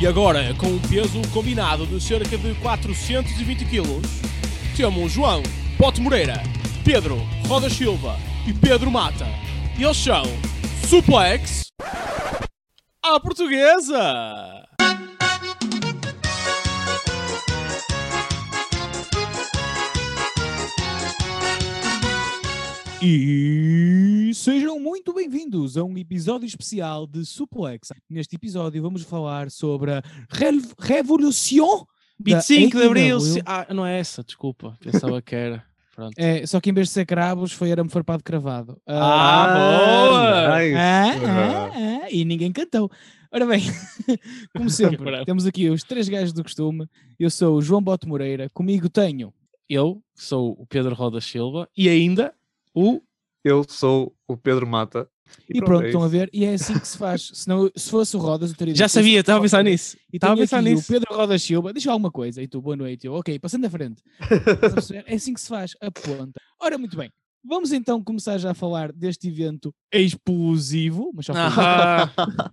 E 0.00 0.06
agora, 0.06 0.54
com 0.54 0.66
um 0.66 0.78
peso 0.78 1.20
combinado 1.30 1.84
de 1.84 2.00
cerca 2.00 2.38
de 2.38 2.54
420 2.54 3.66
kg, 3.66 4.00
temos 4.74 5.12
João 5.12 5.42
Pote 5.76 6.00
Moreira, 6.00 6.42
Pedro 6.82 7.18
Roda 7.46 7.68
Silva 7.68 8.16
e 8.46 8.54
Pedro 8.54 8.90
Mata. 8.90 9.26
Eles 9.78 9.98
são 9.98 10.22
Suplex 10.88 11.66
à 13.04 13.20
Portuguesa! 13.20 14.69
E 23.02 24.30
sejam 24.34 24.78
muito 24.78 25.14
bem-vindos 25.14 25.78
a 25.78 25.82
um 25.82 25.96
episódio 25.96 26.46
especial 26.46 27.06
de 27.06 27.24
Suplex. 27.24 27.88
Neste 28.10 28.36
episódio 28.36 28.82
vamos 28.82 29.02
falar 29.04 29.50
sobre 29.50 29.92
a 29.92 30.02
re 30.28 30.60
Revolução 30.78 31.86
25 32.22 32.76
de 32.76 32.84
Abril. 32.84 33.18
Ah, 33.46 33.66
não 33.72 33.86
é 33.86 33.98
essa, 33.98 34.22
desculpa. 34.22 34.76
Pensava 34.80 35.22
que 35.22 35.34
era. 35.34 35.64
Pronto. 35.96 36.12
É, 36.18 36.44
só 36.44 36.60
que 36.60 36.68
em 36.68 36.74
vez 36.74 36.88
de 36.88 36.92
ser 36.92 37.06
cravos 37.06 37.52
foi 37.52 37.72
arame 37.72 37.88
farpado 37.88 38.22
cravado. 38.22 38.78
Ah, 38.86 39.54
boa! 39.54 40.58
nice. 40.58 40.76
Ah, 40.76 41.12
ah, 41.26 41.70
ah, 42.04 42.10
e 42.10 42.22
ninguém 42.26 42.52
cantou. 42.52 42.90
Ora 43.32 43.46
bem, 43.46 43.62
como 44.54 44.68
sempre, 44.70 45.24
temos 45.24 45.46
aqui 45.46 45.70
os 45.70 45.82
três 45.84 46.06
gajos 46.06 46.34
do 46.34 46.42
costume. 46.42 46.86
Eu 47.18 47.30
sou 47.30 47.56
o 47.56 47.62
João 47.62 47.80
Bote 47.80 48.06
Moreira, 48.06 48.50
comigo 48.50 48.90
tenho 48.90 49.32
Eu 49.68 50.02
sou 50.14 50.52
o 50.58 50.66
Pedro 50.66 50.94
Roda 50.94 51.20
Silva 51.20 51.66
e 51.74 51.88
ainda 51.88 52.34
o. 52.74 53.00
Eu 53.44 53.64
sou 53.68 54.14
o 54.28 54.36
Pedro 54.36 54.66
Mata. 54.66 55.08
E, 55.48 55.60
pronto, 55.60 55.84
é 55.84 55.86
estão 55.86 56.02
a 56.02 56.08
ver, 56.08 56.28
e 56.32 56.44
é 56.44 56.54
assim 56.54 56.76
que 56.78 56.86
se 56.88 56.98
faz. 56.98 57.30
Senão, 57.34 57.70
se 57.76 57.88
fosse 57.88 58.16
o 58.16 58.20
Rodas, 58.20 58.50
eu 58.50 58.56
teria 58.56 58.74
Já 58.74 58.86
dito, 58.86 58.92
"Fosse 58.94 59.04
sabia, 59.04 59.20
estava 59.20 59.38
a 59.38 59.42
pensar 59.42 59.56
Rodas". 59.58 59.72
nisso. 59.72 59.96
E 60.12 60.16
Estava 60.16 60.34
a 60.34 60.36
pensar 60.36 60.62
nisso. 60.62 60.82
o 60.82 60.86
Pedro 60.92 61.14
Rodas 61.16 61.42
Silva, 61.42 61.72
diz 61.72 61.86
alguma 61.86 62.10
coisa. 62.10 62.42
E 62.42 62.48
tu, 62.48 62.60
boa 62.60 62.76
noite. 62.76 63.06
Eu, 63.06 63.14
ok, 63.14 63.38
passando 63.38 63.64
à 63.66 63.70
frente. 63.70 64.02
É 65.06 65.14
assim 65.14 65.32
que 65.32 65.40
se 65.40 65.48
faz, 65.48 65.72
a 65.80 65.90
ponta. 65.90 66.40
Ora, 66.60 66.76
muito 66.76 66.96
bem. 66.96 67.10
Vamos 67.44 67.72
então 67.72 68.02
começar 68.02 68.36
já 68.38 68.50
a 68.50 68.54
falar 68.54 68.92
deste 68.92 69.28
evento 69.28 69.72
explosivo, 69.92 71.10
mas 71.14 71.26
só 71.26 71.32
foi 71.32 71.42
Ah, 71.42 72.12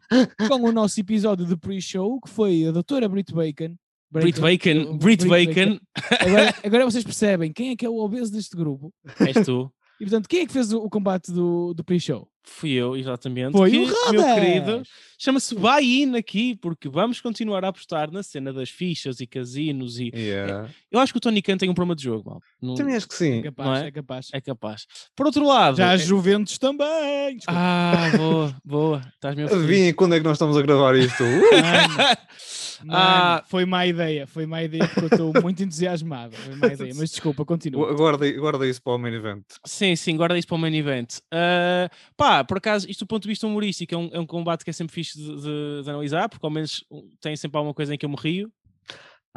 com 0.48 0.62
o 0.70 0.72
nosso 0.72 1.00
episódio 1.00 1.46
de 1.46 1.58
pre-show, 1.58 2.22
que 2.22 2.30
foi 2.30 2.66
a 2.66 2.72
doutora 2.72 3.10
Brit 3.10 3.34
Bacon. 3.34 3.76
Brit 4.10 4.40
Bacon, 4.40 4.98
Brit 4.98 5.28
Bacon, 5.28 5.78
Agora, 6.22 6.56
agora 6.64 6.86
vocês 6.86 7.04
percebem 7.04 7.52
quem 7.52 7.72
é 7.72 7.76
que 7.76 7.86
é 7.86 7.90
o 7.90 7.98
obeso 7.98 8.32
deste 8.32 8.56
grupo. 8.56 8.94
és 9.20 9.46
tu. 9.46 9.70
E 10.00 10.04
portanto, 10.06 10.28
quem 10.30 10.42
é 10.42 10.46
que 10.46 10.54
fez 10.54 10.72
o, 10.72 10.80
o 10.80 10.90
combate 10.90 11.32
do, 11.32 11.74
do 11.74 11.84
pre-show? 11.84 12.28
Fui 12.50 12.72
eu, 12.72 12.96
exatamente. 12.96 13.52
Foi 13.52 13.70
que, 13.72 13.78
o 13.78 13.86
meu 14.12 14.22
Rodas! 14.22 14.34
querido, 14.36 14.82
chama-se 15.20 15.54
Buy-in 15.54 16.16
aqui, 16.16 16.56
porque 16.56 16.88
vamos 16.88 17.20
continuar 17.20 17.66
a 17.66 17.68
apostar 17.68 18.10
na 18.10 18.24
cena 18.24 18.54
das 18.54 18.70
fichas 18.70 19.20
e 19.20 19.28
casinos. 19.28 20.00
e 20.00 20.12
Yeah. 20.16 20.70
Eu 20.90 21.00
acho 21.02 21.12
que 21.12 21.18
o 21.18 21.20
Tony 21.20 21.42
Khan 21.42 21.58
tem 21.58 21.70
um 21.70 21.74
problema 21.74 21.94
de 21.96 22.04
jogo, 22.04 22.30
mal. 22.30 22.40
Não- 22.62 22.76
Também 22.76 22.96
acho 22.96 23.06
que 23.08 23.16
É 23.16 23.18
sim. 23.18 23.42
capaz, 23.42 23.68
Não 23.68 23.76
é? 23.76 23.88
é 23.88 23.92
capaz. 23.92 24.28
é 24.32 24.40
capaz. 24.40 24.86
Por 25.14 25.26
outro 25.26 25.46
lado. 25.46 25.76
Já 25.78 25.90
a 25.90 25.96
é- 25.96 25.98
Juventus 25.98 26.58
também. 26.58 27.36
Desculpa. 27.36 27.60
Ah, 27.60 28.12
boa, 28.16 28.56
boa. 28.64 29.02
Estás 29.16 29.36
feliz. 29.36 29.52
Adivinha 29.52 29.94
quando 29.94 30.16
é 30.16 30.20
que 30.20 30.24
nós 30.24 30.38
estamos 30.38 30.56
a 30.56 30.62
gravar 30.62 30.96
isto? 30.96 31.24
Uh! 32.82 32.86
Mano, 32.88 33.00
mano, 33.00 33.24
Ah. 33.40 33.44
foi 33.48 33.66
má 33.66 33.86
ideia, 33.88 34.28
foi 34.28 34.46
má 34.46 34.64
ideia 34.64 34.88
porque 34.88 35.16
eu 35.16 35.30
estou 35.32 35.42
muito 35.44 35.62
entusiasmado. 35.64 36.36
Foi 36.36 36.56
má 36.56 36.68
ideia, 36.68 36.94
mas 36.96 37.10
desculpa, 37.12 37.44
continua. 37.46 37.94
guarda, 37.94 38.32
guarda 38.34 38.68
isso 38.68 38.82
para 38.82 38.94
o 38.94 38.98
main 38.98 39.14
event. 39.14 39.44
Sim, 39.66 39.96
sim, 39.96 40.16
guarda 40.18 40.38
isso 40.38 40.48
para 40.48 40.56
o 40.56 40.60
main 40.60 40.76
event. 40.76 41.20
Ah, 41.32 41.90
pá, 42.16 42.44
por 42.44 42.58
acaso, 42.58 42.90
isto 42.90 43.06
do 43.06 43.08
ponto 43.08 43.24
de 43.24 43.30
vista 43.30 43.46
humorístico 43.48 43.94
é 43.96 43.98
um, 43.98 44.10
é 44.14 44.20
um 44.20 44.26
combate 44.26 44.64
que 44.64 44.70
é 44.70 44.74
sempre 44.74 44.94
fixe 44.94 45.18
de, 45.18 45.36
de- 45.42 45.84
de 45.84 45.90
analisar, 45.90 46.30
porque 46.30 46.46
ao 46.46 46.52
menos 46.52 46.84
tem 47.22 47.36
sempre 47.36 47.58
alguma 47.58 47.74
coisa 47.74 47.94
em 47.94 47.98
que 47.98 48.06
eu 48.06 48.10
me 48.10 48.18
rio. 48.18 48.52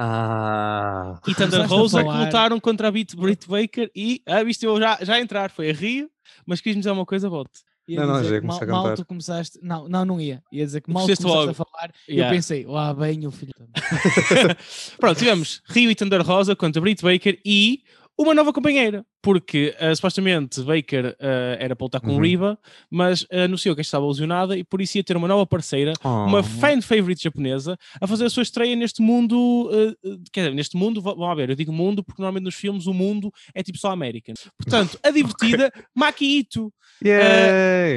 Ah. 0.03 1.21
E 1.27 1.35
Thunder 1.35 1.67
Rosa 1.67 2.03
que 2.03 2.09
lutaram 2.11 2.59
contra 2.59 2.89
a 2.89 2.91
Brit, 2.91 3.15
Brit 3.17 3.47
Baker 3.47 3.91
e, 3.95 4.23
ah, 4.27 4.43
viste 4.43 4.65
eu 4.65 4.79
já, 4.81 4.99
já 5.03 5.21
entrar, 5.21 5.51
foi 5.51 5.71
a 5.71 5.73
rio, 5.75 6.11
mas 6.47 6.61
quis-me 6.61 6.81
dizer 6.81 6.91
uma 6.91 7.05
coisa, 7.05 7.29
volte. 7.29 7.61
Ia 7.91 8.01
Não, 8.01 8.07
não, 8.07 8.23
já 8.23 8.35
ia 8.37 8.41
que 8.41 8.47
mal, 8.47 8.63
a 8.63 8.67
mal 8.67 8.95
tu 8.95 9.05
começaste. 9.05 9.59
Não, 9.61 9.89
não, 9.89 10.05
não 10.05 10.21
ia. 10.21 10.41
Ia 10.53 10.65
dizer 10.65 10.81
que 10.81 10.93
mal 10.93 11.03
tu 11.03 11.07
Começaste 11.07 11.27
logo. 11.27 11.51
a 11.51 11.55
falar. 11.55 11.93
Yeah. 12.09 12.31
Eu 12.31 12.37
pensei, 12.37 12.65
lá 12.65 12.95
bem 12.95 13.27
o 13.27 13.33
filho. 13.33 13.53
Pronto, 15.01 15.19
tivemos 15.19 15.61
Rio 15.67 15.91
e 15.91 15.95
Thunder 15.97 16.23
Rosa 16.23 16.55
contra 16.55 16.81
Brit 16.81 17.03
Baker 17.03 17.37
e 17.45 17.83
uma 18.17 18.33
nova 18.33 18.53
companheira, 18.53 19.05
porque 19.23 19.75
ah, 19.79 19.95
supostamente 19.95 20.61
Baker 20.63 21.17
ah, 21.21 21.57
era 21.59 21.77
para 21.77 21.85
lutar 21.85 22.01
com 22.01 22.11
Uhum. 22.15 22.21
Riva, 22.21 22.59
mas 22.91 23.27
ah, 23.31 23.45
anunciou 23.45 23.75
que 23.75 23.81
estava 23.83 24.07
lesionada 24.07 24.57
e 24.57 24.65
por 24.65 24.81
isso 24.81 24.97
ia 24.99 25.05
ter 25.05 25.17
uma 25.17 25.29
nova 25.29 25.47
parceira, 25.47 25.93
uma 26.05 26.41
Oh. 26.41 26.43
fan 26.43 26.81
favorite 26.81 27.23
japonesa, 27.23 27.77
a 28.01 28.07
fazer 28.07 28.25
a 28.27 28.31
sua 28.31 28.43
estreia 28.43 28.75
neste 28.77 29.03
mundo. 29.03 29.71
ah, 29.73 30.17
quer 30.33 30.41
dizer, 30.45 30.55
neste 30.55 30.77
mundo, 30.77 31.03
lá 31.17 31.35
ver, 31.35 31.51
eu 31.51 31.55
digo 31.57 31.73
mundo 31.73 32.03
porque 32.03 32.21
normalmente 32.23 32.45
nos 32.45 32.55
filmes 32.55 32.87
o 32.87 32.95
mundo 32.95 33.31
é 33.55 33.63
tipo 33.63 33.79
só 33.79 33.91
American. 33.91 34.35
Portanto, 34.57 34.99
a 35.03 35.11
divertida 35.13 35.71
Maki 35.95 36.39
Ito. 36.39 36.73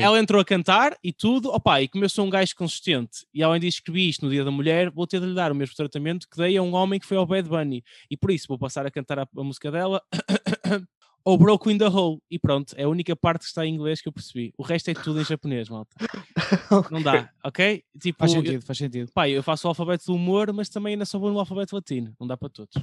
Ela 0.01 0.19
entrou 0.19 0.40
a 0.41 0.45
cantar 0.45 0.95
e 1.03 1.11
tudo, 1.11 1.50
opa, 1.50 1.81
e 1.81 1.88
como 1.88 2.05
eu 2.05 2.09
sou 2.09 2.25
um 2.25 2.29
gajo 2.29 2.55
consistente 2.55 3.25
e 3.34 3.44
além 3.44 3.59
disso 3.59 3.78
escrevi 3.79 4.07
isto 4.09 4.25
no 4.25 4.31
Dia 4.31 4.44
da 4.45 4.51
Mulher, 4.51 4.90
vou 4.91 5.05
ter 5.05 5.19
de 5.19 5.25
lhe 5.28 5.34
dar 5.34 5.51
o 5.51 5.55
mesmo 5.55 5.75
tratamento 5.75 6.28
que 6.29 6.38
dei 6.38 6.55
a 6.57 6.61
um 6.61 6.73
homem 6.73 7.00
que 7.00 7.05
foi 7.05 7.17
ao 7.17 7.25
Bad 7.25 7.47
Bunny 7.50 7.84
e 8.09 8.16
por 8.16 8.31
isso 8.31 8.45
vou 8.47 8.57
passar 8.57 8.85
a 8.85 8.91
cantar 8.91 9.19
a, 9.19 9.23
a 9.23 9.44
música 9.44 9.69
dela 9.72 10.01
ou 11.25 11.38
Broke 11.38 11.72
in 11.72 11.78
the 11.78 11.88
Hole 11.88 12.19
e 12.29 12.38
pronto, 12.38 12.73
é 12.78 12.84
a 12.84 12.89
única 12.89 13.16
parte 13.16 13.41
que 13.41 13.47
está 13.47 13.66
em 13.66 13.73
inglês 13.73 14.01
que 14.01 14.07
eu 14.09 14.13
percebi. 14.13 14.53
O 14.57 14.63
resto 14.63 14.89
é 14.89 14.94
tudo 14.94 15.22
em 15.22 15.23
japonês, 15.25 15.69
malta. 15.69 15.95
Não 16.91 17.01
dá, 17.01 17.29
ok? 17.44 17.84
Tipo, 18.00 18.19
Faz 18.19 18.34
eu- 18.34 18.41
sentido, 18.41 18.61
faz 18.66 18.78
sentido. 18.78 19.11
pá, 19.13 19.29
eu 19.29 19.41
faço 19.44 19.67
o 19.67 19.69
alfabeto 19.69 20.06
do 20.07 20.16
humor, 20.16 20.51
mas 20.53 20.69
também 20.69 20.94
ainda 20.94 21.06
sou 21.06 21.19
bom 21.19 21.31
no 21.31 21.39
alfabeto 21.39 21.75
latino, 21.75 22.13
não 22.19 22.28
dá 22.28 22.35
para 22.35 22.50
todos. 22.50 22.73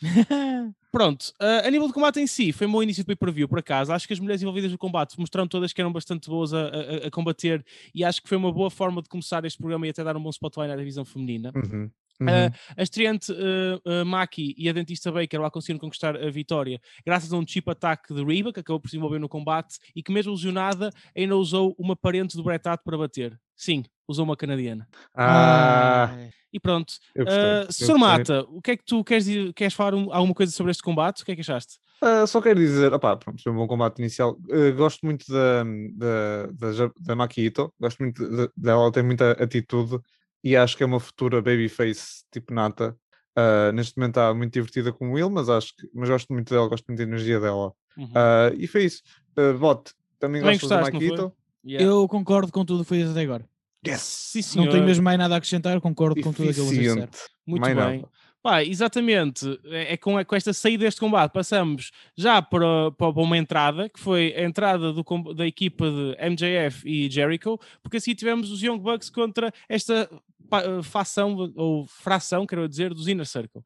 Pronto, 0.90 1.32
ah, 1.38 1.62
a 1.66 1.70
nível 1.70 1.86
de 1.86 1.92
combate 1.92 2.18
em 2.20 2.26
si, 2.26 2.52
foi 2.52 2.66
um 2.66 2.72
bom 2.72 2.82
início 2.82 3.02
de 3.02 3.06
pay-per-view, 3.06 3.48
por 3.48 3.58
acaso. 3.58 3.92
Acho 3.92 4.06
que 4.06 4.12
as 4.12 4.18
mulheres 4.18 4.42
envolvidas 4.42 4.72
no 4.72 4.78
combate 4.78 5.18
mostraram 5.18 5.46
todas 5.46 5.72
que 5.72 5.80
eram 5.80 5.92
bastante 5.92 6.28
boas 6.28 6.52
a, 6.54 6.62
a- 6.68 7.06
a 7.06 7.10
combater 7.10 7.64
e 7.94 8.02
acho 8.02 8.20
que 8.22 8.28
foi 8.28 8.36
uma 8.38 8.50
boa 8.50 8.70
forma 8.70 9.02
de 9.02 9.08
começar 9.08 9.44
este 9.44 9.58
programa 9.58 9.86
e 9.86 9.90
até 9.90 10.02
dar 10.02 10.16
um 10.16 10.22
bom 10.22 10.30
spotlight 10.30 10.72
à 10.72 10.76
divisão 10.76 11.04
feminina. 11.04 11.52
Uhum. 11.54 11.90
Uhum. 12.20 12.50
a 12.76 12.82
estreante 12.82 13.32
ah, 13.32 13.80
ah, 14.00 14.04
Maki 14.04 14.54
e 14.58 14.68
a 14.68 14.72
dentista 14.72 15.10
Baker 15.10 15.40
lá 15.40 15.50
conseguiram 15.50 15.78
conquistar 15.80 16.16
a 16.16 16.30
vitória 16.30 16.80
graças 17.04 17.32
a 17.32 17.36
um 17.36 17.46
chip 17.46 17.70
ataque 17.70 18.12
de 18.12 18.22
Riba, 18.22 18.52
que 18.52 18.60
acabou 18.60 18.78
por 18.80 18.90
se 18.90 18.96
envolver 18.96 19.18
no 19.18 19.28
combate 19.28 19.78
e 19.96 20.02
que, 20.02 20.12
mesmo 20.12 20.32
lesionada, 20.32 20.90
ainda 21.16 21.36
usou 21.36 21.74
uma 21.78 21.96
parente 21.96 22.36
do 22.36 22.42
Bret 22.42 22.66
Hart 22.68 22.82
para 22.84 22.98
bater. 22.98 23.38
Sim, 23.56 23.84
usou 24.08 24.24
uma 24.24 24.36
canadiana. 24.36 24.88
Ah. 25.14 26.16
E 26.52 26.58
pronto. 26.58 26.94
Uh, 27.16 27.72
Sr. 27.72 27.96
Mata, 27.98 28.44
o 28.48 28.60
que 28.60 28.72
é 28.72 28.76
que 28.76 28.84
tu 28.84 29.04
queres, 29.04 29.26
queres 29.54 29.74
falar 29.74 29.94
um- 29.94 30.12
alguma 30.12 30.34
coisa 30.34 30.50
sobre 30.52 30.70
este 30.72 30.82
combate? 30.82 31.22
O 31.22 31.24
que 31.24 31.32
é 31.32 31.34
que 31.34 31.42
achaste? 31.42 31.74
Ah, 32.02 32.26
só 32.26 32.40
quero 32.40 32.58
dizer, 32.58 32.92
opá, 32.92 33.16
pronto, 33.16 33.42
foi 33.42 33.52
um 33.52 33.56
bom 33.56 33.66
combate 33.68 33.98
inicial. 33.98 34.36
Uh, 34.48 34.74
gosto 34.74 35.04
muito 35.04 35.30
da, 35.30 35.62
da, 35.92 36.46
da, 36.52 36.90
da 36.98 37.16
Maki 37.16 37.42
Ito, 37.42 37.72
gosto 37.78 37.98
muito 37.98 38.26
de- 38.28 38.50
dela, 38.56 38.82
ela 38.82 38.92
tem 38.92 39.02
muita 39.02 39.32
atitude 39.32 40.00
e 40.42 40.56
acho 40.56 40.76
que 40.76 40.82
é 40.82 40.86
uma 40.86 41.00
futura 41.00 41.42
babyface 41.42 42.24
tipo 42.32 42.52
nata. 42.52 42.96
Ah, 43.36 43.72
neste 43.72 43.96
momento 43.96 44.12
está 44.12 44.34
muito 44.34 44.52
divertida 44.52 44.92
com 44.92 45.10
o 45.10 45.12
Will, 45.12 45.30
mas 45.30 45.48
acho 45.48 45.74
que 45.76 45.88
mas 45.94 46.08
gosto 46.08 46.32
muito 46.32 46.52
dela, 46.52 46.68
gosto 46.68 46.84
muito 46.88 46.98
da 46.98 47.04
energia 47.04 47.40
dela. 47.40 47.72
Uhum. 47.96 48.10
Ah, 48.14 48.52
e 48.56 48.66
foi 48.66 48.84
isso. 48.84 49.02
Uh, 49.36 49.56
Bote, 49.56 49.92
também, 50.18 50.40
Também 50.40 50.58
gostas 50.58 50.68
da 50.68 50.76
gostaste, 50.80 50.92
não 50.92 51.00
Maki 51.00 51.16
foi? 51.16 51.26
Ito? 51.26 51.36
Yeah. 51.64 51.86
Eu 51.86 52.08
concordo 52.08 52.52
com 52.52 52.64
tudo 52.64 52.80
o 52.80 52.82
que 52.84 52.88
foi 52.88 53.02
até 53.02 53.20
agora. 53.20 53.48
Yes! 53.86 54.00
Sim. 54.00 54.58
Não 54.58 54.68
tenho 54.68 54.84
mesmo 54.84 55.04
mais 55.04 55.18
nada 55.18 55.34
a 55.34 55.38
acrescentar, 55.38 55.80
concordo 55.80 56.20
com 56.20 56.32
tudo 56.32 56.50
aquilo 56.50 56.68
que. 56.68 56.74
Eficiente. 56.74 57.18
Muito 57.46 57.62
mais 57.62 57.76
bem. 57.76 58.00
nada. 58.00 58.08
Pá, 58.42 58.64
exatamente. 58.64 59.60
É 59.66 59.92
é 59.94 59.96
com, 59.96 60.22
com 60.24 60.36
esta 60.36 60.52
saída 60.52 60.84
deste 60.84 61.00
combate, 61.00 61.32
passamos 61.32 61.90
já 62.16 62.40
para, 62.40 62.90
para 62.92 63.08
uma 63.08 63.36
entrada, 63.36 63.88
que 63.88 64.00
foi 64.00 64.34
a 64.34 64.42
entrada 64.44 64.92
do, 64.92 65.04
da 65.34 65.46
equipa 65.46 65.90
de 65.90 66.16
MJF 66.30 66.88
e 66.88 67.10
Jericho, 67.10 67.58
porque 67.82 67.98
assim 67.98 68.14
tivemos 68.14 68.50
os 68.50 68.62
Young 68.62 68.78
Bucks 68.78 69.10
contra 69.10 69.52
esta 69.68 70.08
fação, 70.82 71.52
ou 71.56 71.86
fração, 71.86 72.46
quero 72.46 72.68
dizer, 72.68 72.92
dos 72.92 73.06
Inner 73.08 73.26
Circle. 73.26 73.62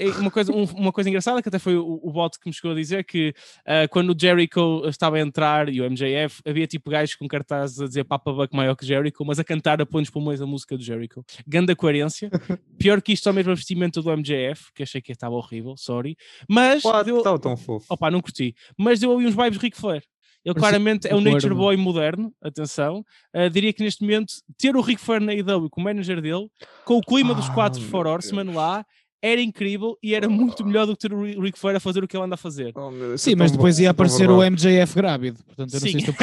E 0.00 0.10
uma, 0.18 0.30
coisa, 0.30 0.52
um- 0.52 0.64
uma 0.64 0.92
coisa 0.92 1.08
engraçada, 1.08 1.40
que 1.42 1.48
até 1.48 1.58
foi 1.58 1.76
o, 1.76 2.00
o 2.02 2.10
bot 2.12 2.38
que 2.38 2.48
me 2.48 2.52
chegou 2.54 2.72
a 2.72 2.74
dizer, 2.74 3.04
que 3.04 3.32
ah, 3.66 3.86
quando 3.88 4.10
o 4.12 4.16
Jericho 4.18 4.82
estava 4.86 5.16
a 5.16 5.20
entrar 5.20 5.68
e 5.68 5.80
o 5.80 5.84
MJF, 5.90 6.42
havia 6.46 6.66
tipo 6.66 6.90
gajos 6.90 7.14
com 7.14 7.26
cartazes 7.28 7.80
a 7.80 7.86
dizer 7.86 8.04
Papa 8.04 8.32
Buck 8.32 8.54
maior 8.54 8.74
que 8.74 8.84
Jericho, 8.86 9.24
mas 9.24 9.38
a 9.38 9.44
cantar 9.44 9.80
a 9.80 9.86
pôr 9.86 10.00
nos 10.00 10.10
pulmões 10.10 10.40
a 10.40 10.46
música 10.46 10.76
do 10.76 10.82
Jericho. 10.82 11.24
Ganda 11.46 11.74
coerência. 11.76 12.30
Pior 12.78 13.00
que 13.02 13.12
isto, 13.12 13.24
só 13.24 13.32
mesmo 13.32 13.52
a 13.52 13.54
vestimenta 13.54 14.00
do 14.02 14.10
MJF, 14.16 14.72
que 14.74 14.82
achei 14.82 15.00
que 15.00 15.12
estava 15.12 15.34
horrível, 15.34 15.76
sorry. 15.76 16.16
Mas 16.48 16.84
What? 16.84 17.04
deu... 17.04 17.18
Estava 17.18 17.38
tão 17.38 17.56
fofo. 17.56 17.86
Opa, 17.88 18.10
não 18.10 18.20
curti. 18.20 18.54
Mas 18.76 19.00
deu 19.00 19.12
ali 19.16 19.26
uns 19.26 19.34
vibes 19.34 19.58
Ric 19.58 19.76
Flair. 19.76 20.02
Ele 20.44 20.54
claramente 20.54 21.06
é 21.06 21.14
um. 21.14 21.20
Nature 21.20 21.54
Boy 21.54 21.76
moderno, 21.76 22.32
atenção. 22.42 23.04
Ah, 23.34 23.48
diria 23.48 23.72
que 23.72 23.82
neste 23.82 24.02
momento, 24.02 24.32
ter 24.56 24.76
o 24.76 24.80
Ric 24.80 25.00
Flair 25.00 25.20
na 25.22 25.34
como 25.70 25.84
manager 25.84 26.20
dele, 26.20 26.48
com 26.84 26.98
o 26.98 27.02
clima 27.02 27.34
dos 27.34 27.48
Ah, 27.48 27.54
quatro 27.54 27.80
meu 27.80 27.90
For. 27.90 28.06
Horsemen 28.06 28.54
lá, 28.54 28.84
era 29.20 29.40
incrível 29.40 29.98
e 30.02 30.14
era 30.14 30.28
muito 30.28 30.64
melhor 30.64 30.86
do 30.86 30.96
que 30.96 31.00
ter 31.08 31.12
o 31.12 31.24
Ri- 31.24 31.38
Ric 31.38 31.58
Flair 31.58 31.76
a 31.76 31.80
fazer 31.80 32.04
o 32.04 32.08
que 32.08 32.16
ele 32.16 32.24
anda 32.24 32.34
a 32.34 32.38
fazer. 32.38 32.72
Oh, 32.76 32.90
meu, 32.90 33.18
Sim, 33.18 33.32
é 33.32 33.36
mas 33.36 33.50
depois 33.52 33.76
bom, 33.76 33.82
ia 33.82 33.88
tão 33.88 33.90
aparecer 33.92 34.30
o. 34.30 34.42
MJF 34.42 34.94
grávido. 34.94 35.38
Portanto, 35.44 35.74
eu 35.74 35.80
não 35.80 35.86
Sim. 35.86 35.92
sei 35.92 36.00
se 36.00 36.10
estou 36.10 36.14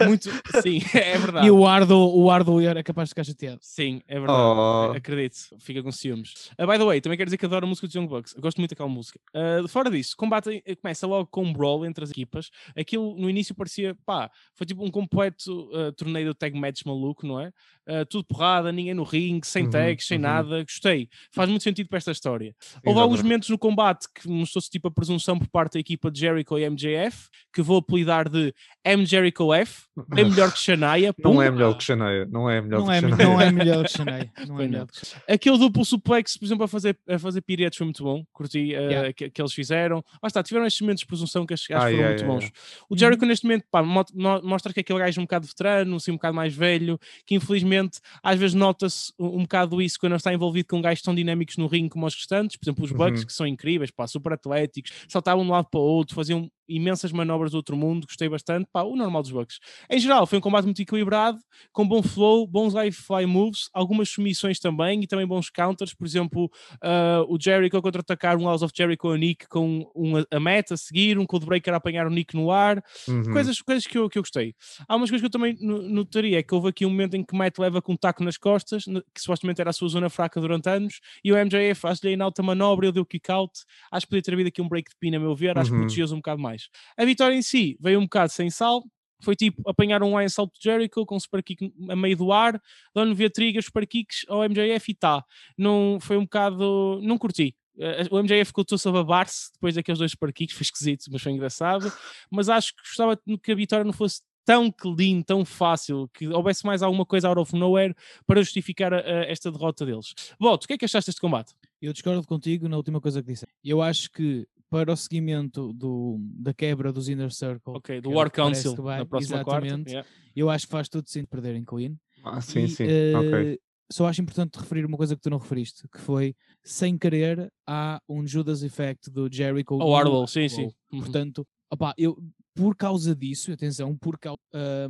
muito, 0.06 0.30
sim, 0.62 0.80
é 0.94 1.18
verdade. 1.18 1.46
E 1.46 1.50
o 1.50 1.66
Ardo, 1.66 1.96
o 1.96 2.30
Ardo 2.30 2.60
era 2.60 2.82
capaz 2.82 3.08
de 3.08 3.10
ficar 3.10 3.24
chateado. 3.24 3.58
Sim, 3.62 4.02
é 4.08 4.18
verdade. 4.18 4.38
Oh. 4.40 4.92
Acredito, 4.96 5.36
fica 5.60 5.82
com 5.82 5.92
ciúmes. 5.92 6.50
Uh, 6.58 6.66
by 6.66 6.78
the 6.78 6.84
way, 6.84 7.00
também 7.00 7.16
quero 7.16 7.28
dizer 7.28 7.36
que 7.36 7.46
adoro 7.46 7.64
a 7.66 7.68
música 7.68 7.86
dos 7.86 7.94
Young 7.94 8.06
Bucks. 8.08 8.34
Eu 8.34 8.42
gosto 8.42 8.58
muito 8.58 8.70
daquela 8.70 8.88
música. 8.88 9.18
Uh, 9.34 9.68
fora 9.68 9.90
disso, 9.90 10.14
combate 10.16 10.62
eh, 10.66 10.74
começa 10.76 11.06
logo 11.06 11.26
com 11.30 11.44
um 11.44 11.52
brawl 11.52 11.86
entre 11.86 12.04
as 12.04 12.10
equipas. 12.10 12.50
Aquilo 12.76 13.16
no 13.16 13.28
início 13.30 13.54
parecia, 13.54 13.96
pá, 14.04 14.30
foi 14.54 14.66
tipo 14.66 14.84
um 14.84 14.90
completo 14.90 15.68
uh, 15.72 15.92
torneio 15.92 16.28
de 16.32 16.34
tag 16.34 16.58
match 16.58 16.82
maluco, 16.84 17.26
não 17.26 17.40
é? 17.40 17.48
Uh, 17.88 18.04
tudo 18.08 18.24
porrada, 18.24 18.70
ninguém 18.70 18.94
no 18.94 19.02
ringue, 19.02 19.46
sem 19.46 19.64
Uhum, 19.64 19.70
tags, 19.70 20.06
sem 20.06 20.16
uhum. 20.18 20.22
nada. 20.22 20.62
Gostei. 20.62 21.08
Faz 21.32 21.48
muito 21.48 21.62
sentido 21.62 21.88
para 21.88 21.98
esta 21.98 22.10
história. 22.12 22.54
Houve 22.84 22.98
alguns 23.00 23.14
exatamente. 23.16 23.22
momentos 23.24 23.48
no 23.50 23.58
combate 23.58 24.06
que 24.14 24.28
mostrou-se 24.28 24.70
tipo 24.70 24.88
a 24.88 24.90
presunção 24.90 25.38
por 25.38 25.48
parte 25.48 25.74
da 25.74 25.80
equipa 25.80 26.10
de 26.10 26.20
Jericho 26.20 26.58
e 26.58 26.68
MJF, 26.68 27.28
que 27.52 27.62
vou 27.62 27.78
apelidar 27.78 28.28
de 28.28 28.54
M 28.84 29.04
Jericho 29.06 29.52
F, 29.54 29.82
bem 30.08 30.24
melhor 30.28 30.52
que 30.52 30.58
Shania. 30.58 31.14
Não 31.22 31.42
é 31.42 31.48
pum. 31.50 31.54
melhor 31.56 31.76
que 31.76 31.84
Xaneia. 31.84 32.26
Não 32.26 32.50
é 32.50 32.60
melhor 32.60 32.78
Não 32.80 32.86
que 32.86 32.92
é, 32.92 33.00
Xaneia. 33.00 33.24
não 33.28 33.40
é 33.40 33.50
melhor 33.52 33.84
que 33.84 33.90
Shania. 33.92 34.32
Não 34.48 34.60
é 34.60 34.66
melhor 34.66 34.80
não. 34.80 34.86
que 34.86 35.06
Shania. 35.06 35.22
Aquele 35.28 35.58
duplo 35.58 35.84
suplex, 35.84 36.36
por 36.36 36.44
exemplo, 36.44 36.64
a 36.64 36.68
fazer, 36.68 36.98
a 37.08 37.18
fazer 37.18 37.40
piretes 37.42 37.76
foi 37.76 37.84
muito 37.84 38.02
bom. 38.02 38.24
Curti 38.32 38.74
uh, 38.74 38.90
Yeah. 38.90 39.12
que, 39.12 39.30
que 39.30 39.40
eles 39.40 39.52
fizeram. 39.52 40.02
Lá 40.22 40.26
está, 40.26 40.42
tiveram 40.42 40.66
estes 40.66 40.80
momentos 40.80 41.00
de 41.00 41.06
presunção 41.06 41.46
que 41.46 41.54
acho, 41.54 41.64
acho 41.64 41.72
Ah, 41.74 41.90
que 41.90 41.96
foram 41.96 41.96
yeah, 41.96 42.08
muito 42.08 42.20
yeah, 42.22 42.40
bons. 42.46 42.84
O 42.88 42.96
Jericho, 42.98 43.24
neste 43.26 43.44
momento, 43.46 43.64
pá, 43.70 43.82
mostra 43.82 44.72
que 44.72 44.80
é 44.80 44.82
aquele 44.82 44.98
gajo 44.98 45.20
um 45.20 45.24
bocado 45.24 45.46
veterano, 45.46 45.96
assim, 45.96 46.10
um 46.10 46.14
bocado 46.14 46.34
mais 46.34 46.54
velho, 46.54 46.98
que 47.26 47.34
infelizmente 47.34 48.00
às 48.22 48.38
vezes 48.38 48.54
nota-se 48.54 49.12
um, 49.18 49.38
um 49.38 49.42
bocado 49.42 49.80
isso 49.80 49.98
quando 49.98 50.16
está 50.16 50.32
envolvido 50.32 50.68
com 50.68 50.80
gajos 50.80 51.02
tão 51.10 51.14
dinâmicos 51.14 51.56
no 51.56 51.66
ringue 51.66 51.90
como 51.90 52.06
os 52.06 52.14
restantes. 52.14 52.56
Por 52.56 52.64
exemplo, 52.64 52.84
os 52.84 52.92
Bucks, 52.92 53.20
Uhum. 53.20 53.26
que 53.26 53.32
são 53.32 53.46
incríveis, 53.46 53.90
pá, 53.90 54.06
super 54.06 54.32
atléticos, 54.32 54.92
saltavam 55.08 55.44
de 55.44 55.50
um 55.50 55.52
lado 55.52 55.68
para 55.70 55.80
o 55.80 55.82
outro, 55.82 56.14
faziam 56.14 56.50
imensas 56.76 57.12
manobras 57.12 57.50
do 57.52 57.56
outro 57.56 57.76
mundo, 57.76 58.06
gostei 58.06 58.28
bastante, 58.28 58.68
pá, 58.72 58.82
o 58.82 58.96
normal 58.96 59.22
dos 59.22 59.30
Bucks. 59.32 59.58
Em 59.90 59.98
geral, 59.98 60.26
foi 60.26 60.38
um 60.38 60.40
combate 60.40 60.64
muito 60.64 60.80
equilibrado, 60.80 61.38
com 61.72 61.86
bom 61.86 62.02
flow, 62.02 62.46
bons 62.46 62.74
high 62.74 62.90
fly 62.92 63.26
moves, 63.26 63.68
algumas 63.74 64.08
submissões 64.08 64.58
também 64.58 65.02
e 65.02 65.06
também 65.06 65.26
bons 65.26 65.50
counters, 65.50 65.94
por 65.94 66.06
exemplo, 66.06 66.50
ah, 66.82 67.24
o 67.28 67.38
Jericho 67.40 67.80
contra-atacar 67.82 68.36
um 68.38 68.44
House 68.46 68.62
of 68.62 68.72
Jericho 68.76 69.08
a 69.10 69.18
Nick 69.18 69.48
com 69.48 69.90
um 69.94 70.16
a- 70.16 70.40
meta 70.40 70.74
a 70.74 70.76
seguir, 70.76 71.18
um 71.18 71.26
Codebreaker 71.26 71.72
a 71.74 71.76
apanhar 71.76 72.06
o 72.06 72.10
Nick 72.10 72.34
no 72.36 72.50
ar, 72.50 72.82
Uhum. 73.08 73.32
coisas, 73.32 73.60
coisas 73.60 73.86
que, 73.86 73.98
eu, 73.98 74.08
que 74.08 74.18
eu 74.18 74.22
gostei. 74.22 74.54
Há 74.88 74.96
umas 74.96 75.10
coisas 75.10 75.20
que 75.22 75.26
eu 75.26 75.30
também 75.30 75.56
no- 75.60 75.82
notaria, 75.82 76.38
é 76.38 76.42
que 76.42 76.54
houve 76.54 76.68
aqui 76.68 76.86
um 76.86 76.90
momento 76.90 77.14
em 77.16 77.24
que 77.24 77.34
Matt 77.36 77.58
leva 77.58 77.80
com 77.82 77.92
um 77.92 77.96
taco 77.96 78.22
nas 78.24 78.36
costas, 78.36 78.84
que 79.14 79.20
supostamente 79.20 79.60
era 79.60 79.70
a 79.70 79.72
sua 79.72 79.88
zona 79.88 80.08
fraca 80.08 80.40
durante 80.40 80.68
anos, 80.68 81.00
e 81.24 81.32
o 81.32 81.36
MJF 81.36 81.80
faz-lhe 81.80 82.10
em 82.14 82.20
alta 82.20 82.42
manobra, 82.42 82.86
ele 82.86 82.92
deu 82.92 83.04
kick 83.06 83.30
out, 83.30 83.52
acho 83.90 84.06
que 84.06 84.10
podia 84.10 84.22
ter 84.22 84.32
havido 84.34 84.48
aqui 84.48 84.62
um 84.62 84.68
break 84.68 84.90
de 84.90 84.96
pin 84.98 85.14
a 85.14 85.20
meu 85.20 85.34
ver, 85.34 85.58
acho 85.58 85.70
que 85.70 85.76
Uhum. 85.76 85.80
protegeu-os 85.80 86.12
um 86.12 86.16
bocado 86.16 86.40
mais. 86.40 86.59
A 86.96 87.04
vitória 87.04 87.34
em 87.34 87.42
si 87.42 87.76
veio 87.80 87.98
um 87.98 88.04
bocado 88.04 88.32
sem 88.32 88.50
sal, 88.50 88.82
foi 89.22 89.36
tipo 89.36 89.62
apanhar 89.68 90.02
um 90.02 90.18
Lion 90.18 90.28
Salt 90.28 90.50
Jericho 90.62 91.04
com 91.04 91.16
um 91.16 91.20
super 91.20 91.42
kick 91.42 91.70
a 91.90 91.94
meio 91.96 92.16
do 92.16 92.32
ar, 92.32 92.60
dando 92.94 93.14
via 93.14 93.28
trigas, 93.30 93.66
super 93.66 93.86
kicks 93.86 94.24
ao 94.28 94.42
MJF 94.44 94.90
e 94.92 94.94
tá. 94.94 95.22
Não, 95.58 95.98
foi 96.00 96.16
um 96.16 96.22
bocado. 96.22 97.00
Não 97.02 97.18
curti. 97.18 97.54
Eh, 97.78 98.06
O 98.10 98.18
MJF 98.18 98.46
ficou 98.46 98.64
todo 98.64 98.80
a 98.88 98.92
babar-se 98.92 99.52
depois 99.52 99.74
daqueles 99.74 99.98
dois 99.98 100.10
super 100.12 100.32
kicks, 100.32 100.54
foi 100.56 100.62
esquisito, 100.62 101.04
mas 101.12 101.20
foi 101.22 101.32
engraçado. 101.32 101.92
Mas 102.30 102.48
acho 102.48 102.74
que 102.74 102.82
gostava 102.82 103.18
que 103.42 103.52
a 103.52 103.54
vitória 103.54 103.84
não 103.84 103.92
fosse 103.92 104.22
tão 104.44 104.72
clean, 104.72 105.22
tão 105.22 105.44
fácil, 105.44 106.08
que 106.14 106.26
houvesse 106.26 106.64
mais 106.66 106.82
alguma 106.82 107.04
coisa 107.04 107.28
out 107.28 107.38
of 107.40 107.54
nowhere 107.54 107.94
para 108.26 108.40
justificar 108.42 108.92
a- 108.92 108.96
a 109.00 109.24
esta 109.30 109.50
derrota 109.52 109.84
deles. 109.84 110.14
Voto, 110.40 110.64
o 110.64 110.66
que 110.66 110.72
é 110.72 110.78
que 110.78 110.84
achaste 110.86 111.08
deste 111.10 111.20
combate? 111.20 111.54
Eu 111.80 111.92
discordo 111.92 112.26
contigo 112.26 112.68
na 112.68 112.76
última 112.78 113.00
coisa 113.02 113.22
que 113.22 113.28
disse. 113.30 113.46
Eu 113.62 113.80
acho 113.82 114.10
que 114.10 114.46
para 114.70 114.92
o 114.92 114.96
seguimento 114.96 115.72
do, 115.72 116.16
da 116.20 116.54
quebra 116.54 116.92
dos 116.92 117.08
Inner 117.08 117.32
Circle, 117.32 117.74
Ok, 117.76 118.00
do 118.00 118.10
é 118.10 118.12
o 118.12 118.16
War 118.16 118.30
Council 118.30 118.74
que 118.74 118.80
vai, 118.80 118.98
na 118.98 119.04
próxima 119.04 119.44
quarta. 119.44 119.66
exatamente, 119.66 119.90
yeah. 119.90 120.08
eu 120.34 120.48
acho 120.48 120.66
que 120.66 120.70
faz 120.70 120.88
todo 120.88 121.08
sentido 121.08 121.28
perderem 121.28 121.64
clean. 121.64 121.96
Ah, 122.24 122.40
sim, 122.40 122.60
E, 122.60 122.68
sim. 122.68 122.84
Ok. 122.84 123.58
Só 123.92 124.06
acho 124.06 124.22
importante 124.22 124.56
referir 124.56 124.86
uma 124.86 124.96
coisa 124.96 125.16
que 125.16 125.20
tu 125.20 125.28
não 125.28 125.38
referiste, 125.38 125.88
que 125.88 125.98
foi, 125.98 126.36
sem 126.62 126.96
querer, 126.96 127.52
há 127.66 128.00
um 128.08 128.24
Judas 128.24 128.62
Effect 128.62 129.10
do 129.10 129.28
Jericho. 129.28 129.74
O 129.74 129.90
Wardlow, 129.90 130.28
sim, 130.28 130.48
sim. 130.48 130.70
Uhum. 130.92 131.00
Portanto, 131.00 131.44
opá, 131.68 131.92
eu, 131.98 132.16
por 132.54 132.76
causa 132.76 133.14
disso, 133.14 133.52
atenção, 133.52 133.96
por 133.96 134.18
causa, 134.18 134.38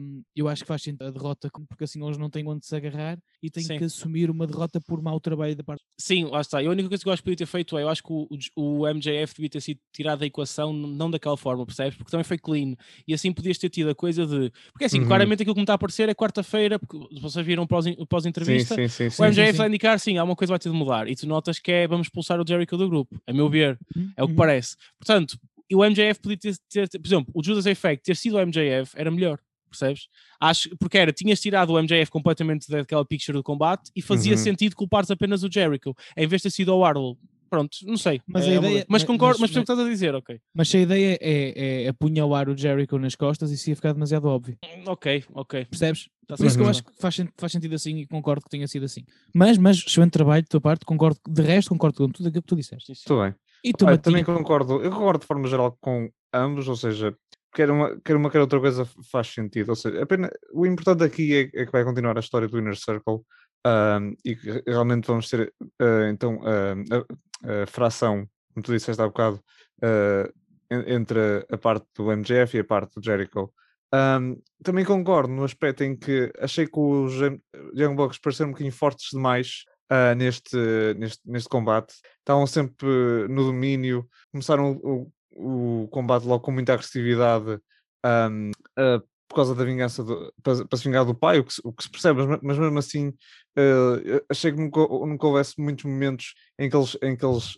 hum, 0.00 0.22
eu 0.34 0.48
acho 0.48 0.62
que 0.62 0.68
faz 0.68 0.82
sentido 0.82 1.04
a 1.06 1.10
derrota, 1.10 1.50
porque 1.68 1.84
assim 1.84 2.02
eles 2.04 2.16
não 2.18 2.30
têm 2.30 2.46
onde 2.48 2.64
se 2.66 2.74
agarrar 2.74 3.18
e 3.42 3.50
têm 3.50 3.62
Sim. 3.64 3.78
que 3.78 3.84
assumir 3.84 4.30
uma 4.30 4.46
derrota 4.46 4.80
por 4.80 5.00
mau 5.02 5.20
trabalho 5.20 5.54
da 5.54 5.62
parte. 5.62 5.82
Sim, 5.98 6.24
lá 6.24 6.40
está. 6.40 6.62
E 6.62 6.66
a 6.66 6.70
única 6.70 6.88
coisa 6.88 7.02
que 7.02 7.08
eu 7.08 7.12
acho 7.12 7.22
que 7.22 7.24
podia 7.24 7.36
ter 7.36 7.46
feito 7.46 7.76
é, 7.78 7.82
eu 7.82 7.88
acho 7.88 8.02
que 8.02 8.12
o, 8.12 8.26
o 8.56 8.86
MJF 8.88 9.34
devia 9.34 9.50
ter 9.50 9.60
sido 9.60 9.78
tirado 9.92 10.20
da 10.20 10.26
equação, 10.26 10.72
não 10.72 11.10
daquela 11.10 11.36
forma, 11.36 11.64
percebes? 11.66 11.96
Porque 11.96 12.10
também 12.10 12.24
foi 12.24 12.38
clean. 12.38 12.74
E 13.06 13.12
assim 13.14 13.32
podias 13.32 13.58
ter 13.58 13.68
tido 13.68 13.90
a 13.90 13.94
coisa 13.94 14.26
de. 14.26 14.50
Porque 14.72 14.84
assim, 14.86 15.00
Uhum. 15.00 15.06
claramente 15.06 15.42
aquilo 15.42 15.54
que 15.54 15.60
me 15.60 15.64
está 15.64 15.74
a 15.74 15.76
aparecer 15.76 16.08
é 16.08 16.14
quarta-feira, 16.14 16.78
porque 16.78 16.98
vocês 17.20 17.44
viram 17.46 17.66
pós- 17.66 17.84
Sim, 17.84 17.96
pós-entrevista. 18.08 18.74
sim, 18.74 18.88
sim, 18.88 19.22
o. 19.22 19.26
MJF 19.26 19.58
vai 19.58 19.68
indicar, 19.68 19.98
sim, 20.00 20.16
há 20.18 20.24
uma 20.24 20.34
coisa 20.36 20.52
vai 20.52 20.58
ter 20.58 20.70
de 20.70 20.74
mudar. 20.76 21.08
E 21.08 21.14
tu 21.14 21.26
notas 21.26 21.58
que 21.58 21.70
é 21.70 21.86
vamos 21.86 22.06
expulsar 22.06 22.40
o 22.40 22.44
Jericho 22.46 22.76
do 22.76 22.88
grupo, 22.88 23.20
a 23.26 23.32
meu 23.32 23.48
ver. 23.48 23.78
É 24.16 24.22
o 24.22 24.26
que 24.26 24.32
Uhum. 24.32 24.36
parece. 24.36 24.76
Portanto, 24.98 25.38
e 25.70 25.74
o 25.76 25.84
MJF 25.84 26.20
podia 26.20 26.36
ter, 26.38 26.56
ter- 26.68 26.88
ter- 26.88 26.98
por 26.98 27.06
exemplo, 27.08 27.32
o 27.34 27.42
Judas 27.44 27.66
Effect 27.66 28.02
ter 28.04 28.16
sido 28.16 28.36
o 28.36 28.40
MJF 28.40 28.92
era 28.96 29.10
melhor, 29.10 29.38
percebes? 29.70 30.08
Acho, 30.40 30.68
porque 30.78 30.98
era, 30.98 31.12
tinhas 31.12 31.40
tirado 31.40 31.70
o 31.72 31.78
MJF 31.80 32.10
completamente 32.10 32.68
daquela 32.70 33.04
picture 33.04 33.36
do 33.36 33.42
combate 33.42 33.90
e 33.94 34.02
fazia 34.02 34.32
Uhum. 34.32 34.38
sentido 34.38 34.74
culpares 34.74 35.10
apenas 35.10 35.42
o 35.44 35.48
Jericho, 35.52 35.94
em 36.16 36.26
vez 36.26 36.42
de 36.42 36.48
ter 36.48 36.54
sido 36.54 36.74
o 36.74 36.78
Wardlow. 36.80 37.16
Pronto, 37.48 37.78
não 37.84 37.96
sei. 37.96 38.20
Mas 38.28 38.44
é 38.46 38.56
a 38.56 38.60
uma- 38.60 38.68
ideia- 38.68 38.86
mas 38.88 39.02
mas- 39.02 39.04
concordo, 39.04 39.40
mas- 39.40 39.50
mas 39.50 39.50
percebo 39.50 39.62
o 39.62 39.66
que 39.66 39.72
estás 39.72 39.86
a 39.88 39.90
dizer, 39.90 40.14
ok. 40.14 40.40
Mas 40.54 40.68
se 40.68 40.76
a 40.76 40.80
ideia 40.82 41.18
é, 41.20 41.82
é 41.84 41.88
apunhalar 41.88 42.48
o 42.48 42.56
Jericho 42.56 42.96
nas 42.96 43.16
costas, 43.16 43.50
isso 43.50 43.68
ia 43.70 43.74
ficar 43.74 43.92
demasiado 43.92 44.26
óbvio. 44.26 44.56
Ok, 44.86 45.24
ok. 45.34 45.64
Percebes? 45.64 46.08
Tá 46.28 46.36
Por 46.36 46.46
isso 46.46 46.56
que 46.56 46.62
eu 46.62 46.68
acho 46.68 46.84
que 46.84 46.92
faz, 47.00 47.16
faz 47.36 47.50
sentido 47.50 47.74
assim 47.74 47.96
e 47.98 48.06
concordo 48.06 48.44
que 48.44 48.50
tenha 48.50 48.68
sido 48.68 48.84
assim. 48.84 49.04
Mas, 49.34 49.58
mas 49.58 49.78
excelente 49.78 50.12
trabalho 50.12 50.42
da 50.42 50.48
tua 50.48 50.60
parte, 50.60 50.84
concordo, 50.84 51.18
de 51.28 51.42
resto 51.42 51.70
concordo 51.70 51.96
com 51.96 52.08
tudo 52.08 52.28
aquilo 52.28 52.40
que 52.42 52.46
tu 52.48 52.54
disseste. 52.54 52.92
Tudo 53.04 53.22
bem. 53.22 53.34
E 53.62 53.72
tu, 53.72 53.84
Matinho? 53.84 54.02
também 54.02 54.24
concordo, 54.24 54.82
eu 54.82 54.90
concordo 54.90 55.20
de 55.20 55.26
forma 55.26 55.46
geral 55.48 55.76
com 55.80 56.10
ambos, 56.32 56.68
ou 56.68 56.76
seja, 56.76 57.14
quer 57.52 57.70
uma, 57.70 58.00
quer 58.00 58.16
uma, 58.16 58.30
quer 58.30 58.40
outra 58.40 58.60
coisa 58.60 58.84
faz 59.10 59.28
sentido. 59.28 59.70
Ou 59.70 59.76
seja, 59.76 60.02
apenas, 60.02 60.30
o 60.52 60.66
importante 60.66 61.04
aqui 61.04 61.34
é, 61.54 61.60
é 61.62 61.66
que 61.66 61.72
vai 61.72 61.84
continuar 61.84 62.16
a 62.16 62.20
história 62.20 62.48
do 62.48 62.58
Inner 62.58 62.76
Circle 62.76 63.20
ahm, 63.66 64.12
e 64.24 64.34
que 64.36 64.50
re- 64.50 64.62
realmente 64.66 65.06
vamos 65.06 65.28
ter 65.28 65.52
ah, 65.80 66.08
então 66.10 66.40
ahm, 66.46 66.84
a, 66.92 67.62
a 67.62 67.66
fração, 67.66 68.26
como 68.54 68.64
tu 68.64 68.72
disseste 68.72 69.00
há 69.02 69.06
bocado, 69.06 69.40
ah, 69.82 70.30
en- 70.70 70.94
entre 70.94 71.44
a 71.50 71.58
parte 71.58 71.86
do 71.96 72.10
MJF 72.12 72.56
e 72.56 72.60
a 72.60 72.64
parte 72.64 72.94
do 72.98 73.04
Jericho. 73.04 73.52
Ahm, 73.92 74.36
também 74.62 74.84
concordo 74.84 75.32
no 75.32 75.42
aspecto 75.44 75.82
em 75.82 75.96
que 75.96 76.32
achei 76.38 76.66
que 76.66 76.78
os 76.78 77.12
Young- 77.14 77.40
Young 77.74 77.96
Bucks 77.96 78.18
pareceram 78.18 78.50
um 78.50 78.52
bocadinho 78.52 78.72
fortes 78.72 79.08
demais 79.12 79.64
ah, 79.90 80.14
neste, 80.14 80.56
neste, 80.96 81.20
neste 81.26 81.48
combate. 81.48 81.94
Estavam 82.20 82.46
sempre 82.46 82.86
no 83.28 83.44
domínio, 83.44 84.08
começaram 84.32 84.72
o, 84.82 85.10
o 85.32 85.88
combate 85.88 86.24
logo 86.26 86.42
com 86.44 86.52
muita 86.52 86.74
agressividade 86.74 87.58
ahm, 88.04 88.50
ah, 88.78 89.02
por 89.28 89.36
causa 89.36 89.54
da 89.54 89.64
vingança 89.64 90.02
do- 90.02 90.32
para, 90.42 90.66
para 90.66 90.78
se 90.78 90.84
vingar 90.84 91.04
do 91.04 91.14
pai, 91.14 91.38
o 91.38 91.44
que, 91.44 91.54
o 91.64 91.72
que 91.72 91.84
se 91.84 91.90
percebe, 91.90 92.26
mas, 92.26 92.40
mas 92.42 92.58
mesmo 92.58 92.78
assim 92.78 93.12
eu 93.56 94.24
achei 94.28 94.52
que 94.52 94.58
nunca, 94.60 94.80
nunca 94.80 95.26
houvesse 95.26 95.60
muitos 95.60 95.84
momentos 95.84 96.34
em 96.58 96.68
que 96.70 96.76
eles, 96.76 96.96
em 97.02 97.16
que 97.16 97.24
eles 97.24 97.56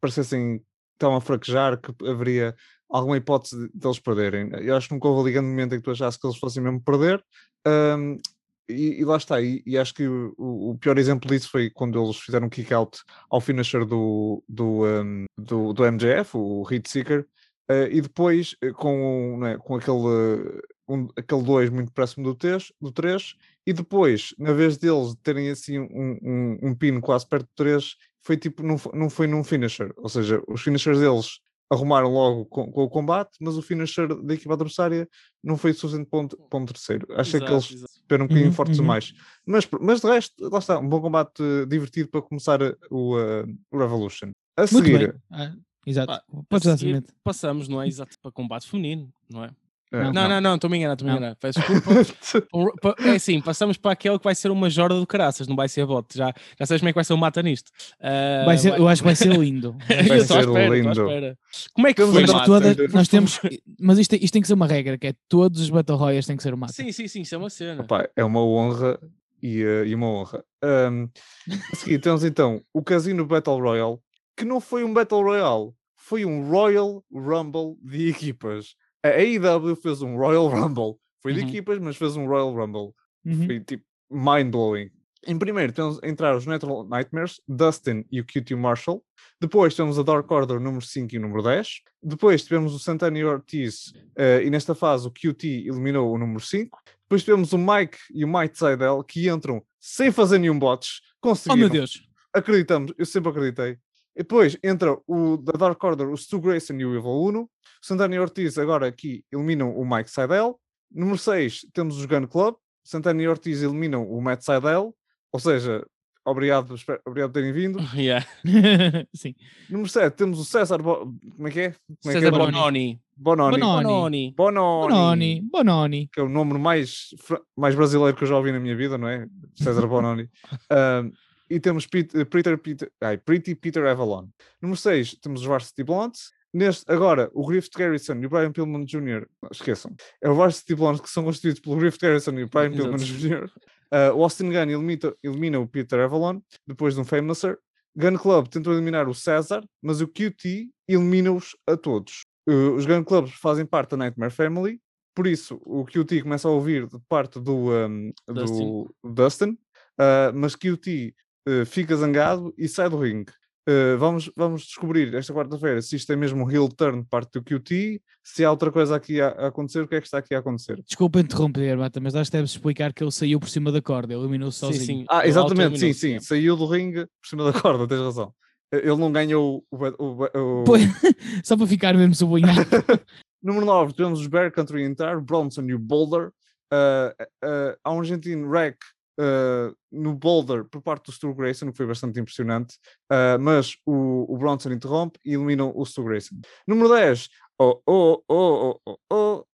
parecessem 0.00 0.60
estavam 0.94 1.16
a 1.16 1.20
fraquejar, 1.20 1.80
que 1.80 1.92
haveria 2.08 2.54
alguma 2.88 3.16
hipótese 3.16 3.56
de- 3.58 3.70
deles 3.78 3.98
perderem. 3.98 4.50
Eu 4.62 4.76
acho 4.76 4.88
que 4.88 4.94
nunca 4.94 5.08
houve 5.08 5.22
ali 5.22 5.32
grande 5.32 5.48
momento 5.48 5.74
em 5.74 5.78
que 5.78 5.84
tu 5.84 5.90
achasse 5.90 6.18
que 6.18 6.26
eles 6.26 6.38
fossem 6.38 6.62
mesmo 6.62 6.80
perder. 6.82 7.22
ahm, 7.66 8.18
e, 8.68 9.00
e 9.00 9.04
lá 9.04 9.16
está, 9.16 9.40
e, 9.40 9.62
e 9.66 9.76
acho 9.76 9.94
que 9.94 10.06
o, 10.06 10.34
o 10.70 10.78
pior 10.78 10.98
exemplo 10.98 11.28
disso 11.28 11.50
foi 11.50 11.70
quando 11.70 12.02
eles 12.02 12.16
fizeram 12.16 12.46
um 12.46 12.50
kick-out 12.50 12.98
ao 13.30 13.40
finisher 13.40 13.84
do, 13.84 14.42
do, 14.48 14.84
um, 14.84 15.24
do, 15.36 15.72
do 15.72 15.84
MJF, 15.84 16.36
o 16.36 16.66
Heat 16.70 16.88
Seeker, 16.88 17.26
eh, 17.68 17.88
e 17.92 18.00
depois 18.00 18.56
eh, 18.62 18.72
com, 18.72 19.36
não 19.38 19.46
é, 19.46 19.58
com 19.58 19.76
aquele, 19.76 19.96
eh, 19.96 20.60
um, 20.88 21.08
aquele 21.16 21.42
2 21.42 21.70
muito 21.70 21.92
próximo 21.92 22.24
do 22.24 22.34
3, 22.34 22.72
do 22.80 22.92
3, 22.92 23.34
e 23.66 23.72
depois, 23.72 24.34
na 24.38 24.52
vez 24.52 24.76
deles 24.76 25.14
terem 25.22 25.50
assim 25.50 25.78
um, 25.78 26.18
um, 26.22 26.58
um 26.70 26.74
pin 26.74 27.00
quase 27.00 27.26
perto 27.26 27.46
do 27.46 27.54
3, 27.56 27.96
foi 28.22 28.36
tipo, 28.36 28.62
não, 28.62 28.76
não 28.92 29.10
foi 29.10 29.26
num 29.26 29.44
finisher, 29.44 29.92
ou 29.96 30.08
seja, 30.08 30.42
os 30.48 30.62
finishers 30.62 30.98
deles 30.98 31.40
arrumaram 31.70 32.08
logo 32.08 32.46
com, 32.46 32.70
com 32.70 32.82
o 32.84 32.88
combate, 32.88 33.32
mas 33.40 33.56
o 33.56 33.62
finisher 33.62 34.08
da 34.22 34.34
equipa 34.34 34.54
adversária 34.54 35.08
não 35.42 35.56
foi 35.56 35.72
suficiente 35.72 36.08
para 36.08 36.20
um, 36.20 36.28
para 36.28 36.58
um 36.58 36.66
terceiro. 36.66 37.06
Que 37.06 37.20
Exato, 37.20 37.52
eles 37.52 37.70
exato. 37.70 37.93
Um 38.20 38.26
bocadinho 38.26 38.46
Uhum, 38.46 38.52
fortes 38.52 38.78
uhum. 38.78 38.84
demais. 38.84 39.14
Mas, 39.46 39.68
mas 39.80 40.00
de 40.00 40.06
resto, 40.06 40.48
lá 40.50 40.58
está, 40.58 40.78
um 40.78 40.88
bom 40.88 41.00
combate 41.00 41.42
divertido 41.68 42.08
para 42.08 42.22
começar 42.22 42.60
o, 42.90 43.18
eh, 43.18 43.44
o 43.70 43.78
Revolution. 43.78 44.30
A 44.56 44.62
Muito 44.62 44.86
seguir, 44.86 45.12
bem. 45.12 45.22
Ah, 45.30 45.52
exato. 45.86 46.12
Ah, 46.12 46.22
A 46.50 46.60
seguir. 46.60 47.04
Passamos, 47.22 47.68
não 47.68 47.82
é? 47.82 47.88
Exato, 47.88 48.16
para 48.20 48.30
combate 48.30 48.68
feminino, 48.68 49.12
não 49.28 49.44
é? 49.44 49.50
Eh, 49.94 50.12
Não, 50.12 50.28
não, 50.28 50.40
não, 50.40 50.54
estou-me 50.56 50.76
a 50.76 50.78
enganar, 50.78 50.94
estou-me 50.94 51.10
a 51.10 51.14
Não. 51.14 51.18
enganar. 51.20 51.36
Peço 51.36 51.60
desculpa. 51.60 52.48
Um- 52.54 52.70
pa- 52.80 52.94
É 52.98 53.10
assim, 53.10 53.40
passamos 53.40 53.76
para 53.76 53.92
aquele 53.92 54.18
que 54.18 54.24
vai 54.24 54.34
ser 54.34 54.50
uma 54.50 54.68
jorda 54.68 54.98
do 54.98 55.06
caraças, 55.06 55.46
não 55.46 55.54
vai 55.54 55.68
ser 55.68 55.86
bot. 55.86 56.06
Já, 56.16 56.32
já 56.58 56.66
sabes 56.66 56.80
como 56.80 56.88
é 56.88 56.92
que 56.92 56.96
vai 56.96 57.04
ser 57.04 57.12
o 57.12 57.18
mata 57.18 57.42
nisto. 57.42 57.70
Ah, 58.00 58.42
Vai 58.44 58.58
ser, 58.58 58.76
eu 58.78 58.88
acho 58.88 59.02
que 59.02 59.06
vai 59.06 59.14
ser 59.16 59.32
lindo. 59.36 59.76
Vai 59.88 60.18
estou 60.18 60.36
ser 60.42 60.48
espera, 60.48 60.76
estou 60.78 61.06
lindo. 61.14 61.38
Como 61.72 61.86
é 61.86 61.94
que 61.94 62.02
Temos 62.02 62.30
foi, 62.30 62.44
toda- 62.44 62.88
nós 62.92 63.08
temos, 63.08 63.40
mas 63.78 63.98
isto, 63.98 64.14
isto 64.16 64.32
tem 64.32 64.42
que 64.42 64.48
ser 64.48 64.54
uma 64.54 64.66
regra, 64.66 64.98
que 64.98 65.06
é 65.08 65.14
todos 65.28 65.60
os 65.60 65.70
Battle 65.70 65.96
Royals 65.96 66.26
têm 66.26 66.36
que 66.36 66.42
ser 66.42 66.52
o 66.54 66.58
mata. 66.58 66.72
Sim, 66.72 66.90
sim, 66.92 67.06
sim, 67.08 67.20
isso 67.22 67.34
é 67.34 67.38
uma 67.38 67.50
cena. 67.50 67.82
Opa, 67.82 68.08
é 68.16 68.24
uma 68.24 68.42
honra 68.44 68.98
e, 69.42 69.62
eh, 69.62 69.86
e 69.86 69.94
uma 69.94 70.08
honra. 70.08 70.44
A 70.62 71.76
seguir 71.76 71.98
temos 72.00 72.24
então 72.24 72.60
o 72.72 72.82
Casino 72.82 73.24
Battle 73.26 73.58
Royale, 73.60 73.98
que 74.36 74.44
não 74.44 74.60
foi 74.60 74.82
um 74.84 74.92
Battle 74.92 75.22
Royale, 75.22 75.70
foi 75.96 76.24
um 76.24 76.48
Royal 76.48 77.02
Rumble 77.12 77.76
de 77.82 78.08
equipas. 78.08 78.74
A 79.04 79.08
AEW 79.08 79.76
fez 79.76 80.00
um 80.02 80.16
Royal 80.16 80.48
Rumble, 80.48 80.96
foi 81.22 81.34
de 81.34 81.40
Uhum. 81.40 81.48
equipas, 81.48 81.78
mas 81.78 81.96
fez 81.96 82.16
um 82.16 82.26
Royal 82.26 82.52
Rumble. 82.54 82.92
Uhum. 83.24 83.46
Foi 83.46 83.60
tipo 83.60 83.84
mind-blowing. 84.10 84.90
Em 85.26 85.38
primeiro 85.38 85.72
temos 85.72 85.98
entrar 86.02 86.36
os 86.36 86.44
Natural 86.44 86.86
Nightmares, 86.86 87.40
Dustin 87.48 88.04
e 88.12 88.20
o 88.20 88.24
QT 88.26 88.54
Marshall. 88.54 89.02
Depois 89.40 89.74
temos 89.74 89.98
a 89.98 90.02
Dark 90.02 90.30
Order 90.30 90.60
número 90.60 90.84
5 90.84 91.14
e 91.14 91.18
número 91.18 91.42
10. 91.42 91.66
Depois 92.02 92.44
tivemos 92.44 92.74
o 92.74 92.78
Santana 92.78 93.18
e 93.18 93.24
Ortiz 93.24 93.92
eh, 94.18 94.42
e 94.44 94.50
nesta 94.50 94.74
fase 94.74 95.08
o 95.08 95.10
QT 95.10 95.66
eliminou 95.66 96.12
o 96.12 96.18
número 96.18 96.40
5. 96.40 96.78
Depois 97.04 97.24
tivemos 97.24 97.54
o 97.54 97.58
Mike 97.58 97.96
e 98.14 98.22
o 98.22 98.28
Mike 98.28 98.58
Seidel 98.58 99.02
que 99.02 99.28
entram 99.30 99.62
sem 99.80 100.12
fazer 100.12 100.38
nenhum 100.38 100.58
bots. 100.58 101.00
Oh 101.22 101.28
Conseguiram. 101.28 101.58
meu 101.58 101.68
Deus! 101.70 102.02
Acreditamos, 102.34 102.92
eu 102.98 103.06
sempre 103.06 103.30
acreditei. 103.30 103.78
E 104.14 104.18
depois 104.22 104.58
entra 104.62 104.96
o 105.06 105.38
da 105.38 105.52
Dark 105.52 105.82
Order, 105.82 106.08
o 106.10 106.16
Stu 106.18 106.38
Grayson 106.38 106.74
e 106.74 106.84
o 106.84 106.94
Evil 106.94 107.10
Uno. 107.10 107.50
Santana 107.86 108.14
e 108.14 108.18
Ortiz 108.18 108.56
agora 108.56 108.86
aqui 108.86 109.22
eliminam 109.30 109.76
o 109.76 109.84
Mike 109.84 110.10
Seidel. 110.10 110.58
Número 110.90 111.18
6 111.18 111.66
temos 111.74 111.98
os 111.98 112.06
Gun 112.06 112.26
Club. 112.26 112.54
Santana 112.82 113.20
e 113.22 113.28
Ortiz 113.28 113.62
eliminam 113.62 114.08
o 114.10 114.22
Matt 114.22 114.40
Seidel. 114.42 114.94
Ou 115.30 115.38
seja, 115.40 115.84
obrigado, 116.24 116.74
espero- 116.74 117.02
obrigado 117.04 117.30
por 117.32 117.40
terem 117.40 117.52
vindo. 117.52 117.78
Yeah. 117.94 118.26
Sim. 119.14 119.34
Número 119.68 119.88
7 119.90 120.14
temos 120.16 120.38
o 120.38 120.44
César. 120.46 120.78
Bo... 120.82 121.12
Como 121.36 121.48
é 121.48 121.50
que 121.50 121.60
é? 121.60 121.70
Como 121.72 121.80
é 121.90 122.14
que 122.14 122.20
César 122.20 122.26
é? 122.28 122.30
Bononi. 122.30 123.00
Bononi. 123.16 123.58
Bononi. 123.60 124.34
Bononi. 124.34 125.40
Bononi. 125.52 126.08
Que 126.10 126.20
é 126.20 126.22
o 126.22 126.28
nome 126.28 126.58
mais, 126.58 127.08
mais 127.56 127.74
brasileiro 127.74 128.16
que 128.16 128.24
eu 128.24 128.28
já 128.28 128.36
ouvi 128.36 128.50
na 128.50 128.60
minha 128.60 128.74
vida, 128.76 128.96
não 128.96 129.08
é? 129.08 129.26
César 129.56 129.86
Bononi. 129.86 130.26
Ahm, 130.70 131.10
e 131.50 131.60
temos 131.60 131.86
Pete- 131.86 132.24
Peter, 132.24 132.56
Peter, 132.56 132.90
ai, 133.02 133.18
Pretty 133.18 133.54
Peter 133.54 133.84
Avalon. 133.86 134.26
Número 134.62 134.78
6 134.80 135.16
temos 135.20 135.42
os 135.42 135.46
Varsity 135.46 135.84
Blondes. 135.84 136.30
Neste, 136.54 136.84
agora, 136.86 137.28
o 137.34 137.44
Griffith 137.44 137.76
Garrison 137.76 138.14
e 138.14 138.26
o 138.26 138.28
Brian 138.28 138.52
Pillman 138.52 138.84
Jr. 138.84 139.26
Não, 139.42 139.50
esqueçam. 139.50 139.92
É 140.22 140.30
o 140.30 140.34
Varsity 140.36 140.76
Blondes 140.76 141.00
que 141.00 141.10
são 141.10 141.24
constituídos 141.24 141.60
pelo 141.60 141.76
Griffith 141.76 142.00
Garrison 142.00 142.32
e 142.38 142.44
o 142.44 142.48
Brian 142.48 142.70
Pillman. 142.72 142.96
Jr. 142.96 143.50
Ah, 143.90 144.12
o 144.14 144.22
Austin 144.22 144.50
Gunn 144.50 144.70
elimina, 144.70 145.14
elimina 145.22 145.60
o 145.60 145.66
Peter 145.66 146.00
Avalon 146.00 146.40
depois 146.66 146.94
de 146.94 147.00
um 147.00 147.04
Famouser. 147.04 147.58
Gun 147.96 148.16
Club 148.16 148.48
tentou 148.48 148.72
eliminar 148.72 149.08
o 149.08 149.14
César, 149.14 149.64
mas 149.80 150.00
o 150.00 150.08
QT 150.08 150.68
elimina-os 150.88 151.56
a 151.66 151.76
todos. 151.76 152.22
Uh, 152.48 152.74
os 152.74 152.86
Gun 152.86 153.04
Clubs 153.04 153.32
fazem 153.34 153.64
parte 153.64 153.90
da 153.90 153.96
Nightmare 153.98 154.32
Family, 154.32 154.80
por 155.14 155.26
isso 155.26 155.60
o 155.64 155.84
QT 155.84 156.22
começa 156.22 156.48
a 156.48 156.50
ouvir 156.50 156.88
de 156.88 156.98
parte 157.08 157.40
do, 157.40 157.72
um, 157.72 158.12
Dustin. 158.26 158.64
do 159.02 159.12
Dustin, 159.12 159.58
ah, 159.96 160.32
mas 160.34 160.56
QT 160.56 161.14
uh, 161.48 161.64
fica 161.64 161.96
zangado 161.96 162.52
e 162.58 162.68
sai 162.68 162.90
do 162.90 162.98
ringue. 162.98 163.32
Uh, 163.66 163.96
vamos, 163.96 164.30
vamos 164.36 164.62
descobrir 164.66 165.14
esta 165.14 165.32
quarta-feira 165.32 165.80
se 165.80 165.96
isto 165.96 166.12
é 166.12 166.16
mesmo 166.16 166.44
um 166.44 166.50
heel 166.50 166.68
turn 166.68 167.00
de 167.02 167.08
parte 167.08 167.32
do 167.32 167.42
QT, 167.42 167.98
se 168.22 168.44
há 168.44 168.50
outra 168.50 168.70
coisa 168.70 168.94
aqui 168.94 169.22
a, 169.22 169.28
a 169.28 169.46
acontecer, 169.46 169.80
o 169.80 169.88
que 169.88 169.94
é 169.94 170.00
que 170.02 170.06
está 170.06 170.18
aqui 170.18 170.34
a 170.34 170.38
acontecer. 170.40 170.82
Desculpa 170.86 171.18
interromper, 171.20 171.74
Mata, 171.78 171.98
mas 171.98 172.14
acho 172.14 172.30
que 172.30 172.36
deves 172.36 172.50
explicar 172.50 172.92
que 172.92 173.02
ele 173.02 173.10
saiu 173.10 173.40
por 173.40 173.48
cima 173.48 173.72
da 173.72 173.80
corda, 173.80 174.12
ele 174.12 174.20
eliminou-se 174.22 174.58
Sim, 174.58 174.66
sozinho. 174.66 174.84
sim. 175.00 175.04
Ah, 175.08 175.20
Ele 175.20 175.28
exatamente, 175.28 175.78
sim, 175.78 175.92
sim. 175.94 176.20
Saiu 176.20 176.56
do 176.56 176.66
ringue 176.66 177.06
por 177.06 177.26
cima 177.26 177.50
da 177.50 177.52
corda, 177.58 177.88
tens 177.88 178.00
razão. 178.02 178.34
Eh, 178.70 178.80
Ele 178.86 178.96
não 178.96 179.10
ganhou 179.10 179.64
o. 179.70 179.76
o- 179.76 179.88
o- 179.98 180.60
o- 180.60 180.64
Pois, 180.64 180.82
Só 181.42 181.56
para 181.56 181.66
ficar 181.66 181.94
mesmo 181.94 182.14
sublinhado. 182.14 182.60
Número 183.42 183.64
9, 183.64 183.94
temos 183.94 184.20
os 184.20 184.26
Bear 184.26 184.52
Country 184.52 184.82
entrar, 184.84 185.16
o 185.16 185.22
Bronson 185.22 185.62
e 185.62 185.74
o 185.74 185.78
Boulder. 185.78 186.30
Ah, 186.70 187.14
ah, 187.42 187.76
há 187.82 187.92
um 187.92 188.00
argentino 188.00 188.46
wreck 188.46 188.76
ah, 189.18 189.72
no 189.90 190.14
Boulder 190.14 190.64
por 190.64 190.82
parte 190.82 191.06
do 191.06 191.12
Stu 191.12 191.34
Grayson, 191.34 191.70
que 191.70 191.76
foi 191.76 191.86
bastante 191.86 192.18
impressionante. 192.20 192.76
Ah, 193.10 193.38
mas 193.38 193.76
o, 193.86 194.32
o 194.32 194.38
Bronson 194.38 194.72
interrompe 194.72 195.18
e 195.24 195.34
eliminam 195.34 195.72
o 195.74 195.84
Stu 195.84 196.04
Grayson. 196.04 196.36
Número 196.66 196.88
10, 196.94 197.28
oh, 197.58 197.80
oh, 197.86 198.22
oh, 198.28 198.80
oh, 198.86 198.98
oh, 199.10 199.44
oh. 199.44 199.46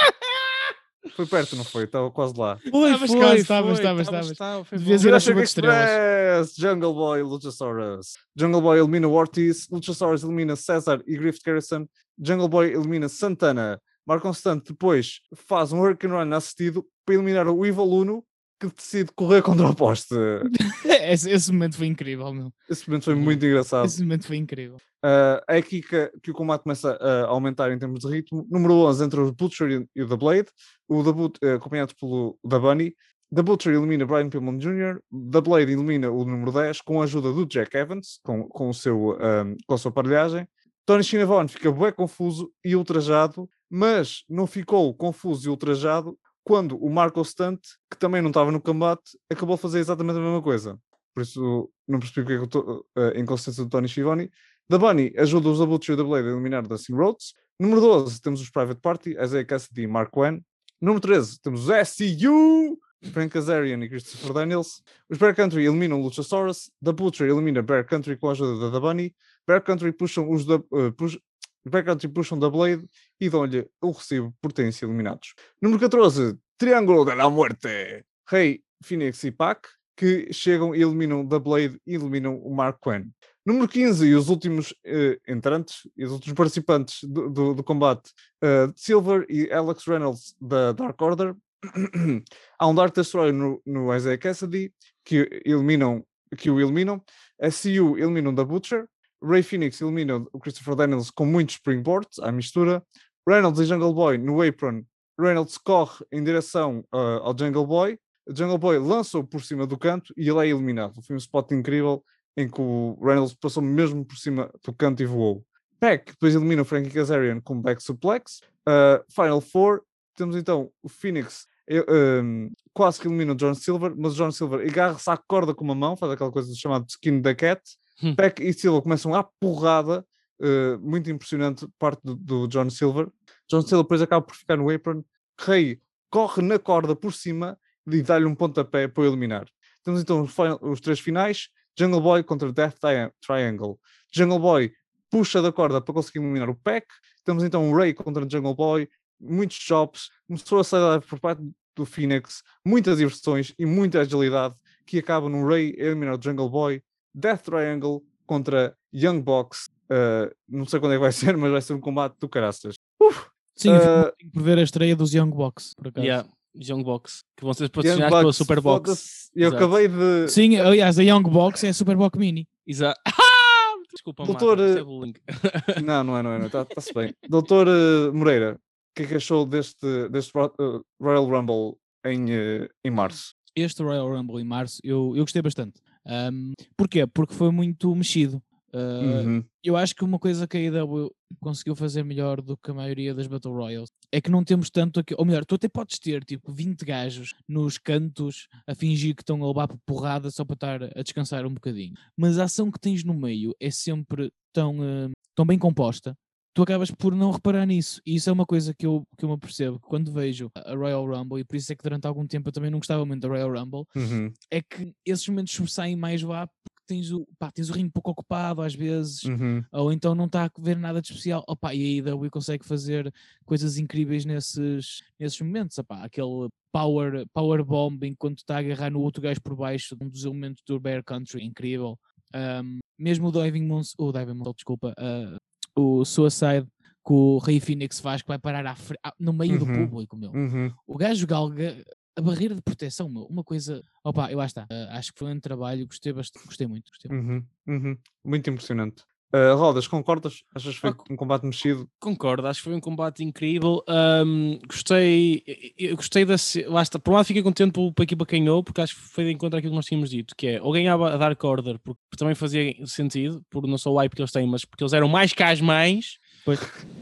Foi 1.16 1.28
perto, 1.28 1.56
não 1.56 1.64
foi? 1.64 1.84
Estava 1.84 2.10
quase 2.10 2.34
lá. 2.36 2.58
Foi, 2.58 2.90
Estavas 2.90 3.10
foi, 3.12 3.20
quase, 3.20 3.42
estavas, 3.42 3.66
foi, 3.66 3.74
estavas, 3.74 4.02
estavas, 4.02 4.02
estavas. 4.02 4.32
estava, 4.32 4.64
foi 4.64 4.78
Devias 4.80 5.04
ir 5.04 5.14
à 5.14 5.20
chuva 5.20 5.42
de 5.42 5.48
estrelas. 5.48 6.56
Jungle 6.58 6.94
Boy, 6.94 7.22
Luchasaurus. 7.22 8.14
Jungle 8.36 8.62
Boy 8.62 8.80
elimina 8.80 9.08
o 9.08 9.14
Ortiz, 9.14 9.68
Luchasaurus 9.70 10.24
elimina 10.24 10.56
César 10.56 11.04
e 11.06 11.16
Griffith 11.16 11.44
Garrison. 11.46 11.86
Jungle 12.18 12.48
Boy 12.48 12.74
elimina 12.74 13.08
Santana. 13.10 13.80
Mark 14.06 14.22
Constante 14.22 14.72
depois 14.72 15.22
faz 15.36 15.72
um 15.72 15.80
Hurricane 15.80 16.14
Run 16.14 16.36
assistido 16.36 16.86
para 17.06 17.16
eliminar 17.16 17.48
o 17.48 17.66
Evil 17.66 17.86
Uno 17.86 18.26
que 18.60 18.68
decide 18.76 19.12
correr 19.16 19.42
contra 19.44 19.68
o 19.68 19.76
poste. 19.76 20.16
esse, 20.86 21.30
esse 21.30 21.52
momento 21.52 21.78
foi 21.78 21.88
incrível, 21.88 22.34
meu. 22.34 22.54
Esse 22.70 22.88
momento 22.88 23.06
foi 23.06 23.16
muito 23.16 23.46
engraçado. 23.46 23.86
Esse 23.86 24.02
momento 24.02 24.28
foi 24.28 24.38
incrível. 24.38 24.78
Uh, 25.04 25.44
é 25.50 25.58
aqui 25.58 25.82
que, 25.82 26.12
que 26.22 26.32
o 26.32 26.34
combate 26.34 26.64
começa 26.64 26.94
a 26.94 27.26
aumentar 27.28 27.72
em 27.72 27.80
termos 27.80 28.02
de 28.02 28.08
ritmo. 28.08 28.48
Número 28.50 28.74
11 28.74 29.04
entre 29.04 29.20
o 29.20 29.32
Butcher 29.32 29.88
e, 29.96 30.02
o 30.02 30.08
The 30.08 30.16
Blade. 30.16 30.48
O 30.88 31.04
The 31.04 31.12
But, 31.12 31.38
eh, 31.42 31.54
acompanhado 31.54 31.94
pelo 32.00 32.38
The 32.48 32.60
Bunny. 32.60 32.96
The 33.34 33.42
Butcher 33.42 33.74
elimina 33.74 34.06
Brian 34.06 34.30
Pillman 34.30 34.60
Jr. 34.60 35.02
The 35.32 35.42
Blade 35.42 35.72
elimina 35.72 36.12
o 36.12 36.24
número 36.24 36.52
10 36.52 36.82
com 36.82 37.02
a 37.02 37.06
ajuda 37.06 37.34
do 37.34 37.46
Jack 37.48 37.76
Evans, 37.76 38.20
com, 38.24 38.48
com, 38.48 38.70
o 38.70 38.74
seu, 38.74 39.14
um, 39.14 39.58
com 39.66 39.74
a 39.74 39.78
sua 39.78 39.90
aparelhagem. 39.90 40.48
Tony 40.86 41.04
Schiavone 41.04 41.48
fica 41.48 41.72
bem 41.72 41.94
confuso 41.94 42.52
e 42.64 42.76
ultrajado, 42.76 43.50
mas 43.70 44.24
não 44.30 44.46
ficou 44.46 44.94
confuso 44.94 45.48
e 45.48 45.50
ultrajado 45.50 46.18
quando 46.44 46.78
o 46.78 46.90
Marco 46.90 47.24
Stunt, 47.24 47.62
que 47.90 47.98
também 47.98 48.22
não 48.22 48.30
estava 48.30 48.52
no 48.52 48.62
combate, 48.62 49.18
acabou 49.30 49.56
de 49.56 49.62
fazer 49.62 49.80
exatamente 49.80 50.18
a 50.18 50.22
mesma 50.22 50.42
coisa. 50.42 50.78
Por 51.14 51.22
isso 51.22 51.72
não 51.88 52.00
percebi 52.00 52.22
porque 52.22 52.34
é 52.34 52.38
que 52.40 52.46
estou 52.46 52.86
a 52.96 53.20
inconsistência 53.20 53.64
do 53.64 53.70
Tony 53.70 53.88
Schiavone. 53.88 54.30
The 54.70 54.78
Bunny 54.78 55.14
ajuda 55.18 55.50
os 55.50 55.60
Butcher 55.60 55.94
e 55.94 55.98
The 55.98 56.04
Blade 56.04 56.28
a 56.28 56.32
eliminar 56.32 56.68
Dustin 56.68 56.94
Rhodes. 56.94 57.34
Número 57.60 57.80
12 57.80 58.22
temos 58.22 58.42
os 58.42 58.50
Private 58.50 58.82
Party, 58.82 59.16
Isaiah 59.18 59.46
Cassidy 59.46 59.84
e 59.84 59.88
Mark 59.88 60.16
Wen. 60.18 60.44
Número 60.82 61.00
13 61.00 61.42
temos 61.42 61.70
os 61.70 61.88
SCU, 61.88 62.78
Frank 63.12 63.34
Kazarian 63.34 63.84
e 63.84 63.90
Christopher 63.90 64.34
Daniels. 64.34 64.82
Os 65.10 65.18
Bear 65.18 65.36
Country 65.36 65.66
eliminam 65.66 66.02
Luchasaurus. 66.02 66.72
The 66.84 66.92
Butcher 66.92 67.28
elimina 67.28 67.62
Bear 67.62 67.86
Country 67.86 68.18
com 68.18 68.30
a 68.30 68.32
ajuda 68.32 68.60
da 68.60 68.72
The 68.72 68.80
Bunny. 68.80 69.16
Bear 69.48 69.62
Country 69.62 69.92
puxam 69.92 70.30
os 70.32 70.46
da, 70.46 70.56
uh, 70.56 70.92
push, 70.96 71.18
Bear 71.66 71.86
Country 71.86 72.08
puxam 72.08 72.40
da 72.40 72.50
Blade 72.50 72.86
e 73.20 73.30
dão-lhe 73.30 73.68
o 73.82 73.92
recibo 73.92 74.34
por 74.42 74.52
terem 74.52 74.72
sido 74.72 74.90
eliminados. 74.90 75.34
Número 75.62 75.80
14, 75.80 76.38
Triângulo 76.58 77.06
da 77.06 77.14
la 77.14 77.30
Muerte. 77.30 78.06
Rei, 78.28 78.62
Phoenix 78.82 79.24
e 79.24 79.32
Pac, 79.32 79.68
que 79.96 80.32
chegam 80.32 80.76
e 80.76 80.82
eliminam 80.82 81.26
da 81.26 81.40
Blade 81.40 81.80
e 81.86 81.96
eliminam 81.96 82.38
o 82.38 82.54
Mark 82.54 82.80
Quinn. 82.82 83.12
Número 83.46 83.68
15, 83.68 84.08
e 84.08 84.16
os 84.16 84.30
últimos 84.30 84.74
eh, 84.86 85.20
entrantes, 85.28 85.88
e 85.98 86.06
os 86.06 86.12
últimos 86.14 86.34
participantes 86.34 87.04
do, 87.04 87.30
do, 87.30 87.54
do 87.56 87.64
combate, 87.64 88.12
eh, 88.42 88.72
Silver 88.74 89.26
e 89.30 89.52
Alex 89.52 89.86
Reynolds 89.86 90.36
da 90.40 90.72
Dark 90.72 91.02
Order. 91.02 91.36
Há 92.60 92.68
um 92.68 92.76
Dark 92.76 92.94
Destroyer 92.94 93.34
no, 93.34 93.62
no 93.66 93.96
Isaiah 93.96 94.18
Cassidy, 94.18 94.74
que, 95.04 95.42
eliminam, 95.46 96.06
que 96.38 96.50
o 96.50 96.60
eliminam. 96.60 97.02
A 97.42 97.50
CU 97.50 97.98
eliminam 97.98 98.34
da 98.34 98.44
Butcher. 98.44 98.88
Ray 99.24 99.42
Phoenix 99.42 99.80
elimina 99.80 100.18
o 100.34 100.40
Christopher 100.40 100.76
Daniels 100.76 101.10
com 101.10 101.26
muitos 101.26 101.56
springboards 101.56 102.20
à 102.20 102.32
mistura. 102.32 102.84
Reynolds 103.28 103.60
e 103.62 103.66
Jungle 103.66 103.94
Boy 103.94 104.18
no 104.18 104.42
apron. 104.42 104.84
Reynolds 105.20 105.58
corre 105.58 106.06
em 106.12 106.24
direção 106.24 106.84
uh, 106.94 107.22
ao 107.22 107.38
Jungle 107.38 107.66
Boy. 107.66 107.98
Jungle 108.28 108.58
Boy 108.58 108.80
lança-o 108.80 109.24
por 109.24 109.42
cima 109.42 109.66
do 109.66 109.78
canto 109.78 110.14
e 110.18 110.28
ele 110.30 110.40
é 110.40 110.48
eliminado. 110.50 111.02
Foi 111.02 111.16
um 111.16 111.18
spot 111.18 111.52
incrível 111.52 112.04
em 112.36 112.50
que 112.50 112.60
o 112.60 112.98
Reynolds 113.02 113.34
passou 113.36 113.62
mesmo 113.62 114.04
por 114.04 114.18
cima 114.18 114.52
do 114.64 114.74
canto 114.74 115.02
e 115.02 115.06
voou. 115.06 115.46
Peck 115.80 116.12
depois 116.12 116.34
elimina 116.34 116.62
o 116.62 116.66
Frankie 116.66 116.90
Kazarian 116.90 117.40
com 117.42 117.62
back 117.62 117.82
suplex. 117.82 118.42
Uh, 118.68 119.04
Final 119.14 119.42
Four, 119.42 119.84
temos 120.16 120.36
então 120.36 120.72
o 120.82 120.90
Phoenix 120.90 121.46
eh, 121.68 122.22
um, 122.22 122.52
quase 122.74 123.00
que 123.00 123.08
elimina 123.08 123.34
o 123.34 123.36
John 123.36 123.54
Silver, 123.54 123.94
mas 123.96 124.14
o 124.14 124.16
John 124.16 124.32
Silver 124.32 124.68
agarra-se 124.68 125.10
à 125.10 125.18
corda 125.18 125.54
com 125.54 125.64
uma 125.64 125.76
mão, 125.76 125.96
faz 125.96 126.12
aquela 126.12 126.32
coisa 126.32 126.54
chamada 126.56 126.86
skin 126.88 127.22
da 127.22 127.34
cat. 127.34 127.62
Hum. 128.02 128.16
Peck 128.16 128.42
e 128.44 128.54
Silver 128.54 128.82
começam 128.82 129.14
à 129.14 129.24
porrada, 129.24 130.06
uh, 130.40 130.80
muito 130.80 131.10
impressionante, 131.10 131.68
parte 131.80 132.02
do, 132.04 132.16
do 132.16 132.48
John 132.48 132.70
Silver. 132.70 133.08
John 133.50 133.62
Silver 133.62 133.84
depois 133.84 134.02
acaba 134.02 134.26
por 134.26 134.36
ficar 134.36 134.58
no 134.58 134.70
apron. 134.70 135.04
Rei 135.40 135.80
corre 136.10 136.42
na 136.42 136.60
corda 136.60 136.96
por 136.96 137.14
cima 137.14 137.58
e 137.88 138.02
dá-lhe 138.02 138.26
um 138.26 138.36
pontapé 138.36 138.88
para 138.88 139.04
o 139.04 139.06
eliminar. 139.06 139.48
Temos 139.84 140.02
então 140.02 140.28
os, 140.62 140.80
três 140.80 141.00
finais: 141.00 141.50
Jungle 141.78 142.02
Boy 142.02 142.24
contra 142.24 142.52
Death 142.52 142.80
Tri- 142.80 143.12
Triangle. 143.26 143.80
Jungle 144.12 144.40
Boy 144.40 144.74
puxa 145.10 145.42
da 145.42 145.52
corda 145.52 145.82
para 145.82 145.94
conseguir 145.94 146.20
eliminar 146.20 146.50
o 146.50 146.56
Pack. 146.56 146.88
Temos 147.24 147.44
então 147.44 147.70
o 147.70 147.76
Ray 147.76 147.94
contra 147.94 148.28
Jungle 148.30 148.56
Boy, 148.56 148.90
muitos 149.24 149.58
chops, 149.58 150.10
começou 150.28 150.60
a 150.60 150.64
sair 150.64 151.02
por 151.02 151.20
parte 151.20 151.42
do 151.76 151.86
Phoenix, 151.86 152.44
muitas 152.66 152.98
diversões 152.98 153.54
e 153.58 153.66
muita 153.66 154.02
agilidade 154.02 154.56
que 154.86 155.00
acaba 155.00 155.30
no 155.30 155.48
Ray 155.48 155.74
eliminar 155.78 156.18
o 156.18 156.22
Jungle 156.22 156.50
Boy, 156.50 156.84
Death 157.14 157.44
Triangle 157.44 158.04
contra 158.26 158.76
Young 158.94 159.22
Box. 159.22 159.70
Uh, 159.86 160.34
não 160.48 160.66
sei 160.66 160.80
quando 160.80 160.94
é 160.94 160.96
que 160.96 161.02
vai 161.02 161.12
ser, 161.14 161.36
mas 161.38 161.52
vai 161.52 161.62
ser 161.62 161.74
um 161.74 161.80
combate 161.80 162.16
do 162.20 162.28
caraças. 162.28 162.76
Uf, 163.00 163.28
Sim, 163.56 163.70
uh, 163.72 164.32
por 164.32 164.44
ver 164.44 164.58
a 164.58 164.64
estreia 164.64 164.96
dos 164.96 165.14
Young 165.14 165.30
Box, 165.30 165.74
por 165.76 165.88
acaso. 165.88 166.06
Yeah. 166.06 166.28
Young 166.56 166.84
Box, 166.84 167.24
que 167.36 167.44
vão 167.44 167.54
ser 167.54 167.70
patrocinados 167.70 168.20
pela 168.20 168.34
Superbox. 168.34 169.32
Eu 169.36 169.48
Exato. 169.48 169.64
acabei 169.64 169.88
de. 169.88 170.28
Sim, 170.30 170.58
aliás, 170.58 171.00
a 171.00 171.04
Young 171.04 171.24
Box 171.24 171.64
é 171.64 171.70
a 171.70 171.74
Superbox 171.74 172.18
Mini. 172.18 172.48
Exato. 172.66 173.00
Desculpa, 173.92 174.24
Doutor. 174.24 174.60
É 174.60 175.82
não, 175.82 176.04
não 176.04 176.18
é, 176.18 176.24
não 176.24 176.32
é, 176.34 176.46
está-se 176.46 176.90
está 176.90 177.02
bem. 177.02 177.16
Doutor 177.28 177.68
Moreira, 178.14 178.60
que 178.96 179.04
é 179.04 179.08
que 179.08 179.16
achou 179.16 179.46
deste, 179.46 180.10
deste 180.10 180.32
uh, 180.38 180.84
Royal 181.02 181.26
Rumble 181.26 181.78
em, 182.06 182.26
uh, 182.26 182.70
em 182.84 182.92
março? 182.92 183.34
Este 183.56 183.84
Royal 183.84 184.10
Rumble 184.10 184.42
em 184.42 184.46
março 184.46 184.80
eu, 184.84 185.14
eu 185.16 185.24
gostei 185.24 185.42
bastante. 185.42 185.82
Um, 186.06 186.54
porquê? 186.76 187.06
Porque 187.08 187.34
foi 187.34 187.52
muito 187.52 187.94
mexido. 187.96 188.42
Uh, 188.74 189.28
uhum. 189.28 189.46
Eu 189.64 189.78
acho 189.78 189.96
que 189.96 190.04
uma 190.04 190.18
coisa 190.18 190.48
que 190.48 190.58
a 190.58 190.60
AEW 190.60 191.12
conseguiu 191.40 191.76
fazer 191.76 192.04
melhor 192.04 192.42
do 192.42 192.58
que 192.58 192.72
a 192.72 192.74
maioria 192.74 193.14
das 193.14 193.28
Battle 193.28 193.54
Royals 193.54 193.90
é 194.12 194.20
que 194.20 194.32
não 194.32 194.44
temos 194.44 194.72
tanto 194.72 195.00
aqui, 195.00 195.14
ou 195.16 195.24
melhor, 195.24 195.46
tu 195.46 195.54
até 195.54 195.68
podes 195.68 196.00
ter 196.00 196.24
tipo 196.24 196.52
20 196.52 196.84
gajos 196.84 197.36
nos 197.48 197.78
cantos 197.78 198.48
a 198.66 198.74
fingir 198.74 199.16
que 199.16 199.22
estão 199.22 199.44
a 199.44 199.48
levar 199.48 199.68
por 199.68 199.78
porrada 199.86 200.32
só 200.32 200.44
para 200.44 200.56
estar 200.56 200.84
a 200.84 201.04
descansar 201.04 201.46
um 201.46 201.54
bocadinho, 201.54 201.94
mas 202.18 202.40
a 202.40 202.46
ação 202.46 202.72
que 202.72 202.80
tens 202.80 203.04
no 203.04 203.14
meio 203.14 203.56
é 203.60 203.70
sempre 203.70 204.32
tão, 204.52 204.80
uh, 204.80 205.12
tão 205.36 205.46
bem 205.46 205.60
composta. 205.60 206.18
Tu 206.54 206.62
acabas 206.62 206.92
por 206.92 207.16
não 207.16 207.32
reparar 207.32 207.66
nisso, 207.66 208.00
e 208.06 208.16
isso 208.16 208.30
é 208.30 208.34
uma 208.34 208.46
coisa 208.46 208.74
que 208.74 208.86
eu, 208.86 209.04
que 209.18 209.26
eu 209.26 209.30
me 209.30 209.38
percebo 209.38 209.80
quando 209.80 210.12
vejo 210.12 210.52
a 210.56 210.76
Royal 210.76 211.06
Rumble, 211.06 211.40
e 211.40 211.44
por 211.44 211.56
isso 211.56 211.72
é 211.74 211.76
que 211.76 211.84
durante 211.84 212.06
algum 212.06 212.28
tempo 212.28 212.50
eu 212.50 212.54
também 212.54 212.70
não 212.70 212.80
gostava 212.80 213.06
muito 213.06 213.22
da 213.22 213.28
Royal 213.28 213.52
Rumble, 213.52 213.86
uhum. 213.96 214.32
é 214.52 214.62
que 214.62 214.94
esses 215.04 215.28
momentos 215.28 215.54
sobressaem 215.54 215.96
mais 215.96 216.22
lá 216.22 216.48
tens 216.86 217.12
o, 217.12 217.26
pá, 217.40 217.52
tens 217.52 217.70
o 217.70 217.74
ringue 217.74 217.92
pouco 217.92 218.12
ocupado 218.12 218.62
às 218.62 218.76
vezes, 218.76 219.24
uhum. 219.24 219.64
ou 219.72 219.92
então 219.92 220.14
não 220.14 220.26
está 220.26 220.46
a 220.46 220.52
ver 220.60 220.78
nada 220.78 221.02
de 221.02 221.08
especial. 221.08 221.44
Opa, 221.48 221.74
e 221.74 222.02
a 222.02 222.12
AEW 222.12 222.30
consegue 222.30 222.66
fazer 222.66 223.12
coisas 223.46 223.78
incríveis 223.78 224.26
nesses, 224.26 225.02
nesses 225.20 225.40
momentos. 225.42 225.78
Opa, 225.78 226.04
aquele 226.04 226.50
power, 226.72 227.26
power 227.34 227.64
bomb 227.64 228.04
enquanto 228.04 228.40
está 228.40 228.56
a 228.56 228.60
agarrar 228.60 228.92
no 228.92 229.02
outro 229.02 229.22
gajo 229.22 229.42
por 229.42 229.56
baixo, 229.56 229.96
um 230.02 230.10
dos 230.10 230.26
elementos 230.26 230.64
do 230.66 230.80
Bear 230.80 231.04
Country, 231.04 231.44
incrível. 231.44 231.98
Um, 232.36 232.80
mesmo 232.98 233.28
o 233.28 233.32
Diving 233.32 233.66
Moons, 233.66 233.94
o 233.98 234.12
Diving 234.12 234.34
Moons, 234.34 234.56
desculpa, 234.56 234.94
uh, 234.98 235.38
o 235.76 236.06
Suicide 236.06 236.68
que 237.06 237.12
o 237.12 237.38
Rei 237.38 237.60
Phoenix 237.60 238.00
faz, 238.00 238.22
que 238.22 238.28
vai 238.30 238.40
parar 238.40 238.66
à, 238.66 239.14
no 239.20 239.34
meio 239.34 239.54
uhum. 239.54 239.60
do 239.60 239.66
público, 239.66 240.16
meu. 240.16 240.32
Uhum. 240.32 240.72
O 240.88 240.98
gajo 240.98 241.28
galga 241.28 241.84
a 242.16 242.22
barreira 242.22 242.56
de 242.56 242.62
proteção, 242.62 243.10
meu, 243.10 243.24
uma 243.24 243.44
coisa. 243.44 243.82
Opa, 244.04 244.32
eu 244.32 244.38
lá 244.38 244.46
está. 244.46 244.64
Uh, 244.64 244.90
acho 244.92 245.12
que 245.12 245.20
foi 245.20 245.34
um 245.34 245.40
trabalho, 245.40 245.86
gostei 245.86 246.14
bastante, 246.14 246.46
gostei 246.46 246.68
muito. 246.68 246.90
Gostei 246.90 247.12
muito. 247.12 247.48
Uhum, 247.68 247.76
uhum. 247.76 247.98
muito 248.24 248.50
impressionante. 248.50 249.04
Uh, 249.36 249.56
Rodas, 249.56 249.88
concordas? 249.88 250.44
Achas 250.54 250.76
que 250.76 250.82
foi 250.82 250.92
ah, 250.92 250.96
um 251.10 251.16
combate 251.16 251.44
mexido? 251.44 251.90
Concordo, 252.00 252.46
acho 252.46 252.60
que 252.60 252.66
foi 252.66 252.76
um 252.76 252.80
combate 252.80 253.24
incrível. 253.24 253.84
Um, 253.90 254.60
gostei, 254.68 255.44
eu 255.76 255.96
gostei 255.96 256.24
da. 256.24 256.36
Lá 256.68 256.84
está, 256.84 257.00
por 257.00 257.10
um 257.10 257.16
lado 257.16 257.26
fiquei 257.26 257.42
contente 257.42 257.72
pela 257.72 257.92
equipa 258.02 258.28
que 258.28 258.38
ganhou, 258.38 258.64
porque 258.64 258.82
acho 258.82 258.94
que 258.94 259.02
foi 259.02 259.24
de 259.24 259.32
encontro 259.32 259.58
àquilo 259.58 259.72
que 259.72 259.76
nós 259.76 259.86
tínhamos 259.88 260.12
dito, 260.12 260.36
que 260.38 260.46
é 260.46 260.62
ou 260.62 260.72
ganhava 260.72 261.12
a 261.12 261.18
Dark 261.18 261.44
Order, 261.44 261.80
porque 261.80 262.00
também 262.16 262.36
fazia 262.36 262.76
sentido, 262.86 263.44
por 263.50 263.66
não 263.66 263.76
só 263.80 263.92
o 263.92 263.98
hype 263.98 264.14
que 264.14 264.22
eles 264.22 264.32
têm, 264.32 264.46
mas 264.46 264.66
porque 264.66 264.84
eles 264.84 264.94
eram 264.94 265.08
mais 265.08 265.34
as 265.36 265.62
mais. 265.62 266.20
Pois. 266.46 266.60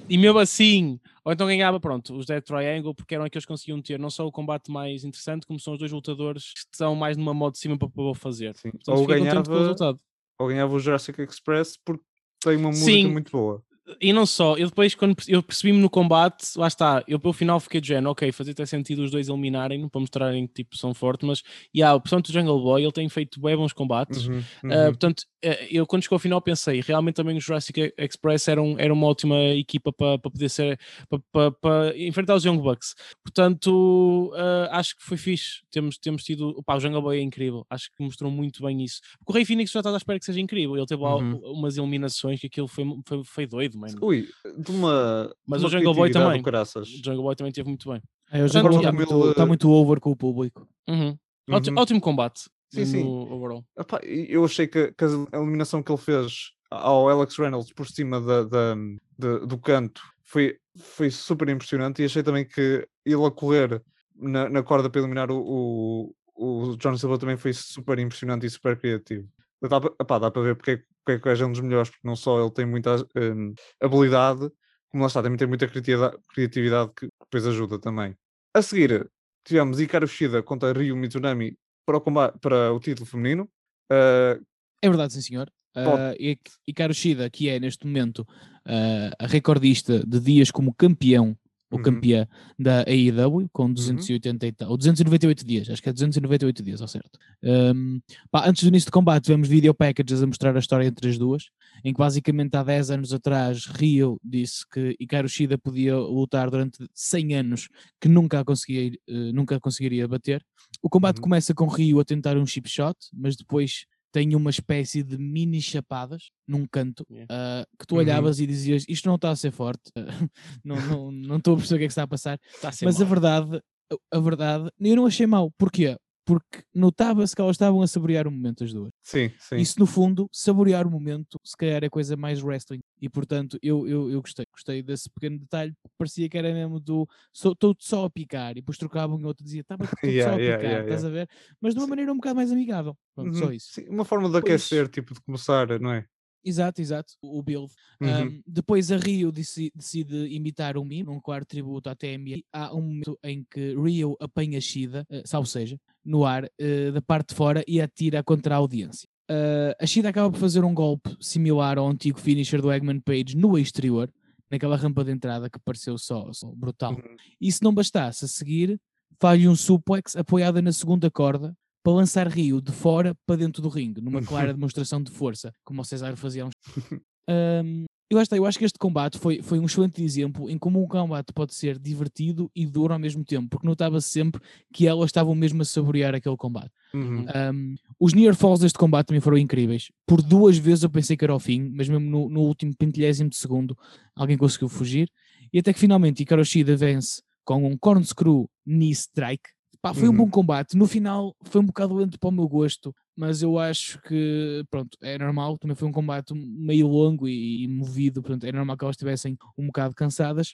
E 0.08 0.18
mesmo 0.18 0.40
assim, 0.40 1.02
ou 1.26 1.34
então 1.34 1.46
ganhava, 1.46 1.82
pronto, 1.82 2.16
os 2.16 2.26
Dead 2.26 2.42
Triangle, 2.42 2.96
porque 2.96 3.14
eram 3.14 3.26
aqueles 3.26 3.44
que 3.44 3.52
conseguiam 3.52 3.82
ter 3.82 4.00
não 4.00 4.10
só 4.10 4.26
o 4.26 4.32
combate 4.32 4.72
mais 4.72 5.04
interessante, 5.04 5.46
como 5.46 5.60
são 5.60 5.74
os 5.74 5.80
dois 5.80 5.92
lutadores 5.92 6.54
que 6.54 6.60
estão 6.60 6.96
mais 6.96 7.18
numa 7.18 7.34
modo 7.34 7.54
de 7.54 7.60
cima 7.60 7.78
para, 7.78 7.90
para 7.90 8.16
fazer. 8.16 8.56
Sim. 8.56 8.72
ou, 8.88 9.06
ganhava, 9.06 10.00
ou 10.40 10.48
ganhava 10.48 10.74
o 10.74 10.80
Jurassic 10.80 11.22
Express 11.22 11.78
porque 11.84 12.06
tem 12.42 12.58
uma 12.58 12.70
música 12.70 12.86
Sim. 12.86 13.08
muito 13.08 13.32
boa 13.32 13.64
e 14.00 14.14
não 14.14 14.26
só, 14.26 14.56
eu 14.56 14.68
depois, 14.68 14.96
quando 14.96 15.16
eu 15.28 15.42
percebi-me 15.42 15.80
no 15.80 15.90
combate, 15.90 16.58
lá 16.58 16.68
está, 16.68 17.04
eu 17.08 17.20
pelo 17.20 17.34
final 17.34 17.60
fiquei 17.60 17.82
de 17.82 17.90
género, 17.90 18.12
ok, 18.12 18.32
fazia 18.32 18.54
até 18.54 18.66
sentido 18.66 19.04
os 19.04 19.12
dois 19.12 19.28
eliminarem 19.28 19.88
para 19.90 20.00
mostrarem 20.00 20.48
que 20.48 20.54
tipo, 20.54 20.78
são 20.78 20.94
fortes, 20.94 21.28
mas, 21.28 21.40
e 21.74 21.80
yeah, 21.80 22.00
portanto, 22.00 22.30
o 22.30 22.32
Jungle 22.34 22.62
Boy, 22.62 22.84
ele 22.84 22.92
tem 22.92 23.10
feito 23.10 23.42
bem 23.42 23.56
bons 23.56 23.74
combates, 23.74 24.28
uhum, 24.28 24.40
ah, 24.40 24.68
uhum. 24.68 24.72
Uh, 24.72 24.86
portanto, 24.86 25.20
uh, 25.44 25.66
eu 25.70 25.86
quando 25.86 26.04
chegou 26.04 26.16
ao 26.16 26.20
final 26.20 26.42
pensei, 26.42 26.82
realmente 26.82 27.16
também 27.16 27.38
o 27.38 27.42
Jurassic 27.42 27.94
Express 27.98 28.48
era, 28.48 28.62
um, 28.62 28.78
era 28.80 28.94
uma 28.94 29.08
ótima 29.08 29.36
equipa 29.56 29.92
para, 29.92 30.18
para 30.18 30.32
poder 30.32 30.50
ser, 30.50 30.80
para, 31.10 31.20
para, 31.32 31.52
para, 31.52 31.98
enfrentar 31.98 32.36
os 32.36 32.46
Young 32.46 32.60
Bucks, 32.60 32.96
portanto, 33.24 34.32
uh, 34.34 34.70
acho 34.72 34.96
que 34.98 35.04
foi 35.04 35.18
fixe, 35.18 35.62
temos, 35.72 35.98
temos 35.98 36.24
tido, 36.24 36.56
o 36.58 36.80
Jungle 36.80 37.02
Boy 37.02 37.20
é 37.20 37.22
incrível, 37.22 37.66
acho 37.70 37.90
que 37.96 38.04
mostrou 38.04 38.32
muito 38.32 38.64
bem 38.64 38.84
isso, 38.84 39.02
porque 39.20 39.32
o 39.32 39.36
Rei 39.36 39.46
Phoenix 39.46 39.72
já 39.72 39.80
está 39.80 39.92
à 39.92 39.98
espera 39.98 40.20
que 40.20 40.26
seja 40.26 40.40
incrível, 40.40 40.78
ele 40.78 40.86
teve 40.86 41.02
uhum. 41.02 41.40
lá 41.42 41.52
umas 41.52 41.78
eliminações 41.78 42.40
que 42.40 42.48
aquilo 42.48 42.68
foi, 42.68 42.86
foi, 43.06 43.24
foi 43.24 43.48
doido, 43.48 43.81
mano. 43.82 43.98
Ui, 44.02 44.28
de 44.58 44.72
uma. 44.72 45.34
Mas 45.46 45.62
de 45.62 45.66
uma 45.66 45.70
o 45.70 45.72
Jungle 45.72 45.94
Boy 45.94 46.12
também. 46.12 46.42
O 46.42 46.86
Jungle 46.86 47.24
Boy 47.24 47.36
também 47.36 47.52
teve 47.52 47.68
muito 47.68 47.90
bem. 47.90 48.02
É, 48.32 48.44
o 48.44 48.48
Jungle 48.48 48.70
Boy 48.70 48.78
está 48.80 48.92
muito, 48.92 49.34
tá 49.34 49.46
muito 49.46 49.70
over 49.70 50.00
com 50.00 50.12
o 50.12 50.16
público. 50.16 50.68
Uhum. 50.88 51.18
Uhum. 51.48 51.56
Ótimo, 51.56 51.80
ótimo, 51.82 52.02
combate. 52.02 52.50
Sim, 52.74 52.86
sim. 52.86 53.04
Overall. 53.04 53.66
Epá, 53.78 54.00
eu 54.04 54.46
achei 54.46 54.68
que, 54.68 54.92
que, 54.94 55.04
a 55.04 55.38
eliminação 55.38 55.84
que 55.84 55.92
ele 55.92 55.98
fez 55.98 56.52
ao 56.70 57.10
Alex 57.10 57.36
Reynolds 57.38 57.74
por 57.74 57.88
cima 57.88 58.22
da, 58.22 58.44
da, 58.44 58.76
da, 59.18 59.38
do 59.40 59.58
canto 59.58 60.02
foi, 60.24 60.58
foi 60.78 61.12
super 61.12 61.50
impressionante 61.50 62.02
e 62.02 62.06
achei 62.06 62.24
também 62.24 62.46
que 62.46 62.88
ele 63.06 63.26
a 63.26 63.32
correr 63.32 63.82
na, 64.16 64.48
na 64.50 64.64
corda 64.64 64.90
para 64.90 65.02
eliminar 65.02 65.30
o, 65.30 66.14
o, 66.34 66.72
o 66.72 66.78
John 66.78 66.98
Silva 66.98 67.18
também 67.18 67.36
foi 67.36 67.52
super 67.52 68.00
impressionante 68.00 68.46
e 68.46 68.50
super 68.50 68.78
criativo. 68.80 69.28
Dá, 69.62 69.78
epá, 70.00 70.18
dá 70.18 70.32
para 70.32 70.42
ver 70.42 70.56
porque, 70.56 70.72
é 70.72 70.78
porque 71.06 71.30
é 71.30 71.36
que 71.36 71.42
é 71.42 71.46
um 71.46 71.52
dos 71.52 71.62
melhores, 71.62 71.90
porque 71.90 72.08
não 72.08 72.16
só 72.16 72.42
ele 72.42 72.52
tem 72.52 72.66
muita 72.66 72.96
um, 73.16 73.54
habilidade, 73.82 74.50
como 74.90 75.04
lá 75.04 75.08
está, 75.08 75.22
também 75.22 75.38
tem 75.38 75.48
muita 75.48 75.68
criatividade, 75.68 76.92
que 76.96 77.08
depois 77.22 77.46
ajuda 77.46 77.80
também. 77.80 78.16
A 78.54 78.62
seguir, 78.62 79.10
tivemos 79.46 79.80
Ikaru 79.80 80.08
Shida 80.08 80.44
contra 80.44 80.74
Ryu 80.74 80.96
Mizunami 80.96 81.58
para 81.86 81.98
o, 81.98 82.02
combate, 82.02 82.38
para 82.40 82.74
o 82.74 82.80
título 82.80 83.06
feminino. 83.06 83.44
Uh, 83.92 84.44
é 84.82 84.90
verdade, 84.90 85.14
sim 85.14 85.22
senhor. 85.22 85.52
Uh, 85.76 86.38
Ikaru 86.68 86.94
Shida, 86.94 87.30
que 87.30 87.48
é 87.48 87.60
neste 87.60 87.86
momento 87.86 88.20
uh, 88.20 89.16
a 89.18 89.28
recordista 89.28 90.06
de 90.06 90.20
dias 90.20 90.52
como 90.52 90.74
campeão 90.74 91.38
o 91.72 91.78
uhum. 91.78 91.82
campeã 91.82 92.28
da 92.60 92.84
AEW, 92.84 93.50
com 93.52 93.72
280 93.72 94.66
uhum. 94.66 94.72
ou 94.72 94.78
298 94.78 95.46
dias, 95.46 95.70
acho 95.70 95.82
que 95.82 95.90
é 95.90 95.94
298 95.94 96.62
dias, 96.62 96.82
ao 96.82 96.88
certo. 96.88 97.18
Um, 97.42 98.02
pá, 98.30 98.48
antes 98.48 98.64
do 98.64 98.68
início 98.68 98.90
do 98.90 98.94
combate, 98.94 99.28
vemos 99.28 99.48
video 99.48 99.74
packages 99.74 100.22
a 100.22 100.28
mostrar 100.28 100.56
a 100.56 100.60
história 100.60 100.86
entre 100.86 101.10
as 101.10 101.18
duas, 101.18 101.46
em 101.84 101.94
que 101.94 101.98
basicamente 101.98 102.56
há 102.56 102.64
10 102.64 102.92
anos 102.92 103.14
atrás 103.14 103.66
Rio 103.66 104.20
disse 104.24 104.68
que 104.70 104.96
Hikaru 105.00 105.30
Shida 105.30 105.58
podia 105.58 105.98
lutar 105.98 106.52
durante 106.52 106.86
100 106.94 107.36
anos, 107.36 107.70
que 108.00 108.10
nunca, 108.10 108.44
conseguia, 108.44 108.92
uh, 109.10 109.34
nunca 109.34 109.60
conseguiria 109.60 110.08
bater. 110.08 110.46
O 110.82 110.90
combate 110.90 111.18
uhum. 111.18 111.24
começa 111.24 111.54
com 111.54 111.68
Rio 111.68 112.00
a 112.00 112.06
tentar 112.06 112.38
um 112.38 112.46
chip 112.46 112.70
shot, 112.70 112.98
mas 113.14 113.36
depois 113.36 113.86
tem 114.12 114.36
uma 114.36 114.50
espécie 114.50 115.04
de 115.04 115.18
mini 115.18 115.62
chapadas 115.62 116.30
num 116.48 116.66
canto 116.66 117.06
yeah. 117.10 117.34
uh, 117.34 117.66
que 117.80 117.86
tu 117.88 117.96
uhum. 117.96 118.02
olhavas 118.02 118.38
uhum. 118.38 118.44
e 118.44 118.48
dizias 118.48 118.86
isto 118.88 119.08
não 119.08 119.16
está 119.16 119.30
a 119.30 119.36
ser 119.36 119.52
forte, 119.52 119.92
uh, 119.98 120.30
não 120.64 120.78
estou 120.78 121.12
não, 121.12 121.12
não 121.12 121.36
a 121.36 121.40
perceber 121.40 121.76
o 121.76 121.78
que 121.80 121.84
é 121.84 121.88
que 121.88 121.92
está 121.92 122.04
a 122.04 122.08
passar, 122.08 122.40
está 122.54 122.70
a 122.70 122.72
mas 122.84 122.96
mal. 122.96 123.04
a 123.04 123.10
verdade, 123.10 123.62
a, 123.92 124.18
a 124.18 124.20
verdade, 124.20 124.70
eu 124.80 124.96
não 124.96 125.06
achei 125.06 125.26
mal, 125.26 125.52
porquê? 125.58 125.98
Porque 126.26 126.64
notava-se 126.74 127.36
que 127.36 127.42
elas 127.42 127.56
estavam 127.56 127.82
a 127.82 127.88
saborear 127.88 128.28
o 128.28 128.32
momento 128.32 128.64
as 128.64 128.74
duas. 128.74 128.92
Sim, 129.02 129.32
sim. 129.40 129.56
Isso 129.56 129.80
no 129.80 129.86
fundo, 129.86 130.30
saborear 130.32 130.86
o 130.88 130.92
momento, 130.92 131.40
se 131.44 131.58
calhar 131.58 131.84
é 131.84 131.90
coisa 131.90 132.16
mais 132.16 132.42
wrestling. 132.42 132.82
E 133.02 133.10
portanto, 133.10 133.58
eu, 133.62 133.88
eu, 133.88 134.10
eu 134.12 134.22
gostei, 134.22 134.46
gostei 134.52 134.84
desse 134.84 135.10
pequeno 135.10 135.40
detalhe, 135.40 135.74
parecia 135.98 136.30
que 136.30 136.38
era 136.38 136.54
mesmo 136.54 136.80
do 136.80 137.08
estou 137.34 137.76
só 137.80 138.06
a 138.06 138.10
picar, 138.10 138.52
e 138.52 138.56
depois 138.56 138.78
trocavam 138.78 139.20
e 139.20 139.26
outro 139.26 139.44
dizia, 139.44 139.62
estava 139.62 139.84
yeah, 140.04 140.32
só 140.32 140.36
a 140.36 140.40
picar, 140.40 140.40
yeah, 140.40 140.64
yeah, 140.64 140.84
estás 140.84 141.06
a 141.06 141.10
ver? 141.10 141.30
Mas 141.60 141.74
de 141.74 141.80
uma 141.80 141.88
maneira 141.88 142.12
um 142.12 142.18
bocado 142.18 142.36
mais 142.36 142.52
amigável. 142.52 142.96
Pronto, 143.16 143.34
uhum. 143.34 143.40
só 143.40 143.52
isso. 143.52 143.74
Sim, 143.74 143.88
uma 143.90 144.06
forma 144.06 144.30
de 144.30 144.38
aquecer, 144.38 144.88
tipo, 144.88 145.14
de 145.14 145.22
começar, 145.22 145.80
não 145.80 145.92
é? 145.92 146.06
Exato, 146.44 146.82
exato, 146.82 147.14
o 147.22 147.42
build. 147.44 147.72
Uhum. 148.02 148.24
Um, 148.24 148.44
depois 148.48 148.92
a 148.92 148.98
Rio 148.98 149.32
decide, 149.32 149.72
decide, 149.76 150.28
imitar 150.28 150.78
um 150.78 150.84
meme, 150.84 151.04
num 151.04 151.20
quarto 151.20 151.48
tributo 151.48 151.90
à 151.90 151.96
TMA. 151.96 152.42
Há 152.52 152.74
um 152.74 152.82
momento 152.82 153.20
em 153.24 153.46
que 153.50 153.76
Rio 153.76 154.16
apanha 154.20 154.60
Shida, 154.60 155.06
uh, 155.10 155.22
salvo 155.26 155.48
seja, 155.48 155.80
no 156.04 156.26
ar, 156.26 156.46
uh, 156.46 156.92
da 156.92 157.02
parte 157.02 157.30
de 157.30 157.36
fora 157.36 157.64
e 157.68 157.80
atira 157.80 158.24
contra 158.24 158.56
a 158.56 158.58
audiência. 158.58 159.08
Uh, 159.30 159.74
a 159.80 159.86
Shida 159.86 160.10
acaba 160.10 160.32
por 160.32 160.40
fazer 160.40 160.64
um 160.64 160.74
golpe 160.74 161.16
similar 161.20 161.78
ao 161.78 161.88
antigo 161.88 162.20
finisher 162.20 162.62
do 162.62 162.72
Eggman 162.72 163.00
Page 163.00 163.38
no 163.38 163.58
exterior, 163.58 164.12
naquela 164.50 164.76
rampa 164.76 165.04
de 165.04 165.12
entrada 165.12 165.50
que 165.50 165.60
pareceu 165.60 165.98
só, 165.98 166.34
só 166.34 166.52
brutal. 166.52 166.94
Uhum. 166.94 167.16
E 167.40 167.52
se 167.52 167.64
não 167.64 167.74
bastasse, 167.74 168.26
a 168.26 168.28
seguir, 168.28 168.80
faz 169.20 169.46
um 169.46 169.56
suplex 169.56 170.16
apoiada 170.16 170.62
na 170.62 170.74
segunda 170.74 171.10
corda, 171.10 171.56
para 171.84 171.94
lançar 171.94 172.28
Rio 172.28 172.62
de 172.62 172.72
fora 172.72 173.16
para 173.26 173.38
dentro 173.38 173.62
do 173.62 173.70
ringue, 173.70 174.02
numa 174.02 174.22
clara 174.22 174.54
demonstração 174.54 175.02
de 175.02 175.12
força, 175.12 175.54
como 175.64 175.82
o 175.82 175.86
Cesaro 175.86 176.18
fazia 176.18 176.46
uns. 176.46 176.54
um, 177.30 177.86
eu 178.12 178.20
acho, 178.20 178.36
eu 178.36 178.46
acho 178.46 178.60
que 178.60 178.66
este 178.66 178.78
combate 178.78 179.18
foi, 179.18 179.42
foi 179.42 179.58
um 179.58 179.66
excelente 179.66 180.04
exemplo 180.04 180.50
em 180.50 180.58
como 180.58 180.84
um 180.84 180.86
combate 180.86 181.32
pode 181.32 181.56
ser 181.56 181.80
divertido 181.80 182.52
e 182.54 182.66
duro 182.66 182.92
ao 182.92 183.00
mesmo 183.00 183.24
tempo, 183.24 183.48
porque 183.48 183.66
notava-se 183.66 184.10
sempre 184.10 184.42
que 184.74 184.86
elas 184.86 185.06
estavam 185.06 185.34
mesmo 185.34 185.62
a 185.62 185.66
saborear 185.66 186.14
aquele 186.14 186.36
combate. 186.36 186.72
Uhum. 186.94 187.26
Um, 187.54 187.76
os 187.98 188.14
near 188.14 188.36
falls 188.36 188.60
deste 188.60 188.78
combate 188.78 189.08
também 189.08 189.22
foram 189.22 189.38
incríveis. 189.38 189.90
Por 190.06 190.22
duas 190.22 190.58
vezes 190.58 190.84
eu 190.84 190.90
pensei 190.90 191.16
que 191.16 191.24
era 191.24 191.34
o 191.34 191.40
fim, 191.40 191.72
mas 191.74 191.88
mesmo 191.88 192.06
no, 192.06 192.30
no 192.30 192.42
último 192.42 192.76
pentilhésimo 192.76 193.30
de 193.30 193.38
segundo 193.38 193.78
alguém 194.14 194.38
conseguiu 194.38 194.68
fugir. 194.68 195.10
E 195.54 195.60
até 195.60 195.72
que 195.72 195.80
finalmente 195.80 196.22
Hikaru 196.22 196.44
Shida 196.44 196.76
vence 196.76 197.22
com 197.46 197.66
um 197.66 197.78
cornscrew 197.78 198.50
knee 198.66 198.92
strike. 198.92 199.50
Pá, 199.82 199.94
foi 199.96 200.08
um 200.08 200.14
bom 200.16 200.24
Uhum. 200.24 200.30
combate. 200.30 200.78
No 200.78 200.86
final 200.88 201.36
foi 201.42 201.60
um 201.62 201.66
bocado 201.66 201.96
lento 201.96 202.20
para 202.20 202.30
o 202.30 202.32
meu 202.32 202.48
gosto, 202.48 202.94
mas 203.16 203.42
eu 203.42 203.58
acho 203.58 204.00
que, 204.04 204.64
pronto, 204.70 204.96
é 205.02 205.18
normal. 205.18 205.58
Também 205.58 205.76
foi 205.76 205.88
um 205.88 205.92
combate 205.92 206.34
meio 206.36 206.88
longo 206.88 207.28
e, 207.28 207.64
e 207.64 207.68
movido. 207.68 208.22
Portanto, 208.22 208.44
é 208.44 208.52
normal 208.52 208.78
que 208.78 208.84
elas 208.86 208.94
estivessem 208.96 209.36
um 209.58 209.66
bocado 209.68 209.96
cansadas. 209.96 210.54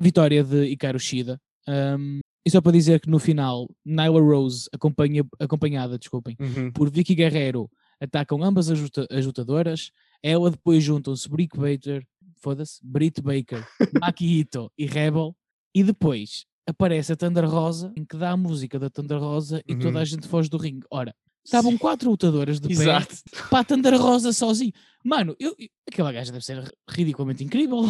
Vitória 0.00 0.42
de 0.42 0.64
Hikaru 0.66 0.98
Shida. 0.98 1.40
Um, 1.68 2.18
e 2.44 2.50
só 2.50 2.60
para 2.60 2.72
dizer 2.72 3.00
que 3.00 3.08
no 3.08 3.20
final, 3.20 3.68
Nyla 3.86 4.20
Rose, 4.20 4.68
acompanha, 4.72 5.24
acompanhada, 5.38 5.96
desculpem, 5.96 6.36
Uhum. 6.40 6.72
por 6.72 6.90
Vicky 6.90 7.14
Guerrero, 7.14 7.70
atacam 8.00 8.42
ambas 8.42 8.68
as 8.68 8.80
luta- 8.80 9.06
as 9.08 9.24
lutadoras. 9.24 9.92
Ela 10.20 10.50
depois 10.50 10.82
juntam-se 10.82 11.28
Britt 11.28 11.56
Baker, 11.56 12.04
foda-se, 12.38 12.80
Britt 12.82 13.22
Baker, 13.22 13.64
Maki 14.16 14.40
Ito 14.40 14.72
e 14.76 14.86
Rebel. 14.86 15.36
E 15.72 15.84
depois 15.84 16.44
aparece 16.68 17.12
a 17.12 17.16
Thunder 17.16 17.48
Rosa, 17.48 17.92
em 17.96 18.04
que 18.04 18.16
dá 18.16 18.30
a 18.30 18.36
música 18.36 18.78
da 18.78 18.88
Thunder 18.90 19.18
Rosa 19.18 19.62
e 19.66 19.74
toda 19.76 19.98
a 19.98 20.00
Uhum. 20.00 20.04
gente 20.06 20.28
foge 20.28 20.48
do 20.48 20.56
ringue. 20.56 20.86
Ora, 20.90 21.14
estavam 21.44 21.76
quatro 21.76 22.08
lutadoras 22.10 22.60
de 22.60 22.68
pé 22.68 22.74
Exato. 22.74 23.16
para 23.50 23.58
a 23.60 23.64
Thunder 23.64 24.00
Rosa 24.00 24.32
sozinho. 24.32 24.72
Mano, 25.04 25.34
eu, 25.40 25.54
eu- 25.58 25.68
aquela 25.88 26.12
gaja 26.12 26.30
deve 26.30 26.44
ser 26.44 26.62
ridiculamente 26.88 27.42
incrível. 27.42 27.80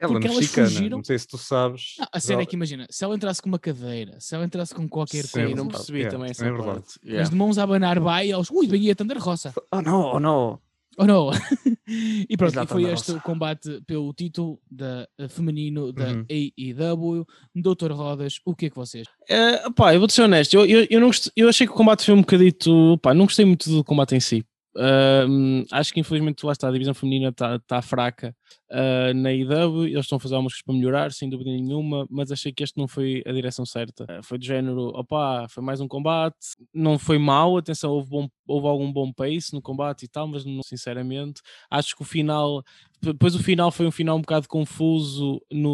Ela 0.00 0.12
porque 0.12 0.26
elas 0.26 0.38
mexicana, 0.38 0.68
fugiram. 0.68 0.96
não 0.96 1.04
sei 1.04 1.18
se 1.18 1.26
tu 1.26 1.36
sabes. 1.36 1.96
Não, 1.98 2.06
a 2.10 2.18
cena 2.20 2.40
é 2.42 2.46
que 2.46 2.56
imagina, 2.56 2.86
se 2.90 3.04
ela 3.04 3.14
entrasse 3.14 3.42
com 3.42 3.48
uma 3.50 3.58
cadeira, 3.58 4.16
se 4.18 4.34
ela 4.34 4.46
entrasse 4.46 4.74
com 4.74 4.88
qualquer 4.88 5.24
Sim, 5.24 5.28
Sim, 5.28 5.40
coisa, 5.42 5.56
não 5.56 5.68
percebi 5.68 5.98
Yeah, 5.98 6.16
também 6.16 6.30
essa 6.30 6.46
é 6.46 6.50
verdade. 6.50 6.70
parte. 6.72 6.94
mas 7.02 7.10
Yeah. 7.12 7.28
de 7.30 7.36
mãos 7.36 7.58
a 7.58 7.62
abanar 7.64 8.00
vai, 8.00 8.32
eles, 8.32 8.50
ui, 8.50 8.66
vem 8.66 8.80
aí 8.82 8.90
a 8.90 8.94
Thunder 8.94 9.18
Rosa. 9.18 9.52
Oh 9.70 9.82
não, 9.82 10.00
oh 10.14 10.18
não. 10.20 10.58
Oh 10.98 11.06
não! 11.06 11.30
e 12.28 12.36
pronto, 12.36 12.60
e 12.60 12.66
foi 12.66 12.84
este 12.84 13.12
o 13.12 13.20
combate 13.20 13.80
pelo 13.86 14.12
título 14.12 14.60
da, 14.68 15.06
eh, 15.16 15.28
feminino 15.28 15.92
da 15.92 16.08
Uhum. 16.08 16.26
AEW. 16.28 17.26
Doutor 17.54 17.92
Rodas, 17.92 18.40
o 18.44 18.54
que 18.54 18.66
é 18.66 18.70
que 18.70 18.74
vocês? 18.76 19.06
Eh, 19.28 19.70
pá, 19.76 19.94
eu 19.94 20.00
vou 20.00 20.08
ser 20.08 20.22
honesto, 20.22 20.54
eu, 20.54 20.66
eu, 20.66 20.86
eu, 20.90 21.00
não 21.00 21.10
eu 21.36 21.48
achei 21.48 21.68
que 21.68 21.72
o 21.72 21.76
combate 21.76 22.04
foi 22.04 22.14
um 22.14 22.20
bocadito. 22.20 22.98
Pá, 23.00 23.14
não 23.14 23.26
gostei 23.26 23.44
muito 23.44 23.70
do 23.70 23.84
combate 23.84 24.16
em 24.16 24.20
si. 24.20 24.44
Hum, 24.76 25.64
acho 25.72 25.92
que 25.92 26.00
infelizmente 26.00 26.44
lá 26.44 26.52
está, 26.52 26.68
a 26.68 26.72
divisão 26.72 26.94
feminina 26.94 27.30
está 27.30 27.58
tá 27.60 27.82
fraca 27.82 28.34
ah, 28.70 29.12
na 29.14 29.32
IW, 29.32 29.86
eles 29.86 30.00
estão 30.04 30.16
a 30.16 30.20
fazer 30.20 30.34
algumas 30.34 30.52
coisas 30.52 30.64
para 30.64 30.74
melhorar, 30.74 31.12
sem 31.12 31.28
dúvida 31.28 31.50
nenhuma, 31.50 32.06
mas 32.10 32.30
achei 32.32 32.52
que 32.52 32.62
este 32.62 32.76
não 32.78 32.86
foi 32.88 33.22
a 33.26 33.32
direção 33.32 33.64
certa. 33.66 34.04
Ah, 34.08 34.20
foi 34.22 34.38
do 34.38 34.44
género, 34.44 34.88
opá, 34.88 35.46
foi 35.48 35.62
mais 35.62 35.80
um 35.80 35.88
combate, 35.88 36.36
não 36.74 36.98
foi 36.98 37.18
mau, 37.18 37.56
atenção, 37.56 37.90
houve, 37.92 38.08
bom, 38.10 38.28
houve 38.46 38.66
algum 38.66 38.92
bom 38.92 39.12
pace 39.12 39.52
no 39.52 39.62
combate 39.62 40.04
e 40.04 40.08
tal, 40.08 40.26
mas 40.26 40.44
não, 40.44 40.62
sinceramente, 40.62 41.40
acho 41.70 41.94
que 41.96 42.02
o 42.02 42.04
final, 42.04 42.62
depois 43.00 43.34
o 43.34 43.42
final 43.42 43.70
foi 43.70 43.86
um 43.86 43.90
final 43.90 44.16
um 44.16 44.20
bocado 44.20 44.48
confuso 44.48 45.40
no, 45.52 45.70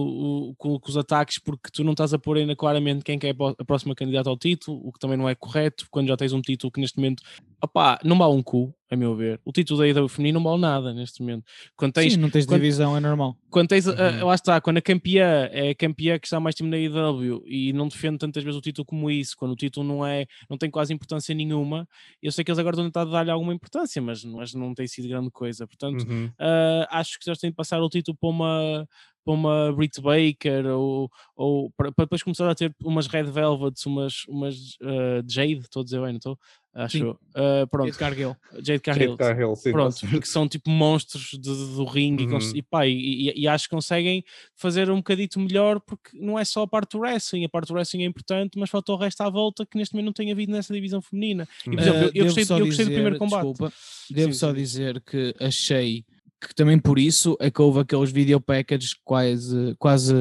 o- 0.50 0.54
com, 0.56 0.78
com 0.78 0.88
os 0.88 0.96
ataques, 0.96 1.38
porque 1.38 1.70
tu 1.72 1.82
não 1.84 1.92
estás 1.92 2.12
a 2.14 2.18
pôr 2.18 2.36
ainda 2.36 2.54
claramente 2.56 3.04
quem 3.04 3.18
que 3.18 3.26
é 3.26 3.30
a 3.58 3.64
próxima 3.64 3.94
candidata 3.94 4.28
ao 4.30 4.36
título, 4.36 4.80
o 4.86 4.92
que 4.92 4.98
também 4.98 5.16
não 5.16 5.28
é 5.28 5.34
correto, 5.34 5.86
quando 5.90 6.08
já 6.08 6.16
tens 6.16 6.32
um 6.32 6.40
título 6.40 6.70
que 6.70 6.80
neste 6.80 6.96
momento, 6.98 7.22
opá, 7.62 7.98
não 8.04 8.16
vale 8.18 8.34
um 8.34 8.42
cu, 8.42 8.74
a 8.90 8.96
meu 8.96 9.14
ver. 9.16 9.40
O 9.44 9.50
título 9.52 9.78
da 9.80 9.88
IW 9.88 10.08
feminino 10.08 10.38
não 10.38 10.44
vale 10.50 10.60
nada 10.60 10.92
neste 10.94 11.20
momento. 11.20 11.44
Quando 11.76 11.92
tens, 11.94 12.12
Sim, 12.14 12.18
não 12.20 12.30
tens 12.30 12.44
quando- 12.46 12.60
divisão, 12.60 12.83
é 12.92 13.00
normal. 13.00 13.36
Quando 13.54 13.68
tens, 13.68 13.86
a- 13.86 13.92
a- 13.92 14.10
Uhum. 14.20 14.26
lá 14.26 14.34
está, 14.34 14.60
quando 14.60 14.78
a 14.78 14.82
campeã 14.82 15.48
é 15.52 15.70
a 15.70 15.74
campeã 15.76 16.18
que 16.18 16.26
está 16.26 16.40
mais 16.40 16.56
time 16.56 16.68
na 16.68 16.76
IW 16.76 17.44
e 17.46 17.72
não 17.72 17.86
defende 17.86 18.18
tantas 18.18 18.42
vezes 18.42 18.58
o 18.58 18.60
título 18.60 18.84
como 18.84 19.08
isso, 19.08 19.36
quando 19.36 19.52
o 19.52 19.56
título 19.56 19.86
não 19.86 20.04
é, 20.04 20.26
não 20.50 20.58
tem 20.58 20.68
quase 20.68 20.92
importância 20.92 21.32
nenhuma, 21.32 21.86
eu 22.20 22.32
sei 22.32 22.42
que 22.42 22.50
eles 22.50 22.58
agora 22.58 22.74
estão 22.74 22.84
a 22.86 22.88
tentar 22.88 23.04
dar-lhe 23.04 23.30
alguma 23.30 23.54
importância, 23.54 24.02
mas, 24.02 24.24
mas 24.24 24.52
não 24.54 24.74
tem 24.74 24.88
sido 24.88 25.06
grande 25.06 25.30
coisa. 25.30 25.68
Portanto, 25.68 26.04
Uhum. 26.08 26.32
ah, 26.36 26.88
acho 26.98 27.16
que 27.20 27.30
eles 27.30 27.38
têm 27.38 27.50
de 27.50 27.56
passar 27.56 27.80
o 27.80 27.88
título 27.88 28.16
para 28.20 28.28
uma, 28.28 28.88
para 29.24 29.34
uma 29.34 29.72
Britt 29.72 30.02
Baker 30.02 30.66
ou, 30.66 31.08
ou 31.36 31.70
para, 31.76 31.92
para 31.92 32.04
depois 32.06 32.22
começar 32.24 32.50
a 32.50 32.54
ter 32.56 32.74
umas 32.82 33.06
Red 33.06 33.24
Velvets, 33.30 33.86
umas, 33.86 34.24
umas 34.28 34.76
ah, 34.82 35.22
Jade, 35.28 35.60
estou 35.60 35.80
a 35.82 35.84
dizer 35.84 36.00
bem, 36.00 36.10
não 36.10 36.16
estou? 36.18 36.36
Acho. 36.76 37.16
Ah, 37.36 37.64
pronto, 37.70 37.88
Ed 37.90 37.96
Cargill. 37.96 38.36
Jade 38.54 38.80
Cargill. 38.80 39.16
Kate 39.16 39.28
Cargill, 39.28 39.54
sim, 39.54 39.70
Pronto, 39.70 39.96
porque 40.10 40.26
são 40.26 40.48
tipo 40.48 40.68
monstros 40.68 41.30
de- 41.40 41.74
do 41.76 41.84
ringue 41.84 42.24
e, 42.24 42.26
Uhum. 42.26 42.38
e, 42.56 42.62
pá, 42.62 42.84
e, 42.84 43.30
e- 43.30 43.43
e 43.44 43.48
acho 43.48 43.64
que 43.68 43.74
conseguem 43.74 44.24
fazer 44.56 44.90
um 44.90 44.96
bocadito 44.96 45.38
melhor 45.38 45.80
porque 45.80 46.10
não 46.14 46.38
é 46.38 46.44
só 46.44 46.62
a 46.62 46.66
parte 46.66 46.92
do 46.92 47.00
wrestling, 47.00 47.44
a 47.44 47.48
parte 47.48 47.68
do 47.68 47.74
wrestling 47.74 48.02
é 48.02 48.06
importante, 48.06 48.58
mas 48.58 48.70
falta 48.70 48.92
o 48.92 48.96
resto 48.96 49.20
à 49.22 49.28
volta 49.30 49.64
que 49.66 49.76
neste 49.78 49.94
momento 49.94 50.06
não 50.06 50.12
tem 50.12 50.32
havido 50.32 50.52
nessa 50.52 50.72
divisão 50.72 51.00
feminina. 51.02 51.46
E, 51.66 51.70
por 51.70 51.78
exemplo, 51.80 51.98
eu- 52.00 52.04
Ah, 52.04 52.06
eu, 52.06 52.12
devo 52.12 52.24
gostei, 52.26 52.44
só 52.44 52.58
eu 52.58 52.66
gostei 52.66 52.84
do 52.86 52.88
primeiro 52.90 53.10
dizer- 53.10 53.18
combate. 53.18 53.46
Desculpa, 53.48 53.72
devo 54.10 54.32
Sim, 54.32 54.38
só 54.38 54.48
sim. 54.48 54.54
dizer 54.54 55.00
que 55.02 55.34
achei 55.40 56.04
que 56.40 56.54
também 56.54 56.78
por 56.78 56.98
isso 56.98 57.36
é 57.40 57.50
que 57.50 57.62
houve 57.62 57.80
aqueles 57.80 58.10
video 58.12 58.38
packages 58.40 58.94
quase, 59.02 59.74
quase 59.78 60.12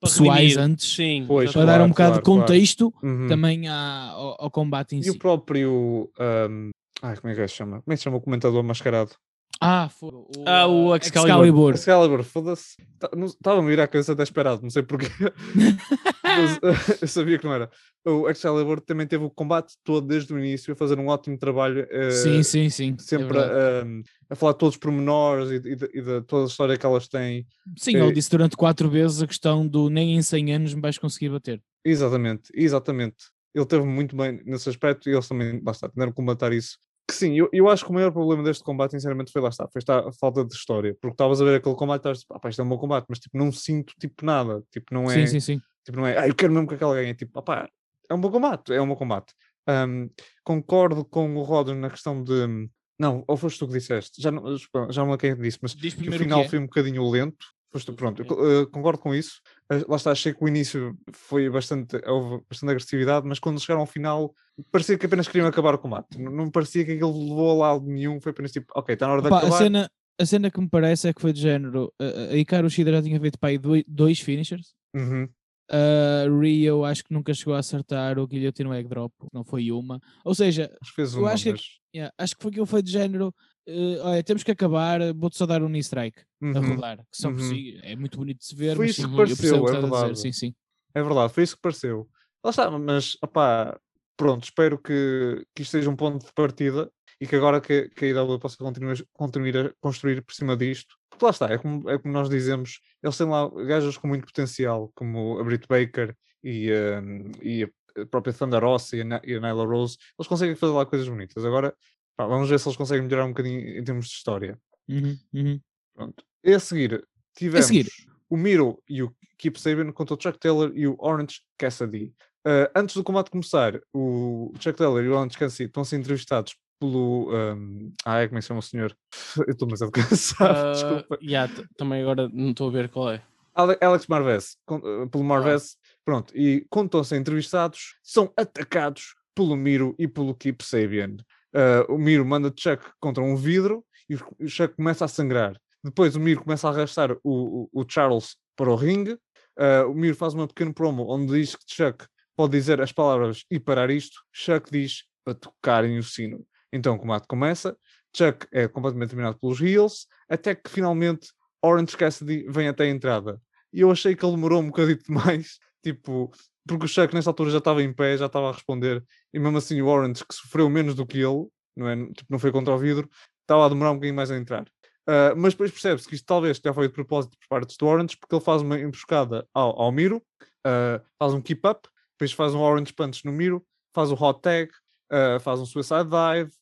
Para 0.00 0.10
pessoais 0.10 0.56
antes, 0.56 0.94
Sim, 0.94 1.24
Pois, 1.28 1.52
para 1.52 1.60
exatamente. 1.62 1.66
dar 1.66 1.74
um 1.74 1.76
Claro, 1.76 1.88
bocado 1.90 2.08
claro, 2.10 2.18
de 2.20 2.24
claro. 2.24 2.40
contexto 2.40 2.94
Uhum. 3.02 3.28
também 3.28 3.68
à- 3.68 4.10
ao, 4.10 4.44
ao 4.44 4.50
combate 4.50 4.96
em 4.96 4.98
E 5.00 5.04
si. 5.04 5.10
o 5.10 5.18
próprio. 5.18 6.10
ahm, 6.18 6.70
ai, 7.02 7.16
como 7.16 7.32
é 7.32 7.36
que 7.36 7.46
se 7.48 7.54
chama? 7.54 7.82
Como 7.82 7.92
é 7.92 7.94
que 7.94 7.98
se 7.98 8.04
chama 8.04 8.16
o 8.16 8.20
comentador 8.20 8.62
mascarado? 8.64 9.12
Ah, 9.60 9.88
foi 9.90 10.08
o, 10.10 10.26
Ah, 10.46 10.66
o 10.66 10.92
ah, 10.92 10.96
Excalibur. 10.96 11.74
Excalibur, 11.74 12.24
foda-se. 12.24 12.76
Tá- 12.98 13.10
não- 13.14 13.26
Estava-me 13.26 13.66
a 13.66 13.70
vir 13.70 13.80
à 13.80 13.86
cabeça 13.86 14.12
até 14.12 14.22
esperado, 14.22 14.62
não 14.62 14.70
sei 14.70 14.82
porquê. 14.82 15.06
Mas, 16.24 16.56
eh, 16.56 16.98
eu 17.02 17.08
sabia 17.08 17.38
que 17.38 17.44
não 17.44 17.52
era. 17.52 17.70
O 18.06 18.28
Excalibur 18.30 18.80
também 18.80 19.06
teve 19.06 19.24
o 19.24 19.30
combate 19.30 19.74
todo 19.84 20.06
desde 20.06 20.32
o 20.32 20.38
início 20.38 20.72
a 20.72 20.76
fazer 20.76 20.98
um 20.98 21.08
ótimo 21.08 21.36
trabalho. 21.36 21.86
eh, 21.90 22.10
Sim, 22.10 22.42
sim, 22.42 22.70
sim. 22.70 22.96
é 22.98 23.02
Sempre 23.02 23.38
ahm, 23.38 24.02
a 24.30 24.34
falar 24.34 24.52
de 24.52 24.58
todos 24.58 24.76
os 24.76 24.80
pormenores 24.80 25.50
e, 25.50 25.56
e 25.56 25.76
de, 25.76 25.90
e 25.92 26.00
de 26.02 26.22
toda 26.22 26.44
a 26.44 26.46
história 26.46 26.78
que 26.78 26.86
elas 26.86 27.06
têm. 27.08 27.46
Sim, 27.76 27.96
eh, 27.96 28.00
ele 28.02 28.12
disse 28.12 28.30
durante 28.30 28.56
quatro 28.56 28.88
vezes 28.88 29.20
a 29.22 29.26
questão 29.26 29.66
do 29.66 29.90
nem 29.90 30.16
em 30.16 30.22
100 30.22 30.54
anos 30.54 30.72
me 30.72 30.80
vais 30.80 30.96
conseguir 30.96 31.28
bater. 31.28 31.60
Exatamente, 31.84 32.50
exatamente. 32.54 33.16
Ele 33.54 33.66
teve 33.66 33.84
muito 33.84 34.16
bem 34.16 34.40
nesse 34.46 34.68
aspecto 34.70 35.10
e 35.10 35.12
eles 35.12 35.28
também, 35.28 35.60
lá 35.64 35.72
está, 35.72 35.88
tiveram 35.88 36.12
que 36.12 36.16
combatar 36.16 36.52
isso. 36.52 36.78
Que 37.10 37.16
sim, 37.16 37.36
eu, 37.36 37.48
eu 37.52 37.68
acho 37.68 37.84
que 37.84 37.90
o 37.90 37.94
maior 37.94 38.12
problema 38.12 38.42
deste 38.44 38.62
combate, 38.62 38.92
sinceramente, 38.92 39.32
foi 39.32 39.42
lá 39.42 39.48
está, 39.48 39.66
foi 39.68 39.80
esta 39.80 40.08
a 40.08 40.12
falta 40.12 40.44
de 40.44 40.54
história. 40.54 40.94
Porque 41.00 41.14
estavas 41.14 41.40
a 41.42 41.44
ver 41.44 41.56
aquele 41.56 41.74
combate 41.74 41.98
e 41.98 42.00
estavas 42.00 42.20
tipo, 42.20 42.34
ah, 42.34 42.38
pá, 42.38 42.48
isto 42.48 42.62
é 42.62 42.64
um 42.64 42.68
bom 42.68 42.78
combate, 42.78 43.06
mas 43.08 43.18
tipo, 43.18 43.36
não 43.36 43.50
sinto 43.50 43.92
tipo 43.98 44.24
nada. 44.24 44.62
Tipo, 44.70 44.94
não 44.94 45.10
é, 45.10 45.14
Sim, 45.14 45.26
sim, 45.26 45.40
sim. 45.40 45.60
Tipo, 45.84 45.98
não 45.98 46.06
é, 46.06 46.18
ah, 46.18 46.28
eu 46.28 46.34
quero 46.34 46.52
mesmo 46.52 46.68
que 46.68 46.74
aquela 46.74 46.94
ganhe. 46.94 47.14
Tipo, 47.14 47.38
ah, 47.38 47.42
pá, 47.42 47.68
é 48.08 48.14
um 48.14 48.20
bom 48.20 48.30
combate, 48.30 48.72
é 48.72 48.80
um 48.80 48.88
bom 48.88 48.96
combate. 48.96 49.34
Ahm, 49.66 50.08
concordo 50.44 51.04
com 51.04 51.36
o 51.36 51.42
Rodo 51.42 51.74
na 51.74 51.90
questão 51.90 52.22
de. 52.22 52.68
Não, 52.98 53.24
ou 53.26 53.36
foste 53.36 53.58
tu 53.58 53.66
que 53.66 53.74
disseste, 53.74 54.20
já 54.20 54.30
não, 54.30 54.56
já 54.90 55.04
não 55.04 55.14
é 55.14 55.16
quem 55.16 55.34
disse, 55.34 55.58
mas 55.62 55.74
Diz 55.74 55.94
que 55.94 56.08
o 56.08 56.12
final 56.12 56.40
é. 56.40 56.48
foi 56.48 56.58
um 56.58 56.64
bocadinho 56.64 57.08
lento. 57.08 57.46
Tu, 57.72 57.92
pronto, 57.92 58.22
eu 58.22 58.62
eh, 58.62 58.66
concordo 58.66 58.98
com 58.98 59.14
isso. 59.14 59.40
Eh, 59.70 59.84
lá 59.88 59.94
está, 59.96 60.10
achei 60.10 60.34
que 60.34 60.42
o 60.42 60.48
início 60.48 60.96
foi 61.12 61.48
bastante, 61.48 61.96
houve 62.04 62.42
bastante 62.50 62.70
agressividade, 62.70 63.26
mas 63.28 63.38
quando 63.38 63.60
chegaram 63.60 63.82
ao 63.82 63.86
final, 63.86 64.34
parecia 64.72 64.98
que 64.98 65.06
apenas 65.06 65.28
queriam 65.28 65.46
acabar 65.46 65.74
o 65.74 65.78
combate. 65.78 66.18
Não, 66.20 66.50
parecia 66.50 66.84
que 66.84 66.92
aquilo 66.92 67.12
levou 67.12 67.50
a 67.62 67.68
lado 67.74 67.86
nenhum, 67.86 68.20
foi 68.20 68.32
apenas 68.32 68.50
tipo, 68.50 68.72
ok, 68.74 68.92
está 68.94 69.06
na 69.06 69.12
hora 69.12 69.22
de 69.22 69.28
Opa, 69.28 69.36
a, 69.36 69.40
acabar. 69.40 69.58
cena, 69.58 69.90
a 70.20 70.26
cena 70.26 70.50
que 70.50 70.60
me 70.60 70.68
parece 70.68 71.08
é 71.08 71.12
que 71.14 71.20
foi 71.20 71.32
de 71.32 71.40
género. 71.40 71.92
A, 72.00 72.32
a 72.32 72.36
Hikaru 72.36 72.68
Shida 72.68 72.90
já 72.90 73.02
tinha 73.02 73.20
feito 73.20 73.38
para 73.38 73.50
aí 73.50 73.58
dois, 73.58 73.84
dois 73.86 74.18
finishers. 74.18 74.74
Uhum, 74.92 75.28
A 75.70 76.24
Rio 76.28 76.84
acho 76.84 77.04
que 77.04 77.14
nunca 77.14 77.32
chegou 77.32 77.54
a 77.54 77.58
acertar 77.60 78.18
o 78.18 78.26
Guilhotina 78.26 78.76
Egg 78.76 78.88
Drop, 78.88 79.14
não 79.32 79.44
foi 79.44 79.70
uma. 79.70 80.00
Ou 80.24 80.34
seja, 80.34 80.68
acho 80.82 80.90
que 80.90 80.96
fez 80.96 81.14
Eu 81.14 81.20
uma, 81.20 81.32
acho 81.32 81.44
que- 81.44 81.50
mas... 81.52 81.62
yeah, 81.94 82.12
acho 82.18 82.36
que 82.36 82.42
foi 82.42 82.50
aquilo 82.50 82.66
foi 82.66 82.82
de 82.82 82.90
género. 82.90 83.32
Eh, 83.70 84.00
olha, 84.02 84.22
temos 84.22 84.42
que 84.42 84.50
acabar, 84.50 85.00
vou-te 85.14 85.36
só 85.36 85.46
dar 85.46 85.62
um 85.62 85.68
knee 85.68 85.80
strike 85.80 86.20
a 86.42 86.46
Uhum. 86.46 86.74
rodar. 86.74 86.98
Que 86.98 87.22
por 87.22 87.32
uhum. 87.32 87.38
si 87.38 87.80
é 87.82 87.96
muito 87.96 88.18
bonito 88.18 88.38
de 88.38 88.44
se 88.46 88.54
ver, 88.54 88.76
Foi 88.76 88.86
mas 88.86 88.96
isso 88.96 89.02
sim, 89.02 89.10
que 89.10 89.16
pareceu, 89.16 89.68
é 89.68 89.76
a 89.76 89.80
verdade. 89.80 90.18
Sim, 90.18 90.32
sim. 90.32 90.54
É 90.94 91.02
verdade, 91.02 91.32
foi 91.32 91.44
isso 91.44 91.56
que 91.56 91.62
pareceu. 91.62 92.08
Lá 92.42 92.50
está, 92.50 92.70
mas 92.70 93.16
opá, 93.22 93.78
pronto, 94.16 94.44
espero 94.44 94.78
que, 94.78 95.46
que 95.54 95.62
isto 95.62 95.72
seja 95.72 95.88
um 95.90 95.96
ponto 95.96 96.26
de 96.26 96.32
partida 96.32 96.90
e 97.20 97.26
que 97.26 97.36
agora 97.36 97.60
que, 97.60 97.88
que 97.90 98.06
a 98.06 98.08
IW 98.08 98.38
possa 98.38 98.56
continuar, 98.56 98.96
continuar 99.12 99.66
a 99.66 99.72
construir 99.80 100.22
por 100.22 100.34
cima 100.34 100.56
disto. 100.56 100.96
Porque 101.10 101.24
lá 101.24 101.30
está, 101.30 101.52
é 101.52 101.58
como, 101.58 101.88
é 101.88 101.98
como 101.98 102.14
nós 102.14 102.28
dizemos, 102.30 102.80
eles 103.02 103.16
têm 103.16 103.26
lá 103.26 103.48
gajas 103.66 103.96
com 103.98 104.08
muito 104.08 104.26
potencial, 104.26 104.90
como 104.94 105.38
a 105.38 105.44
Britt 105.44 105.66
Baker 105.68 106.16
e, 106.42 106.72
hum, 106.72 107.30
e 107.42 107.64
a 107.96 108.06
própria 108.06 108.32
Thunder 108.32 108.62
Ross 108.62 108.92
a, 108.94 108.96
e 108.96 109.34
a 109.34 109.40
Nyla 109.40 109.66
Rose, 109.66 109.98
eles 110.18 110.28
conseguem 110.28 110.54
fazer 110.54 110.72
lá 110.72 110.86
coisas 110.86 111.08
bonitas. 111.08 111.44
Agora, 111.44 111.74
pá, 112.20 112.26
vamos 112.26 112.50
ver 112.50 112.60
se 112.60 112.68
eles 112.68 112.76
conseguem 112.76 113.04
melhorar 113.04 113.24
um 113.24 113.30
bocadinho 113.30 113.78
em 113.78 113.82
termos 113.82 114.06
de 114.06 114.12
história. 114.12 114.58
Uhum, 114.86 115.18
uhum. 115.32 115.60
Pronto. 115.94 116.24
E 116.44 116.52
a 116.52 116.60
seguir, 116.60 117.02
tivemos 117.34 117.66
seguir. 117.66 117.88
o 118.28 118.36
Miro 118.36 118.82
e 118.88 119.02
o 119.02 119.14
Keep 119.38 119.58
Sabian 119.58 119.90
contra 119.92 120.14
o 120.14 120.20
Chuck 120.20 120.38
Taylor 120.38 120.70
e 120.74 120.86
o 120.86 120.96
Orange 120.98 121.40
Cassidy. 121.56 122.14
Uh, 122.46 122.68
antes 122.74 122.94
do 122.94 123.04
combate 123.04 123.30
começar, 123.30 123.80
o 123.94 124.52
Chuck 124.60 124.76
Taylor 124.76 125.02
e 125.02 125.08
o 125.08 125.14
Orange 125.16 125.38
Cassidy 125.38 125.68
estão 125.68 125.82
a 125.82 125.84
ser 125.84 125.96
entrevistados 125.96 126.54
pelo. 126.78 127.30
Um, 127.32 127.92
ah, 128.04 128.26
como 128.26 128.36
é 128.36 128.38
que 128.38 128.42
se 128.42 128.48
chama 128.48 128.60
o 128.60 128.62
senhor? 128.62 128.94
Eu 129.46 129.52
estou 129.52 129.68
mais 129.68 129.80
a 129.82 129.90
cansado, 129.90 130.68
uh, 130.68 130.72
desculpa. 130.72 131.18
Yeah, 131.22 131.52
também 131.76 132.02
agora 132.02 132.28
não 132.28 132.50
estou 132.50 132.68
a 132.68 132.72
ver 132.72 132.90
qual 132.90 133.12
é. 133.12 133.22
Alex 133.54 134.06
Marvez, 134.06 134.56
eh, 134.70 135.06
pelo 135.10 135.24
Marvez, 135.24 135.76
ah. 135.76 135.88
pronto, 136.04 136.34
e 136.36 136.64
quando 136.70 136.86
estão 136.86 137.00
a 137.00 137.04
ser 137.04 137.16
entrevistados, 137.16 137.96
são 138.02 138.32
atacados 138.36 139.14
pelo 139.34 139.56
Miro 139.56 139.94
e 139.98 140.06
pelo 140.06 140.34
Keep 140.34 140.64
Sabian. 140.64 141.16
Uh, 141.54 141.92
o 141.92 141.98
Miro 141.98 142.24
manda 142.24 142.52
Chuck 142.56 142.84
contra 143.00 143.22
um 143.22 143.36
vidro 143.36 143.84
e 144.08 144.14
o 144.14 144.48
Chuck 144.48 144.74
começa 144.76 145.04
a 145.04 145.08
sangrar. 145.08 145.56
Depois 145.82 146.14
o 146.14 146.20
Miro 146.20 146.42
começa 146.42 146.68
a 146.68 146.70
arrastar 146.70 147.12
o, 147.24 147.68
o, 147.72 147.82
o 147.82 147.84
Charles 147.88 148.36
para 148.56 148.70
o 148.70 148.76
ringue. 148.76 149.12
Uh, 149.58 149.90
o 149.90 149.94
Miro 149.94 150.14
faz 150.14 150.34
uma 150.34 150.46
pequena 150.46 150.72
promo 150.72 151.06
onde 151.08 151.32
diz 151.32 151.54
que 151.54 151.64
Chuck 151.66 152.06
pode 152.36 152.52
dizer 152.52 152.80
as 152.80 152.92
palavras 152.92 153.44
e 153.50 153.58
parar 153.58 153.90
isto. 153.90 154.20
Chuck 154.32 154.70
diz 154.70 155.04
para 155.24 155.34
tocarem 155.34 155.98
o 155.98 156.02
sino. 156.02 156.44
Então 156.72 156.94
o 156.94 156.98
combate 156.98 157.26
começa. 157.26 157.76
Chuck 158.16 158.46
é 158.52 158.66
completamente 158.68 159.10
dominado 159.10 159.38
pelos 159.38 159.60
heels, 159.60 160.06
até 160.28 160.54
que 160.54 160.70
finalmente 160.70 161.28
Orange 161.62 161.96
Cassidy 161.96 162.46
vem 162.48 162.68
até 162.68 162.84
a 162.84 162.88
entrada. 162.88 163.40
E 163.72 163.80
eu 163.80 163.90
achei 163.90 164.16
que 164.16 164.24
ele 164.24 164.34
demorou 164.34 164.60
um 164.60 164.66
bocadinho 164.66 164.98
demais, 164.98 165.58
tipo, 165.82 166.30
porque 166.66 166.84
o 166.84 166.88
Chuck 166.88 167.14
nessa 167.14 167.30
altura 167.30 167.50
já 167.50 167.58
estava 167.58 167.82
em 167.82 167.92
pé, 167.92 168.16
já 168.16 168.26
estava 168.26 168.48
a 168.50 168.52
responder, 168.52 169.04
e 169.32 169.38
mesmo 169.38 169.58
assim 169.58 169.80
o 169.80 169.86
Orange, 169.86 170.24
que 170.26 170.34
sofreu 170.34 170.68
menos 170.68 170.94
do 170.94 171.06
que 171.06 171.18
ele, 171.18 171.46
não, 171.76 171.88
é? 171.88 171.96
tipo, 171.96 172.26
não 172.28 172.38
foi 172.38 172.52
contra 172.52 172.74
o 172.74 172.78
vidro, 172.78 173.08
estava 173.42 173.66
a 173.66 173.68
demorar 173.68 173.92
um 173.92 173.94
bocadinho 173.94 174.16
mais 174.16 174.30
a 174.30 174.36
entrar. 174.36 174.62
Uh, 175.08 175.34
mas 175.36 175.54
depois 175.54 175.70
percebe-se 175.70 176.06
que 176.06 176.14
isto 176.14 176.26
talvez 176.26 176.60
já 176.62 176.72
foi 176.72 176.86
de 176.86 176.94
propósito 176.94 177.36
por 177.38 177.48
parte 177.48 177.76
do 177.76 177.86
Orange, 177.86 178.16
porque 178.16 178.34
ele 178.34 178.44
faz 178.44 178.62
uma 178.62 178.78
emboscada 178.78 179.46
ao, 179.52 179.80
ao 179.80 179.90
Miro, 179.90 180.22
uh, 180.66 181.04
faz 181.18 181.32
um 181.34 181.40
keep 181.40 181.66
up, 181.66 181.88
depois 182.12 182.32
faz 182.32 182.54
um 182.54 182.60
Orange 182.60 182.92
Punch 182.92 183.24
no 183.24 183.32
Miro, 183.32 183.64
faz 183.94 184.12
o 184.12 184.14
hot 184.14 184.40
tag, 184.40 184.70
uh, 185.10 185.40
faz 185.40 185.58
um 185.58 185.66
suicide 185.66 186.04
dive, 186.04 186.52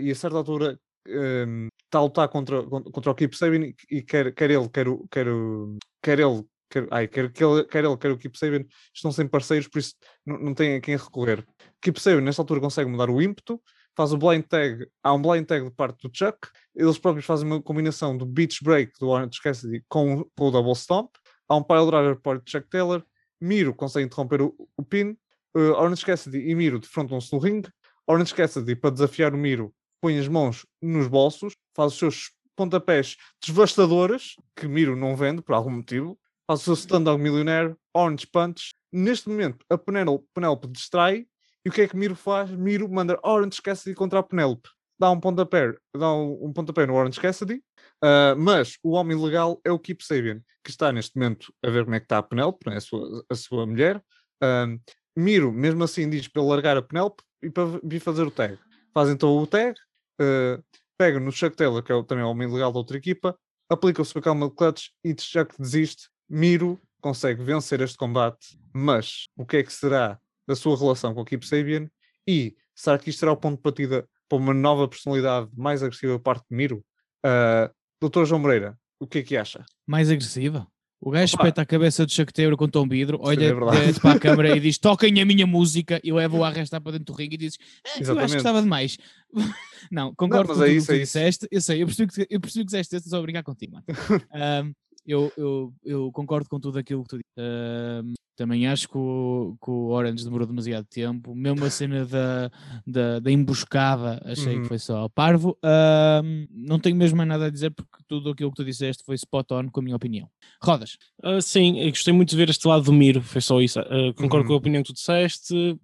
e 0.00 0.10
a 0.10 0.14
certa 0.14 0.38
altura 0.38 0.80
um, 1.08 1.68
está 1.84 1.98
a 1.98 2.02
lutar 2.02 2.28
contra, 2.28 2.62
contra 2.62 3.10
o 3.10 3.14
Keep 3.14 3.36
Sabin 3.36 3.74
e 3.90 4.02
quer, 4.02 4.32
quer 4.34 4.50
ele, 4.50 4.68
quer, 4.68 4.88
o, 4.88 5.06
quer, 5.10 5.28
o, 5.28 5.76
quer 6.02 6.18
ele 6.18 6.44
quer, 6.68 6.86
ai, 6.90 7.08
quer, 7.08 7.32
quer, 7.32 7.44
ele, 7.44 7.64
quer 7.64 7.84
ele, 7.84 7.96
quer 7.96 8.10
o 8.10 8.18
Keep 8.18 8.38
Sabian, 8.38 8.64
estão 8.94 9.12
sem 9.12 9.26
parceiros, 9.26 9.68
por 9.68 9.78
isso 9.78 9.94
não, 10.24 10.38
não 10.38 10.54
tem 10.54 10.76
a 10.76 10.80
quem 10.80 10.96
recorrer. 10.96 11.46
Keep 11.80 12.00
Sabian, 12.00 12.20
nesta 12.20 12.42
altura, 12.42 12.60
consegue 12.60 12.90
mudar 12.90 13.10
o 13.10 13.20
ímpeto, 13.22 13.60
faz 13.96 14.12
o 14.12 14.16
blind 14.16 14.44
tag, 14.44 14.86
há 15.02 15.12
um 15.12 15.20
blind 15.20 15.44
tag 15.44 15.64
de 15.64 15.70
parte 15.72 16.08
do 16.08 16.16
Chuck, 16.16 16.38
eles 16.74 16.98
próprios 16.98 17.26
fazem 17.26 17.46
uma 17.46 17.60
combinação 17.60 18.16
do 18.16 18.24
Beach 18.24 18.62
Break 18.62 18.92
do 19.00 19.08
Orange 19.08 19.40
Cassidy 19.42 19.84
com, 19.88 20.24
com 20.36 20.48
o 20.48 20.50
Double 20.50 20.74
Stomp, 20.74 21.10
há 21.48 21.56
um 21.56 21.62
pile 21.62 21.86
driver 21.86 22.20
para 22.20 22.38
o 22.38 22.42
Chuck 22.44 22.68
Taylor, 22.68 23.04
Miro 23.40 23.74
consegue 23.74 24.06
interromper 24.06 24.42
o, 24.42 24.54
o 24.76 24.82
pin, 24.84 25.16
uh, 25.56 25.72
Orange 25.72 26.04
Cassidy 26.04 26.38
e 26.38 26.54
Miro 26.54 26.78
defrontam-se 26.78 27.32
no 27.32 27.38
ring, 27.38 27.62
Orange 28.06 28.34
Cassidy, 28.34 28.76
para 28.76 28.90
desafiar 28.90 29.34
o 29.34 29.38
Miro, 29.38 29.74
põe 30.00 30.18
as 30.18 30.28
mãos 30.28 30.64
nos 30.80 31.08
bolsos, 31.08 31.54
faz 31.74 31.92
os 31.92 31.98
seus 31.98 32.30
pontapés 32.54 33.16
devastadores, 33.44 34.34
que 34.56 34.66
Miro 34.66 34.96
não 34.96 35.14
vende 35.14 35.42
por 35.42 35.54
algum 35.54 35.70
motivo, 35.70 36.18
faz 36.48 36.66
o 36.66 36.72
stand-up 36.72 37.20
milionaire, 37.20 37.76
Orange 37.94 38.26
Punch. 38.26 38.70
Neste 38.90 39.28
momento, 39.28 39.58
a 39.70 39.76
Penelope 39.76 40.66
distrai, 40.68 41.26
e 41.64 41.68
o 41.68 41.72
que 41.72 41.82
é 41.82 41.88
que 41.88 41.96
Miro 41.96 42.16
faz? 42.16 42.50
Miro 42.50 42.88
manda 42.90 43.20
Orange 43.22 43.60
Cassidy 43.60 43.94
contra 43.94 44.20
a 44.20 44.22
Penelope. 44.22 44.70
Dá 44.98 45.10
um 45.10 45.20
pontapé, 45.20 45.74
dá 45.94 46.12
um, 46.12 46.46
um 46.46 46.52
pontapé 46.52 46.86
no 46.86 46.94
Orange 46.94 47.20
Cassidy, 47.20 47.62
uh, 48.02 48.34
mas 48.36 48.78
o 48.82 48.92
homem 48.92 49.16
legal 49.16 49.60
é 49.62 49.70
o 49.70 49.78
Keep 49.78 50.02
Sabian, 50.02 50.40
que 50.64 50.70
está 50.70 50.90
neste 50.90 51.16
momento 51.16 51.52
a 51.62 51.70
ver 51.70 51.84
como 51.84 51.94
é 51.94 52.00
que 52.00 52.06
está 52.06 52.18
a 52.18 52.22
Penelope, 52.22 52.68
né, 52.68 52.76
a, 52.76 52.80
sua, 52.80 53.24
a 53.30 53.34
sua 53.34 53.66
mulher. 53.66 54.02
Uh, 54.42 54.80
Miro, 55.16 55.52
mesmo 55.52 55.84
assim, 55.84 56.08
diz 56.08 56.26
para 56.28 56.42
largar 56.42 56.76
a 56.78 56.82
Penelope 56.82 57.22
e 57.42 57.50
para 57.50 57.78
vir 57.84 58.00
fazer 58.00 58.22
o 58.22 58.30
tag. 58.30 58.58
Faz 58.94 59.10
então 59.10 59.36
o 59.36 59.46
tag, 59.46 59.78
uh, 60.20 60.64
pega 60.96 61.20
no 61.20 61.30
Chuck 61.30 61.54
Taylor, 61.54 61.82
que 61.82 61.92
é 61.92 62.02
também 62.04 62.24
o 62.24 62.30
homem 62.30 62.50
legal 62.50 62.72
da 62.72 62.78
outra 62.78 62.96
equipa, 62.96 63.38
aplica 63.70 64.00
o 64.00 64.04
seu 64.04 64.22
calma 64.22 64.48
de 64.48 64.54
clutch 64.54 64.88
e 65.04 65.14
Chuck 65.20 65.54
desiste. 65.60 66.08
Miro 66.28 66.80
consegue 67.00 67.42
vencer 67.42 67.80
este 67.80 67.96
combate, 67.96 68.58
mas 68.72 69.26
o 69.36 69.46
que 69.46 69.58
é 69.58 69.62
que 69.62 69.72
será 69.72 70.18
da 70.46 70.56
sua 70.56 70.76
relação 70.76 71.14
com 71.14 71.20
o 71.20 71.24
Keep 71.24 71.46
Sabian? 71.46 71.88
E 72.26 72.56
será 72.74 72.98
que 72.98 73.10
isto 73.10 73.20
será 73.20 73.32
o 73.32 73.36
ponto 73.36 73.56
de 73.56 73.62
partida 73.62 74.08
para 74.28 74.38
uma 74.38 74.52
nova 74.52 74.86
personalidade 74.86 75.48
mais 75.56 75.82
agressiva 75.82 76.18
parte 76.18 76.44
de 76.50 76.56
Miro? 76.56 76.84
Uh, 77.24 77.72
Doutor 78.00 78.26
João 78.26 78.40
Moreira, 78.40 78.78
o 79.00 79.06
que 79.06 79.18
é 79.18 79.22
que 79.22 79.36
acha? 79.36 79.64
Mais 79.86 80.10
agressiva? 80.10 80.66
O 81.00 81.10
gajo 81.10 81.34
Opa. 81.34 81.44
espeta 81.44 81.62
a 81.62 81.66
cabeça 81.66 82.04
do 82.04 82.32
Taylor 82.32 82.56
contra 82.56 82.80
um 82.80 82.88
vidro, 82.88 83.18
olha 83.20 83.46
é 83.46 83.54
para 84.00 84.12
a 84.12 84.18
câmara 84.18 84.56
e 84.56 84.58
diz: 84.60 84.78
toquem 84.78 85.20
a 85.20 85.24
minha 85.24 85.46
música, 85.46 86.00
e 86.02 86.12
leva-o 86.12 86.42
a 86.42 86.48
arrastar 86.48 86.80
para 86.80 86.92
dentro 86.92 87.12
do 87.12 87.16
ringue 87.16 87.34
e 87.34 87.38
diz: 87.38 87.56
eh, 87.84 88.02
Eu 88.02 88.18
acho 88.18 88.32
que 88.32 88.38
estava 88.38 88.60
demais. 88.60 88.98
não, 89.92 90.12
concordo 90.14 90.48
não, 90.48 90.58
com 90.58 90.64
é 90.64 90.72
isso, 90.72 90.88
que 90.88 90.94
é 90.94 90.98
disseste. 90.98 91.46
Eu 91.52 91.60
sei, 91.60 91.82
eu 91.82 91.86
percebi 91.86 92.12
que, 92.12 92.26
eu 92.28 92.40
percebi 92.40 92.64
que 92.64 92.72
disseste, 92.72 93.08
só 93.08 93.18
a 93.18 93.22
brincar 93.22 93.44
contigo, 93.44 93.74
mano. 93.74 93.84
um, 94.66 94.74
eu, 95.08 95.32
eu, 95.36 95.72
eu, 95.84 96.12
concordo 96.12 96.48
com 96.48 96.60
tudo 96.60 96.78
aquilo 96.78 97.02
que 97.02 97.08
tu 97.08 97.16
disse. 97.16 97.28
Uh, 97.38 98.12
também 98.38 98.68
acho 98.68 98.88
que 98.88 98.96
o, 98.96 99.56
que 99.60 99.68
o 99.68 99.88
Orange 99.88 100.22
demorou 100.22 100.46
demasiado 100.46 100.86
tempo. 100.88 101.34
Mesmo 101.34 101.64
a 101.64 101.70
cena 101.70 102.06
da, 102.06 102.48
da, 102.86 103.18
da 103.18 103.32
emboscada, 103.32 104.22
achei 104.24 104.54
uhum. 104.54 104.62
que 104.62 104.68
foi 104.68 104.78
só 104.78 105.08
parvo. 105.08 105.58
Uh, 105.64 106.46
não 106.52 106.78
tenho 106.78 106.94
mesmo 106.94 107.16
mais 107.16 107.28
nada 107.28 107.46
a 107.46 107.50
dizer 107.50 107.70
porque 107.70 107.98
tudo 108.06 108.30
aquilo 108.30 108.50
que 108.50 108.56
tu 108.56 108.64
disseste 108.64 109.02
foi 109.04 109.16
spot 109.16 109.50
on, 109.50 109.68
com 109.68 109.80
a 109.80 109.82
minha 109.82 109.96
opinião. 109.96 110.28
Rodas. 110.62 110.98
Uh, 111.24 111.42
sim, 111.42 111.84
gostei 111.90 112.14
muito 112.14 112.30
de 112.30 112.36
ver 112.36 112.48
este 112.48 112.68
lado 112.68 112.84
do 112.84 112.92
Miro, 112.92 113.20
foi 113.20 113.40
só 113.40 113.60
isso. 113.60 113.80
Uh, 113.80 114.14
concordo 114.14 114.42
uhum. 114.44 114.48
com 114.48 114.54
a 114.54 114.58
opinião 114.58 114.82
que 114.84 114.92
tu 114.92 114.94
disseste. 114.94 115.76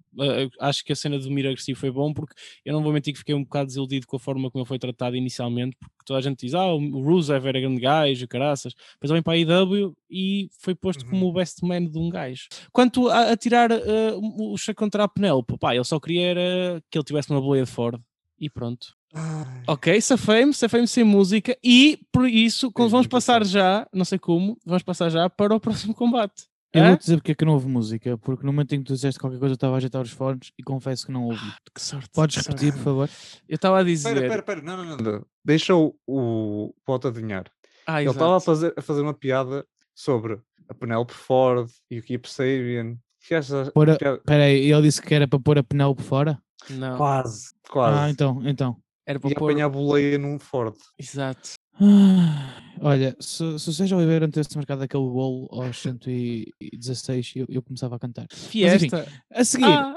Acho 0.59 0.83
que 0.83 0.93
a 0.93 0.95
cena 0.95 1.17
do 1.17 1.29
Miro 1.31 1.49
agressivo 1.49 1.79
foi 1.79 1.91
bom 1.91 2.13
porque 2.13 2.33
eu 2.63 2.73
não 2.73 2.81
vou 2.83 2.93
mentir 2.93 3.13
que 3.13 3.19
fiquei 3.19 3.35
um 3.35 3.43
bocado 3.43 3.67
desiludido 3.67 4.07
com 4.07 4.15
a 4.15 4.19
forma 4.19 4.49
como 4.49 4.61
ele 4.61 4.67
foi 4.67 4.79
tratado 4.79 5.15
inicialmente, 5.15 5.75
porque 5.79 5.93
toda 6.05 6.19
a 6.19 6.21
gente 6.21 6.45
diz: 6.45 6.53
Ah, 6.53 6.73
o 6.73 7.01
Rusev 7.01 7.45
era 7.47 7.59
grande 7.59 7.81
gajo, 7.81 8.27
caraças. 8.27 8.73
Depois 8.93 9.09
ele 9.09 9.13
vem 9.13 9.23
para 9.23 9.33
a 9.33 9.37
IW 9.37 9.95
e 10.09 10.49
foi 10.59 10.75
posto 10.75 11.03
uhum. 11.03 11.11
como 11.11 11.27
o 11.27 11.33
best 11.33 11.63
man 11.63 11.85
de 11.85 11.97
um 11.97 12.09
gajo. 12.09 12.47
Quanto 12.71 13.09
a, 13.09 13.31
a 13.31 13.37
tirar 13.37 13.71
uh, 13.71 14.53
o 14.53 14.57
Chuck 14.57 14.75
contra 14.75 15.03
a 15.03 15.07
Penelope, 15.07 15.57
pá, 15.57 15.75
ele 15.75 15.83
só 15.83 15.99
queria 15.99 16.27
era 16.27 16.83
que 16.89 16.97
ele 16.97 17.05
tivesse 17.05 17.29
uma 17.29 17.41
boleia 17.41 17.65
de 17.65 17.71
Ford 17.71 18.01
e 18.39 18.49
pronto. 18.49 18.95
Ai. 19.13 19.63
Ok, 19.67 20.01
safei-me, 20.01 20.53
safei-me 20.53 20.87
sem 20.87 21.03
música 21.03 21.57
e 21.63 21.99
por 22.11 22.27
isso 22.27 22.71
vamos 22.75 23.07
passar 23.07 23.45
já, 23.45 23.87
não 23.93 24.03
sei 24.03 24.19
como, 24.19 24.57
vamos 24.65 24.83
passar 24.83 25.09
já 25.09 25.29
para 25.29 25.55
o 25.55 25.59
próximo 25.59 25.93
combate. 25.93 26.43
Eu 26.75 26.87
vou 26.87 26.97
dizer 26.97 27.15
porque 27.17 27.31
é 27.31 27.35
que 27.35 27.45
não 27.45 27.53
houve 27.53 27.67
música, 27.67 28.17
porque 28.17 28.45
no 28.45 28.51
momento 28.51 28.73
em 28.75 28.79
que 28.79 28.85
tu 28.85 28.93
disseste 28.93 29.19
qualquer 29.19 29.39
coisa 29.39 29.53
eu 29.53 29.55
estava 29.55 29.73
a 29.75 29.77
ajeitar 29.77 30.01
os 30.01 30.11
fones 30.11 30.51
e 30.57 30.63
confesso 30.63 31.05
que 31.05 31.11
não 31.11 31.25
ouvi. 31.25 31.39
Ah, 31.41 31.57
que 31.73 31.81
sorte. 31.81 32.09
Podes 32.13 32.37
que 32.37 32.47
repetir, 32.47 32.67
sorte. 32.67 32.77
por 32.77 32.83
favor? 32.83 33.09
Eu 33.47 33.55
estava 33.55 33.79
a 33.79 33.83
dizer. 33.83 34.09
Espera, 34.09 34.25
espera, 34.25 34.39
espera, 34.41 34.61
não, 34.61 34.85
não, 34.85 34.97
não. 34.97 35.25
Deixa 35.43 35.75
o, 35.75 35.95
o 36.05 36.73
Pote 36.85 37.07
adivinhar. 37.07 37.45
Ah, 37.87 38.01
Ele 38.01 38.11
estava 38.11 38.37
a 38.37 38.39
fazer, 38.39 38.73
a 38.75 38.81
fazer 38.81 39.01
uma 39.01 39.13
piada 39.13 39.65
sobre 39.93 40.39
a 40.67 40.73
Penelope 40.73 41.13
Ford 41.13 41.69
e 41.89 41.99
o 41.99 42.03
Keep 42.03 42.29
Sabian. 42.29 42.97
Espera 43.21 44.43
aí, 44.43 44.71
ele 44.71 44.81
disse 44.83 45.01
que 45.01 45.13
era 45.13 45.27
para 45.27 45.39
pôr 45.39 45.57
a 45.57 45.63
Penelope 45.63 46.03
fora? 46.03 46.39
Não. 46.69 46.97
Quase, 46.97 47.49
quase. 47.69 47.99
Ah, 47.99 48.09
então, 48.09 48.41
então. 48.43 48.77
Era 49.05 49.19
para 49.19 49.31
e 49.31 49.35
pôr... 49.35 49.51
apanhar 49.51 49.65
a 49.65 49.69
boleia 49.69 50.17
num 50.17 50.37
Ford. 50.39 50.75
Exato. 50.97 51.53
Ah, 51.81 52.53
olha, 52.81 53.15
se, 53.19 53.59
se 53.59 53.69
o 53.69 53.73
Sérgio 53.73 53.97
Oliveira 53.97 54.25
não 54.25 54.31
tivesse 54.31 54.55
marcado 54.55 54.83
aquele 54.83 55.03
gol 55.03 55.47
aos 55.51 55.77
116, 55.81 57.33
eu, 57.35 57.45
eu 57.49 57.61
começava 57.61 57.95
a 57.95 57.99
cantar. 57.99 58.27
Fiesta. 58.31 58.85
Enfim, 58.85 59.11
a 59.31 59.43
seguir, 59.43 59.65
ah, 59.65 59.95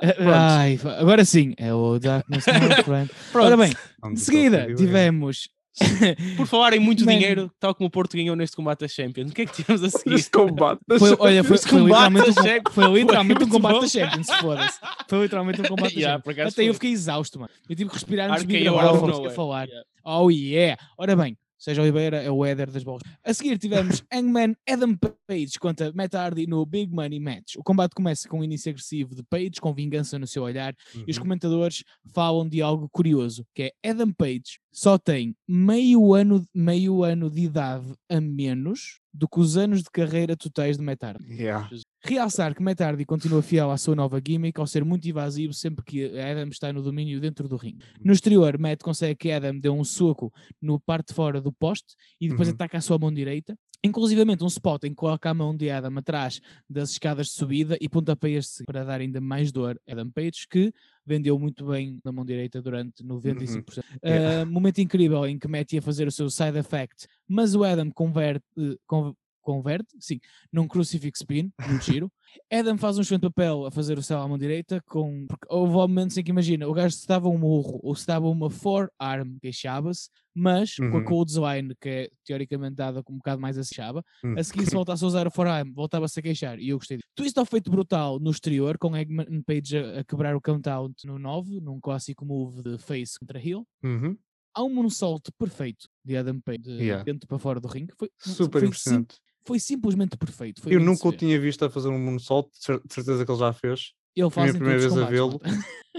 ai, 0.59 0.79
agora 0.99 1.25
sim, 1.25 1.55
é 1.57 1.73
o 1.73 1.99
Darkness 1.99 2.45
Friend. 2.85 3.11
Ora 3.35 3.57
bem, 3.57 3.73
de 4.13 4.21
seguida 4.21 4.75
tivemos 4.75 5.49
por 6.37 6.47
falar 6.47 6.73
em 6.73 6.81
muito 6.81 7.05
Man. 7.05 7.13
dinheiro, 7.13 7.51
tal 7.61 7.75
como 7.75 7.87
o 7.87 7.91
Porto 7.91 8.17
ganhou 8.17 8.35
neste 8.35 8.57
combate 8.57 8.81
da 8.81 8.89
Champions, 8.89 9.31
o 9.31 9.35
que 9.35 9.43
é 9.43 9.47
que 9.47 9.53
tivemos 9.53 9.83
a 9.83 9.91
seguir? 9.91 10.15
Este 10.15 10.31
combate 10.31 10.81
foi, 10.99 11.17
olha, 11.19 11.45
foi, 11.45 11.59
foi, 11.59 11.81
literalmente, 11.81 12.31
um, 12.31 12.73
foi 12.73 12.93
literalmente 12.93 13.45
um 13.45 13.49
combate 13.49 13.81
da 13.81 13.89
Champions, 13.89 14.27
foda-se. 14.41 14.79
Foi 15.09 15.23
literalmente 15.23 15.61
um 15.61 15.65
combate 15.65 15.95
da 15.95 16.01
yeah, 16.01 16.23
Champions. 16.25 16.47
Até 16.49 16.63
foi. 16.63 16.69
eu 16.69 16.75
fiquei 16.75 16.91
exausto, 16.91 17.39
mano. 17.39 17.51
Eu 17.69 17.77
tive 17.77 17.91
que 17.91 17.95
respirar 17.95 18.31
antes 18.31 18.45
de 18.45 18.59
vir 18.59 18.69
a 18.69 19.31
falar. 19.31 19.69
Yeah. 19.69 19.87
Oh 20.05 20.31
yeah! 20.31 20.83
Ora 20.97 21.15
bem, 21.15 21.37
Sérgio 21.59 21.83
Oliveira 21.83 22.23
é 22.23 22.31
o 22.31 22.45
Éder 22.45 22.71
das 22.71 22.85
bolas. 22.85 23.03
A 23.25 23.35
seguir 23.35 23.59
tivemos 23.59 24.05
Hangman 24.13 24.55
Adam 24.69 24.97
Page 25.27 25.59
contra 25.61 25.93
Matt 25.93 26.15
Hardy 26.15 26.47
no 26.47 26.65
Big 26.65 26.95
Money 26.95 27.19
Match. 27.19 27.57
O 27.57 27.65
combate 27.65 27.95
começa 27.95 28.29
com 28.29 28.39
um 28.39 28.45
início 28.45 28.71
agressivo 28.71 29.15
de 29.15 29.25
Page, 29.25 29.61
com 29.61 29.75
vingança 29.75 30.19
no 30.19 30.27
seu 30.27 30.45
olhar, 30.45 30.73
uhum. 30.95 31.05
e 31.07 31.11
os 31.11 31.17
uhum. 31.17 31.25
comentadores 31.25 31.83
falam 32.15 32.49
de 32.49 32.63
algo 32.63 32.89
curioso, 32.89 33.45
que 33.53 33.65
é 33.65 33.91
Adam 33.91 34.13
Page 34.13 34.61
só 34.73 34.99
tem 34.99 35.35
meio 35.47 36.15
ano, 36.15 36.47
meio 36.55 37.03
ano 37.03 37.31
de 37.31 37.43
idade 37.43 37.93
a 38.09 38.21
menos 38.21 39.01
do 39.13 39.27
que 39.27 39.41
os 39.41 39.57
anos 39.57 39.83
de 39.83 39.91
carreira 39.91 40.37
totais 40.37 40.77
de 40.77 40.85
Matt 40.85 41.03
Hardy. 41.03 41.25
Yeah. 41.33 41.69
Realçar 42.05 42.55
que 42.55 42.63
Matt 42.63 42.81
Hardy 42.81 43.05
continua 43.05 43.43
fiel 43.43 43.71
à 43.71 43.77
sua 43.77 43.97
nova 43.97 44.21
gimmick 44.25 44.61
ao 44.61 44.67
ser 44.67 44.85
muito 44.85 45.09
invasivo 45.09 45.53
sempre 45.53 45.85
que 45.85 46.19
Adam 46.19 46.49
está 46.49 46.73
no 46.73 46.83
domínio 46.83 47.21
dentro 47.21 47.49
do 47.49 47.57
ringue. 47.57 47.85
No 48.05 48.13
exterior, 48.13 48.57
Matt 48.59 48.83
consegue 48.83 49.17
que 49.17 49.33
Adam 49.33 49.59
dê 49.59 49.69
um 49.69 49.83
soco 49.83 50.33
no 50.63 50.79
parte 50.79 51.09
de 51.09 51.15
fora 51.15 51.41
do 51.41 51.53
poste 51.53 51.95
e 52.21 52.29
depois 52.29 52.49
uhum. 52.49 52.55
ataca 52.55 52.79
a 52.79 52.81
sua 52.81 52.99
mão 52.99 53.13
direita. 53.13 53.59
Inclusivamente 53.83 54.43
um 54.43 54.49
spot 54.49 54.85
em 54.85 54.91
que 54.91 54.97
coloca 54.97 55.31
a 55.31 55.35
mão 55.35 55.57
de 55.57 55.71
Adam 55.71 55.97
atrás 55.99 56.41
das 56.69 56.91
escadas 56.91 57.29
de 57.29 57.33
subida 57.35 57.77
e 57.81 57.89
pontapeias 57.89 58.61
para 58.67 58.85
dar 58.85 59.01
ainda 59.01 59.21
mais 59.21 59.53
dor 59.53 59.81
a 59.89 59.93
Adam 59.93 60.11
Page 60.11 60.47
que 60.51 60.73
vendeu 61.09 61.39
muito 61.39 61.65
bem 61.67 61.99
na 62.05 62.13
mão 62.13 62.25
direita 62.25 62.61
durante 62.63 63.03
95%. 63.03 63.57
Uhum. 63.57 63.61
Uh, 63.61 63.99
Yeah. 64.05 64.45
Momento 64.51 64.79
incrível 64.81 65.27
em 65.27 65.39
que 65.39 65.49
Matt 65.49 65.73
ia 65.73 65.83
fazer 65.83 66.07
o 66.07 66.13
seu 66.13 66.29
side 66.31 66.59
effect, 66.59 67.07
mas 67.27 67.55
o 67.55 67.65
Adam 67.65 67.91
converte, 67.91 68.45
con- 68.87 69.15
converte, 69.53 69.89
sim, 69.99 70.21
num 70.53 70.69
crucifix 70.69 71.21
spin, 71.21 71.51
num 71.59 71.79
giro. 71.81 72.13
Adam 72.53 72.77
faz 72.77 72.99
um 72.99 73.01
excelente 73.01 73.23
papel 73.23 73.65
a 73.65 73.71
fazer 73.71 73.97
o 73.97 74.03
céu 74.03 74.21
à 74.21 74.29
mão 74.29 74.37
direita, 74.37 74.83
com, 74.87 75.27
porque 75.27 75.47
houve 75.49 75.73
momentos 75.73 76.17
em 76.19 76.23
que 76.23 76.31
imagina, 76.31 76.69
o 76.69 76.75
gajo 76.75 76.95
se 76.95 77.07
dava 77.09 77.29
um 77.29 77.39
murro 77.39 77.81
ou 77.83 77.95
se 77.95 78.07
dava 78.07 78.29
uma 78.29 78.51
forearm, 78.51 79.39
queixava-se, 79.41 80.11
mas 80.35 80.77
com 80.77 80.85
a 80.85 80.89
Uhum. 80.99 81.05
cold 81.05 81.33
line, 81.41 81.75
que 81.81 81.89
é 81.89 82.11
teoricamente 82.25 82.77
dada 82.77 83.03
com 83.03 83.15
um 83.15 83.17
bocado 83.17 83.41
mais 83.41 83.57
acechava, 83.57 84.05
Hum. 84.23 84.35
a 84.37 84.45
seguir 84.45 84.67
se 84.67 84.75
voltasse 84.75 85.03
a 85.03 85.07
usar 85.07 85.27
o 85.27 85.31
forearm, 85.31 85.73
voltava-se 85.73 86.21
a 86.21 86.23
queixar, 86.23 86.59
e 86.61 86.69
eu 86.69 86.77
gostei 86.79 86.99
disso. 86.99 87.09
Twist 87.17 87.39
ao 87.39 87.47
feito 87.47 87.71
brutal 87.71 88.21
no 88.21 88.31
exterior, 88.31 88.77
com 88.79 88.95
Eggman 88.95 89.43
Page 89.43 89.79
a, 89.79 90.01
a 90.01 90.05
quebrar 90.05 90.37
o 90.37 90.41
countdown 90.41 90.93
no 91.05 91.19
9, 91.19 91.61
num 91.61 91.81
clássico 91.81 92.27
move 92.27 92.63
de 92.63 92.77
face 92.79 93.19
contra 93.19 93.39
heel. 93.41 93.67
Uhum. 93.83 94.17
Há 94.55 94.63
um 94.65 94.75
moonsault 94.75 95.31
perfeito 95.39 95.89
de 96.05 96.17
Adam 96.17 96.41
Page 96.41 96.63
de 96.63 96.73
Yeah. 96.83 97.05
dentro 97.05 97.29
para 97.29 97.39
fora 97.39 97.61
do 97.61 97.69
ringue. 97.69 97.93
Foi, 97.97 98.11
Super 98.19 98.61
foi, 98.61 98.67
impressionante. 98.69 99.17
Foi 99.49 99.59
simplesmente 99.59 100.17
perfeito. 100.17 100.61
Foi 100.63 100.75
Eu 100.75 100.79
nunca 100.81 101.09
o 101.09 101.13
tinha 101.13 101.41
visto 101.41 101.65
a 101.65 101.71
fazer 101.71 101.89
um 101.89 101.99
moonsault, 101.99 102.51
de 102.53 102.65
cer- 102.65 102.81
de 102.87 102.95
certeza 102.95 103.25
que 103.25 103.31
ele 103.33 103.39
já 103.39 103.53
fez. 103.53 103.93
Ele 104.15 104.31
faz 104.31 104.51
minha 104.51 104.57
em 104.57 104.59
primeira 104.59 104.81
vez 104.81 104.97
a 104.97 105.07
vê-lo. 105.07 105.41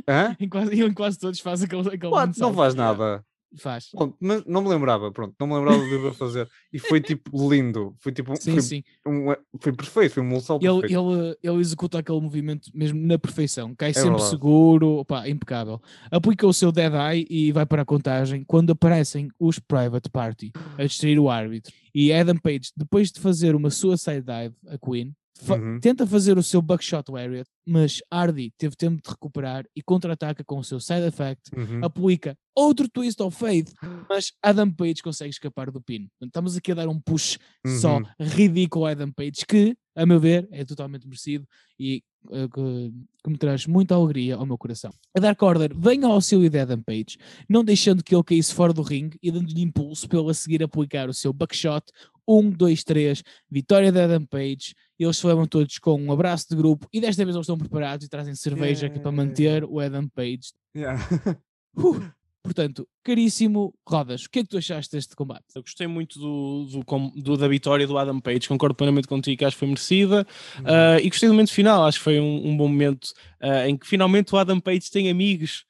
Hã? 0.07 0.35
em, 0.39 0.47
quase, 0.49 0.71
ele 0.73 0.85
em 0.85 0.93
quase 0.93 1.17
todos 1.19 1.39
faz 1.39 1.63
aquele, 1.63 1.87
aquele 1.87 2.13
What? 2.13 2.39
Não 2.39 2.53
faz 2.53 2.75
nada. 2.75 3.25
Faz. 3.57 3.89
Mas 4.19 4.45
não 4.45 4.61
me 4.61 4.69
lembrava, 4.69 5.11
pronto, 5.11 5.33
não 5.39 5.47
me 5.47 5.55
lembrava 5.55 5.83
de 5.83 5.97
ver 5.97 6.13
fazer. 6.13 6.47
E 6.71 6.77
foi 6.77 7.01
tipo 7.01 7.49
lindo, 7.49 7.95
foi 7.99 8.11
tipo, 8.11 8.35
Sim, 8.35 8.51
foi, 8.53 8.61
sim. 8.61 8.83
um- 9.07 9.33
foi 9.59 9.73
perfeito, 9.73 10.13
foi 10.13 10.23
um 10.23 10.27
Ele, 10.33 10.41
perfeito. 10.41 10.85
ele, 10.85 11.37
ele 11.41 11.59
executa 11.59 11.97
aquele 11.99 12.21
movimento 12.21 12.69
mesmo 12.73 12.99
na 13.05 13.17
perfeição, 13.17 13.73
cai 13.75 13.93
sempre 13.93 14.09
É 14.09 14.11
verdade. 14.11 14.29
seguro, 14.29 14.87
opá, 14.99 15.27
impecável. 15.27 15.81
Aplica 16.11 16.45
o 16.45 16.53
seu 16.53 16.71
Dead 16.71 16.93
Eye 16.93 17.25
e 17.29 17.51
vai 17.51 17.65
para 17.65 17.81
a 17.81 17.85
contagem 17.85 18.43
quando 18.45 18.71
aparecem 18.71 19.29
os 19.39 19.57
Private 19.57 20.09
Party 20.09 20.51
a 20.77 20.83
distrair 20.85 21.17
o 21.19 21.29
árbitro. 21.29 21.73
E 21.93 22.13
Adam 22.13 22.37
Page, 22.37 22.71
depois 22.77 23.11
de 23.11 23.19
fazer 23.19 23.55
uma 23.55 23.71
Suicide 23.71 24.21
Dive, 24.21 24.55
a 24.67 24.77
Queen, 24.77 25.15
fa- 25.39 25.55
Uhum. 25.55 25.79
tenta 25.79 26.05
fazer 26.05 26.37
o 26.37 26.43
seu 26.43 26.61
Buckshot 26.61 27.11
Lariat, 27.11 27.49
mas 27.65 27.99
Hardy 28.11 28.51
teve 28.57 28.75
tempo 28.75 29.01
de 29.01 29.09
recuperar 29.09 29.65
e 29.75 29.81
contra-ataca 29.81 30.43
com 30.43 30.59
o 30.59 30.63
seu 30.63 30.79
Side 30.79 31.05
Effect, 31.07 31.49
Uhum. 31.55 31.83
aplica 31.83 32.35
outro 32.55 32.89
Twist 32.89 33.21
of 33.21 33.35
Fate, 33.37 33.71
mas 34.09 34.31
Adam 34.43 34.71
Page 34.71 35.01
consegue 35.01 35.29
escapar 35.31 35.71
do 35.71 35.81
pin. 35.81 36.07
Estamos 36.21 36.57
aqui 36.57 36.71
a 36.71 36.75
dar 36.75 36.89
um 36.89 36.99
push 36.99 37.37
só 37.79 37.97
Uhum. 37.97 38.03
ridículo 38.19 38.85
a 38.85 38.91
Adam 38.91 39.11
Page, 39.11 39.45
que, 39.47 39.75
a 39.95 40.05
meu 40.05 40.19
ver, 40.19 40.47
é 40.51 40.65
totalmente 40.65 41.05
merecido 41.07 41.45
e 41.79 42.03
eh, 42.31 42.47
que, 42.53 42.91
que 43.23 43.29
me 43.29 43.37
traz 43.37 43.65
muita 43.65 43.95
alegria 43.95 44.35
ao 44.35 44.45
meu 44.45 44.57
coração. 44.57 44.91
A 45.15 45.21
Dark 45.21 45.41
Order 45.41 45.71
vem 45.73 46.03
ao 46.03 46.11
auxílio 46.11 46.49
de 46.49 46.59
Adam 46.59 46.81
Page, 46.81 47.17
não 47.47 47.63
deixando 47.63 48.03
que 48.03 48.13
ele 48.13 48.23
caísse 48.25 48.53
fora 48.53 48.73
do 48.73 48.81
ringue 48.81 49.17
e 49.23 49.31
dando-lhe 49.31 49.61
impulso 49.61 50.05
para 50.09 50.19
ele 50.19 50.29
a 50.29 50.33
seguir 50.33 50.61
aplicar 50.61 51.07
o 51.07 51.13
seu 51.13 51.31
buckshot. 51.31 51.85
1, 52.29 52.51
2, 52.51 52.83
3, 52.83 53.23
vitória 53.49 53.91
de 53.91 53.99
Adam 53.99 54.23
Page. 54.25 54.75
Eles 54.99 55.17
se 55.17 55.25
levam 55.25 55.47
todos 55.47 55.77
com 55.79 55.99
um 55.99 56.11
abraço 56.11 56.45
de 56.49 56.55
grupo 56.55 56.87
e 56.93 57.01
desta 57.01 57.25
vez 57.25 57.35
eles 57.35 57.45
estão 57.45 57.57
preparados 57.57 58.05
e 58.05 58.09
trazem 58.09 58.35
cerveja 58.35 58.85
aqui 58.87 58.99
para 58.99 59.09
Yeah. 59.11 59.25
manter 59.25 59.63
o 59.63 59.79
Adam 59.79 60.07
Page. 60.09 60.51
Yeah. 60.75 60.99
Uh, 61.77 62.01
portanto, 62.43 62.87
caríssimo 63.03 63.73
Rodas, 63.87 64.25
o 64.25 64.29
que 64.29 64.39
é 64.39 64.43
que 64.43 64.49
tu 64.49 64.57
achaste 64.57 64.91
deste 64.95 65.15
combate? 65.15 65.45
Eu 65.55 65.61
gostei 65.61 65.85
muito 65.87 66.19
do, 66.19 66.65
do 66.65 67.21
do- 67.21 67.37
da 67.37 67.47
vitória 67.47 67.85
do 67.85 67.95
Adam 67.97 68.19
Page, 68.19 68.47
concordo 68.47 68.73
plenamente 68.75 69.07
contigo 69.07 69.37
que 69.37 69.45
acho 69.45 69.55
que 69.55 69.59
foi 69.59 69.67
merecida. 69.67 70.25
Uhum. 70.57 70.63
Ah, 70.65 70.99
e 70.99 71.07
gostei 71.09 71.29
do 71.29 71.33
momento 71.33 71.51
final, 71.53 71.85
acho 71.85 71.99
que 71.99 72.03
foi 72.03 72.19
um, 72.19 72.47
um 72.49 72.57
bom 72.57 72.67
momento 72.67 73.09
ah, 73.39 73.69
em 73.69 73.77
que 73.77 73.87
finalmente 73.87 74.33
o 74.33 74.37
Adam 74.37 74.59
Page 74.59 74.89
tem 74.91 75.09
amigos 75.09 75.63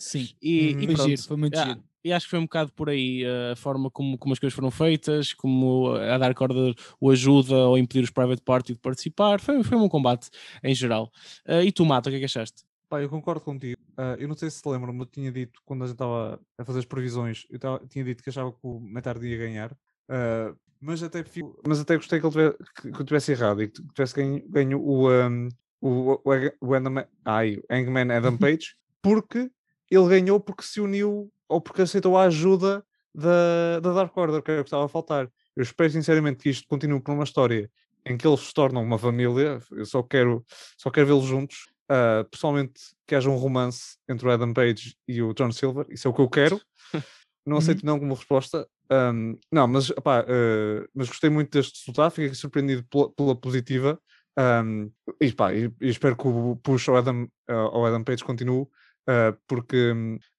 Sim, 0.00 0.28
e, 0.42 0.74
Uhum. 0.74 0.80
e 0.92 0.96
foi 0.96 1.06
giro, 1.08 1.22
foi 1.22 1.36
muito 1.36 1.54
Yeah, 1.54 1.72
giro. 1.74 1.84
E 2.04 2.12
acho 2.12 2.26
que 2.26 2.30
foi 2.30 2.38
um 2.38 2.42
bocado 2.42 2.70
por 2.72 2.90
aí 2.90 3.24
ah, 3.24 3.52
a 3.52 3.56
forma 3.56 3.90
como, 3.90 4.18
como 4.18 4.32
as 4.34 4.38
coisas 4.38 4.54
foram 4.54 4.70
feitas, 4.70 5.32
como 5.32 5.94
a 5.94 6.18
Dark 6.18 6.38
Order 6.40 6.74
o 7.00 7.10
ajuda 7.10 7.54
ou 7.54 7.78
impedir 7.78 8.04
os 8.04 8.10
Private 8.10 8.42
Party 8.42 8.74
de 8.74 8.78
participar. 8.78 9.40
Foi, 9.40 9.62
foi 9.64 9.78
um 9.78 9.88
combate 9.88 10.28
em 10.62 10.74
geral. 10.74 11.10
Ah, 11.46 11.62
e 11.62 11.72
tu, 11.72 11.84
Mata, 11.86 12.08
o 12.08 12.12
que 12.12 12.16
é 12.16 12.18
que 12.18 12.24
achaste? 12.26 12.62
Pá, 12.90 13.00
eu 13.00 13.08
concordo 13.08 13.40
contigo. 13.40 13.80
Ah, 13.96 14.16
eu 14.18 14.28
não 14.28 14.36
sei 14.36 14.50
se 14.50 14.60
te 14.62 14.68
lembram, 14.68 14.92
mas 14.92 15.06
eu 15.06 15.06
tinha 15.06 15.32
dito 15.32 15.60
quando 15.64 15.82
a 15.84 15.86
gente 15.86 15.94
estava 15.94 16.38
a 16.58 16.64
fazer 16.64 16.80
as 16.80 16.84
previsões, 16.84 17.46
eu 17.50 17.58
tava- 17.58 17.80
tinha 17.88 18.04
dito 18.04 18.22
que 18.22 18.28
achava 18.28 18.52
que 18.52 18.58
o 18.62 18.78
Metardi 18.78 19.26
ia 19.28 19.38
ganhar. 19.38 19.74
Ah, 20.08 20.54
mas, 20.78 21.02
até, 21.02 21.24
fico- 21.24 21.58
mas 21.66 21.80
até 21.80 21.96
gostei 21.96 22.20
que 22.20 22.26
ele 22.26 22.32
tivesse, 22.32 22.58
que, 22.82 22.92
que 22.92 23.00
eu 23.00 23.04
tivesse 23.06 23.32
errado 23.32 23.62
e 23.62 23.68
que 23.68 23.82
tivesse 23.94 24.14
ganho, 24.14 24.44
ganho 24.50 24.78
o, 24.82 25.08
ahm, 25.08 25.48
o, 25.80 26.20
o, 26.22 26.34
Eg- 26.34 26.54
o 26.60 26.74
Hangman- 26.74 27.06
ai, 27.24 27.56
o 27.56 27.64
Hangman 27.74 28.12
Adam 28.12 28.36
Page, 28.38 28.76
porque 29.00 29.50
ele 29.90 30.08
ganhou 30.08 30.38
porque 30.38 30.62
se 30.62 30.80
uniu 30.80 31.30
ou 31.48 31.60
porque 31.60 31.82
aceitou 31.82 32.16
a 32.16 32.24
ajuda 32.24 32.84
da, 33.14 33.80
da 33.80 33.92
Dark 33.92 34.16
Order, 34.16 34.42
que 34.42 34.50
era 34.50 34.60
o 34.60 34.64
que 34.64 34.68
estava 34.68 34.84
a 34.84 34.88
faltar. 34.88 35.28
Eu 35.56 35.62
espero 35.62 35.90
sinceramente 35.90 36.42
que 36.42 36.50
isto 36.50 36.66
continue 36.68 37.00
por 37.00 37.12
uma 37.12 37.24
história 37.24 37.70
em 38.06 38.16
que 38.16 38.26
eles 38.26 38.40
se 38.40 38.52
tornam 38.54 38.82
uma 38.82 38.98
família. 38.98 39.60
Eu 39.70 39.86
só 39.86 40.02
quero, 40.02 40.44
só 40.76 40.90
quero 40.90 41.06
vê-los 41.06 41.24
juntos. 41.24 41.66
Ah, 41.88 42.26
pessoalmente, 42.30 42.80
que 43.06 43.14
haja 43.14 43.28
um 43.30 43.36
romance 43.36 43.96
entre 44.08 44.26
o 44.26 44.30
Adam 44.30 44.52
Page 44.52 44.96
e 45.06 45.22
o 45.22 45.32
John 45.34 45.52
Silver, 45.52 45.86
isso 45.90 46.08
é 46.08 46.10
o 46.10 46.14
que 46.14 46.20
eu 46.20 46.28
quero. 46.28 46.60
Não 47.46 47.56
Uhum. 47.56 47.58
aceito 47.58 47.84
não 47.84 47.98
como 47.98 48.14
resposta. 48.14 48.66
Ahm, 48.90 49.34
não, 49.52 49.68
mas, 49.68 49.90
opá, 49.90 50.20
ah, 50.20 50.88
mas 50.94 51.08
gostei 51.08 51.28
muito 51.28 51.50
deste 51.50 51.78
resultado, 51.80 52.10
fiquei 52.12 52.34
surpreendido 52.34 52.82
pela, 52.90 53.10
pela 53.12 53.36
positiva. 53.36 54.00
Ahm, 54.36 54.88
e, 55.20 55.30
pá, 55.30 55.52
e- 55.54 55.70
e 55.80 55.88
espero 55.90 56.16
que 56.16 56.26
o 56.26 56.56
push 56.56 56.88
ao 56.88 56.96
Adam, 56.96 57.28
ah, 57.46 57.52
ao 57.54 57.84
Adam 57.84 58.02
Page 58.02 58.24
continue, 58.24 58.66
ah, 59.06 59.36
porque, 59.46 59.92
hum, 59.92 60.14
é 60.14 60.18
porque 60.18 60.33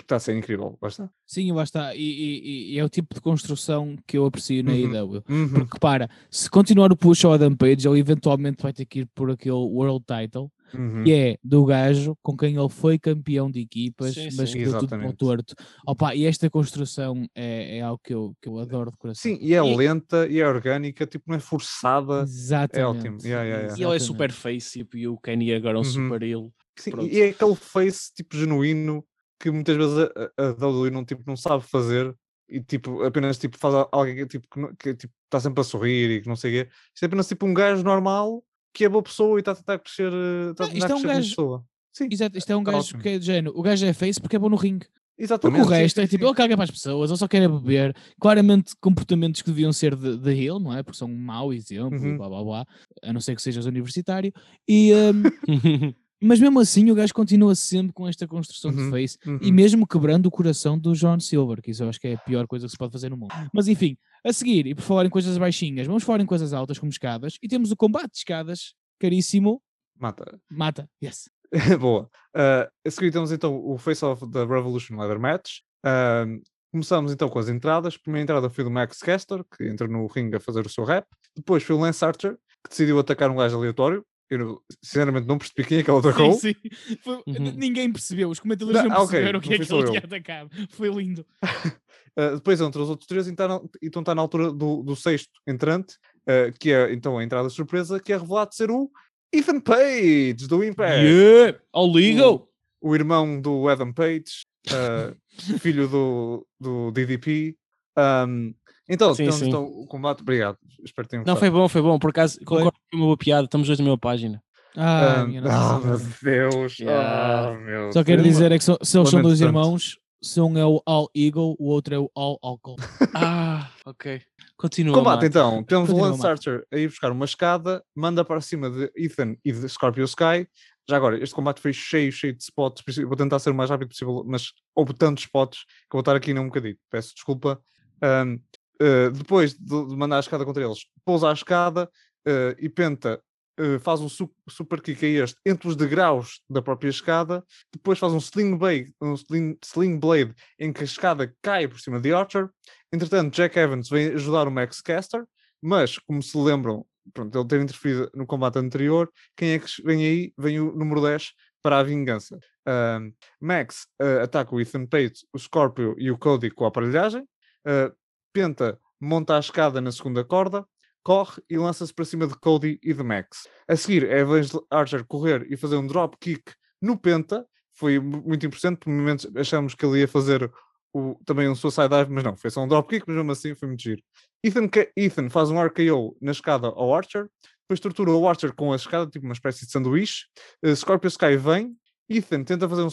está 0.00 0.16
a 0.16 0.20
ser 0.20 0.36
incrível. 0.36 0.78
Lá 0.80 0.88
está. 0.88 1.10
Sim, 1.26 1.50
lá 1.52 1.62
está. 1.64 1.94
E, 1.94 2.00
e- 2.00 2.72
e 2.74 2.78
é 2.78 2.84
o 2.84 2.88
tipo 2.88 3.14
de 3.14 3.20
construção 3.20 3.96
que 4.06 4.16
eu 4.18 4.26
aprecio 4.26 4.62
na 4.62 4.72
Uhum. 4.72 4.94
AEW. 4.94 5.24
Uhum, 5.28 5.48
Porque 5.52 5.78
para, 5.78 6.08
se 6.30 6.48
continuar 6.50 6.92
o 6.92 6.96
push 6.96 7.24
ao 7.24 7.32
Adam 7.32 7.54
Page, 7.56 7.88
ele 7.88 7.98
eventualmente 7.98 8.62
vai 8.62 8.72
ter 8.72 8.84
que 8.84 9.00
ir 9.00 9.06
por 9.14 9.30
aquele 9.30 9.54
World 9.56 10.04
Title, 10.06 10.50
uhum. 10.74 11.02
que 11.02 11.12
é 11.12 11.36
do 11.42 11.64
gajo 11.64 12.16
com 12.22 12.36
quem 12.36 12.56
ele 12.56 12.68
foi 12.68 12.98
campeão 12.98 13.50
de 13.50 13.60
equipas, 13.60 14.14
Sim, 14.14 14.28
mas 14.36 14.50
sim. 14.50 14.58
que 14.58 14.64
deu 14.64 14.78
tudo 14.78 14.88
para 14.90 15.08
o 15.08 15.12
torto. 15.12 15.54
Opa, 15.86 16.14
e 16.14 16.24
esta 16.24 16.48
construção 16.48 17.26
é, 17.34 17.78
é 17.78 17.80
algo 17.80 18.00
que 18.04 18.14
eu, 18.14 18.34
que 18.40 18.48
eu 18.48 18.58
adoro 18.58 18.90
de 18.92 18.96
coração. 18.98 19.22
Sim, 19.22 19.38
e 19.40 19.54
é 19.54 19.58
E- 19.58 19.76
lenta 19.76 20.26
e 20.28 20.38
é 20.38 20.46
orgânica, 20.46 21.04
tipo, 21.06 21.24
não 21.28 21.36
é 21.36 21.40
forçada. 21.40 22.22
Exatamente. 22.22 22.98
ótimo. 23.08 23.18
Yeah, 23.24 23.44
yeah, 23.44 23.62
yeah. 23.64 23.80
E 23.80 23.84
ele 23.84 23.96
é 23.96 23.98
super 23.98 24.30
face 24.30 24.78
tipo, 24.78 24.96
e 24.96 25.08
o 25.08 25.16
Kenny 25.18 25.52
agora 25.52 25.78
é 25.78 25.80
um 25.80 25.84
Uhum. 25.84 25.90
super 25.90 26.22
ele. 26.22 26.48
Sim, 26.78 26.90
Pronto. 26.90 27.10
e 27.12 27.20
é 27.22 27.28
aquele 27.30 27.54
face 27.54 28.12
tipo 28.14 28.36
genuíno 28.36 29.02
que 29.38 29.50
muitas 29.50 29.76
vezes 29.76 29.98
a, 29.98 30.42
a 30.42 30.48
a 30.48 30.52
WWE 30.52 30.90
não, 30.90 31.04
tipo, 31.04 31.22
não 31.26 31.36
sabe 31.36 31.62
fazer 31.64 32.14
e 32.48 32.60
tipo, 32.60 33.02
apenas 33.02 33.38
tipo, 33.38 33.58
faz 33.58 33.74
a- 33.74 33.88
alguém 33.92 34.14
que, 34.16 34.26
tipo, 34.26 34.46
que, 34.48 34.76
que 34.76 34.94
tipo, 34.94 35.12
está 35.24 35.40
sempre 35.40 35.60
a 35.60 35.64
sorrir 35.64 36.10
e 36.10 36.20
que 36.22 36.28
não 36.28 36.36
sei 36.36 36.50
o 36.60 36.64
quê. 36.64 36.70
Isto 36.94 37.02
é 37.04 37.06
apenas 37.06 37.28
tipo 37.28 37.44
um 37.46 37.52
gajo 37.54 37.82
normal 37.82 38.42
que 38.72 38.84
é 38.84 38.88
boa 38.88 39.02
pessoa 39.02 39.38
e 39.38 39.40
está 39.40 39.52
a 39.52 39.54
tentar 39.56 39.78
crescer, 39.78 40.12
eh, 40.12 40.50
está 40.52 40.64
a 40.64 40.66
Ah, 40.66 40.70
tentar 40.70 40.86
isto 40.86 40.92
é 40.92 40.94
um 40.94 41.02
gajo- 41.02 41.28
pessoa. 41.30 41.64
Sim, 41.92 42.08
Exato, 42.12 42.36
isto 42.38 42.52
é 42.52 42.56
um 42.56 42.62
Tá 42.62 42.72
gajo 42.72 42.84
ótimo. 42.84 43.02
que 43.02 43.08
é 43.08 43.18
de 43.18 43.24
género. 43.24 43.58
O 43.58 43.62
gajo 43.62 43.86
é 43.86 43.92
face 43.94 44.20
porque 44.20 44.36
é 44.36 44.38
bom 44.38 44.48
no 44.50 44.56
ringue. 44.56 44.84
Porque 44.86 45.24
exatamente. 45.24 45.62
o 45.62 45.64
sim, 45.64 45.70
resto 45.70 46.00
é 46.02 46.06
tipo, 46.06 46.26
ele 46.26 46.34
caga 46.34 46.54
para 46.56 46.64
as 46.64 46.70
pessoas, 46.70 47.08
ele 47.10 47.18
só 47.18 47.26
quer 47.26 47.40
é 47.42 47.48
beber. 47.48 47.96
Claramente 48.20 48.74
comportamentos 48.78 49.40
que 49.40 49.48
deviam 49.50 49.72
ser 49.72 49.96
de, 49.96 50.18
de 50.18 50.30
heel, 50.30 50.60
não 50.60 50.76
é? 50.76 50.82
Porque 50.82 50.98
são 50.98 51.08
um 51.08 51.16
mau 51.18 51.54
exemplo, 51.54 51.98
Uhum. 51.98 52.18
blá 52.18 52.28
blá 52.28 52.44
blá, 52.44 52.66
a 53.02 53.12
não 53.14 53.20
ser 53.22 53.34
que 53.34 53.40
sejas 53.40 53.64
universitário. 53.64 54.30
E, 54.68 54.92
hum, 55.48 55.92
mas 56.26 56.40
mesmo 56.40 56.60
assim 56.60 56.90
o 56.90 56.94
gajo 56.94 57.14
continua 57.14 57.54
sempre 57.54 57.92
com 57.92 58.06
esta 58.08 58.26
construção 58.26 58.70
de 58.70 58.80
Uhum, 58.80 58.90
face 58.90 59.18
e 59.24 59.48
uhum. 59.48 59.52
mesmo 59.52 59.86
quebrando 59.86 60.26
o 60.26 60.30
coração 60.30 60.78
do 60.78 60.92
John 60.94 61.18
Silver, 61.20 61.62
que 61.62 61.70
isso 61.70 61.82
eu 61.82 61.88
acho 61.88 62.00
que 62.00 62.08
é 62.08 62.14
a 62.14 62.18
pior 62.18 62.46
coisa 62.46 62.66
que 62.66 62.72
se 62.72 62.78
pode 62.78 62.92
fazer 62.92 63.10
no 63.10 63.16
mundo. 63.16 63.32
Mas 63.52 63.68
enfim, 63.68 63.96
a 64.24 64.32
seguir, 64.32 64.66
e 64.66 64.74
por 64.74 64.82
falar 64.82 65.06
em 65.06 65.10
coisas 65.10 65.36
baixinhas, 65.38 65.86
vamos 65.86 66.04
falar 66.04 66.20
em 66.20 66.26
coisas 66.26 66.52
altas 66.52 66.78
como 66.78 66.90
escadas, 66.90 67.38
e 67.42 67.48
temos 67.48 67.70
o 67.70 67.76
combate 67.76 68.12
de 68.12 68.18
escadas, 68.18 68.74
caríssimo, 68.98 69.62
Mata. 69.98 70.38
mata, 70.50 70.90
yes. 71.02 71.30
Boa. 71.80 72.10
Ah, 72.34 72.68
a 72.86 72.90
seguir 72.90 73.10
temos 73.10 73.32
então 73.32 73.56
o 73.64 73.78
face-off 73.78 74.26
da 74.26 74.40
Revolution 74.40 74.96
Leather 74.96 75.18
Match. 75.18 75.60
Ah, 75.84 76.26
começamos 76.70 77.12
então 77.12 77.28
com 77.28 77.38
as 77.38 77.48
entradas. 77.48 77.94
A 77.94 77.98
primeira 78.02 78.24
entrada 78.24 78.50
foi 78.50 78.64
do 78.64 78.70
Max 78.70 78.98
Caster, 78.98 79.44
que 79.56 79.66
entra 79.66 79.88
no 79.88 80.06
ringue 80.06 80.36
a 80.36 80.40
fazer 80.40 80.66
o 80.66 80.68
seu 80.68 80.84
rap. 80.84 81.06
Depois 81.34 81.62
foi 81.62 81.76
o 81.76 81.78
Lance 81.78 82.04
Archer, 82.04 82.36
que 82.62 82.70
decidiu 82.70 82.98
atacar 82.98 83.30
um 83.30 83.36
gajo 83.36 83.56
aleatório. 83.56 84.04
Eu 84.28 84.38
não- 84.38 84.60
sinceramente 84.82 85.26
não 85.28 85.38
percebi 85.38 85.64
quem 85.64 85.78
é 85.78 85.82
que 85.82 85.90
ele 85.90 85.98
atacou. 85.98 86.32
Sim, 86.32 86.52
sim. 86.54 86.96
Foi- 87.02 87.22
Uhum. 87.26 87.52
Ninguém 87.56 87.92
percebeu, 87.92 88.28
os 88.28 88.40
comentadores 88.40 88.80
Não, 88.82 88.88
não, 88.88 88.96
ah, 88.96 89.02
ok, 89.02 89.10
perceberam 89.10 89.38
o 89.38 89.42
que 89.42 89.48
não 89.48 89.54
é 89.54 89.58
que 89.58 89.72
ele 89.72 89.84
tinha 89.86 89.98
atacado. 90.00 90.50
Foi 90.70 90.88
lindo. 90.88 91.24
Uh, 91.44 91.44
depois 92.36 92.60
entram 92.60 92.82
os 92.82 92.90
outros 92.90 93.06
três 93.06 93.26
e 93.26 93.30
está 93.30 93.46
na- 93.46 93.60
e 93.80 93.86
então 93.86 94.00
está 94.02 94.14
na 94.14 94.22
altura 94.22 94.50
do, 94.52 94.82
do 94.82 94.96
sexto 94.96 95.30
entrante, 95.46 95.94
uh, 96.28 96.52
que 96.58 96.72
é 96.72 96.92
então 96.92 97.16
a 97.18 97.22
entrada 97.24 97.48
surpresa, 97.50 98.00
que 98.00 98.12
é 98.12 98.16
revelado 98.18 98.54
ser 98.54 98.70
o 98.70 98.90
Ethan 99.32 99.60
Page, 99.60 100.46
do 100.48 100.64
Impact. 100.64 101.04
yeah! 101.04 101.58
Ao 101.72 101.86
legal! 101.90 102.48
O 102.80 102.94
irmão 102.94 103.40
do 103.40 103.68
Adam 103.68 103.92
Page, 103.92 104.44
uh, 104.70 105.16
filho 105.60 105.88
do, 105.88 106.46
do 106.60 106.90
DDP. 106.90 107.56
Um, 107.98 108.54
então, 108.88 109.12
Sim, 109.14 109.24
temos 109.24 109.36
sim. 109.40 109.48
então 109.48 109.64
o 109.64 109.84
combate. 109.86 110.20
Obrigado. 110.20 110.58
Espero 110.84 111.08
que 111.08 111.10
tenham 111.10 111.24
Não, 111.26 111.34
foi 111.34 111.50
bom, 111.50 111.68
foi 111.68 111.82
bom. 111.82 111.98
Por 111.98 112.10
acaso, 112.10 112.38
concordo 112.44 112.78
uma 112.96 113.06
boa 113.06 113.16
piada. 113.16 113.44
Estamos 113.44 113.66
dois 113.66 113.78
na 113.78 113.84
mesma 113.84 113.98
página. 113.98 114.42
Ah, 114.76 115.24
minha 115.26 115.40
ah, 115.40 115.78
Nossa 115.78 115.86
meu. 115.86 116.50
Deus. 116.50 116.78
Yeah. 116.78 117.48
Ah, 117.48 117.54
meu 117.54 117.92
Só 117.92 118.04
quero 118.04 118.22
Deus. 118.22 118.34
dizer 118.34 118.52
é 118.52 118.58
que 118.58 118.64
so- 118.64 118.78
se 118.82 118.98
eles 118.98 119.08
são 119.08 119.22
dois 119.22 119.40
irmãos, 119.40 119.98
se 120.22 120.40
um 120.40 120.58
é 120.58 120.66
o 120.66 120.82
All 120.84 121.08
Eagle, 121.16 121.56
o 121.58 121.68
outro 121.68 121.94
é 121.94 121.98
o 121.98 122.10
All 122.14 122.38
Alcohol. 122.42 122.76
Ah, 123.14 123.70
ok. 123.86 124.20
Continua. 124.58 124.94
Combate 124.94 125.26
então, 125.26 125.62
temos 125.62 125.88
o 125.88 125.96
Lance. 125.96 126.26
Archer 126.26 126.66
a 126.70 126.76
ir 126.76 126.88
buscar 126.88 127.10
uma 127.10 127.24
escada, 127.24 127.82
manda 127.94 128.24
para 128.24 128.40
cima 128.42 128.70
de 128.70 128.90
Ethan 128.94 129.36
e 129.44 129.52
de 129.52 129.68
Scorpio 129.68 130.04
Sky. 130.04 130.46
Já 130.88 130.96
agora, 130.96 131.22
este 131.22 131.34
combate 131.34 131.60
foi 131.60 131.72
cheio, 131.72 132.12
cheio 132.12 132.34
de 132.34 132.42
spots. 132.42 132.82
Vou 133.04 133.16
tentar 133.16 133.38
ser 133.38 133.50
o 133.50 133.54
mais 133.54 133.70
rápido 133.70 133.88
possível, 133.88 134.22
mas 134.26 134.52
houve 134.74 134.92
tantos 134.94 135.24
spots 135.24 135.64
que 135.64 135.96
eu 135.96 135.98
vou 135.98 136.00
estar 136.00 136.14
aqui 136.14 136.32
num 136.34 136.46
bocadinho. 136.46 136.76
Peço 136.90 137.14
desculpa. 137.14 137.58
Um, 138.02 138.34
uh, 138.82 139.10
depois 139.10 139.54
de, 139.54 139.86
de 139.88 139.96
mandar 139.96 140.18
a 140.18 140.20
escada 140.20 140.44
contra 140.44 140.62
eles, 140.62 140.80
pousa 141.04 141.30
a 141.30 141.32
escada 141.32 141.90
uh, 142.26 142.56
e 142.58 142.68
Penta 142.68 143.20
uh, 143.60 143.78
faz 143.80 144.00
um 144.00 144.08
su- 144.08 144.34
super 144.48 144.80
kick 144.80 145.04
a 145.04 145.24
este 145.24 145.36
entre 145.44 145.68
os 145.68 145.76
degraus 145.76 146.40
da 146.48 146.60
própria 146.60 146.90
escada. 146.90 147.44
Depois 147.72 147.98
faz 147.98 148.12
um 148.12 148.18
sling 148.18 148.56
blade, 148.56 148.92
um 149.00 149.14
sling, 149.14 149.56
sling 149.64 149.98
blade 149.98 150.34
em 150.58 150.72
que 150.72 150.82
a 150.82 150.84
escada 150.84 151.34
cai 151.42 151.66
por 151.68 151.80
cima 151.80 152.00
de 152.00 152.12
Archer. 152.12 152.48
Entretanto, 152.92 153.34
Jack 153.34 153.58
Evans 153.58 153.88
vem 153.88 154.08
ajudar 154.08 154.46
o 154.46 154.50
Max 154.50 154.80
Caster, 154.80 155.24
mas 155.62 155.98
como 155.98 156.22
se 156.22 156.36
lembram, 156.36 156.86
pronto, 157.12 157.38
ele 157.38 157.48
ter 157.48 157.60
interferido 157.60 158.10
no 158.14 158.26
combate 158.26 158.58
anterior, 158.58 159.10
quem 159.36 159.52
é 159.52 159.58
que 159.58 159.82
vem 159.82 160.04
aí? 160.04 160.32
Vem 160.38 160.60
o 160.60 160.72
número 160.72 161.02
10 161.02 161.32
para 161.62 161.78
a 161.78 161.82
vingança. 161.82 162.38
Um, 162.68 163.12
Max 163.40 163.86
uh, 164.00 164.22
ataca 164.22 164.54
o 164.54 164.60
Ethan 164.60 164.86
Pate, 164.86 165.26
o 165.32 165.38
Scorpio 165.38 165.94
e 165.98 166.10
o 166.10 166.18
Cody 166.18 166.50
com 166.50 166.64
a 166.64 166.68
aparelhagem. 166.68 167.22
Uh, 167.22 167.94
Penta 168.32 168.78
monta 169.00 169.36
a 169.36 169.40
escada 169.40 169.80
na 169.80 169.90
segunda 169.92 170.24
corda, 170.24 170.64
corre 171.06 171.40
e 171.48 171.56
lança-se 171.56 171.94
para 171.94 172.04
cima 172.04 172.26
de 172.26 172.34
Cody 172.36 172.80
e 172.82 172.92
de 172.92 173.02
Max. 173.04 173.46
A 173.68 173.76
seguir 173.76 174.02
é 174.10 174.24
de 174.24 174.48
Archer 174.68 175.04
correr 175.06 175.46
e 175.48 175.56
fazer 175.56 175.76
um 175.76 175.86
drop 175.86 176.16
kick 176.20 176.42
no 176.82 176.98
Penta. 176.98 177.46
Foi 177.74 178.00
mu- 178.00 178.24
muito 178.26 178.44
importante, 178.44 178.78
por 178.80 178.90
momentos 178.90 179.24
achamos 179.36 179.72
que 179.76 179.86
ele 179.86 180.00
ia 180.00 180.08
fazer 180.08 180.50
o- 180.92 181.14
também 181.24 181.48
um 181.48 181.54
suicide 181.54 181.88
dive, 181.90 182.10
mas 182.10 182.24
não, 182.24 182.36
foi 182.36 182.50
só 182.50 182.60
um 182.64 182.66
drop 182.66 182.88
kick, 182.88 183.04
mas 183.06 183.14
mesmo 183.16 183.30
assim 183.30 183.54
foi 183.54 183.68
muito 183.68 183.82
giro. 183.84 184.02
Ethan, 184.42 184.68
Ethan 184.96 185.30
faz 185.30 185.48
um 185.48 185.60
RKO 185.62 186.16
na 186.20 186.32
escada 186.32 186.66
ao 186.66 186.92
Archer, 186.92 187.28
depois 187.62 187.78
tortura 187.78 188.10
o 188.10 188.28
Archer 188.28 188.52
com 188.52 188.72
a 188.72 188.76
escada, 188.76 189.08
tipo 189.08 189.24
uma 189.26 189.32
espécie 189.32 189.64
de 189.64 189.70
sanduíche. 189.70 190.24
Uh, 190.64 190.74
Scorpio 190.74 191.06
Sky 191.08 191.36
vem, 191.36 191.76
Ethan 192.08 192.42
tenta 192.42 192.68
fazer 192.68 192.82
um, 192.82 192.90